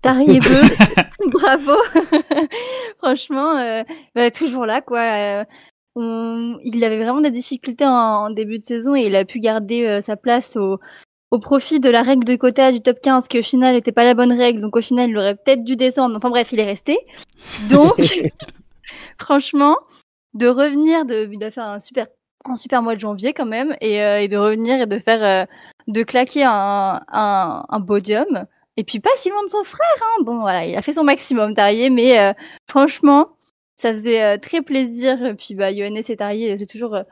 Tari 0.02 0.24
et 0.36 0.40
Beu, 0.40 0.48
bravo. 1.30 1.76
Franchement, 2.98 3.56
euh, 3.56 3.84
bah, 4.16 4.32
toujours 4.32 4.66
là, 4.66 4.80
quoi. 4.82 5.44
On- 6.00 6.58
Il 6.62 6.84
avait 6.84 7.02
vraiment 7.02 7.20
des 7.20 7.30
difficultés 7.30 7.84
en, 7.86 7.90
en 7.90 8.30
début 8.30 8.58
de 8.58 8.64
saison 8.64 8.94
et 8.94 9.02
il 9.06 9.16
a 9.16 9.24
pu 9.24 9.40
garder 9.40 9.84
euh, 9.86 10.00
sa 10.00 10.16
place 10.16 10.56
au, 10.56 10.78
au 11.32 11.38
profit 11.38 11.80
de 11.80 11.90
la 11.90 12.02
règle 12.02 12.24
de 12.24 12.36
quota 12.36 12.70
du 12.72 12.80
top 12.80 13.00
15 13.00 13.26
qui 13.28 13.38
au 13.38 13.42
final 13.42 13.74
n'était 13.74 13.92
pas 13.92 14.04
la 14.04 14.14
bonne 14.14 14.32
règle. 14.32 14.60
Donc 14.60 14.76
au 14.76 14.80
final, 14.80 15.10
il 15.10 15.18
aurait 15.18 15.34
peut-être 15.34 15.64
dû 15.64 15.74
descendre. 15.76 16.16
Enfin 16.16 16.30
bref, 16.30 16.52
il 16.52 16.60
est 16.60 16.64
resté. 16.64 16.98
Donc, 17.68 17.94
franchement, 19.20 19.76
de 20.34 20.46
revenir, 20.46 21.04
de, 21.04 21.28
il 21.32 21.42
a 21.44 21.50
fait 21.50 21.60
un 21.60 21.80
super, 21.80 22.06
un 22.48 22.56
super 22.56 22.82
mois 22.82 22.94
de 22.94 23.00
janvier 23.00 23.32
quand 23.32 23.46
même 23.46 23.76
et, 23.80 24.02
euh, 24.02 24.20
et 24.20 24.28
de 24.28 24.36
revenir 24.36 24.80
et 24.82 24.86
de 24.86 24.98
faire, 24.98 25.22
euh, 25.24 25.46
de 25.88 26.02
claquer 26.02 26.44
un, 26.44 27.00
un, 27.08 27.64
un 27.68 27.80
podium. 27.80 28.46
Et 28.76 28.84
puis 28.84 29.00
pas 29.00 29.10
si 29.16 29.28
loin 29.30 29.42
de 29.42 29.48
son 29.48 29.64
frère, 29.64 29.86
hein. 30.02 30.22
Bon, 30.22 30.40
voilà, 30.40 30.64
il 30.64 30.76
a 30.76 30.82
fait 30.82 30.92
son 30.92 31.02
maximum, 31.02 31.52
Tarier, 31.54 31.90
mais 31.90 32.32
franchement, 32.70 33.30
ça 33.78 33.92
faisait 33.92 34.22
euh, 34.22 34.38
très 34.38 34.60
plaisir. 34.60 35.24
Et 35.24 35.34
puis, 35.34 35.54
bah, 35.54 35.70
et 35.70 36.16
Tarier, 36.16 36.56
c'est 36.56 36.66
toujours, 36.66 36.94
euh, 36.96 37.04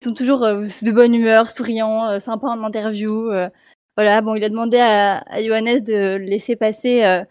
ils 0.00 0.04
sont 0.06 0.14
toujours 0.14 0.44
euh, 0.44 0.66
de 0.82 0.90
bonne 0.92 1.14
humeur, 1.14 1.50
souriants, 1.50 2.08
euh, 2.08 2.18
sympas 2.20 2.48
en 2.48 2.62
interview. 2.62 3.30
euh. 3.30 3.50
voilà, 3.96 4.22
bon, 4.22 4.34
il 4.36 4.44
a 4.44 4.48
demandé 4.48 4.78
à, 4.78 5.24
Johannes 5.42 5.82
de 5.82 6.16
laisser 6.16 6.56
passer 6.56 7.04
euh, 7.04 7.24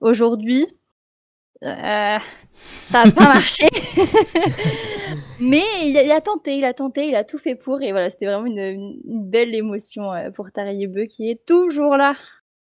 aujourd'hui. 0.00 0.66
Euh, 1.62 2.18
ça 2.90 3.04
n'a 3.04 3.10
pas 3.10 3.24
marché. 3.34 3.66
Mais 5.40 5.64
il 5.84 5.96
a, 6.12 6.20
tenté, 6.20 6.58
il 6.58 6.64
a 6.66 6.74
tenté, 6.74 7.08
il 7.08 7.16
a 7.16 7.24
tout 7.24 7.38
fait 7.38 7.54
pour. 7.54 7.80
Et 7.80 7.92
voilà, 7.92 8.10
c'était 8.10 8.26
vraiment 8.26 8.46
une, 8.46 9.00
belle 9.04 9.54
émotion 9.54 10.12
euh, 10.12 10.30
pour 10.30 10.52
Tarier 10.52 10.86
Beu 10.86 11.06
qui 11.06 11.30
est 11.30 11.46
toujours 11.46 11.96
là. 11.96 12.14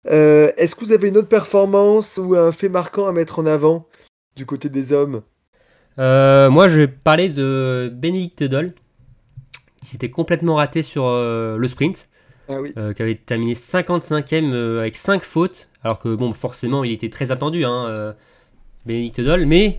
Euh, 0.06 0.52
Est-ce 0.58 0.74
que 0.74 0.84
vous 0.84 0.92
avez 0.92 1.08
une 1.08 1.16
autre 1.16 1.28
performance 1.30 2.18
ou 2.18 2.34
un 2.34 2.52
fait 2.52 2.68
marquant 2.68 3.06
à 3.06 3.12
mettre 3.12 3.38
en 3.38 3.46
avant 3.46 3.88
du 4.36 4.44
côté 4.44 4.68
des 4.68 4.92
hommes? 4.92 5.22
Euh, 5.98 6.50
moi, 6.50 6.68
je 6.68 6.78
vais 6.80 6.88
parler 6.88 7.28
de 7.28 7.90
Bénédicte 7.94 8.42
Doll, 8.44 8.72
qui 9.80 9.86
s'était 9.90 10.10
complètement 10.10 10.56
raté 10.56 10.82
sur 10.82 11.04
euh, 11.06 11.56
le 11.56 11.68
sprint, 11.68 12.08
Ah 12.48 12.60
oui. 12.60 12.72
euh, 12.76 12.92
qui 12.92 13.02
avait 13.02 13.14
terminé 13.14 13.54
55e 13.54 14.52
euh, 14.52 14.80
avec 14.80 14.96
5 14.96 15.22
fautes, 15.22 15.68
alors 15.84 15.98
que 15.98 16.14
bon, 16.14 16.32
forcément, 16.32 16.84
il 16.84 16.92
était 16.92 17.10
très 17.10 17.30
attendu, 17.30 17.64
hein, 17.64 17.86
euh, 17.88 18.12
Bénédicte 18.86 19.20
Doll, 19.20 19.46
mais 19.46 19.78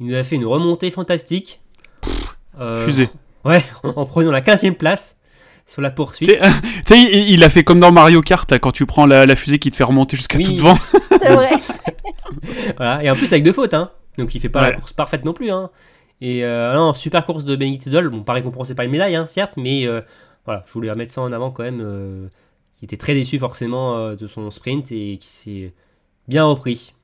il 0.00 0.06
nous 0.06 0.14
a 0.16 0.24
fait 0.24 0.36
une 0.36 0.46
remontée 0.46 0.90
fantastique. 0.90 1.60
Euh, 2.60 2.84
Fusée. 2.84 3.08
Ouais, 3.44 3.62
en, 3.84 3.90
en 3.90 4.06
prenant 4.06 4.32
la 4.32 4.40
15e 4.40 4.74
place 4.74 5.16
sur 5.66 5.82
la 5.82 5.90
poursuite. 5.90 6.30
Tu 6.86 6.94
sais, 6.94 7.00
il, 7.00 7.30
il 7.34 7.44
a 7.44 7.50
fait 7.50 7.62
comme 7.62 7.78
dans 7.78 7.92
Mario 7.92 8.22
Kart, 8.22 8.58
quand 8.58 8.72
tu 8.72 8.86
prends 8.86 9.04
la, 9.06 9.26
la 9.26 9.36
fusée 9.36 9.58
qui 9.58 9.70
te 9.70 9.76
fait 9.76 9.84
remonter 9.84 10.16
jusqu'à 10.16 10.38
Oui. 10.38 10.44
tout 10.44 10.52
devant. 10.54 10.76
C'est 11.20 11.32
vrai. 11.32 11.50
Voilà, 12.76 13.04
et 13.04 13.10
en 13.10 13.14
plus 13.14 13.30
avec 13.32 13.44
deux 13.44 13.52
fautes, 13.52 13.74
hein. 13.74 13.90
Donc 14.18 14.34
il 14.34 14.40
fait 14.40 14.48
pas 14.50 14.60
la 14.60 14.72
course 14.72 14.92
parfaite 14.92 15.24
non 15.24 15.32
plus, 15.32 15.50
hein. 15.50 15.70
Et 16.20 16.44
euh, 16.44 16.74
non, 16.74 16.92
super 16.92 17.24
course 17.24 17.44
de 17.44 17.54
Benedict 17.54 17.88
Doll, 17.88 18.08
bon, 18.08 18.22
pas 18.24 18.32
récompensé 18.32 18.74
par 18.74 18.84
une 18.84 18.90
médaille, 18.90 19.14
hein, 19.14 19.26
certes, 19.28 19.54
mais 19.56 19.86
euh, 19.86 20.00
voilà, 20.44 20.64
je 20.66 20.72
voulais 20.72 20.90
remettre 20.90 21.14
ça 21.14 21.22
en 21.22 21.32
avant 21.32 21.52
quand 21.52 21.62
même, 21.62 21.80
euh, 21.80 22.26
qui 22.76 22.84
était 22.84 22.96
très 22.96 23.14
déçu 23.14 23.38
forcément 23.38 23.96
euh, 23.96 24.16
de 24.16 24.26
son 24.26 24.50
sprint 24.50 24.90
et 24.90 25.18
qui 25.20 25.28
s'est 25.28 25.72
bien 26.26 26.44
repris. 26.44 26.94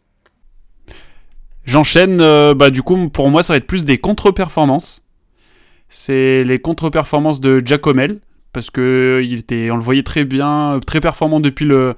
J'enchaîne, 1.65 2.21
euh, 2.21 2.55
bah 2.55 2.71
du 2.71 2.83
coup 2.83 3.09
pour 3.09 3.31
moi 3.31 3.43
ça 3.43 3.55
va 3.55 3.57
être 3.57 3.67
plus 3.67 3.85
des 3.85 3.99
contre-performances. 3.99 5.05
C'est 5.89 6.45
les 6.45 6.59
contre-performances 6.59 7.41
de 7.41 7.63
Giacomel 7.65 8.19
parce 8.53 8.71
que 8.71 9.21
il 9.25 9.39
était, 9.39 9.71
on 9.71 9.77
le 9.77 9.83
voyait 9.83 10.03
très 10.03 10.25
bien, 10.25 10.81
très 10.87 11.01
performant 11.01 11.41
depuis 11.41 11.65
le, 11.65 11.95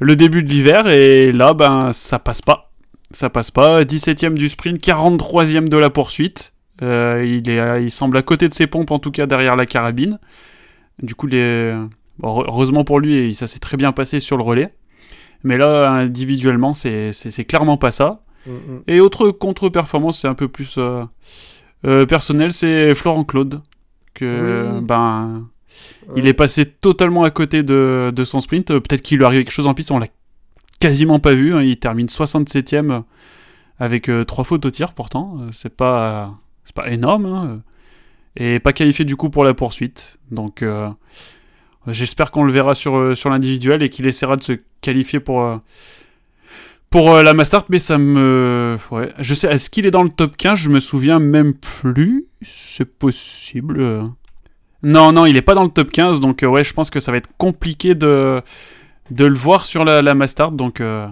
le 0.00 0.16
début 0.16 0.42
de 0.42 0.48
l'hiver 0.48 0.86
et 0.86 1.32
là 1.32 1.52
ben 1.54 1.92
ça 1.92 2.18
passe 2.18 2.40
pas, 2.40 2.71
ça 3.16 3.30
passe 3.30 3.50
pas. 3.50 3.82
17ème 3.84 4.34
du 4.34 4.48
sprint, 4.48 4.78
43ème 4.82 5.68
de 5.68 5.76
la 5.76 5.90
poursuite. 5.90 6.52
Euh, 6.82 7.24
il 7.26 7.48
est, 7.48 7.82
il 7.84 7.90
semble 7.90 8.16
à 8.16 8.22
côté 8.22 8.48
de 8.48 8.54
ses 8.54 8.66
pompes 8.66 8.90
en 8.90 8.98
tout 8.98 9.10
cas 9.10 9.26
derrière 9.26 9.56
la 9.56 9.66
carabine. 9.66 10.18
Du 11.02 11.14
coup 11.14 11.26
les, 11.26 11.72
bon, 12.18 12.42
heureusement 12.46 12.84
pour 12.84 12.98
lui 13.00 13.34
ça 13.34 13.46
s'est 13.46 13.58
très 13.60 13.76
bien 13.76 13.92
passé 13.92 14.20
sur 14.20 14.36
le 14.36 14.42
relais. 14.42 14.74
Mais 15.44 15.56
là 15.58 15.90
individuellement 15.90 16.74
c'est 16.74 17.44
clairement 17.46 17.76
pas 17.76 17.92
ça. 17.92 18.22
Et 18.88 18.98
autre 18.98 19.30
contre-performance, 19.30 20.18
c'est 20.20 20.26
un 20.26 20.34
peu 20.34 20.48
plus 20.48 20.74
euh, 20.78 21.04
euh, 21.86 22.06
personnel, 22.06 22.52
c'est 22.52 22.92
Florent 22.96 23.22
Claude. 23.24 23.60
Que, 24.14 24.78
Oui. 24.80 24.84
ben, 24.84 25.46
il 26.16 26.26
est 26.26 26.34
passé 26.34 26.66
totalement 26.66 27.22
à 27.22 27.30
côté 27.30 27.62
de, 27.62 28.12
de 28.14 28.24
son 28.24 28.40
sprint. 28.40 28.66
Peut-être 28.66 29.00
qu'il 29.02 29.18
lui 29.18 29.24
arrive 29.24 29.44
quelque 29.44 29.52
chose 29.52 29.68
en 29.68 29.74
piste, 29.74 29.92
on 29.92 29.98
l'a 30.00 30.06
quasiment 30.82 31.18
pas 31.20 31.32
vu. 31.34 31.54
hein. 31.54 31.62
Il 31.62 31.78
termine 31.78 32.06
67ème 32.08 33.02
avec 33.78 34.08
euh, 34.08 34.24
trois 34.24 34.44
fautes 34.44 34.66
au 34.66 34.70
tir 34.70 34.92
pourtant. 34.92 35.36
Euh, 35.40 35.48
C'est 35.52 35.74
pas, 35.76 36.34
pas 36.74 36.90
énorme. 36.90 37.26
hein. 37.26 37.62
Et 38.36 38.58
pas 38.60 38.72
qualifié 38.72 39.04
du 39.04 39.14
coup 39.16 39.30
pour 39.30 39.44
la 39.44 39.54
poursuite. 39.54 40.18
Donc 40.30 40.62
euh, 40.62 40.88
j'espère 41.86 42.30
qu'on 42.30 42.44
le 42.44 42.52
verra 42.52 42.74
sur, 42.74 42.96
euh, 42.96 43.14
sur 43.14 43.30
l'individuel 43.30 43.82
et 43.82 43.88
qu'il 43.90 44.06
essaiera 44.06 44.36
de 44.36 44.42
se 44.42 44.52
qualifier 44.80 45.20
pour, 45.20 45.60
pour 46.90 47.16
la 47.16 47.34
Mastart. 47.34 47.66
Mais 47.68 47.78
ça 47.78 47.98
me. 47.98 48.78
Ouais. 48.90 49.10
Je 49.18 49.34
sais, 49.34 49.48
est-ce 49.48 49.70
qu'il 49.70 49.86
est 49.86 49.90
dans 49.90 50.02
le 50.02 50.10
top 50.10 50.36
15 50.36 50.58
Je 50.58 50.68
me 50.70 50.80
souviens 50.80 51.18
même 51.18 51.54
plus. 51.54 52.26
C'est 52.42 52.86
possible. 52.98 54.02
Non, 54.82 55.12
non, 55.12 55.26
il 55.26 55.36
est 55.36 55.42
pas 55.42 55.54
dans 55.54 55.62
le 55.64 55.68
top 55.70 55.90
15. 55.90 56.20
Donc 56.20 56.42
ouais, 56.42 56.64
je 56.64 56.72
pense 56.72 56.90
que 56.90 57.00
ça 57.00 57.12
va 57.12 57.18
être 57.18 57.30
compliqué 57.38 57.94
de, 57.94 58.40
de 59.10 59.24
le 59.24 59.34
voir 59.34 59.64
sur 59.64 59.84
la, 59.84 60.02
la. 60.02 60.14
Donc 60.52 60.80
euh, 60.80 61.08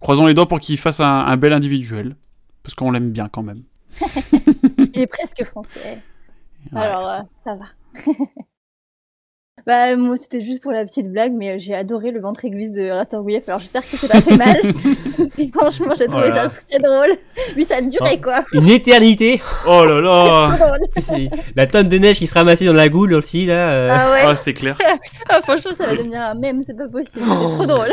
croisons 0.00 0.26
les 0.26 0.34
doigts 0.34 0.48
pour 0.48 0.60
qu'il 0.60 0.78
fasse 0.78 1.00
un, 1.00 1.06
un 1.26 1.36
bel 1.36 1.52
individuel. 1.52 2.16
Parce 2.62 2.74
qu'on 2.74 2.90
l'aime 2.90 3.10
bien 3.10 3.28
quand 3.28 3.42
même. 3.42 3.62
Il 4.94 5.00
est 5.00 5.06
presque 5.06 5.44
français. 5.44 6.02
Ouais. 6.72 6.80
Alors, 6.80 7.08
euh, 7.08 7.20
ça 7.44 7.54
va. 7.56 7.66
bah, 9.66 9.96
moi, 9.96 10.16
c'était 10.16 10.40
juste 10.42 10.62
pour 10.62 10.72
la 10.72 10.84
petite 10.84 11.10
blague, 11.10 11.32
mais 11.32 11.52
euh, 11.52 11.56
j'ai 11.58 11.74
adoré 11.74 12.10
le 12.10 12.20
ventre 12.20 12.44
église 12.44 12.74
de 12.74 12.90
Ratorgouyev, 12.90 13.42
alors 13.46 13.60
j'espère 13.60 13.82
que 13.82 13.96
c'est 13.96 14.08
pas 14.08 14.20
fait 14.20 14.36
mal. 14.36 14.60
Et 15.38 15.48
franchement, 15.56 15.92
j'ai 15.96 16.06
trouvé 16.06 16.30
Voilà. 16.30 16.50
ça 16.50 16.62
très 16.68 16.78
drôle. 16.80 17.16
Lui, 17.56 17.64
ça 17.64 17.76
a 17.76 17.80
duré, 17.80 18.20
quoi. 18.20 18.44
Une 18.52 18.68
éternité 18.68 19.40
Oh 19.66 19.84
là 19.84 20.00
là 20.00 20.56
Trop 20.56 20.66
drôle. 20.66 20.80
C'est 20.98 21.30
La 21.56 21.66
tonne 21.66 21.88
de 21.88 21.98
neige 21.98 22.18
qui 22.18 22.26
se 22.26 22.34
ramassait 22.34 22.66
dans 22.66 22.72
la 22.74 22.88
goule 22.88 23.14
aussi, 23.14 23.46
là. 23.46 23.70
euh. 23.70 23.88
Ah 23.90 24.10
ouais, 24.12 24.20
Ah, 24.26 24.36
c'est 24.36 24.54
clair. 24.54 24.76
Ah, 25.28 25.40
franchement, 25.42 25.72
ça 25.72 25.86
va 25.86 25.96
devenir 25.96 26.20
un 26.20 26.34
mème, 26.34 26.62
c'est 26.66 26.76
pas 26.76 26.88
possible. 26.88 27.24
C'était 27.26 27.54
trop 27.54 27.66
drôle. 27.66 27.88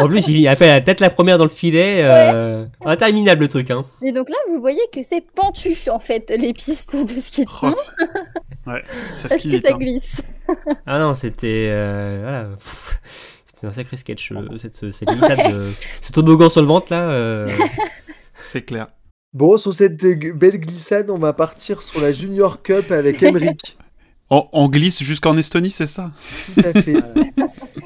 En 0.00 0.08
plus, 0.08 0.26
il 0.28 0.48
appelle 0.48 0.68
la 0.70 0.80
tête 0.80 1.00
la 1.00 1.10
première 1.10 1.38
dans 1.38 1.44
le 1.44 1.50
filet. 1.50 2.00
euh, 2.02 2.64
Interminable 2.84 3.42
le 3.42 3.48
truc, 3.48 3.70
hein. 3.70 3.84
Et 4.02 4.12
donc 4.12 4.28
là, 4.28 4.36
vous 4.48 4.60
voyez 4.60 4.80
que 4.92 5.02
c'est 5.02 5.24
pentu, 5.34 5.76
en 5.90 5.98
fait, 6.00 6.32
les 6.36 6.52
pistes 6.52 6.96
de 6.96 7.20
ski 7.20 7.44
de 7.44 7.50
Oh, 7.62 7.74
Ouais, 8.66 8.82
ça 9.16 9.28
que 9.28 9.60
ça 9.60 9.74
hein. 9.74 9.78
glisse. 9.78 10.22
Ah 10.86 10.98
non, 10.98 11.14
c'était. 11.14 11.68
euh, 11.70 12.18
voilà. 12.22 12.48
C'était 13.46 13.66
un 13.66 13.72
sacré 13.72 13.96
sketch, 13.96 14.32
euh, 14.32 14.58
cette, 14.58 14.92
cette 14.92 15.08
glissade, 15.08 15.52
de- 15.52 15.70
ce 16.00 16.12
toboggan 16.12 16.48
sur 16.48 16.60
le 16.62 16.66
ventre, 16.68 16.86
là. 16.92 17.10
euh. 17.10 17.46
C'est 18.42 18.62
clair. 18.62 18.86
Bon, 19.32 19.56
sur 19.56 19.72
cette 19.72 20.04
euh, 20.04 20.32
belle 20.34 20.58
glissade, 20.58 21.10
on 21.10 21.18
va 21.18 21.32
partir 21.32 21.80
sur 21.80 22.00
la 22.00 22.12
Junior 22.12 22.62
Cup 22.62 22.90
avec 22.90 23.22
Emmerich. 23.22 23.76
On, 24.34 24.48
on 24.54 24.68
glisse 24.70 25.02
jusqu'en 25.02 25.36
Estonie, 25.36 25.70
c'est 25.70 25.86
ça? 25.86 26.10
Tout 26.54 26.60
à 26.66 26.80
fait. 26.80 26.94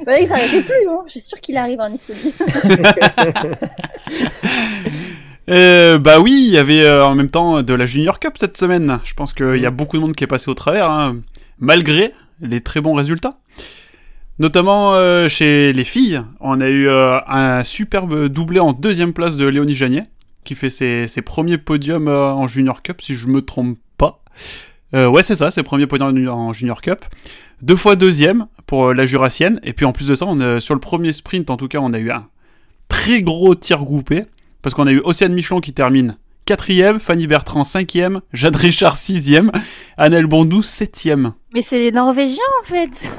Voilà, 0.04 0.20
il 0.20 0.28
s'arrêtait 0.28 0.62
plus, 0.62 0.88
hein. 0.88 1.00
Je 1.06 1.10
suis 1.10 1.20
sûre 1.20 1.40
qu'il 1.40 1.56
arrive 1.56 1.80
en 1.80 1.92
Estonie. 1.92 2.32
Euh, 5.48 5.98
bah 5.98 6.18
oui, 6.18 6.44
il 6.48 6.52
y 6.54 6.58
avait 6.58 6.82
euh, 6.82 7.06
en 7.06 7.14
même 7.14 7.30
temps 7.30 7.62
de 7.62 7.74
la 7.74 7.86
Junior 7.86 8.18
Cup 8.18 8.34
cette 8.36 8.56
semaine. 8.56 8.98
Je 9.04 9.14
pense 9.14 9.32
qu'il 9.32 9.56
y 9.56 9.66
a 9.66 9.70
beaucoup 9.70 9.96
de 9.96 10.02
monde 10.02 10.14
qui 10.14 10.24
est 10.24 10.28
passé 10.28 10.50
au 10.50 10.54
travers, 10.54 10.90
hein, 10.90 11.18
malgré 11.58 12.12
les 12.40 12.60
très 12.60 12.80
bons 12.80 12.94
résultats. 12.94 13.34
Notamment 14.38 14.94
euh, 14.94 15.28
chez 15.28 15.72
les 15.72 15.84
filles, 15.84 16.20
on 16.40 16.60
a 16.60 16.68
eu 16.68 16.88
euh, 16.88 17.18
un 17.26 17.64
superbe 17.64 18.28
doublé 18.28 18.60
en 18.60 18.74
deuxième 18.74 19.14
place 19.14 19.36
de 19.36 19.46
Léonie 19.46 19.74
Janier, 19.74 20.02
qui 20.44 20.54
fait 20.54 20.68
ses, 20.68 21.08
ses 21.08 21.22
premiers 21.22 21.56
podiums 21.56 22.08
euh, 22.08 22.32
en 22.32 22.46
Junior 22.46 22.82
Cup, 22.82 23.00
si 23.00 23.14
je 23.14 23.28
me 23.28 23.40
trompe 23.40 23.78
pas. 23.96 24.22
Euh, 24.94 25.06
ouais, 25.08 25.22
c'est 25.22 25.36
ça, 25.36 25.50
ses 25.50 25.62
premiers 25.62 25.86
podiums 25.86 26.28
en 26.28 26.52
Junior 26.52 26.82
Cup. 26.82 27.04
Deux 27.62 27.76
fois 27.76 27.96
deuxième 27.96 28.46
pour 28.66 28.92
la 28.92 29.06
Jurassienne, 29.06 29.58
et 29.62 29.72
puis 29.72 29.86
en 29.86 29.92
plus 29.92 30.08
de 30.08 30.14
ça, 30.14 30.26
on 30.26 30.60
sur 30.60 30.74
le 30.74 30.80
premier 30.80 31.14
sprint, 31.14 31.48
en 31.48 31.56
tout 31.56 31.68
cas, 31.68 31.78
on 31.80 31.94
a 31.94 31.98
eu 31.98 32.10
un 32.10 32.26
très 32.88 33.22
gros 33.22 33.54
tir 33.54 33.84
groupé. 33.84 34.24
Parce 34.66 34.74
qu'on 34.74 34.88
a 34.88 34.92
eu 34.92 35.00
Océane 35.04 35.32
Michelon 35.32 35.60
qui 35.60 35.72
termine 35.72 36.16
4ème, 36.48 36.98
Fanny 36.98 37.28
Bertrand 37.28 37.62
5ème, 37.62 38.18
Jade 38.32 38.56
Richard 38.56 38.96
6ème, 38.96 39.52
Annelle 39.96 40.26
Bondou 40.26 40.58
7ème. 40.58 41.34
Mais 41.54 41.62
c'est 41.62 41.78
les 41.78 41.92
Norvégiens, 41.92 42.42
en 42.60 42.66
fait. 42.66 43.12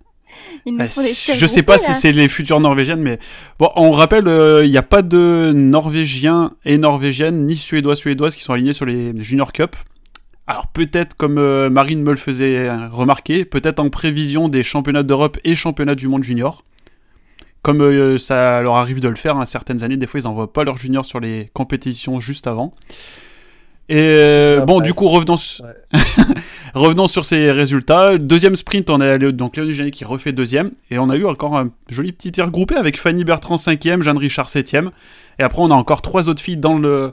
Ils 0.64 0.80
Euh, 0.80 0.86
des 0.86 1.12
tirs 1.12 1.34
je 1.34 1.46
sais 1.46 1.62
pas 1.62 1.76
si 1.76 1.94
c'est 1.94 2.12
les 2.12 2.30
futures 2.30 2.60
Norvégiennes, 2.60 3.02
mais 3.02 3.18
bon, 3.58 3.68
on 3.76 3.90
rappelle, 3.90 4.26
euh, 4.26 4.64
il 4.64 4.70
n'y 4.70 4.78
a 4.78 4.82
pas 4.82 5.02
de 5.02 5.52
Norvégiens 5.54 6.52
et 6.64 6.78
Norvégiennes, 6.78 7.44
ni 7.44 7.58
Suédois, 7.58 7.94
Suédoises 7.94 8.34
qui 8.34 8.42
sont 8.42 8.54
alignés 8.54 8.72
sur 8.72 8.86
les 8.86 9.12
Junior 9.22 9.52
Cup. 9.52 9.76
Alors 10.46 10.68
peut-être 10.68 11.14
comme 11.14 11.36
euh, 11.36 11.68
Marine 11.68 12.02
me 12.02 12.12
le 12.12 12.16
faisait 12.16 12.74
remarquer, 12.90 13.44
peut-être 13.44 13.80
en 13.80 13.90
prévision 13.90 14.48
des 14.48 14.62
championnats 14.62 15.02
d'Europe 15.02 15.36
et 15.44 15.56
championnats 15.56 15.94
du 15.94 16.08
monde 16.08 16.24
junior. 16.24 16.64
Comme 17.62 17.82
euh, 17.82 18.16
ça 18.18 18.62
leur 18.62 18.76
arrive 18.76 19.00
de 19.00 19.08
le 19.08 19.16
faire 19.16 19.36
à 19.38 19.44
certaines 19.46 19.82
années, 19.82 19.96
des 19.98 20.06
fois 20.06 20.20
ils 20.20 20.24
n'envoient 20.24 20.52
pas 20.52 20.64
leurs 20.64 20.78
juniors 20.78 21.04
sur 21.04 21.20
les 21.20 21.50
compétitions 21.52 22.18
juste 22.20 22.46
avant. 22.46 22.72
Et 23.90 23.96
euh, 23.98 24.60
Ah, 24.62 24.64
bon, 24.66 24.78
bah, 24.78 24.84
du 24.84 24.94
coup, 24.94 25.08
revenons, 25.08 25.36
su- 25.36 25.62
Ouais. 25.62 26.00
revenons 26.74 27.08
sur 27.08 27.24
ces 27.24 27.50
résultats. 27.50 28.18
Deuxième 28.18 28.54
sprint, 28.54 28.88
on 28.88 29.00
a 29.00 29.18
donc 29.18 29.56
Léonie 29.56 29.74
Janet 29.74 29.92
qui 29.92 30.04
refait 30.04 30.32
deuxième. 30.32 30.70
Et 30.92 30.98
on 31.00 31.10
a 31.10 31.16
eu 31.16 31.26
encore 31.26 31.56
un 31.58 31.70
joli 31.88 32.12
petit 32.12 32.30
tir 32.30 32.50
groupé 32.52 32.76
avec 32.76 32.98
Fanny 32.98 33.24
Bertrand 33.24 33.56
cinquième, 33.58 34.02
Jeanne 34.02 34.18
Richard 34.18 34.48
septième. 34.48 34.92
Et 35.40 35.42
après, 35.42 35.60
on 35.60 35.72
a 35.72 35.74
encore 35.74 36.02
trois 36.02 36.28
autres 36.28 36.40
filles 36.40 36.56
dans 36.56 36.78
le, 36.78 37.12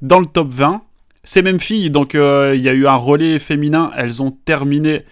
dans 0.00 0.18
le 0.18 0.24
top 0.26 0.48
20. 0.50 0.80
Ces 1.24 1.42
mêmes 1.42 1.60
filles, 1.60 1.90
donc 1.90 2.14
euh, 2.14 2.52
il 2.54 2.62
y 2.62 2.68
a 2.70 2.72
eu 2.72 2.86
un 2.86 2.96
relais 2.96 3.38
féminin. 3.38 3.90
Elles 3.96 4.22
ont 4.22 4.30
terminé 4.30 5.04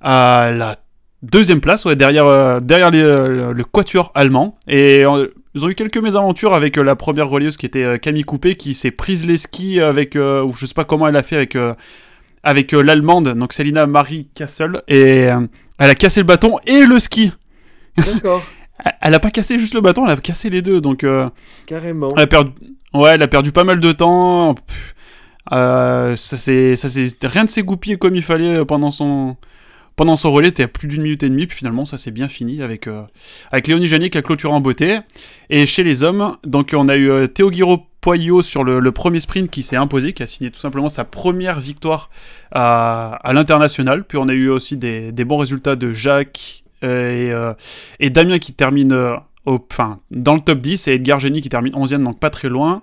à 0.00 0.50
la 0.52 0.76
deuxième 1.22 1.60
place, 1.60 1.84
ouais, 1.84 1.96
derrière, 1.96 2.26
euh, 2.26 2.60
derrière 2.60 2.90
les, 2.90 3.02
euh, 3.02 3.52
le 3.52 3.64
quatuor 3.64 4.12
allemand. 4.14 4.56
Et 4.68 5.04
euh, 5.04 5.26
ils 5.54 5.64
ont 5.64 5.68
eu 5.68 5.74
quelques 5.74 5.98
mésaventures 5.98 6.54
avec 6.54 6.76
la 6.76 6.96
première 6.96 7.28
relayeuse 7.28 7.56
qui 7.56 7.66
était 7.66 7.98
Camille 7.98 8.24
Coupé, 8.24 8.54
qui 8.54 8.74
s'est 8.74 8.90
prise 8.90 9.26
les 9.26 9.38
skis 9.38 9.80
avec, 9.80 10.14
ou 10.14 10.52
je 10.56 10.66
sais 10.66 10.74
pas 10.74 10.84
comment 10.84 11.08
elle 11.08 11.16
a 11.16 11.22
fait 11.22 11.36
avec, 11.36 11.56
avec 12.44 12.72
l'allemande, 12.72 13.30
donc 13.30 13.52
Selina 13.52 13.86
Marie 13.86 14.28
Kassel. 14.34 14.82
Et 14.86 15.26
elle 15.78 15.90
a 15.90 15.94
cassé 15.96 16.20
le 16.20 16.26
bâton 16.26 16.58
et 16.66 16.86
le 16.86 17.00
ski. 17.00 17.32
D'accord, 17.96 18.42
Elle- 19.00 19.14
a 19.14 19.18
pas 19.18 19.30
cassé 19.30 19.58
juste 19.58 19.74
le 19.74 19.80
bâton, 19.80 20.04
elle 20.06 20.12
a 20.12 20.16
cassé 20.16 20.48
les 20.48 20.62
deux. 20.62 20.80
Donc 20.80 21.04
carrément. 21.66 22.12
elle 22.14 22.22
a 22.22 22.26
perdu, 22.28 22.52
ouais, 22.94 23.10
elle 23.14 23.22
a 23.22 23.28
perdu 23.28 23.50
pas 23.50 23.64
mal 23.64 23.80
de 23.80 23.90
temps. 23.90 24.54
Pff, 24.54 24.94
ça 25.50 26.36
c'est, 26.36 26.76
ça 26.76 26.88
c'est 26.88 27.16
rien 27.26 27.46
de 27.46 27.50
s'est 27.50 27.62
goupillé 27.64 27.96
comme 27.96 28.14
il 28.14 28.22
fallait 28.22 28.64
pendant 28.64 28.92
son, 28.92 29.36
pendant 29.98 30.16
son 30.16 30.32
relais. 30.32 30.52
T'es 30.52 30.62
à 30.62 30.68
plus 30.68 30.88
d'une 30.88 31.02
minute 31.02 31.22
et 31.24 31.28
demie, 31.28 31.46
puis 31.46 31.58
finalement 31.58 31.84
ça 31.84 31.98
s'est 31.98 32.12
bien 32.12 32.28
fini 32.28 32.62
avec, 32.62 32.86
euh, 32.86 33.02
avec 33.50 33.66
Léonie 33.66 33.88
Janier 33.88 34.08
qui 34.08 34.16
a 34.16 34.22
en 34.48 34.60
beauté. 34.60 35.00
Et 35.50 35.66
chez 35.66 35.82
les 35.82 36.02
hommes, 36.02 36.36
donc 36.46 36.70
on 36.72 36.88
a 36.88 36.96
eu 36.96 37.10
euh, 37.10 37.26
Théo 37.26 37.50
Guiraud 37.50 37.84
Poyot 38.00 38.42
sur 38.42 38.62
le, 38.62 38.92
premier 38.92 39.18
sprint 39.18 39.50
qui 39.50 39.64
s'est 39.64 39.76
imposé, 39.76 40.12
qui 40.12 40.22
a 40.22 40.26
signé 40.26 40.52
tout 40.52 40.60
simplement 40.60 40.88
sa 40.88 41.04
première 41.04 41.58
victoire 41.58 42.10
à, 42.52 43.18
l'international. 43.34 44.04
Puis 44.04 44.18
on 44.18 44.28
a 44.28 44.32
eu 44.32 44.48
aussi 44.48 44.76
des, 44.76 45.12
bons 45.12 45.36
résultats 45.36 45.74
de 45.74 45.92
Jacques 45.92 46.62
euh, 46.84 47.52
et, 47.98 48.08
Damien 48.10 48.38
qui 48.38 48.54
termine 48.54 48.92
au, 49.46 49.66
enfin, 49.68 49.98
dans 50.12 50.36
le 50.36 50.40
top 50.40 50.60
10 50.60 50.86
et 50.86 50.92
Edgar 50.92 51.18
Génie 51.18 51.42
qui 51.42 51.48
termine 51.48 51.74
11e, 51.74 52.04
donc 52.04 52.20
pas 52.20 52.30
très 52.30 52.48
loin. 52.48 52.82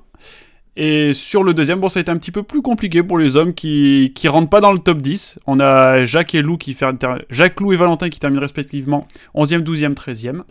Et 0.77 1.13
sur 1.13 1.43
le 1.43 1.53
deuxième, 1.53 1.79
bon, 1.79 1.87
ça 1.87 1.99
a 1.99 2.01
été 2.01 2.11
un 2.11 2.17
petit 2.17 2.31
peu 2.31 2.43
plus 2.43 2.61
compliqué 2.61 3.01
pour 3.01 3.17
les 3.17 3.37
hommes 3.37 3.53
qui, 3.53 4.11
qui 4.13 4.27
rentrent 4.27 4.49
pas 4.49 4.59
dans 4.59 4.73
le 4.73 4.79
top 4.79 4.97
10. 4.97 5.39
On 5.47 5.59
a 5.59 6.05
Jacques 6.05 6.35
et 6.35 6.41
Lou 6.41 6.57
qui 6.57 6.73
fait, 6.73 6.85
Jacques, 7.29 7.61
Lou 7.61 7.71
et 7.71 7.77
Valentin 7.77 8.09
qui 8.09 8.19
terminent 8.19 8.41
respectivement 8.41 9.07
11e, 9.35 9.63
12e, 9.63 9.93
13e. 9.93 10.41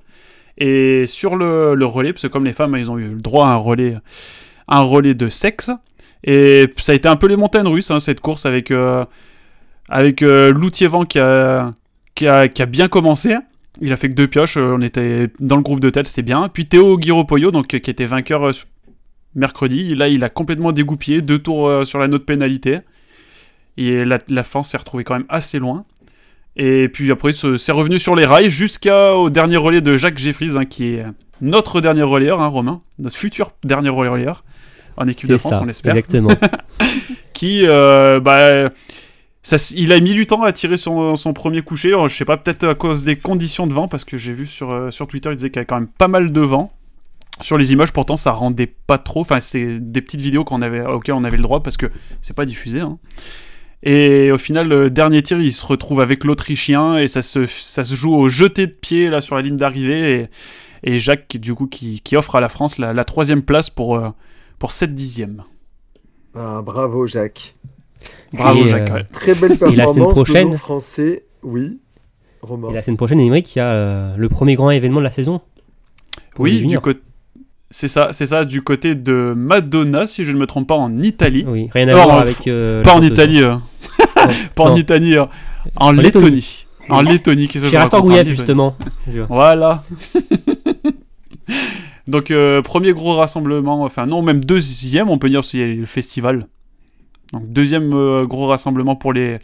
Et 0.57 1.07
sur 1.07 1.37
le, 1.37 1.75
le 1.75 1.85
relais, 1.85 2.13
parce 2.13 2.23
que 2.23 2.29
comme 2.29 2.45
les 2.45 2.53
femmes, 2.53 2.75
ils 2.79 2.91
ont 2.91 2.99
eu 2.99 3.09
le 3.09 3.21
droit 3.21 3.49
à 3.49 3.51
un 3.51 3.57
relais, 3.57 3.97
un 4.69 4.81
relais 4.81 5.15
de 5.15 5.29
sexe. 5.29 5.71
Et 6.23 6.69
ça 6.79 6.93
a 6.93 6.95
été 6.95 7.09
un 7.09 7.17
peu 7.17 7.27
les 7.27 7.37
montagnes 7.37 7.69
russes, 7.69 7.91
hein, 7.91 8.01
cette 8.01 8.21
course, 8.21 8.47
avec, 8.47 8.71
euh, 8.71 9.05
avec 9.91 10.23
euh, 10.23 10.55
qui, 11.09 11.19
a, 11.19 11.73
qui 12.49 12.63
a 12.63 12.67
bien 12.67 12.89
commencé. 12.89 13.37
Il 13.81 13.93
a 13.93 13.97
fait 13.97 14.09
que 14.09 14.15
deux 14.15 14.29
pioches, 14.29 14.57
euh, 14.57 14.77
on 14.79 14.81
était 14.81 15.29
dans 15.41 15.57
le 15.57 15.63
groupe 15.63 15.81
de 15.81 15.91
tête, 15.91 16.07
c'était 16.07 16.23
bien. 16.23 16.49
Puis 16.49 16.67
Théo 16.67 16.97
Guiropoyo, 16.97 17.51
donc, 17.51 17.75
euh, 17.75 17.79
qui 17.79 17.91
était 17.91 18.07
vainqueur 18.07 18.45
euh, 18.45 18.53
mercredi, 19.35 19.95
là 19.95 20.09
il 20.09 20.23
a 20.25 20.29
complètement 20.29 20.73
dégoupillé, 20.73 21.23
deux 21.23 21.39
tours 21.39 21.69
euh, 21.69 21.85
sur 21.85 21.99
la 21.99 22.09
note 22.09 22.25
pénalité. 22.27 22.79
Et 23.77 24.05
la, 24.05 24.19
la 24.29 24.43
fin 24.45 24.63
s'est 24.63 24.77
retrouvée 24.77 25.03
quand 25.05 25.15
même 25.15 25.27
assez 25.29 25.59
loin. 25.59 25.85
Et 26.57 26.89
puis 26.89 27.11
après, 27.11 27.33
ce- 27.33 27.57
c'est 27.57 27.73
revenu 27.73 27.99
sur 27.99 28.15
les 28.15 28.25
rails 28.25 28.49
jusqu'au 28.51 29.29
dernier 29.31 29.57
relais 29.57 29.81
de 29.81 29.97
Jacques 29.97 30.19
Jeffries, 30.19 30.57
hein, 30.57 30.65
qui 30.65 30.95
est 30.95 31.05
notre 31.41 31.81
dernier 31.81 32.03
relayeur, 32.03 32.41
hein, 32.41 32.47
Romain, 32.47 32.83
notre 33.01 33.17
futur 33.17 33.51
dernier 33.65 33.89
relayeur 33.89 34.45
en 34.97 35.09
équipe 35.09 35.29
de 35.29 35.37
France, 35.39 35.55
ça, 35.55 35.63
on 35.63 35.67
l'espère 35.67 35.97
exactement. 35.97 36.31
qui, 37.33 37.63
euh, 37.67 38.21
bah, 38.21 38.71
ça, 39.43 39.57
il 39.77 39.91
a 39.93 39.99
mis 39.99 40.15
du 40.15 40.27
temps 40.29 40.45
à 40.45 40.53
tirer 40.53 40.77
son, 40.77 41.17
son 41.17 41.33
premier 41.33 41.63
coucher. 41.63 41.89
Alors, 41.89 42.09
je 42.09 42.15
sais 42.17 42.25
pas, 42.25 42.37
peut-être 42.37 42.63
à 42.69 42.75
cause 42.77 43.03
des 43.03 43.17
conditions 43.17 43.67
de 43.67 43.73
vent, 43.73 43.89
parce 43.89 44.05
que 44.05 44.17
j'ai 44.17 44.33
vu 44.33 44.47
sur, 44.47 44.71
euh, 44.71 44.91
sur 44.93 45.09
Twitter, 45.09 45.31
il 45.31 45.37
disait 45.37 45.51
qu'il 45.51 45.57
y 45.57 45.59
avait 45.59 45.67
quand 45.67 45.81
même 45.81 45.89
pas 45.89 46.07
mal 46.07 46.31
de 46.31 46.41
vent. 46.41 46.73
Sur 47.41 47.59
les 47.59 47.73
images, 47.73 47.93
pourtant, 47.93 48.17
ça 48.17 48.31
rendait 48.31 48.67
pas 48.69 48.99
trop. 48.99 49.21
Enfin, 49.21 49.41
c'était 49.41 49.79
des 49.81 50.01
petites 50.01 50.21
vidéos 50.21 50.45
qu'on 50.45 50.63
avait, 50.63 50.87
auxquelles 50.87 51.15
on 51.17 51.25
avait 51.25 51.37
le 51.37 51.43
droit, 51.43 51.63
parce 51.63 51.77
que 51.77 51.87
c'est 52.23 52.37
pas 52.37 52.47
diffusé. 52.47 52.81
hein. 52.81 52.99
Et 53.83 54.31
au 54.33 54.39
final, 54.39 54.69
le 54.69 54.89
dernier 54.89 55.23
tir, 55.23 55.39
il 55.41 55.53
se 55.53 55.67
retrouve 55.67 56.01
avec 56.01 56.25
l'Autrichien, 56.25 56.97
et 56.97 57.09
ça 57.09 57.23
se, 57.23 57.47
ça 57.47 57.85
se 57.85 57.95
joue 57.95 58.15
au 58.15 58.29
jeté 58.31 58.67
de 58.67 58.73
pied 58.73 59.11
là, 59.11 59.21
sur 59.21 59.35
la 59.37 59.43
ligne 59.43 59.57
d'arrivée. 59.57 60.29
Et, 60.85 60.95
et 60.95 60.99
Jacques, 60.99 61.27
qui, 61.29 61.39
du 61.39 61.55
coup, 61.55 61.67
qui, 61.67 62.01
qui 62.01 62.17
offre 62.17 62.37
à 62.37 62.41
la 62.41 62.49
France 62.49 62.79
la, 62.79 62.93
la 62.93 63.05
troisième 63.05 63.43
place 63.43 63.69
pour, 63.69 63.97
euh, 63.97 64.09
pour 64.59 64.73
7 64.73 64.95
dixièmes. 64.95 65.43
Ah, 66.35 66.63
bravo 66.65 67.07
Jacques. 67.07 67.55
Bravo, 68.33 68.65
Et, 68.65 68.69
Jacques. 68.69 68.91
euh, 68.91 68.95
ouais. 68.95 69.05
Très 69.13 69.35
belle 69.35 69.51
la 69.51 69.57
semaine 69.59 69.77
performance 69.77 70.13
prochaine- 70.15 70.51
de 70.51 70.57
français. 70.57 71.25
Oui, 71.43 71.81
Romain. 72.43 72.71
Et 72.71 72.75
la 72.75 72.83
semaine 72.83 72.97
prochaine, 72.97 73.21
Émeric, 73.21 73.55
il 73.55 73.59
y 73.59 73.63
a 73.63 73.71
euh, 73.73 74.17
le 74.17 74.29
premier 74.29 74.55
grand 74.55 74.71
événement 74.71 75.01
de 75.01 75.05
la 75.05 75.11
saison. 75.11 75.41
Oui, 76.39 76.65
du 76.67 76.79
côté. 76.81 77.01
C'est 77.77 77.89
ça, 77.89 78.11
c'est 78.13 78.29
ça, 78.29 78.45
du 78.45 78.63
côté 78.63 78.95
de 78.95 79.33
Madonna, 79.37 80.07
si 80.07 80.25
je 80.25 80.31
ne 80.31 80.39
me 80.39 80.47
trompe 80.47 80.69
pas, 80.69 80.77
en 80.77 80.97
Italie. 81.01 81.45
Oui, 81.49 81.69
rien 81.75 81.89
à 81.89 81.93
voir 81.95 82.21
avec. 82.21 82.47
euh, 82.47 82.85
pas 82.85 82.95
en. 82.95 83.03
Italie, 83.03 83.43
euh, 83.43 83.57
pas 84.55 84.63
en. 84.63 84.77
Italie, 84.77 85.17
euh, 85.17 85.25
en, 85.75 85.89
En 85.89 85.91
Lettonie. 85.91 86.67
En 86.89 87.03
Lettonie, 87.03 87.49
que 87.49 87.59
je 87.59 87.67
Chez 87.67 87.77
Lettonie. 87.77 88.25
justement. 88.27 88.77
Voilà. 89.29 89.83
Donc, 92.07 92.31
euh, 92.31 92.63
premier 92.63 92.93
gros 92.93 93.17
rassemblement, 93.17 93.83
enfin, 93.83 94.07
non, 94.07 94.23
même 94.23 94.45
deuxième, 94.45 95.11
on 95.11 95.19
peut 95.19 95.29
dire, 95.29 95.45
s'il 95.45 95.59
y 95.59 95.63
a 95.65 95.67
le 95.67 95.85
festival. 95.85 96.47
Donc, 97.33 97.53
deuxième 97.53 97.91
gros 98.27 98.47
rassemblement 98.47 98.95
pour 98.95 99.13
les, 99.13 99.39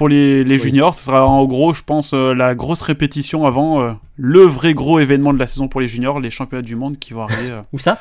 pour 0.00 0.08
les, 0.08 0.44
les 0.44 0.54
Oui. 0.54 0.58
juniors. 0.62 0.94
Ce 0.94 1.04
sera 1.04 1.26
en 1.26 1.44
gros, 1.44 1.74
je 1.74 1.82
pense, 1.82 2.14
euh, 2.14 2.32
la 2.32 2.54
grosse 2.54 2.80
répétition 2.80 3.44
avant 3.44 3.82
euh, 3.82 3.92
le 4.16 4.40
vrai 4.40 4.72
gros 4.72 4.98
événement 4.98 5.34
de 5.34 5.38
la 5.38 5.46
saison 5.46 5.68
pour 5.68 5.82
les 5.82 5.88
juniors, 5.88 6.20
les 6.20 6.30
championnats 6.30 6.62
du 6.62 6.74
monde 6.74 6.98
qui 6.98 7.12
vont 7.12 7.20
arriver. 7.24 7.50
euh, 7.50 7.60
Où 7.74 7.78
ça? 7.78 8.00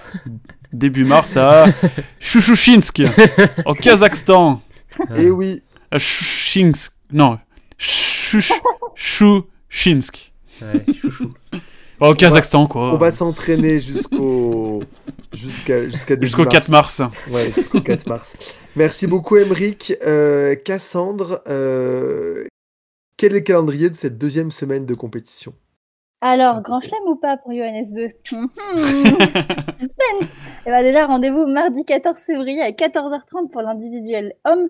début 0.72 1.04
mars 1.04 1.36
à 1.36 1.66
Chouchouchinsk, 2.22 3.02
au 3.66 3.74
Kazakhstan. 3.74 4.62
Et 5.18 5.30
oui, 5.30 5.62
À 5.92 5.98
Chouchinsk. 5.98 6.94
Non. 7.12 7.38
Chouch- 7.78 8.54
Chouchinsk. 8.96 10.32
Ouais, 10.62 10.86
chouchou. 10.94 11.34
Au 12.00 12.14
Kazakhstan, 12.14 12.66
quoi. 12.68 12.94
on 12.94 12.98
va 12.98 13.12
s'entraîner 13.12 13.82
jusqu'au 13.82 14.84
jusqu'à 15.34 15.88
jusqu'à 15.88 16.16
début 16.16 16.28
Jusqu'au 16.28 16.44
mars. 16.44 16.54
4 16.54 16.70
mars. 16.70 17.02
Ouais, 17.30 17.52
jusqu'au 17.52 17.82
4 17.82 18.08
mars. 18.08 18.38
Merci 18.76 19.08
beaucoup, 19.08 19.38
Emeric. 19.38 19.94
Euh, 20.06 20.56
Cassandre, 20.56 21.42
euh, 21.48 22.46
quel 23.18 23.34
est 23.34 23.40
le 23.40 23.42
calendrier 23.42 23.90
de 23.90 23.96
cette 23.96 24.18
deuxième 24.18 24.52
semaine 24.52 24.86
de 24.86 24.94
compétition? 24.94 25.54
Alors, 26.22 26.62
grand 26.62 26.82
chelem 26.82 27.04
ou 27.08 27.16
pas 27.16 27.38
pour 27.38 27.54
Johannes 27.54 27.94
Beu? 27.94 28.10
Suspense 29.78 30.36
Et 30.66 30.70
bah 30.70 30.84
déjà, 30.84 31.06
rendez-vous 31.06 31.46
mardi 31.46 31.86
14 31.86 32.18
février 32.20 32.62
à 32.62 32.72
14h30 32.72 33.50
pour 33.50 33.62
l'individuel 33.62 34.36
homme. 34.46 34.68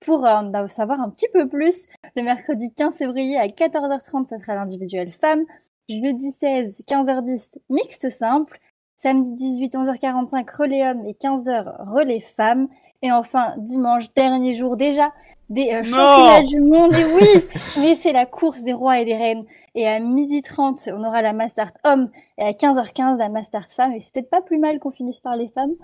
Pour 0.00 0.24
euh, 0.24 0.30
en 0.30 0.68
savoir 0.68 1.00
un 1.00 1.10
petit 1.10 1.26
peu 1.32 1.48
plus, 1.48 1.86
le 2.14 2.22
mercredi 2.22 2.72
15 2.72 2.96
février 2.96 3.36
à 3.36 3.48
14h30, 3.48 4.26
ça 4.26 4.38
sera 4.38 4.54
l'individuel 4.54 5.12
femme. 5.12 5.44
Jeudi 5.88 6.30
16, 6.30 6.82
15h10, 6.86 7.58
mixte 7.68 8.10
simple. 8.10 8.58
Samedi 9.00 9.32
18, 9.32 9.74
11h45, 9.74 10.56
relais 10.56 10.88
hommes 10.88 11.06
et 11.06 11.12
15h, 11.12 11.88
relais 11.88 12.18
femmes. 12.18 12.66
Et 13.00 13.12
enfin, 13.12 13.54
dimanche, 13.58 14.12
dernier 14.16 14.54
jour 14.54 14.76
déjà, 14.76 15.12
des 15.48 15.70
euh, 15.72 15.84
championnats 15.84 16.42
du 16.42 16.58
monde. 16.58 16.92
Et 16.94 17.04
oui, 17.04 17.44
mais 17.78 17.94
c'est 17.94 18.12
la 18.12 18.26
course 18.26 18.62
des 18.62 18.72
rois 18.72 18.98
et 18.98 19.04
des 19.04 19.14
reines. 19.16 19.44
Et 19.76 19.86
à 19.86 20.00
12h30, 20.00 20.92
on 20.92 21.04
aura 21.04 21.22
la 21.22 21.32
Mastart 21.32 21.74
homme. 21.84 22.10
Et 22.38 22.42
à 22.42 22.50
15h15, 22.50 23.18
la 23.18 23.28
Mastart 23.28 23.68
femme. 23.70 23.92
Et 23.92 24.00
c'est 24.00 24.12
peut-être 24.14 24.30
pas 24.30 24.42
plus 24.42 24.58
mal 24.58 24.80
qu'on 24.80 24.90
finisse 24.90 25.20
par 25.20 25.36
les 25.36 25.48
femmes. 25.48 25.74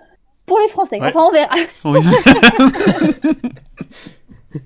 Pour 0.45 0.59
les 0.59 0.69
Français, 0.69 0.99
enfin 1.01 1.29
on 1.29 1.31
verra. 1.31 1.55
Oui. 1.85 2.01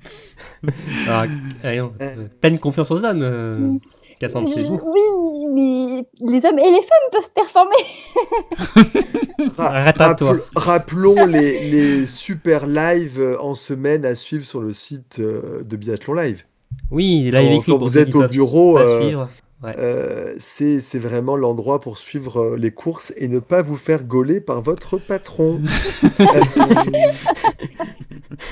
Ah, 1.09 1.25
euh, 1.65 2.59
confiance 2.61 2.91
aux 2.91 3.05
hommes. 3.05 3.23
Euh. 3.23 3.59
Mm. 3.59 3.81
406. 4.19 4.71
Oui, 4.71 5.47
mais 5.53 6.05
les 6.21 6.45
hommes 6.45 6.59
et 6.59 6.71
les 6.71 6.83
femmes 6.83 7.09
peuvent 7.13 7.31
performer. 7.35 7.77
Rappel, 9.57 10.41
rappelons 10.57 11.27
les, 11.27 11.71
les, 11.71 12.07
super 12.07 12.67
lives 12.67 13.21
euh, 13.21 13.41
en 13.41 13.55
semaine 13.55 14.05
à 14.05 14.15
suivre 14.15 14.45
sur 14.45 14.61
le 14.61 14.73
site 14.73 15.19
euh, 15.21 15.63
de 15.63 15.77
Biathlon 15.77 16.15
Live. 16.15 16.45
Oui, 16.91 17.31
là, 17.31 17.43
quand, 17.43 17.63
quand 17.73 17.79
vous 17.79 17.99
êtes 17.99 18.15
au 18.15 18.27
bureau, 18.27 18.79
euh, 18.79 19.27
ouais. 19.63 20.37
c'est 20.39 20.99
vraiment 20.99 21.37
l'endroit 21.37 21.81
pour 21.81 21.99
suivre 21.99 22.57
les 22.57 22.71
courses 22.71 23.13
et 23.17 23.29
ne 23.29 23.39
pas 23.39 23.63
vous 23.63 23.77
faire 23.77 24.05
gauler 24.05 24.41
par 24.41 24.61
votre 24.61 24.99
patron. 24.99 25.61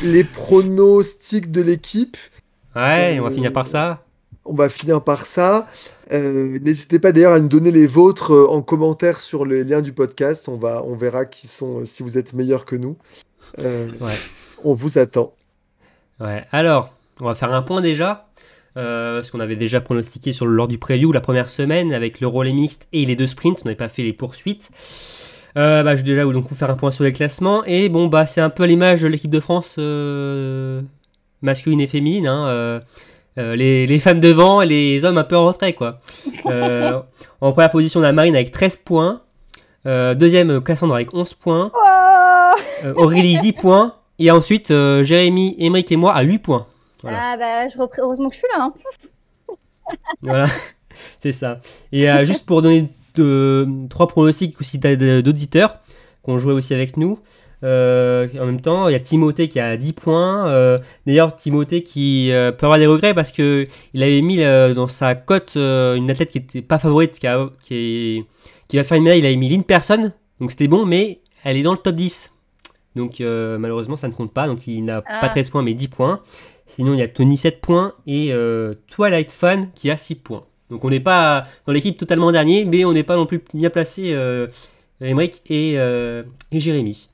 les 0.03 0.25
pronostics 0.25 1.51
de 1.51 1.63
l'équipe. 1.63 2.17
Ouais, 2.75 3.19
on 3.21 3.25
va 3.25 3.31
finir 3.31 3.53
par 3.53 3.67
ça. 3.67 4.06
On 4.48 4.55
va 4.55 4.68
finir 4.68 5.02
par 5.02 5.27
ça. 5.27 5.66
Euh, 6.12 6.59
N'hésitez 6.62 6.98
pas 6.98 7.12
d'ailleurs 7.12 7.32
à 7.32 7.40
nous 7.40 7.48
donner 7.48 7.70
les 7.70 7.86
vôtres 7.86 8.32
euh, 8.32 8.47
en 8.48 8.62
commentaire 8.62 9.20
sur 9.20 9.44
les 9.44 9.64
liens 9.64 9.82
du 9.82 9.93
podcast. 9.93 10.48
On, 10.48 10.56
va, 10.56 10.82
on 10.85 10.94
verra 10.94 11.24
qui 11.24 11.47
sont, 11.48 11.85
si 11.85 12.02
vous 12.02 12.16
êtes 12.18 12.32
meilleurs 12.32 12.64
que 12.64 12.77
nous. 12.77 12.97
Euh, 13.59 13.89
Ouais. 14.01 14.14
On 14.64 14.73
vous 14.73 14.98
attend. 14.98 15.32
Ouais. 16.20 16.44
Alors, 16.52 16.93
on 17.20 17.27
va 17.27 17.35
faire 17.35 17.52
un 17.52 17.62
point 17.62 17.81
déjà. 17.81 18.28
Euh, 18.77 19.18
parce 19.20 19.31
qu'on 19.31 19.40
avait 19.40 19.56
déjà 19.56 19.81
pronostiqué 19.81 20.32
sur, 20.32 20.44
lors 20.47 20.68
du 20.68 20.77
preview 20.77 21.10
la 21.10 21.23
première 21.23 21.48
semaine 21.48 21.94
avec 21.94 22.20
le 22.20 22.27
relais 22.27 22.52
mixte 22.52 22.89
et 22.93 23.06
les 23.06 23.16
deux 23.16 23.27
sprints. 23.27 23.60
On 23.62 23.64
n'avait 23.64 23.74
pas 23.77 23.89
fait 23.89 24.02
les 24.02 24.12
poursuites. 24.12 24.70
Euh, 25.56 25.82
bah, 25.82 25.97
je 25.97 26.02
vais 26.02 26.06
déjà 26.09 26.24
donc 26.24 26.47
vous 26.48 26.55
faire 26.55 26.68
un 26.70 26.74
point 26.74 26.90
sur 26.90 27.05
les 27.05 27.12
classements. 27.14 27.64
Et 27.64 27.89
bon, 27.89 28.09
bah, 28.09 28.27
c'est 28.27 28.43
un 28.43 28.51
peu 28.51 28.64
à 28.64 28.66
l'image 28.66 29.01
de 29.01 29.09
l'équipe 29.09 29.31
de 29.31 29.40
France 29.40 29.77
euh, 29.78 30.82
masculine 31.40 31.81
et 31.81 31.86
féminine. 31.86 32.27
hein, 32.27 32.47
euh, 32.48 32.81
euh, 32.81 32.81
les, 33.37 33.87
les 33.87 33.99
femmes 33.99 34.21
devant 34.21 34.63
et 34.63 34.67
les 34.67 35.05
hommes 35.05 35.19
un 35.19 35.25
peu 35.25 35.37
en 35.37 35.47
retrait. 35.47 35.73
Quoi. 35.75 36.01
Euh, 36.47 36.99
en 37.41 37.53
première 37.53 37.71
position, 37.71 38.01
on 38.01 38.03
a 38.05 38.13
Marine 38.13 38.35
avec 38.35 38.51
13 38.51 38.77
points. 38.77 39.21
Euh, 39.87 40.15
deuxième, 40.15 40.61
Cassandra 40.63 40.97
avec 40.97 41.13
11 41.15 41.35
points. 41.35 41.71
Oh 41.75 42.53
Euh, 42.85 42.95
Aurélie 42.97 43.39
10 43.41 43.53
points. 43.53 43.95
Et 44.19 44.31
ensuite, 44.31 44.71
euh, 44.71 45.03
Jérémy, 45.05 45.55
Émeric 45.59 45.93
et 45.93 45.97
moi 45.97 46.15
à 46.15 46.23
8 46.23 46.39
points. 46.39 46.67
Voilà. 47.03 47.19
Ah 47.33 47.37
bah, 47.37 47.69
je 47.69 47.77
heureusement 48.01 48.29
que 48.31 48.35
je 48.35 48.39
suis 48.41 48.49
là. 48.57 48.65
Hein. 48.65 48.73
Voilà, 50.23 50.47
c'est 51.21 51.31
ça. 51.33 51.61
Et 51.93 52.11
euh, 52.11 52.25
juste 52.25 52.45
pour 52.47 52.61
donner 52.63 52.89
deux- 53.15 53.69
trois 53.89 54.09
pronostics 54.09 54.61
aussi 54.61 54.79
d'a- 54.79 54.97
d'a- 54.97 55.23
d'auditeurs 55.23 55.75
qui 56.25 56.31
ont 56.31 56.39
joué 56.39 56.53
aussi 56.55 56.75
avec 56.75 56.97
nous. 56.97 57.19
Euh, 57.65 58.28
en 58.41 58.47
même 58.47 58.61
temps, 58.61 58.89
il 58.89 58.93
y 58.93 58.95
a 58.95 59.01
Timothée 59.01 59.49
qui 59.49 59.59
a 59.61 59.77
10 59.77 59.93
points. 59.95 60.49
euh, 60.49 60.78
D'ailleurs, 61.07 61.35
Timothée 61.37 61.83
qui 61.83 62.31
euh, 62.33 62.53
peut 62.53 62.66
avoir 62.66 62.78
des 62.78 62.87
regrets 62.87 63.15
parce 63.15 63.33
que 63.33 63.66
il 63.95 64.03
avait 64.03 64.20
mis 64.23 64.37
dans 64.37 64.89
sa 64.89 65.15
cote 65.15 65.57
une 65.57 66.11
athlète 66.11 66.31
qui 66.31 66.39
était 66.39 66.62
pas 66.62 66.78
favorite, 66.78 67.19
qui, 67.19 67.27
a- 67.27 67.49
qui, 67.62 67.74
est- 67.74 68.24
qui 68.69 68.77
va 68.77 68.85
faire 68.85 68.99
une 68.99 69.05
médaille. 69.05 69.20
Il 69.20 69.27
avait 69.27 69.37
mis 69.37 69.49
Lynn 69.49 69.65
Person, 69.65 70.12
donc 70.41 70.51
c'était 70.51 70.69
bon, 70.69 70.85
mais 70.87 71.20
elle 71.45 71.57
est 71.57 71.62
dans 71.62 71.73
le 71.73 71.78
top 71.78 71.95
10. 71.95 72.33
Donc 72.95 73.20
malheureusement, 73.20 73.97
ça 73.97 74.09
ne 74.09 74.12
compte 74.12 74.33
pas. 74.33 74.47
Donc 74.47 74.66
il 74.66 74.85
n'a 74.85 75.03
Ah. 75.07 75.20
pas 75.20 75.28
13 75.28 75.51
points, 75.51 75.62
mais 75.62 75.74
10 75.74 75.89
points. 75.89 76.20
Sinon, 76.69 76.95
il 76.95 76.99
y 76.99 77.03
a 77.03 77.09
Tony 77.09 77.37
7 77.39 77.61
points 77.61 77.93
et 78.07 78.33
Twilight 78.91 79.31
Fan 79.31 79.70
qui 79.74 79.91
a 79.91 79.97
6 79.97 80.16
points. 80.16 80.45
Donc 80.70 80.85
on 80.85 80.91
n'est 80.91 80.99
pas 81.01 81.47
dans 81.66 81.73
l'équipe 81.73 81.97
totalement 81.97 82.33
dernier, 82.33 82.65
mais 82.65 82.85
on 82.85 82.93
n'est 82.93 83.05
pas 83.05 83.15
non 83.16 83.24
plus 83.27 83.41
bien 83.55 83.70
placé, 83.70 84.11
Emmerich 85.01 85.43
et, 85.49 85.74
et 85.74 86.59
Jérémy. 86.61 87.09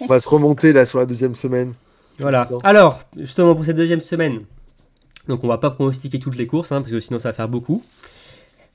On 0.00 0.06
va 0.06 0.20
se 0.20 0.28
remonter 0.28 0.72
là 0.72 0.86
sur 0.86 0.98
la 0.98 1.06
deuxième 1.06 1.34
semaine. 1.34 1.74
Voilà. 2.18 2.48
Alors, 2.64 3.00
justement 3.16 3.54
pour 3.54 3.64
cette 3.64 3.76
deuxième 3.76 4.00
semaine, 4.00 4.42
donc 5.28 5.44
on 5.44 5.48
va 5.48 5.58
pas 5.58 5.70
pronostiquer 5.70 6.18
toutes 6.18 6.36
les 6.36 6.46
courses, 6.46 6.72
hein, 6.72 6.80
parce 6.80 6.92
que 6.92 7.00
sinon 7.00 7.18
ça 7.18 7.30
va 7.30 7.34
faire 7.34 7.48
beaucoup. 7.48 7.82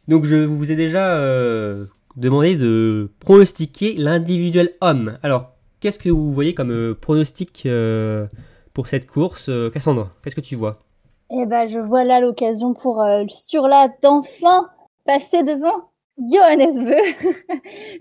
Donc 0.07 0.25
je 0.25 0.37
vous 0.37 0.71
ai 0.71 0.75
déjà 0.75 1.15
euh, 1.15 1.85
demandé 2.15 2.55
de 2.55 3.11
pronostiquer 3.19 3.95
l'individuel 3.95 4.73
homme. 4.81 5.17
Alors, 5.23 5.51
qu'est-ce 5.79 5.99
que 5.99 6.09
vous 6.09 6.31
voyez 6.31 6.53
comme 6.53 6.71
euh, 6.71 6.93
pronostic 6.99 7.63
euh, 7.65 8.27
pour 8.73 8.87
cette 8.87 9.07
course 9.07 9.49
euh, 9.49 9.69
Cassandra, 9.69 10.11
qu'est-ce 10.23 10.35
que 10.35 10.41
tu 10.41 10.55
vois? 10.55 10.79
Eh 11.31 11.45
ben, 11.47 11.67
je 11.67 11.79
vois 11.79 12.03
là 12.03 12.19
l'occasion 12.19 12.73
pour 12.73 13.01
euh, 13.01 13.23
Sturla 13.27 13.89
d'enfin 14.03 14.69
passer 15.05 15.41
devant 15.43 15.89
Johannes 16.17 16.85
Beu. 16.85 16.95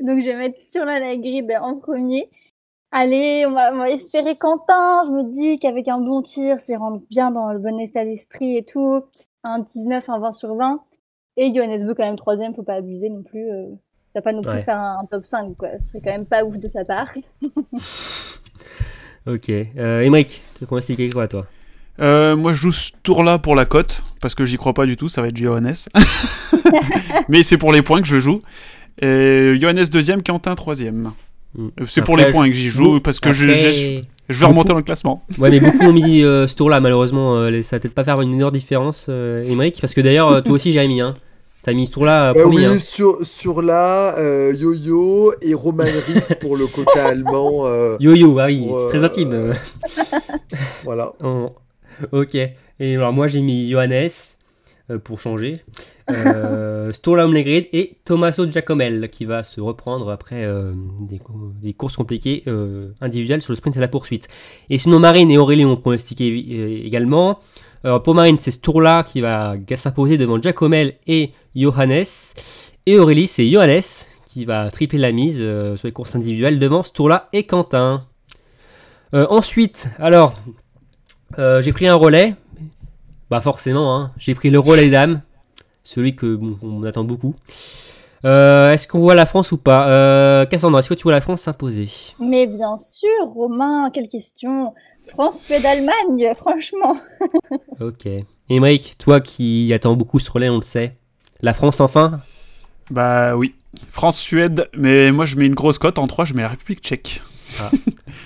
Donc, 0.07 0.20
je 0.20 0.27
vais 0.27 0.36
mettre 0.36 0.59
Sturla 0.61 1.01
la 1.01 1.16
grid 1.16 1.51
en 1.61 1.77
premier. 1.77 2.28
Allez, 2.97 3.45
on 3.47 3.53
va, 3.53 3.73
on 3.73 3.79
va 3.79 3.91
espérer 3.91 4.37
Quentin. 4.37 5.03
Je 5.07 5.11
me 5.11 5.29
dis 5.33 5.59
qu'avec 5.59 5.89
un 5.89 5.99
bon 5.99 6.23
tir, 6.23 6.61
s'il 6.61 6.77
rentre 6.77 7.03
bien 7.11 7.33
dans 7.33 7.53
le 7.53 7.59
bon 7.59 7.77
état 7.81 8.05
d'esprit 8.05 8.57
et 8.57 8.65
tout, 8.65 9.03
un 9.43 9.59
19, 9.59 10.09
un 10.11 10.19
20 10.21 10.31
sur 10.33 10.55
20. 10.55 10.81
Et 11.37 11.53
Johannes 11.53 11.85
Beu 11.85 11.95
quand 11.95 12.05
même 12.05 12.15
troisième, 12.16 12.55
faut 12.55 12.62
pas 12.62 12.75
abuser 12.75 13.09
non 13.09 13.25
plus. 13.25 13.51
Euh, 13.51 13.66
ça 14.12 14.21
va 14.21 14.23
pas 14.23 14.33
non 14.33 14.43
plus 14.43 14.51
Ouais. 14.53 14.62
faire 14.62 14.79
un, 14.79 14.99
un 15.03 15.07
top 15.07 15.25
5, 15.25 15.57
quoi. 15.57 15.71
Ce 15.79 15.89
serait 15.89 16.01
quand 16.05 16.12
même 16.12 16.27
pas 16.27 16.45
ouf 16.45 16.57
de 16.59 16.69
sa 16.69 16.85
part. 16.85 17.09
Ok. 19.27 19.49
Euh, 19.49 20.03
Emmerich, 20.03 20.43
tu 20.59 20.66
pronostiquer 20.66 21.09
quoi 21.09 21.27
toi? 21.29 21.47
Euh, 21.99 22.37
moi, 22.37 22.53
je 22.53 22.61
joue 22.61 22.73
ce 22.73 22.93
tour-là 23.03 23.39
pour 23.39 23.55
la 23.55 23.65
cote, 23.65 24.03
parce 24.21 24.35
que 24.35 24.45
j'y 24.45 24.59
crois 24.59 24.75
pas 24.75 24.85
du 24.85 24.99
tout, 24.99 25.09
ça 25.09 25.23
va 25.23 25.29
être 25.29 25.37
Johannes. 25.39 25.73
Mais 27.31 27.43
c'est 27.43 27.57
pour 27.57 27.73
les 27.73 27.81
points 27.81 28.03
que 28.03 28.07
je 28.07 28.21
joue. 28.21 28.41
Et 29.01 29.55
Johannes 29.59 29.87
deuxième, 29.91 30.23
Quentin 30.23 30.55
troisième. 30.55 31.12
Euh, 31.59 31.71
C'est 31.87 32.03
pour 32.03 32.17
les 32.17 32.27
points 32.29 32.49
que 32.49 32.55
j'y 32.55 32.69
joue, 32.71 33.01
parce 33.01 33.21
que 33.21 33.33
je, 33.33 33.47
Après- 33.49 33.73
je- 33.73 34.01
je 34.29 34.41
vais 34.41 34.47
remonter 34.47 34.71
dans 34.71 34.77
le 34.77 34.83
classement. 34.83 35.23
Ouais, 35.39 35.51
mais 35.51 35.61
beaucoup 35.61 35.79
ont 35.85 35.93
mis 35.93 36.23
euh, 36.23 36.47
ce 36.47 36.57
tour-là, 36.57 36.81
malheureusement. 36.81 37.37
euh, 37.37 37.63
ça 37.63 37.77
va 37.77 37.81
peut-être 37.81 37.95
pas 37.95 38.05
faire 38.05 38.21
une 38.21 38.35
énorme 38.35 38.55
différence, 38.55 39.07
euh, 39.09 39.43
Emmerich, 39.49 39.79
parce 39.81 39.95
que 39.95 40.01
d'ailleurs, 40.01 40.31
euh, 40.31 40.41
toi 40.41 40.55
aussi, 40.55 40.73
Jérémy, 40.73 41.01
hein. 41.01 41.15
T'as 41.63 41.73
mis 41.73 41.87
ce 41.87 41.93
tour-là 41.93 42.31
euh, 42.31 42.35
Bah 42.35 42.43
premier. 42.43 42.57
oui, 42.59 42.65
hein. 42.67 42.79
sur, 42.79 43.25
sur 43.25 43.63
là, 43.63 44.19
euh, 44.19 44.53
Yo-Yo 44.55 45.33
et 45.41 45.55
Roman 45.55 45.85
Ries 45.85 46.35
pour 46.41 46.57
le 46.59 46.67
quota 46.67 47.07
allemand. 47.07 47.63
euh, 47.65 47.97
Yo-yo, 48.01 48.39
ah 48.39 48.47
oui, 48.47 48.67
Pour, 48.67 48.81
c'est 48.81 48.89
très 48.99 49.05
intime. 49.05 49.55
voilà. 50.85 51.13
Oh, 51.23 51.51
Ok. 52.13 52.35
Et 52.35 52.97
alors, 52.97 53.13
moi, 53.13 53.29
j'ai 53.29 53.41
mis 53.41 53.71
Johannes 53.71 54.09
euh, 54.91 54.99
pour 54.99 55.21
changer. 55.21 55.61
Euh, 56.11 56.93
Sturla 56.93 57.27
et 57.35 57.97
Tommaso 58.05 58.51
Giacomel 58.51 59.09
qui 59.09 59.25
va 59.25 59.43
se 59.43 59.59
reprendre 59.61 60.11
après 60.11 60.45
euh, 60.45 60.71
des, 61.01 61.19
cou- 61.19 61.55
des 61.63 61.73
courses 61.73 61.97
compliquées 61.97 62.43
euh, 62.47 62.91
individuelles 63.01 63.41
sur 63.41 63.53
le 63.53 63.57
sprint 63.57 63.77
et 63.79 63.81
la 63.81 63.89
poursuite. 63.89 64.29
Et 64.69 64.77
sinon, 64.77 64.99
Marine 64.99 65.31
et 65.31 65.39
Aurélie 65.39 65.65
ont 65.65 65.77
pronostiqué 65.77 66.85
également. 66.87 67.39
Alors, 67.85 68.03
pour 68.03 68.15
Marine, 68.15 68.37
c'est 68.39 68.51
Sturla 68.51 69.03
qui 69.03 69.23
va 69.23 69.57
s'imposer 69.77 70.19
devant 70.19 70.41
Giacomel 70.41 70.97
et 71.07 71.33
Johannes. 71.57 72.05
Et 72.85 72.99
Aurélie, 72.99 73.27
c'est 73.27 73.49
Johannes 73.49 73.81
qui 74.27 74.45
va 74.45 74.71
tripler 74.71 74.99
la 74.99 75.13
mise 75.13 75.39
sur 75.39 75.87
les 75.87 75.93
courses 75.93 76.15
individuelles 76.15 76.59
devant 76.59 76.83
Sturla 76.83 77.29
et 77.33 77.45
Quentin. 77.45 78.07
Ensuite, 79.13 79.89
alors, 79.99 80.35
j'ai 81.39 81.73
pris 81.73 81.87
un 81.87 81.95
relais. 81.95 82.35
Bah 83.31 83.41
forcément, 83.41 83.97
hein, 83.97 84.13
j'ai 84.19 84.35
pris 84.35 84.51
le 84.51 84.59
relais 84.59 84.91
dames, 84.91 85.23
celui 85.85 86.16
que 86.16 86.35
bon, 86.35 86.59
on 86.62 86.82
attend 86.82 87.05
beaucoup. 87.05 87.35
Euh, 88.24 88.73
est-ce 88.73 88.89
qu'on 88.89 89.01
voit 89.01 89.15
la 89.15 89.27
France 89.27 89.52
ou 89.52 89.59
pas? 89.59 89.89
Euh, 89.89 90.47
Cassandra, 90.47 90.81
est-ce 90.81 90.89
que 90.89 90.94
tu 90.94 91.02
vois 91.02 91.12
la 91.12 91.20
France 91.20 91.43
s'imposer? 91.43 91.90
Mais 92.19 92.47
bien 92.47 92.77
sûr, 92.78 93.09
Romain, 93.35 93.90
quelle 93.93 94.09
question 94.09 94.73
France, 95.06 95.43
Suède, 95.43 95.66
Allemagne, 95.66 96.32
franchement. 96.36 96.97
Ok. 97.81 98.09
Émeric, 98.48 98.97
toi 98.98 99.20
qui 99.20 99.73
attends 99.74 99.94
beaucoup 99.94 100.19
ce 100.19 100.31
relais, 100.31 100.48
on 100.48 100.56
le 100.56 100.62
sait. 100.62 100.97
La 101.43 101.52
France 101.52 101.81
enfin? 101.81 102.20
Bah 102.90 103.36
oui. 103.36 103.55
France-Suède, 103.90 104.69
mais 104.74 105.11
moi 105.12 105.27
je 105.27 105.36
mets 105.36 105.47
une 105.47 105.55
grosse 105.55 105.78
cote 105.78 105.98
en 105.98 106.06
3, 106.06 106.24
je 106.27 106.35
mets 106.35 106.43
la 106.43 106.48
République 106.48 106.81
tchèque. 106.81 107.23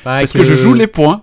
Parce 0.05 0.32
que 0.32 0.43
je 0.43 0.55
joue 0.55 0.74
les 0.74 0.86
points. 0.86 1.22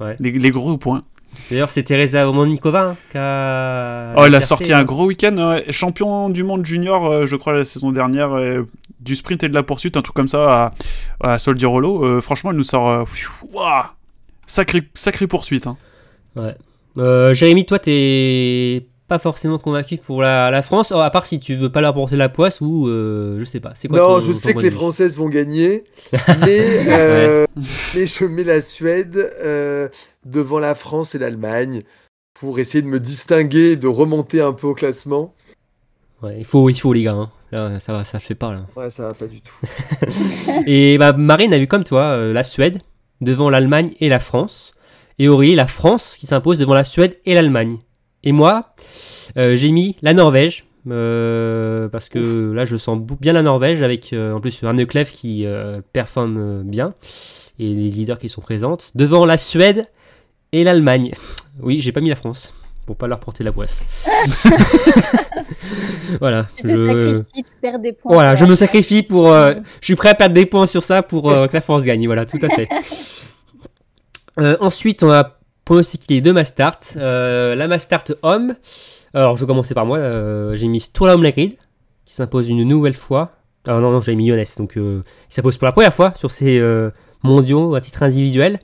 Ouais. 0.00 0.16
Les, 0.18 0.32
les 0.32 0.50
gros 0.50 0.76
points. 0.76 1.02
D'ailleurs, 1.50 1.70
c'est 1.70 1.84
Teresa 1.84 2.24
Monikova 2.32 2.82
hein, 2.82 2.96
qui 3.12 3.18
a. 3.18 4.14
Oh, 4.16 4.24
elle 4.26 4.34
a 4.34 4.40
sorti 4.40 4.72
un 4.72 4.84
gros 4.84 5.06
week-end. 5.06 5.36
ouais. 5.36 5.64
Champion 5.72 6.28
du 6.28 6.42
monde 6.42 6.66
junior, 6.66 7.06
euh, 7.06 7.26
je 7.26 7.36
crois, 7.36 7.52
la 7.52 7.64
saison 7.64 7.92
dernière. 7.92 8.32
euh, 8.36 8.62
du 9.00 9.14
sprint 9.14 9.44
et 9.44 9.48
de 9.48 9.54
la 9.54 9.62
poursuite, 9.62 9.96
un 9.96 10.02
truc 10.02 10.16
comme 10.16 10.26
ça 10.28 10.74
à, 11.20 11.32
à 11.34 11.38
Soldier 11.38 11.66
Rollo. 11.66 12.04
Euh, 12.04 12.20
franchement, 12.20 12.50
elle 12.50 12.56
nous 12.56 12.64
sort. 12.64 12.88
euh, 12.88 13.04
Ouah 13.52 13.94
Sacré, 14.48 14.82
sacrée 14.94 15.26
poursuite. 15.28 15.66
hein. 15.68 15.76
Euh, 16.98 17.34
Jérémy, 17.34 17.64
toi, 17.66 17.78
t'es 17.78 18.86
pas 19.08 19.18
forcément 19.18 19.58
convaincu 19.58 19.98
pour 19.98 20.20
la, 20.22 20.50
la 20.50 20.62
France, 20.62 20.92
oh, 20.94 20.98
à 21.00 21.10
part 21.10 21.26
si 21.26 21.38
tu 21.38 21.54
veux 21.54 21.70
pas 21.70 21.80
leur 21.80 21.94
porter 21.94 22.16
la 22.16 22.28
poisse 22.28 22.60
ou 22.60 22.88
euh, 22.88 23.38
je 23.38 23.44
sais 23.44 23.60
pas. 23.60 23.72
C'est 23.74 23.86
quoi 23.88 23.98
Non, 23.98 24.06
ton- 24.14 24.20
je 24.20 24.26
ton 24.28 24.32
sais 24.34 24.54
que 24.54 24.58
les 24.60 24.70
Françaises 24.70 25.16
vont 25.16 25.28
gagner, 25.28 25.84
mais, 26.44 26.60
euh, 26.88 27.44
mais 27.94 28.06
je 28.06 28.24
mets 28.24 28.44
la 28.44 28.60
Suède 28.62 29.16
euh, 29.42 29.88
devant 30.24 30.58
la 30.58 30.74
France 30.74 31.14
et 31.14 31.18
l'Allemagne 31.18 31.82
pour 32.38 32.58
essayer 32.58 32.82
de 32.82 32.88
me 32.88 32.98
distinguer, 33.00 33.76
de 33.76 33.86
remonter 33.86 34.40
un 34.40 34.52
peu 34.52 34.66
au 34.66 34.74
classement. 34.74 35.34
Ouais, 36.22 36.36
il 36.38 36.44
faut, 36.44 36.68
il 36.70 36.78
faut 36.78 36.92
les 36.92 37.02
gars. 37.04 37.12
hein. 37.12 37.30
Là, 37.52 37.78
ça 37.78 38.02
ça 38.02 38.18
fait 38.18 38.34
pas 38.34 38.52
là. 38.52 38.66
Ouais, 38.74 38.90
ça 38.90 39.04
va 39.04 39.14
pas 39.14 39.26
du 39.28 39.40
tout. 39.40 39.54
Et 40.66 40.98
bah, 40.98 41.12
Marine 41.12 41.54
a 41.54 41.58
vu 41.58 41.66
comme 41.68 41.84
toi 41.84 42.16
la 42.32 42.42
Suède 42.42 42.80
devant 43.20 43.50
l'Allemagne 43.50 43.92
et 44.00 44.08
la 44.08 44.18
France. 44.18 44.72
Et 45.18 45.28
Aurélie, 45.28 45.54
la 45.54 45.66
France 45.68 46.16
qui 46.18 46.26
s'impose 46.26 46.58
devant 46.58 46.74
la 46.74 46.84
Suède 46.84 47.18
et 47.24 47.34
l'Allemagne. 47.34 47.78
Et 48.24 48.32
moi, 48.32 48.74
euh, 49.36 49.56
j'ai 49.56 49.70
mis 49.72 49.96
la 50.02 50.14
Norvège. 50.14 50.64
euh, 50.88 51.88
parce 51.88 52.08
que 52.08 52.52
là, 52.52 52.64
je 52.64 52.76
sens 52.76 52.98
bien 53.20 53.32
la 53.32 53.42
Norvège 53.42 53.82
avec 53.82 54.12
euh, 54.12 54.32
en 54.34 54.40
plus 54.40 54.62
un 54.62 54.72
Neuclev 54.74 55.10
qui 55.10 55.44
euh, 55.46 55.80
performe 55.92 56.62
bien 56.62 56.94
et 57.58 57.64
les 57.68 57.88
leaders 57.90 58.18
qui 58.18 58.28
sont 58.28 58.40
présentes 58.40 58.92
devant 58.94 59.24
la 59.26 59.36
Suède 59.36 59.88
et 60.52 60.62
l'Allemagne. 60.64 61.12
Oui, 61.60 61.80
j'ai 61.80 61.92
pas 61.92 62.00
mis 62.00 62.08
la 62.10 62.16
France 62.16 62.52
pour 62.84 62.96
pas 62.96 63.08
leur 63.08 63.18
porter 63.18 63.42
la 63.42 63.50
poisse. 63.52 63.84
voilà. 66.20 66.46
Tu 66.56 66.62
te 66.62 66.68
je- 66.68 66.86
sacrifies, 66.86 67.24
tu 67.44 67.52
perds 67.60 67.78
des 67.80 67.92
points. 67.92 68.12
voilà, 68.12 68.34
je 68.36 68.44
me 68.44 68.54
sacrifie 68.54 69.02
pour. 69.02 69.32
euh, 69.32 69.54
je 69.80 69.86
suis 69.86 69.96
prêt 69.96 70.10
à 70.10 70.14
perdre 70.14 70.34
des 70.34 70.46
points 70.46 70.66
sur 70.66 70.82
ça 70.82 71.02
pour 71.02 71.30
euh, 71.30 71.46
que 71.48 71.54
la 71.54 71.60
France 71.60 71.82
gagne. 71.82 72.06
Voilà, 72.06 72.26
tout 72.26 72.38
à 72.42 72.48
fait. 72.48 72.68
Euh, 74.38 74.54
ensuite, 74.60 75.02
on 75.02 75.06
va 75.06 75.35
pronostiquer 75.66 76.14
les 76.14 76.20
deux 76.22 76.32
Mastart. 76.32 76.80
Euh, 76.96 77.54
la 77.54 77.68
Mastart 77.68 78.04
homme. 78.22 78.54
Alors, 79.12 79.36
je 79.36 79.42
vais 79.42 79.46
commencer 79.46 79.74
par 79.74 79.84
moi. 79.84 79.98
euh, 79.98 80.54
j'ai 80.54 80.68
mis 80.68 80.80
Sturla 80.80 81.16
Lagrid, 81.16 81.52
qui 82.06 82.14
s'impose 82.14 82.48
une 82.48 82.64
nouvelle 82.64 82.94
fois. 82.94 83.32
Alors, 83.66 83.80
non, 83.80 83.90
non, 83.90 84.00
j'ai 84.00 84.14
mis 84.14 84.28
Johannes, 84.28 84.46
donc 84.58 84.78
euh, 84.78 85.02
il 85.28 85.34
s'impose 85.34 85.58
pour 85.58 85.66
la 85.66 85.72
première 85.72 85.92
fois 85.92 86.14
sur 86.16 86.30
ces 86.30 86.58
euh, 86.58 86.90
mondiaux 87.22 87.74
à 87.74 87.82
titre 87.82 88.02
individuel. 88.02 88.58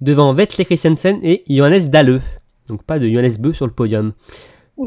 Devant 0.00 0.34
Vetle 0.34 0.64
Christiansen 0.64 1.20
et 1.22 1.44
Johannes 1.48 1.88
Dalle. 1.88 2.20
Donc, 2.68 2.82
pas 2.82 2.98
de 2.98 3.08
Johannes 3.08 3.36
Beu 3.38 3.52
sur 3.52 3.66
le 3.66 3.72
podium. 3.72 4.12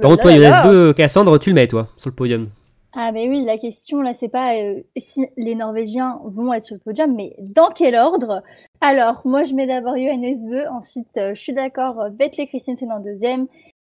Par 0.02 0.12
contre, 0.12 0.24
toi, 0.24 0.36
Johannes. 0.36 0.70
Beu, 0.70 0.94
Cassandre, 0.94 1.40
tu 1.40 1.50
le 1.50 1.56
mets, 1.56 1.68
toi, 1.68 1.88
sur 1.98 2.10
le 2.10 2.16
podium. 2.16 2.50
Ah 2.96 3.12
ben 3.12 3.28
oui, 3.30 3.44
la 3.44 3.58
question 3.58 4.02
là, 4.02 4.14
c'est 4.14 4.30
pas 4.30 4.56
euh, 4.56 4.82
si 4.98 5.26
les 5.36 5.56
Norvégiens 5.56 6.20
vont 6.26 6.54
être 6.54 6.66
sur 6.66 6.76
le 6.76 6.82
podium, 6.82 7.16
mais 7.16 7.36
dans 7.40 7.70
quel 7.70 7.96
ordre? 7.96 8.44
Alors, 8.82 9.22
moi 9.26 9.44
je 9.46 9.56
mets 9.56 9.66
d'abord 9.66 9.96
Johannes 9.98 10.48
Bö, 10.48 10.66
ensuite 10.72 11.08
euh, 11.18 11.34
je 11.34 11.42
suis 11.42 11.54
d'accord, 11.54 11.96
Vetle 12.20 12.46
Christensen 12.48 12.92
en 12.92 13.00
deuxième, 13.00 13.48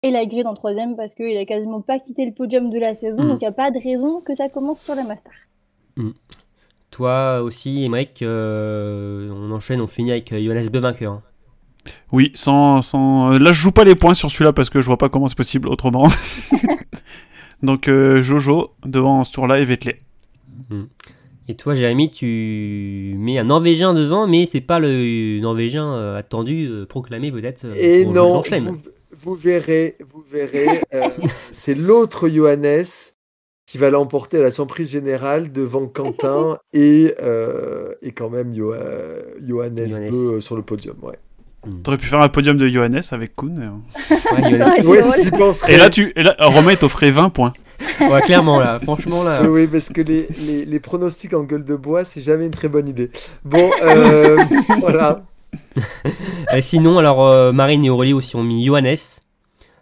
et 0.02 0.10
la 0.10 0.26
Grid 0.26 0.46
en 0.46 0.54
troisième, 0.54 0.96
parce 0.96 1.14
qu'il 1.14 1.36
a 1.36 1.44
quasiment 1.44 1.80
pas 1.80 2.00
quitté 2.00 2.26
le 2.26 2.32
podium 2.32 2.70
de 2.70 2.78
la 2.78 2.92
saison, 2.94 3.22
Mm. 3.22 3.28
donc 3.28 3.38
il 3.40 3.44
n'y 3.44 3.48
a 3.48 3.52
pas 3.52 3.70
de 3.70 3.78
raison 3.78 4.20
que 4.20 4.34
ça 4.34 4.48
commence 4.48 4.80
sur 4.82 4.96
la 4.96 5.04
Master. 5.04 5.32
Toi 6.90 7.42
aussi, 7.42 7.84
Emmerich, 7.84 8.22
euh, 8.22 9.28
on 9.30 9.50
enchaîne, 9.52 9.80
on 9.80 9.86
finit 9.86 10.10
avec 10.12 10.30
Johannes 10.34 10.68
vainqueur. 10.72 11.12
hein. 11.12 11.22
Oui, 12.12 12.32
sans, 12.34 12.82
sans... 12.82 13.30
Là, 13.38 13.52
je 13.52 13.60
joue 13.60 13.72
pas 13.72 13.84
les 13.84 13.94
points 13.94 14.14
sur 14.14 14.30
celui-là 14.30 14.52
parce 14.52 14.70
que 14.70 14.80
je 14.80 14.86
vois 14.86 14.98
pas 14.98 15.08
comment 15.08 15.28
c'est 15.28 15.36
possible 15.36 15.68
autrement. 15.68 16.06
Donc, 17.62 17.88
euh, 17.88 18.22
Jojo 18.22 18.70
devant 18.84 19.24
Sturla 19.24 19.60
et 19.60 19.64
Vetley. 19.64 20.00
Et 21.48 21.54
toi, 21.54 21.74
Jérémy, 21.74 22.10
tu 22.10 23.14
mets 23.16 23.38
un 23.38 23.44
Norvégien 23.44 23.94
devant, 23.94 24.26
mais 24.26 24.44
c'est 24.44 24.60
pas 24.60 24.78
le 24.78 25.40
Norvégien 25.40 25.94
euh, 25.94 26.18
attendu, 26.18 26.66
euh, 26.68 26.84
proclamé 26.84 27.32
peut-être. 27.32 27.64
Et 27.74 28.04
non, 28.04 28.42
vous, 28.42 28.76
vous 29.22 29.34
verrez, 29.34 29.96
vous 30.12 30.22
verrez, 30.30 30.82
euh, 30.94 31.08
c'est 31.50 31.74
l'autre 31.74 32.28
Johannes 32.28 32.84
qui 33.66 33.78
va 33.78 33.90
l'emporter 33.90 34.38
à 34.38 34.42
la 34.42 34.50
surprise 34.50 34.90
générale 34.90 35.52
devant 35.52 35.86
Quentin 35.86 36.58
et, 36.72 37.14
euh, 37.20 37.94
et 38.02 38.12
quand 38.12 38.30
même 38.30 38.54
Johannes, 38.54 39.34
Johannes. 39.40 40.10
Beu, 40.10 40.36
euh, 40.36 40.40
sur 40.40 40.56
le 40.56 40.62
podium. 40.62 40.96
Ouais. 41.02 41.18
T'aurais 41.82 41.98
pu 41.98 42.06
faire 42.06 42.20
un 42.20 42.28
podium 42.28 42.56
de 42.56 42.68
Johannes 42.68 43.00
avec 43.10 43.34
Kuhn. 43.36 43.58
euh. 43.58 44.14
Ouais, 44.34 44.50
Johannes- 44.58 44.82
Oui, 44.86 44.98
j'y 45.22 45.30
penserai. 45.30 45.74
Et 45.74 45.76
là, 45.78 45.90
tu... 45.90 46.12
et 46.16 46.22
là, 46.22 46.34
Romain 46.38 46.74
t'offrait 46.74 47.10
20 47.10 47.30
points. 47.30 47.52
ouais, 48.00 48.22
clairement, 48.22 48.58
là, 48.60 48.78
franchement, 48.80 49.22
là. 49.22 49.40
Oui, 49.42 49.48
oui, 49.62 49.66
parce 49.66 49.88
que 49.90 50.00
les, 50.00 50.26
les, 50.46 50.64
les 50.64 50.80
pronostics 50.80 51.32
en 51.34 51.44
gueule 51.44 51.64
de 51.64 51.76
bois, 51.76 52.04
c'est 52.04 52.20
jamais 52.20 52.46
une 52.46 52.50
très 52.52 52.68
bonne 52.68 52.88
idée. 52.88 53.10
Bon, 53.44 53.70
euh, 53.82 54.36
voilà. 54.80 55.22
Et 56.54 56.62
sinon, 56.62 56.98
alors, 56.98 57.26
euh, 57.26 57.52
Marine 57.52 57.84
et 57.84 57.90
Aurélie 57.90 58.12
aussi 58.12 58.36
ont 58.36 58.42
mis 58.42 58.64
Johannes. 58.64 58.96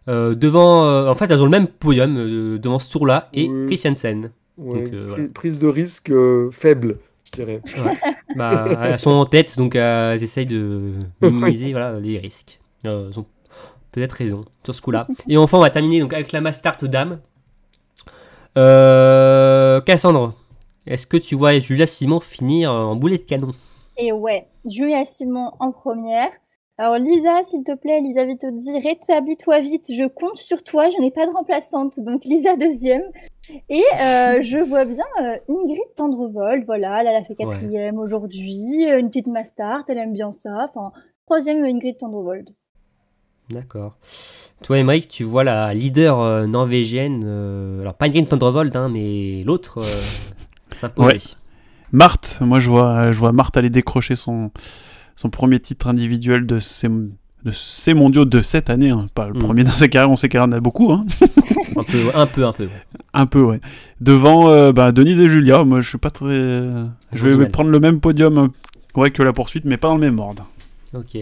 Euh, 0.09 0.35
devant, 0.35 0.85
euh, 0.85 1.09
en 1.09 1.15
fait, 1.15 1.31
elles 1.31 1.41
ont 1.41 1.47
le 1.47 1.51
même 1.51 1.67
podium, 1.67 2.17
euh, 2.17 2.59
devant 2.59 2.79
Sturla 2.79 3.29
et 3.35 3.49
Oui. 3.49 3.67
Christiansen. 3.67 4.31
Ouais, 4.57 4.85
Donc, 4.85 4.93
euh, 4.93 5.05
pri- 5.05 5.09
voilà. 5.09 5.25
Prise 5.35 5.59
de 5.59 5.67
risque 5.67 6.11
euh, 6.11 6.51
faible, 6.53 6.99
je 7.27 7.32
dirais. 7.32 7.61
Bah, 8.35 8.65
elles 8.85 8.98
sont 8.98 9.11
en 9.11 9.27
tête, 9.27 9.57
donc 9.57 9.77
euh, 9.77 10.12
elles 10.12 10.23
essayent 10.23 10.47
de 10.47 10.93
minimiser 11.20 11.73
voilà, 11.73 11.98
les 11.98 12.19
risques. 12.19 12.61
Euh, 12.85 13.09
elles 13.09 13.19
ont 13.19 13.27
peut-être 13.93 14.12
raison 14.12 14.44
sur 14.65 14.74
ce 14.74 14.82
coup-là. 14.82 15.07
Et 15.28 15.36
enfin, 15.36 15.59
on 15.59 15.62
va 15.62 15.70
terminer 15.70 16.01
donc, 16.01 16.12
avec 16.12 16.32
la 16.32 16.40
Mastart 16.40 16.78
Dame. 16.82 17.20
Euh, 18.59 19.81
Cassandre, 19.81 20.35
est-ce 20.86 21.07
que 21.07 21.16
tu 21.16 21.35
vois 21.35 21.59
Julia 21.59 21.86
Simon 21.86 22.20
finir 22.20 22.70
en 22.73 22.97
boulet 22.97 23.19
de 23.19 23.23
canon? 23.23 23.51
Et 23.97 24.12
ouais, 24.12 24.47
Julia 24.69 25.05
Simon 25.05 25.53
en 25.59 25.73
première. 25.73 26.28
Alors 26.78 26.97
Lisa, 26.97 27.43
s'il 27.43 27.65
te 27.65 27.74
plaît, 27.74 28.01
Lisa 28.01 28.27
Vitozzi, 28.27 28.78
rétablis-toi 28.78 29.61
vite, 29.61 29.86
je 29.90 30.07
compte 30.07 30.36
sur 30.36 30.62
toi, 30.62 30.90
je 30.90 31.01
n'ai 31.01 31.11
pas 31.11 31.27
de 31.27 31.32
remplaçante, 31.32 31.98
donc 32.01 32.24
Lisa 32.27 32.55
deuxième. 32.57 33.03
Et 33.70 33.82
euh, 33.98 34.39
je 34.43 34.59
vois 34.59 34.85
bien 34.85 35.05
euh, 35.23 35.36
Ingrid 35.48 35.94
Tendrevold, 35.97 36.65
voilà, 36.66 37.01
elle, 37.01 37.07
elle 37.07 37.16
a 37.16 37.23
fait 37.23 37.35
Ouais. 37.39 37.47
quatrième 37.47 37.98
aujourd'hui, 37.98 38.90
euh, 38.90 38.98
une 38.98 39.09
petite 39.09 39.27
Mastart, 39.27 39.85
elle 39.89 39.97
aime 39.97 40.12
bien 40.12 40.32
ça. 40.32 40.69
Enfin, 40.69 40.93
troisième 41.24 41.65
Ingrid 41.65 41.97
Tendrevold. 41.97 42.51
D'accord. 43.48 43.97
Toi, 44.62 44.78
Emmerich, 44.78 45.09
tu 45.09 45.24
vois 45.24 45.44
la 45.44 45.73
leader 45.73 46.20
euh, 46.20 46.47
norvégienne, 46.47 47.23
euh, 47.24 47.81
alors 47.81 47.94
pas 47.94 48.07
Ingrid 48.07 48.28
Tendrevold, 48.28 48.77
hein, 48.77 48.90
mais 48.90 49.44
l'autre, 49.44 49.78
euh, 49.78 50.74
s'imposer. 50.74 51.09
Ouais. 51.09 51.20
Marthe, 51.93 52.39
moi 52.43 52.61
je 52.61 52.69
vois, 52.69 53.12
je 53.12 53.19
vois 53.19 53.32
Marthe 53.32 53.57
aller 53.57 53.70
décrocher 53.70 54.16
son, 54.16 54.51
son 55.16 55.30
premier 55.30 55.59
titre 55.60 55.88
individuel 55.88 56.47
de 56.47 56.60
ces, 56.60 56.88
de 56.88 57.52
ces 57.52 57.94
mondiaux 57.94 58.24
de 58.24 58.43
cette 58.43 58.70
année. 58.70 58.90
hein. 58.90 59.06
Pas 59.14 59.26
le 59.28 59.34
Mm. 59.34 59.38
premier 59.38 59.64
dans 59.64 59.70
sa 59.72 59.88
carrière, 59.88 60.10
on 60.10 60.16
sait 60.16 60.28
qu'elle 60.28 60.43
en 60.43 60.52
a 60.52 60.60
beaucoup. 60.60 60.93
Hein. 60.93 61.05
Un 61.76 61.82
peu, 61.84 61.98
un 62.14 62.26
peu, 62.26 62.44
un 62.44 62.52
peu. 62.52 62.64
ouais. 62.64 62.82
Un 63.14 63.26
peu, 63.26 63.40
ouais. 63.40 63.60
Devant 64.02 64.51
euh, 64.51 64.72
bah, 64.72 64.93
Denise 64.93 65.18
et 65.20 65.28
Julia, 65.28 65.64
moi 65.64 65.80
je 65.80 65.88
suis 65.88 65.97
pas 65.98 66.10
très. 66.10 66.26
Je 67.12 67.26
vais 67.26 67.48
prendre 67.48 67.70
le 67.70 67.80
même 67.80 67.98
podium 68.01 68.36
hein, 68.38 68.51
ouais, 68.94 69.10
que 69.10 69.22
la 69.22 69.32
poursuite, 69.32 69.64
mais 69.64 69.78
pas 69.78 69.88
dans 69.88 69.94
le 69.94 70.01
même 70.01 70.18
ordre. 70.18 70.47
Ok. 70.94 71.16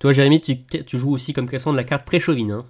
Toi, 0.00 0.12
Jérémy, 0.12 0.40
tu, 0.40 0.56
tu 0.64 0.98
joues 0.98 1.12
aussi 1.12 1.32
comme 1.32 1.48
Cassandre 1.48 1.74
de 1.76 1.80
la 1.80 1.84
carte 1.84 2.04
très 2.04 2.18
chauvine. 2.18 2.50
Hein. 2.50 2.64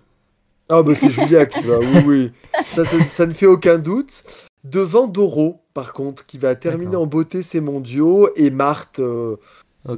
Ah 0.69 0.83
bah 0.83 0.95
c'est 0.95 1.09
Julia 1.11 1.47
qui 1.47 1.63
va, 1.63 1.79
oui, 1.79 1.99
oui. 2.07 2.31
Ça, 2.75 2.85
ça, 2.85 3.01
ça 3.09 3.27
ne 3.27 3.33
fait 3.33 3.47
aucun 3.47 3.79
doute. 3.79 4.25
Devant 4.65 5.07
Doro, 5.07 5.63
par 5.75 5.93
contre, 5.93 6.27
qui 6.27 6.39
va 6.39 6.55
terminer 6.55 6.97
en 6.97 7.07
beauté 7.07 7.41
ses 7.43 7.61
mondiaux, 7.61 8.29
et 8.37 8.51
Marthe 8.51 8.99
euh, 8.99 9.37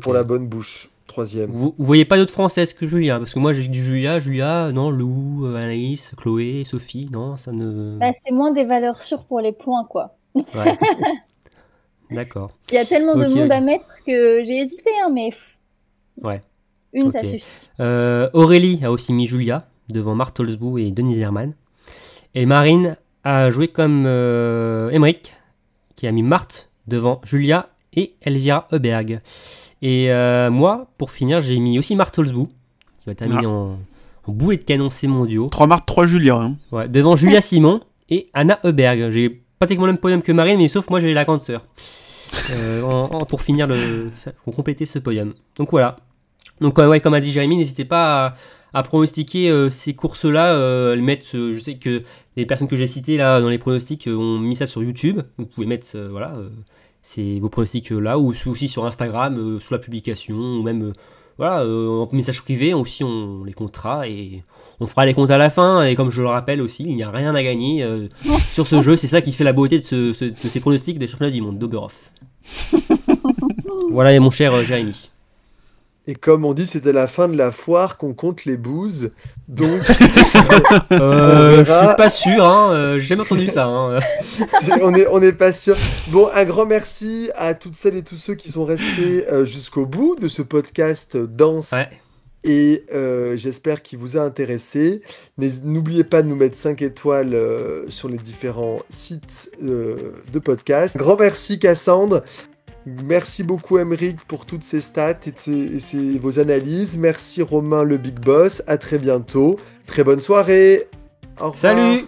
Pour 0.02 0.12
la 0.12 0.22
bonne 0.24 0.46
bouche, 0.46 0.90
troisième. 1.06 1.50
Vous, 1.50 1.74
vous 1.78 1.84
voyez 1.84 2.04
pas 2.04 2.16
d'autres 2.16 2.32
françaises 2.32 2.72
que 2.72 2.86
Julia? 2.86 3.18
Parce 3.18 3.32
que 3.32 3.38
moi 3.38 3.52
j'ai 3.52 3.68
du 3.68 3.82
Julia, 3.82 4.18
Julia, 4.18 4.70
non, 4.72 4.90
Lou, 4.90 5.46
euh, 5.46 5.56
Anaïs, 5.56 6.12
Chloé, 6.16 6.64
Sophie, 6.64 7.08
non, 7.12 7.36
ça 7.36 7.52
ne. 7.52 7.96
Bah, 7.98 8.10
c'est 8.12 8.32
moins 8.32 8.52
des 8.52 8.64
valeurs 8.64 9.00
sûres 9.02 9.24
pour 9.24 9.40
les 9.40 9.52
points, 9.52 9.84
quoi. 9.88 10.16
Ouais. 10.34 10.76
D'accord. 12.10 12.52
Il 12.70 12.74
y 12.74 12.78
a 12.78 12.84
tellement 12.84 13.14
de 13.16 13.26
monde 13.26 13.52
à 13.52 13.60
mettre 13.60 13.84
que 14.06 14.42
j'ai 14.44 14.58
hésité, 14.60 14.90
hein, 15.04 15.10
mais 15.12 15.30
Ouais. 16.22 16.42
une, 16.92 17.10
ça 17.10 17.20
suffit. 17.24 17.68
Euh, 17.80 18.28
Aurélie 18.32 18.80
a 18.82 18.90
aussi 18.90 19.12
mis 19.12 19.26
Julia 19.26 19.68
devant 19.88 20.14
Marthe 20.14 20.40
Holzbou 20.40 20.78
et 20.78 20.90
Denise 20.90 21.18
Herman. 21.18 21.54
Et 22.34 22.46
Marine 22.46 22.96
a 23.24 23.50
joué 23.50 23.68
comme 23.68 24.04
euh, 24.06 24.90
Emmerich, 24.90 25.34
qui 25.96 26.06
a 26.06 26.12
mis 26.12 26.22
Marthe 26.22 26.70
devant 26.86 27.20
Julia 27.24 27.68
et 27.94 28.14
Elvira 28.22 28.68
Heuberg. 28.72 29.20
Et 29.82 30.10
euh, 30.10 30.50
moi, 30.50 30.88
pour 30.98 31.10
finir, 31.10 31.40
j'ai 31.40 31.58
mis 31.58 31.78
aussi 31.78 31.94
Marthe 31.96 32.18
Holzbou, 32.18 32.48
qui 33.00 33.06
va 33.06 33.14
terminer 33.14 33.42
Ah. 33.44 33.48
en, 33.48 33.78
en 34.26 34.32
bouée 34.32 34.56
de 34.56 34.62
canon 34.64 34.90
ces 34.90 35.06
mondiaux. 35.06 35.46
3 35.50 35.66
Marthe, 35.66 35.86
3 35.86 36.06
Julia. 36.06 36.34
hein. 36.36 36.56
Ouais, 36.72 36.88
devant 36.88 37.14
Julia 37.16 37.40
Simon 37.40 37.80
et 38.10 38.28
Anna 38.34 38.58
Heuberg. 38.64 39.10
J'ai 39.10 39.40
pratiquement 39.58 39.86
le 39.86 39.92
même 39.92 40.00
podium 40.00 40.22
que 40.22 40.32
Marine, 40.32 40.58
mais 40.58 40.68
sauf 40.68 40.88
moi 40.90 40.98
j'ai 41.00 41.14
la 41.14 41.24
grande 41.24 41.42
sœur. 41.42 41.64
Euh, 42.52 42.82
en- 42.82 43.10
en- 43.20 43.24
pour 43.24 43.40
finir 43.42 43.66
le, 43.66 44.10
pour 44.44 44.54
compléter 44.54 44.84
ce 44.84 44.98
podium. 44.98 45.32
Donc 45.56 45.70
voilà. 45.70 45.96
Donc 46.60 46.78
euh, 46.78 46.88
ouais, 46.88 47.00
comme 47.00 47.14
a 47.14 47.20
dit 47.20 47.30
Jérémy, 47.30 47.56
n'hésitez 47.56 47.84
pas 47.84 48.26
à, 48.26 48.36
à 48.74 48.82
pronostiquer 48.82 49.48
euh, 49.50 49.70
ces 49.70 49.94
courses-là. 49.94 50.52
euh, 50.52 50.96
euh, 51.34 51.52
je 51.52 51.58
sais 51.58 51.76
que 51.76 52.02
les 52.36 52.46
personnes 52.46 52.68
que 52.68 52.76
j'ai 52.76 52.86
citées 52.86 53.16
là 53.16 53.40
dans 53.40 53.48
les 53.48 53.58
pronostics 53.58 54.08
ont 54.12 54.38
mis 54.38 54.56
ça 54.56 54.66
sur 54.66 54.82
YouTube. 54.82 55.20
Vous 55.38 55.46
pouvez 55.46 55.66
mettre 55.66 55.86
voilà, 56.10 56.34
c'est 57.10 57.38
vos 57.40 57.48
pronostics 57.48 57.90
là 57.90 58.18
ou 58.18 58.34
aussi 58.46 58.68
sur 58.68 58.84
Instagram 58.84 59.38
euh, 59.38 59.60
sous 59.60 59.72
la 59.72 59.78
publication 59.80 60.36
ou 60.36 60.62
même 60.62 60.82
euh, 60.88 60.92
voilà 61.38 61.62
euh, 61.62 61.88
en 62.02 62.08
message 62.12 62.42
privé 62.42 62.74
aussi 62.74 63.02
on 63.02 63.44
les 63.44 63.54
comptera 63.54 64.06
et 64.08 64.42
on 64.80 64.86
fera 64.86 65.06
les 65.06 65.14
comptes 65.14 65.30
à 65.30 65.38
la 65.38 65.48
fin 65.48 65.82
et 65.84 65.94
comme 65.94 66.10
je 66.10 66.20
le 66.20 66.28
rappelle 66.28 66.60
aussi 66.60 66.84
il 66.84 66.94
n'y 66.94 67.02
a 67.02 67.10
rien 67.10 67.34
à 67.34 67.42
gagner 67.42 67.82
euh, 67.82 68.08
sur 68.52 68.66
ce 68.66 68.82
jeu. 68.82 68.96
C'est 68.96 69.06
ça 69.06 69.22
qui 69.22 69.32
fait 69.32 69.44
la 69.44 69.52
beauté 69.54 69.78
de, 69.78 69.84
ce- 69.84 70.12
ce- 70.12 70.26
de 70.26 70.32
ces 70.34 70.60
pronostics 70.60 70.98
des 70.98 71.06
championnats 71.08 71.32
du 71.32 71.40
monde 71.40 71.58
d'Oberhof. 71.58 72.12
Voilà 73.90 74.12
et 74.12 74.18
mon 74.18 74.30
cher 74.30 74.52
Jérémy 74.64 75.08
Et 76.10 76.14
comme 76.14 76.46
on 76.46 76.54
dit, 76.54 76.66
c'était 76.66 76.94
la 76.94 77.06
fin 77.06 77.28
de 77.28 77.36
la 77.36 77.52
foire 77.52 77.98
qu'on 77.98 78.14
compte 78.14 78.46
les 78.46 78.56
bouses. 78.56 79.10
Donc, 79.46 79.68
euh, 80.92 81.64
je 81.64 81.70
suis 81.72 81.96
pas 81.96 82.08
sûr 82.10 82.44
hein, 82.44 82.72
euh, 82.72 82.98
j'ai 82.98 83.08
jamais 83.08 83.22
entendu 83.22 83.46
ça 83.48 83.66
hein. 83.66 84.00
c'est- 84.62 84.82
on 84.82 84.90
n'est 84.90 85.06
on 85.08 85.20
est 85.20 85.34
pas 85.34 85.52
sûr. 85.52 85.76
Bon, 86.08 86.28
un 86.34 86.44
grand 86.44 86.64
merci 86.66 87.30
à 87.36 87.52
toutes 87.54 87.74
celles 87.76 87.96
et 87.96 88.02
tous 88.02 88.16
ceux 88.16 88.34
qui 88.34 88.50
sont 88.50 88.64
restés 88.64 89.26
euh, 89.30 89.44
jusqu'au 89.44 89.84
bout 89.86 90.16
de 90.18 90.28
ce 90.28 90.40
podcast 90.42 91.16
Danse. 91.16 91.72
Ouais. 91.72 91.86
Et 92.44 92.84
euh, 92.94 93.36
j'espère 93.36 93.82
qu'il 93.82 93.98
vous 93.98 94.16
a 94.16 94.20
intéressé. 94.20 95.02
N'oubliez 95.64 96.04
pas 96.04 96.22
de 96.22 96.28
nous 96.28 96.36
mettre 96.36 96.56
5 96.56 96.80
étoiles 96.82 97.34
euh, 97.34 97.84
sur 97.90 98.08
les 98.08 98.16
différents 98.16 98.80
sites 98.90 99.50
euh, 99.62 99.96
de 100.32 100.38
podcast. 100.38 100.96
Grand 100.96 101.16
merci 101.16 101.58
Cassandre. 101.58 102.22
Merci 103.04 103.42
beaucoup 103.42 103.78
Emeric 103.78 104.16
pour 104.26 104.46
toutes 104.46 104.62
ces 104.64 104.80
stats 104.80 105.10
et, 105.26 105.32
ces- 105.36 105.76
et 105.76 105.78
ces- 105.78 106.18
vos 106.18 106.38
analyses. 106.40 106.96
Merci 106.96 107.42
Romain 107.42 107.84
le 107.84 107.96
Big 107.96 108.18
Boss. 108.18 108.62
À 108.66 108.78
très 108.78 108.98
bientôt. 108.98 109.58
Très 109.86 110.04
bonne 110.04 110.20
soirée. 110.20 110.86
Au 111.40 111.50
revoir. 111.50 111.58
salut 111.58 112.04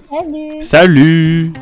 Salut 0.61 0.63
Salut 0.63 1.53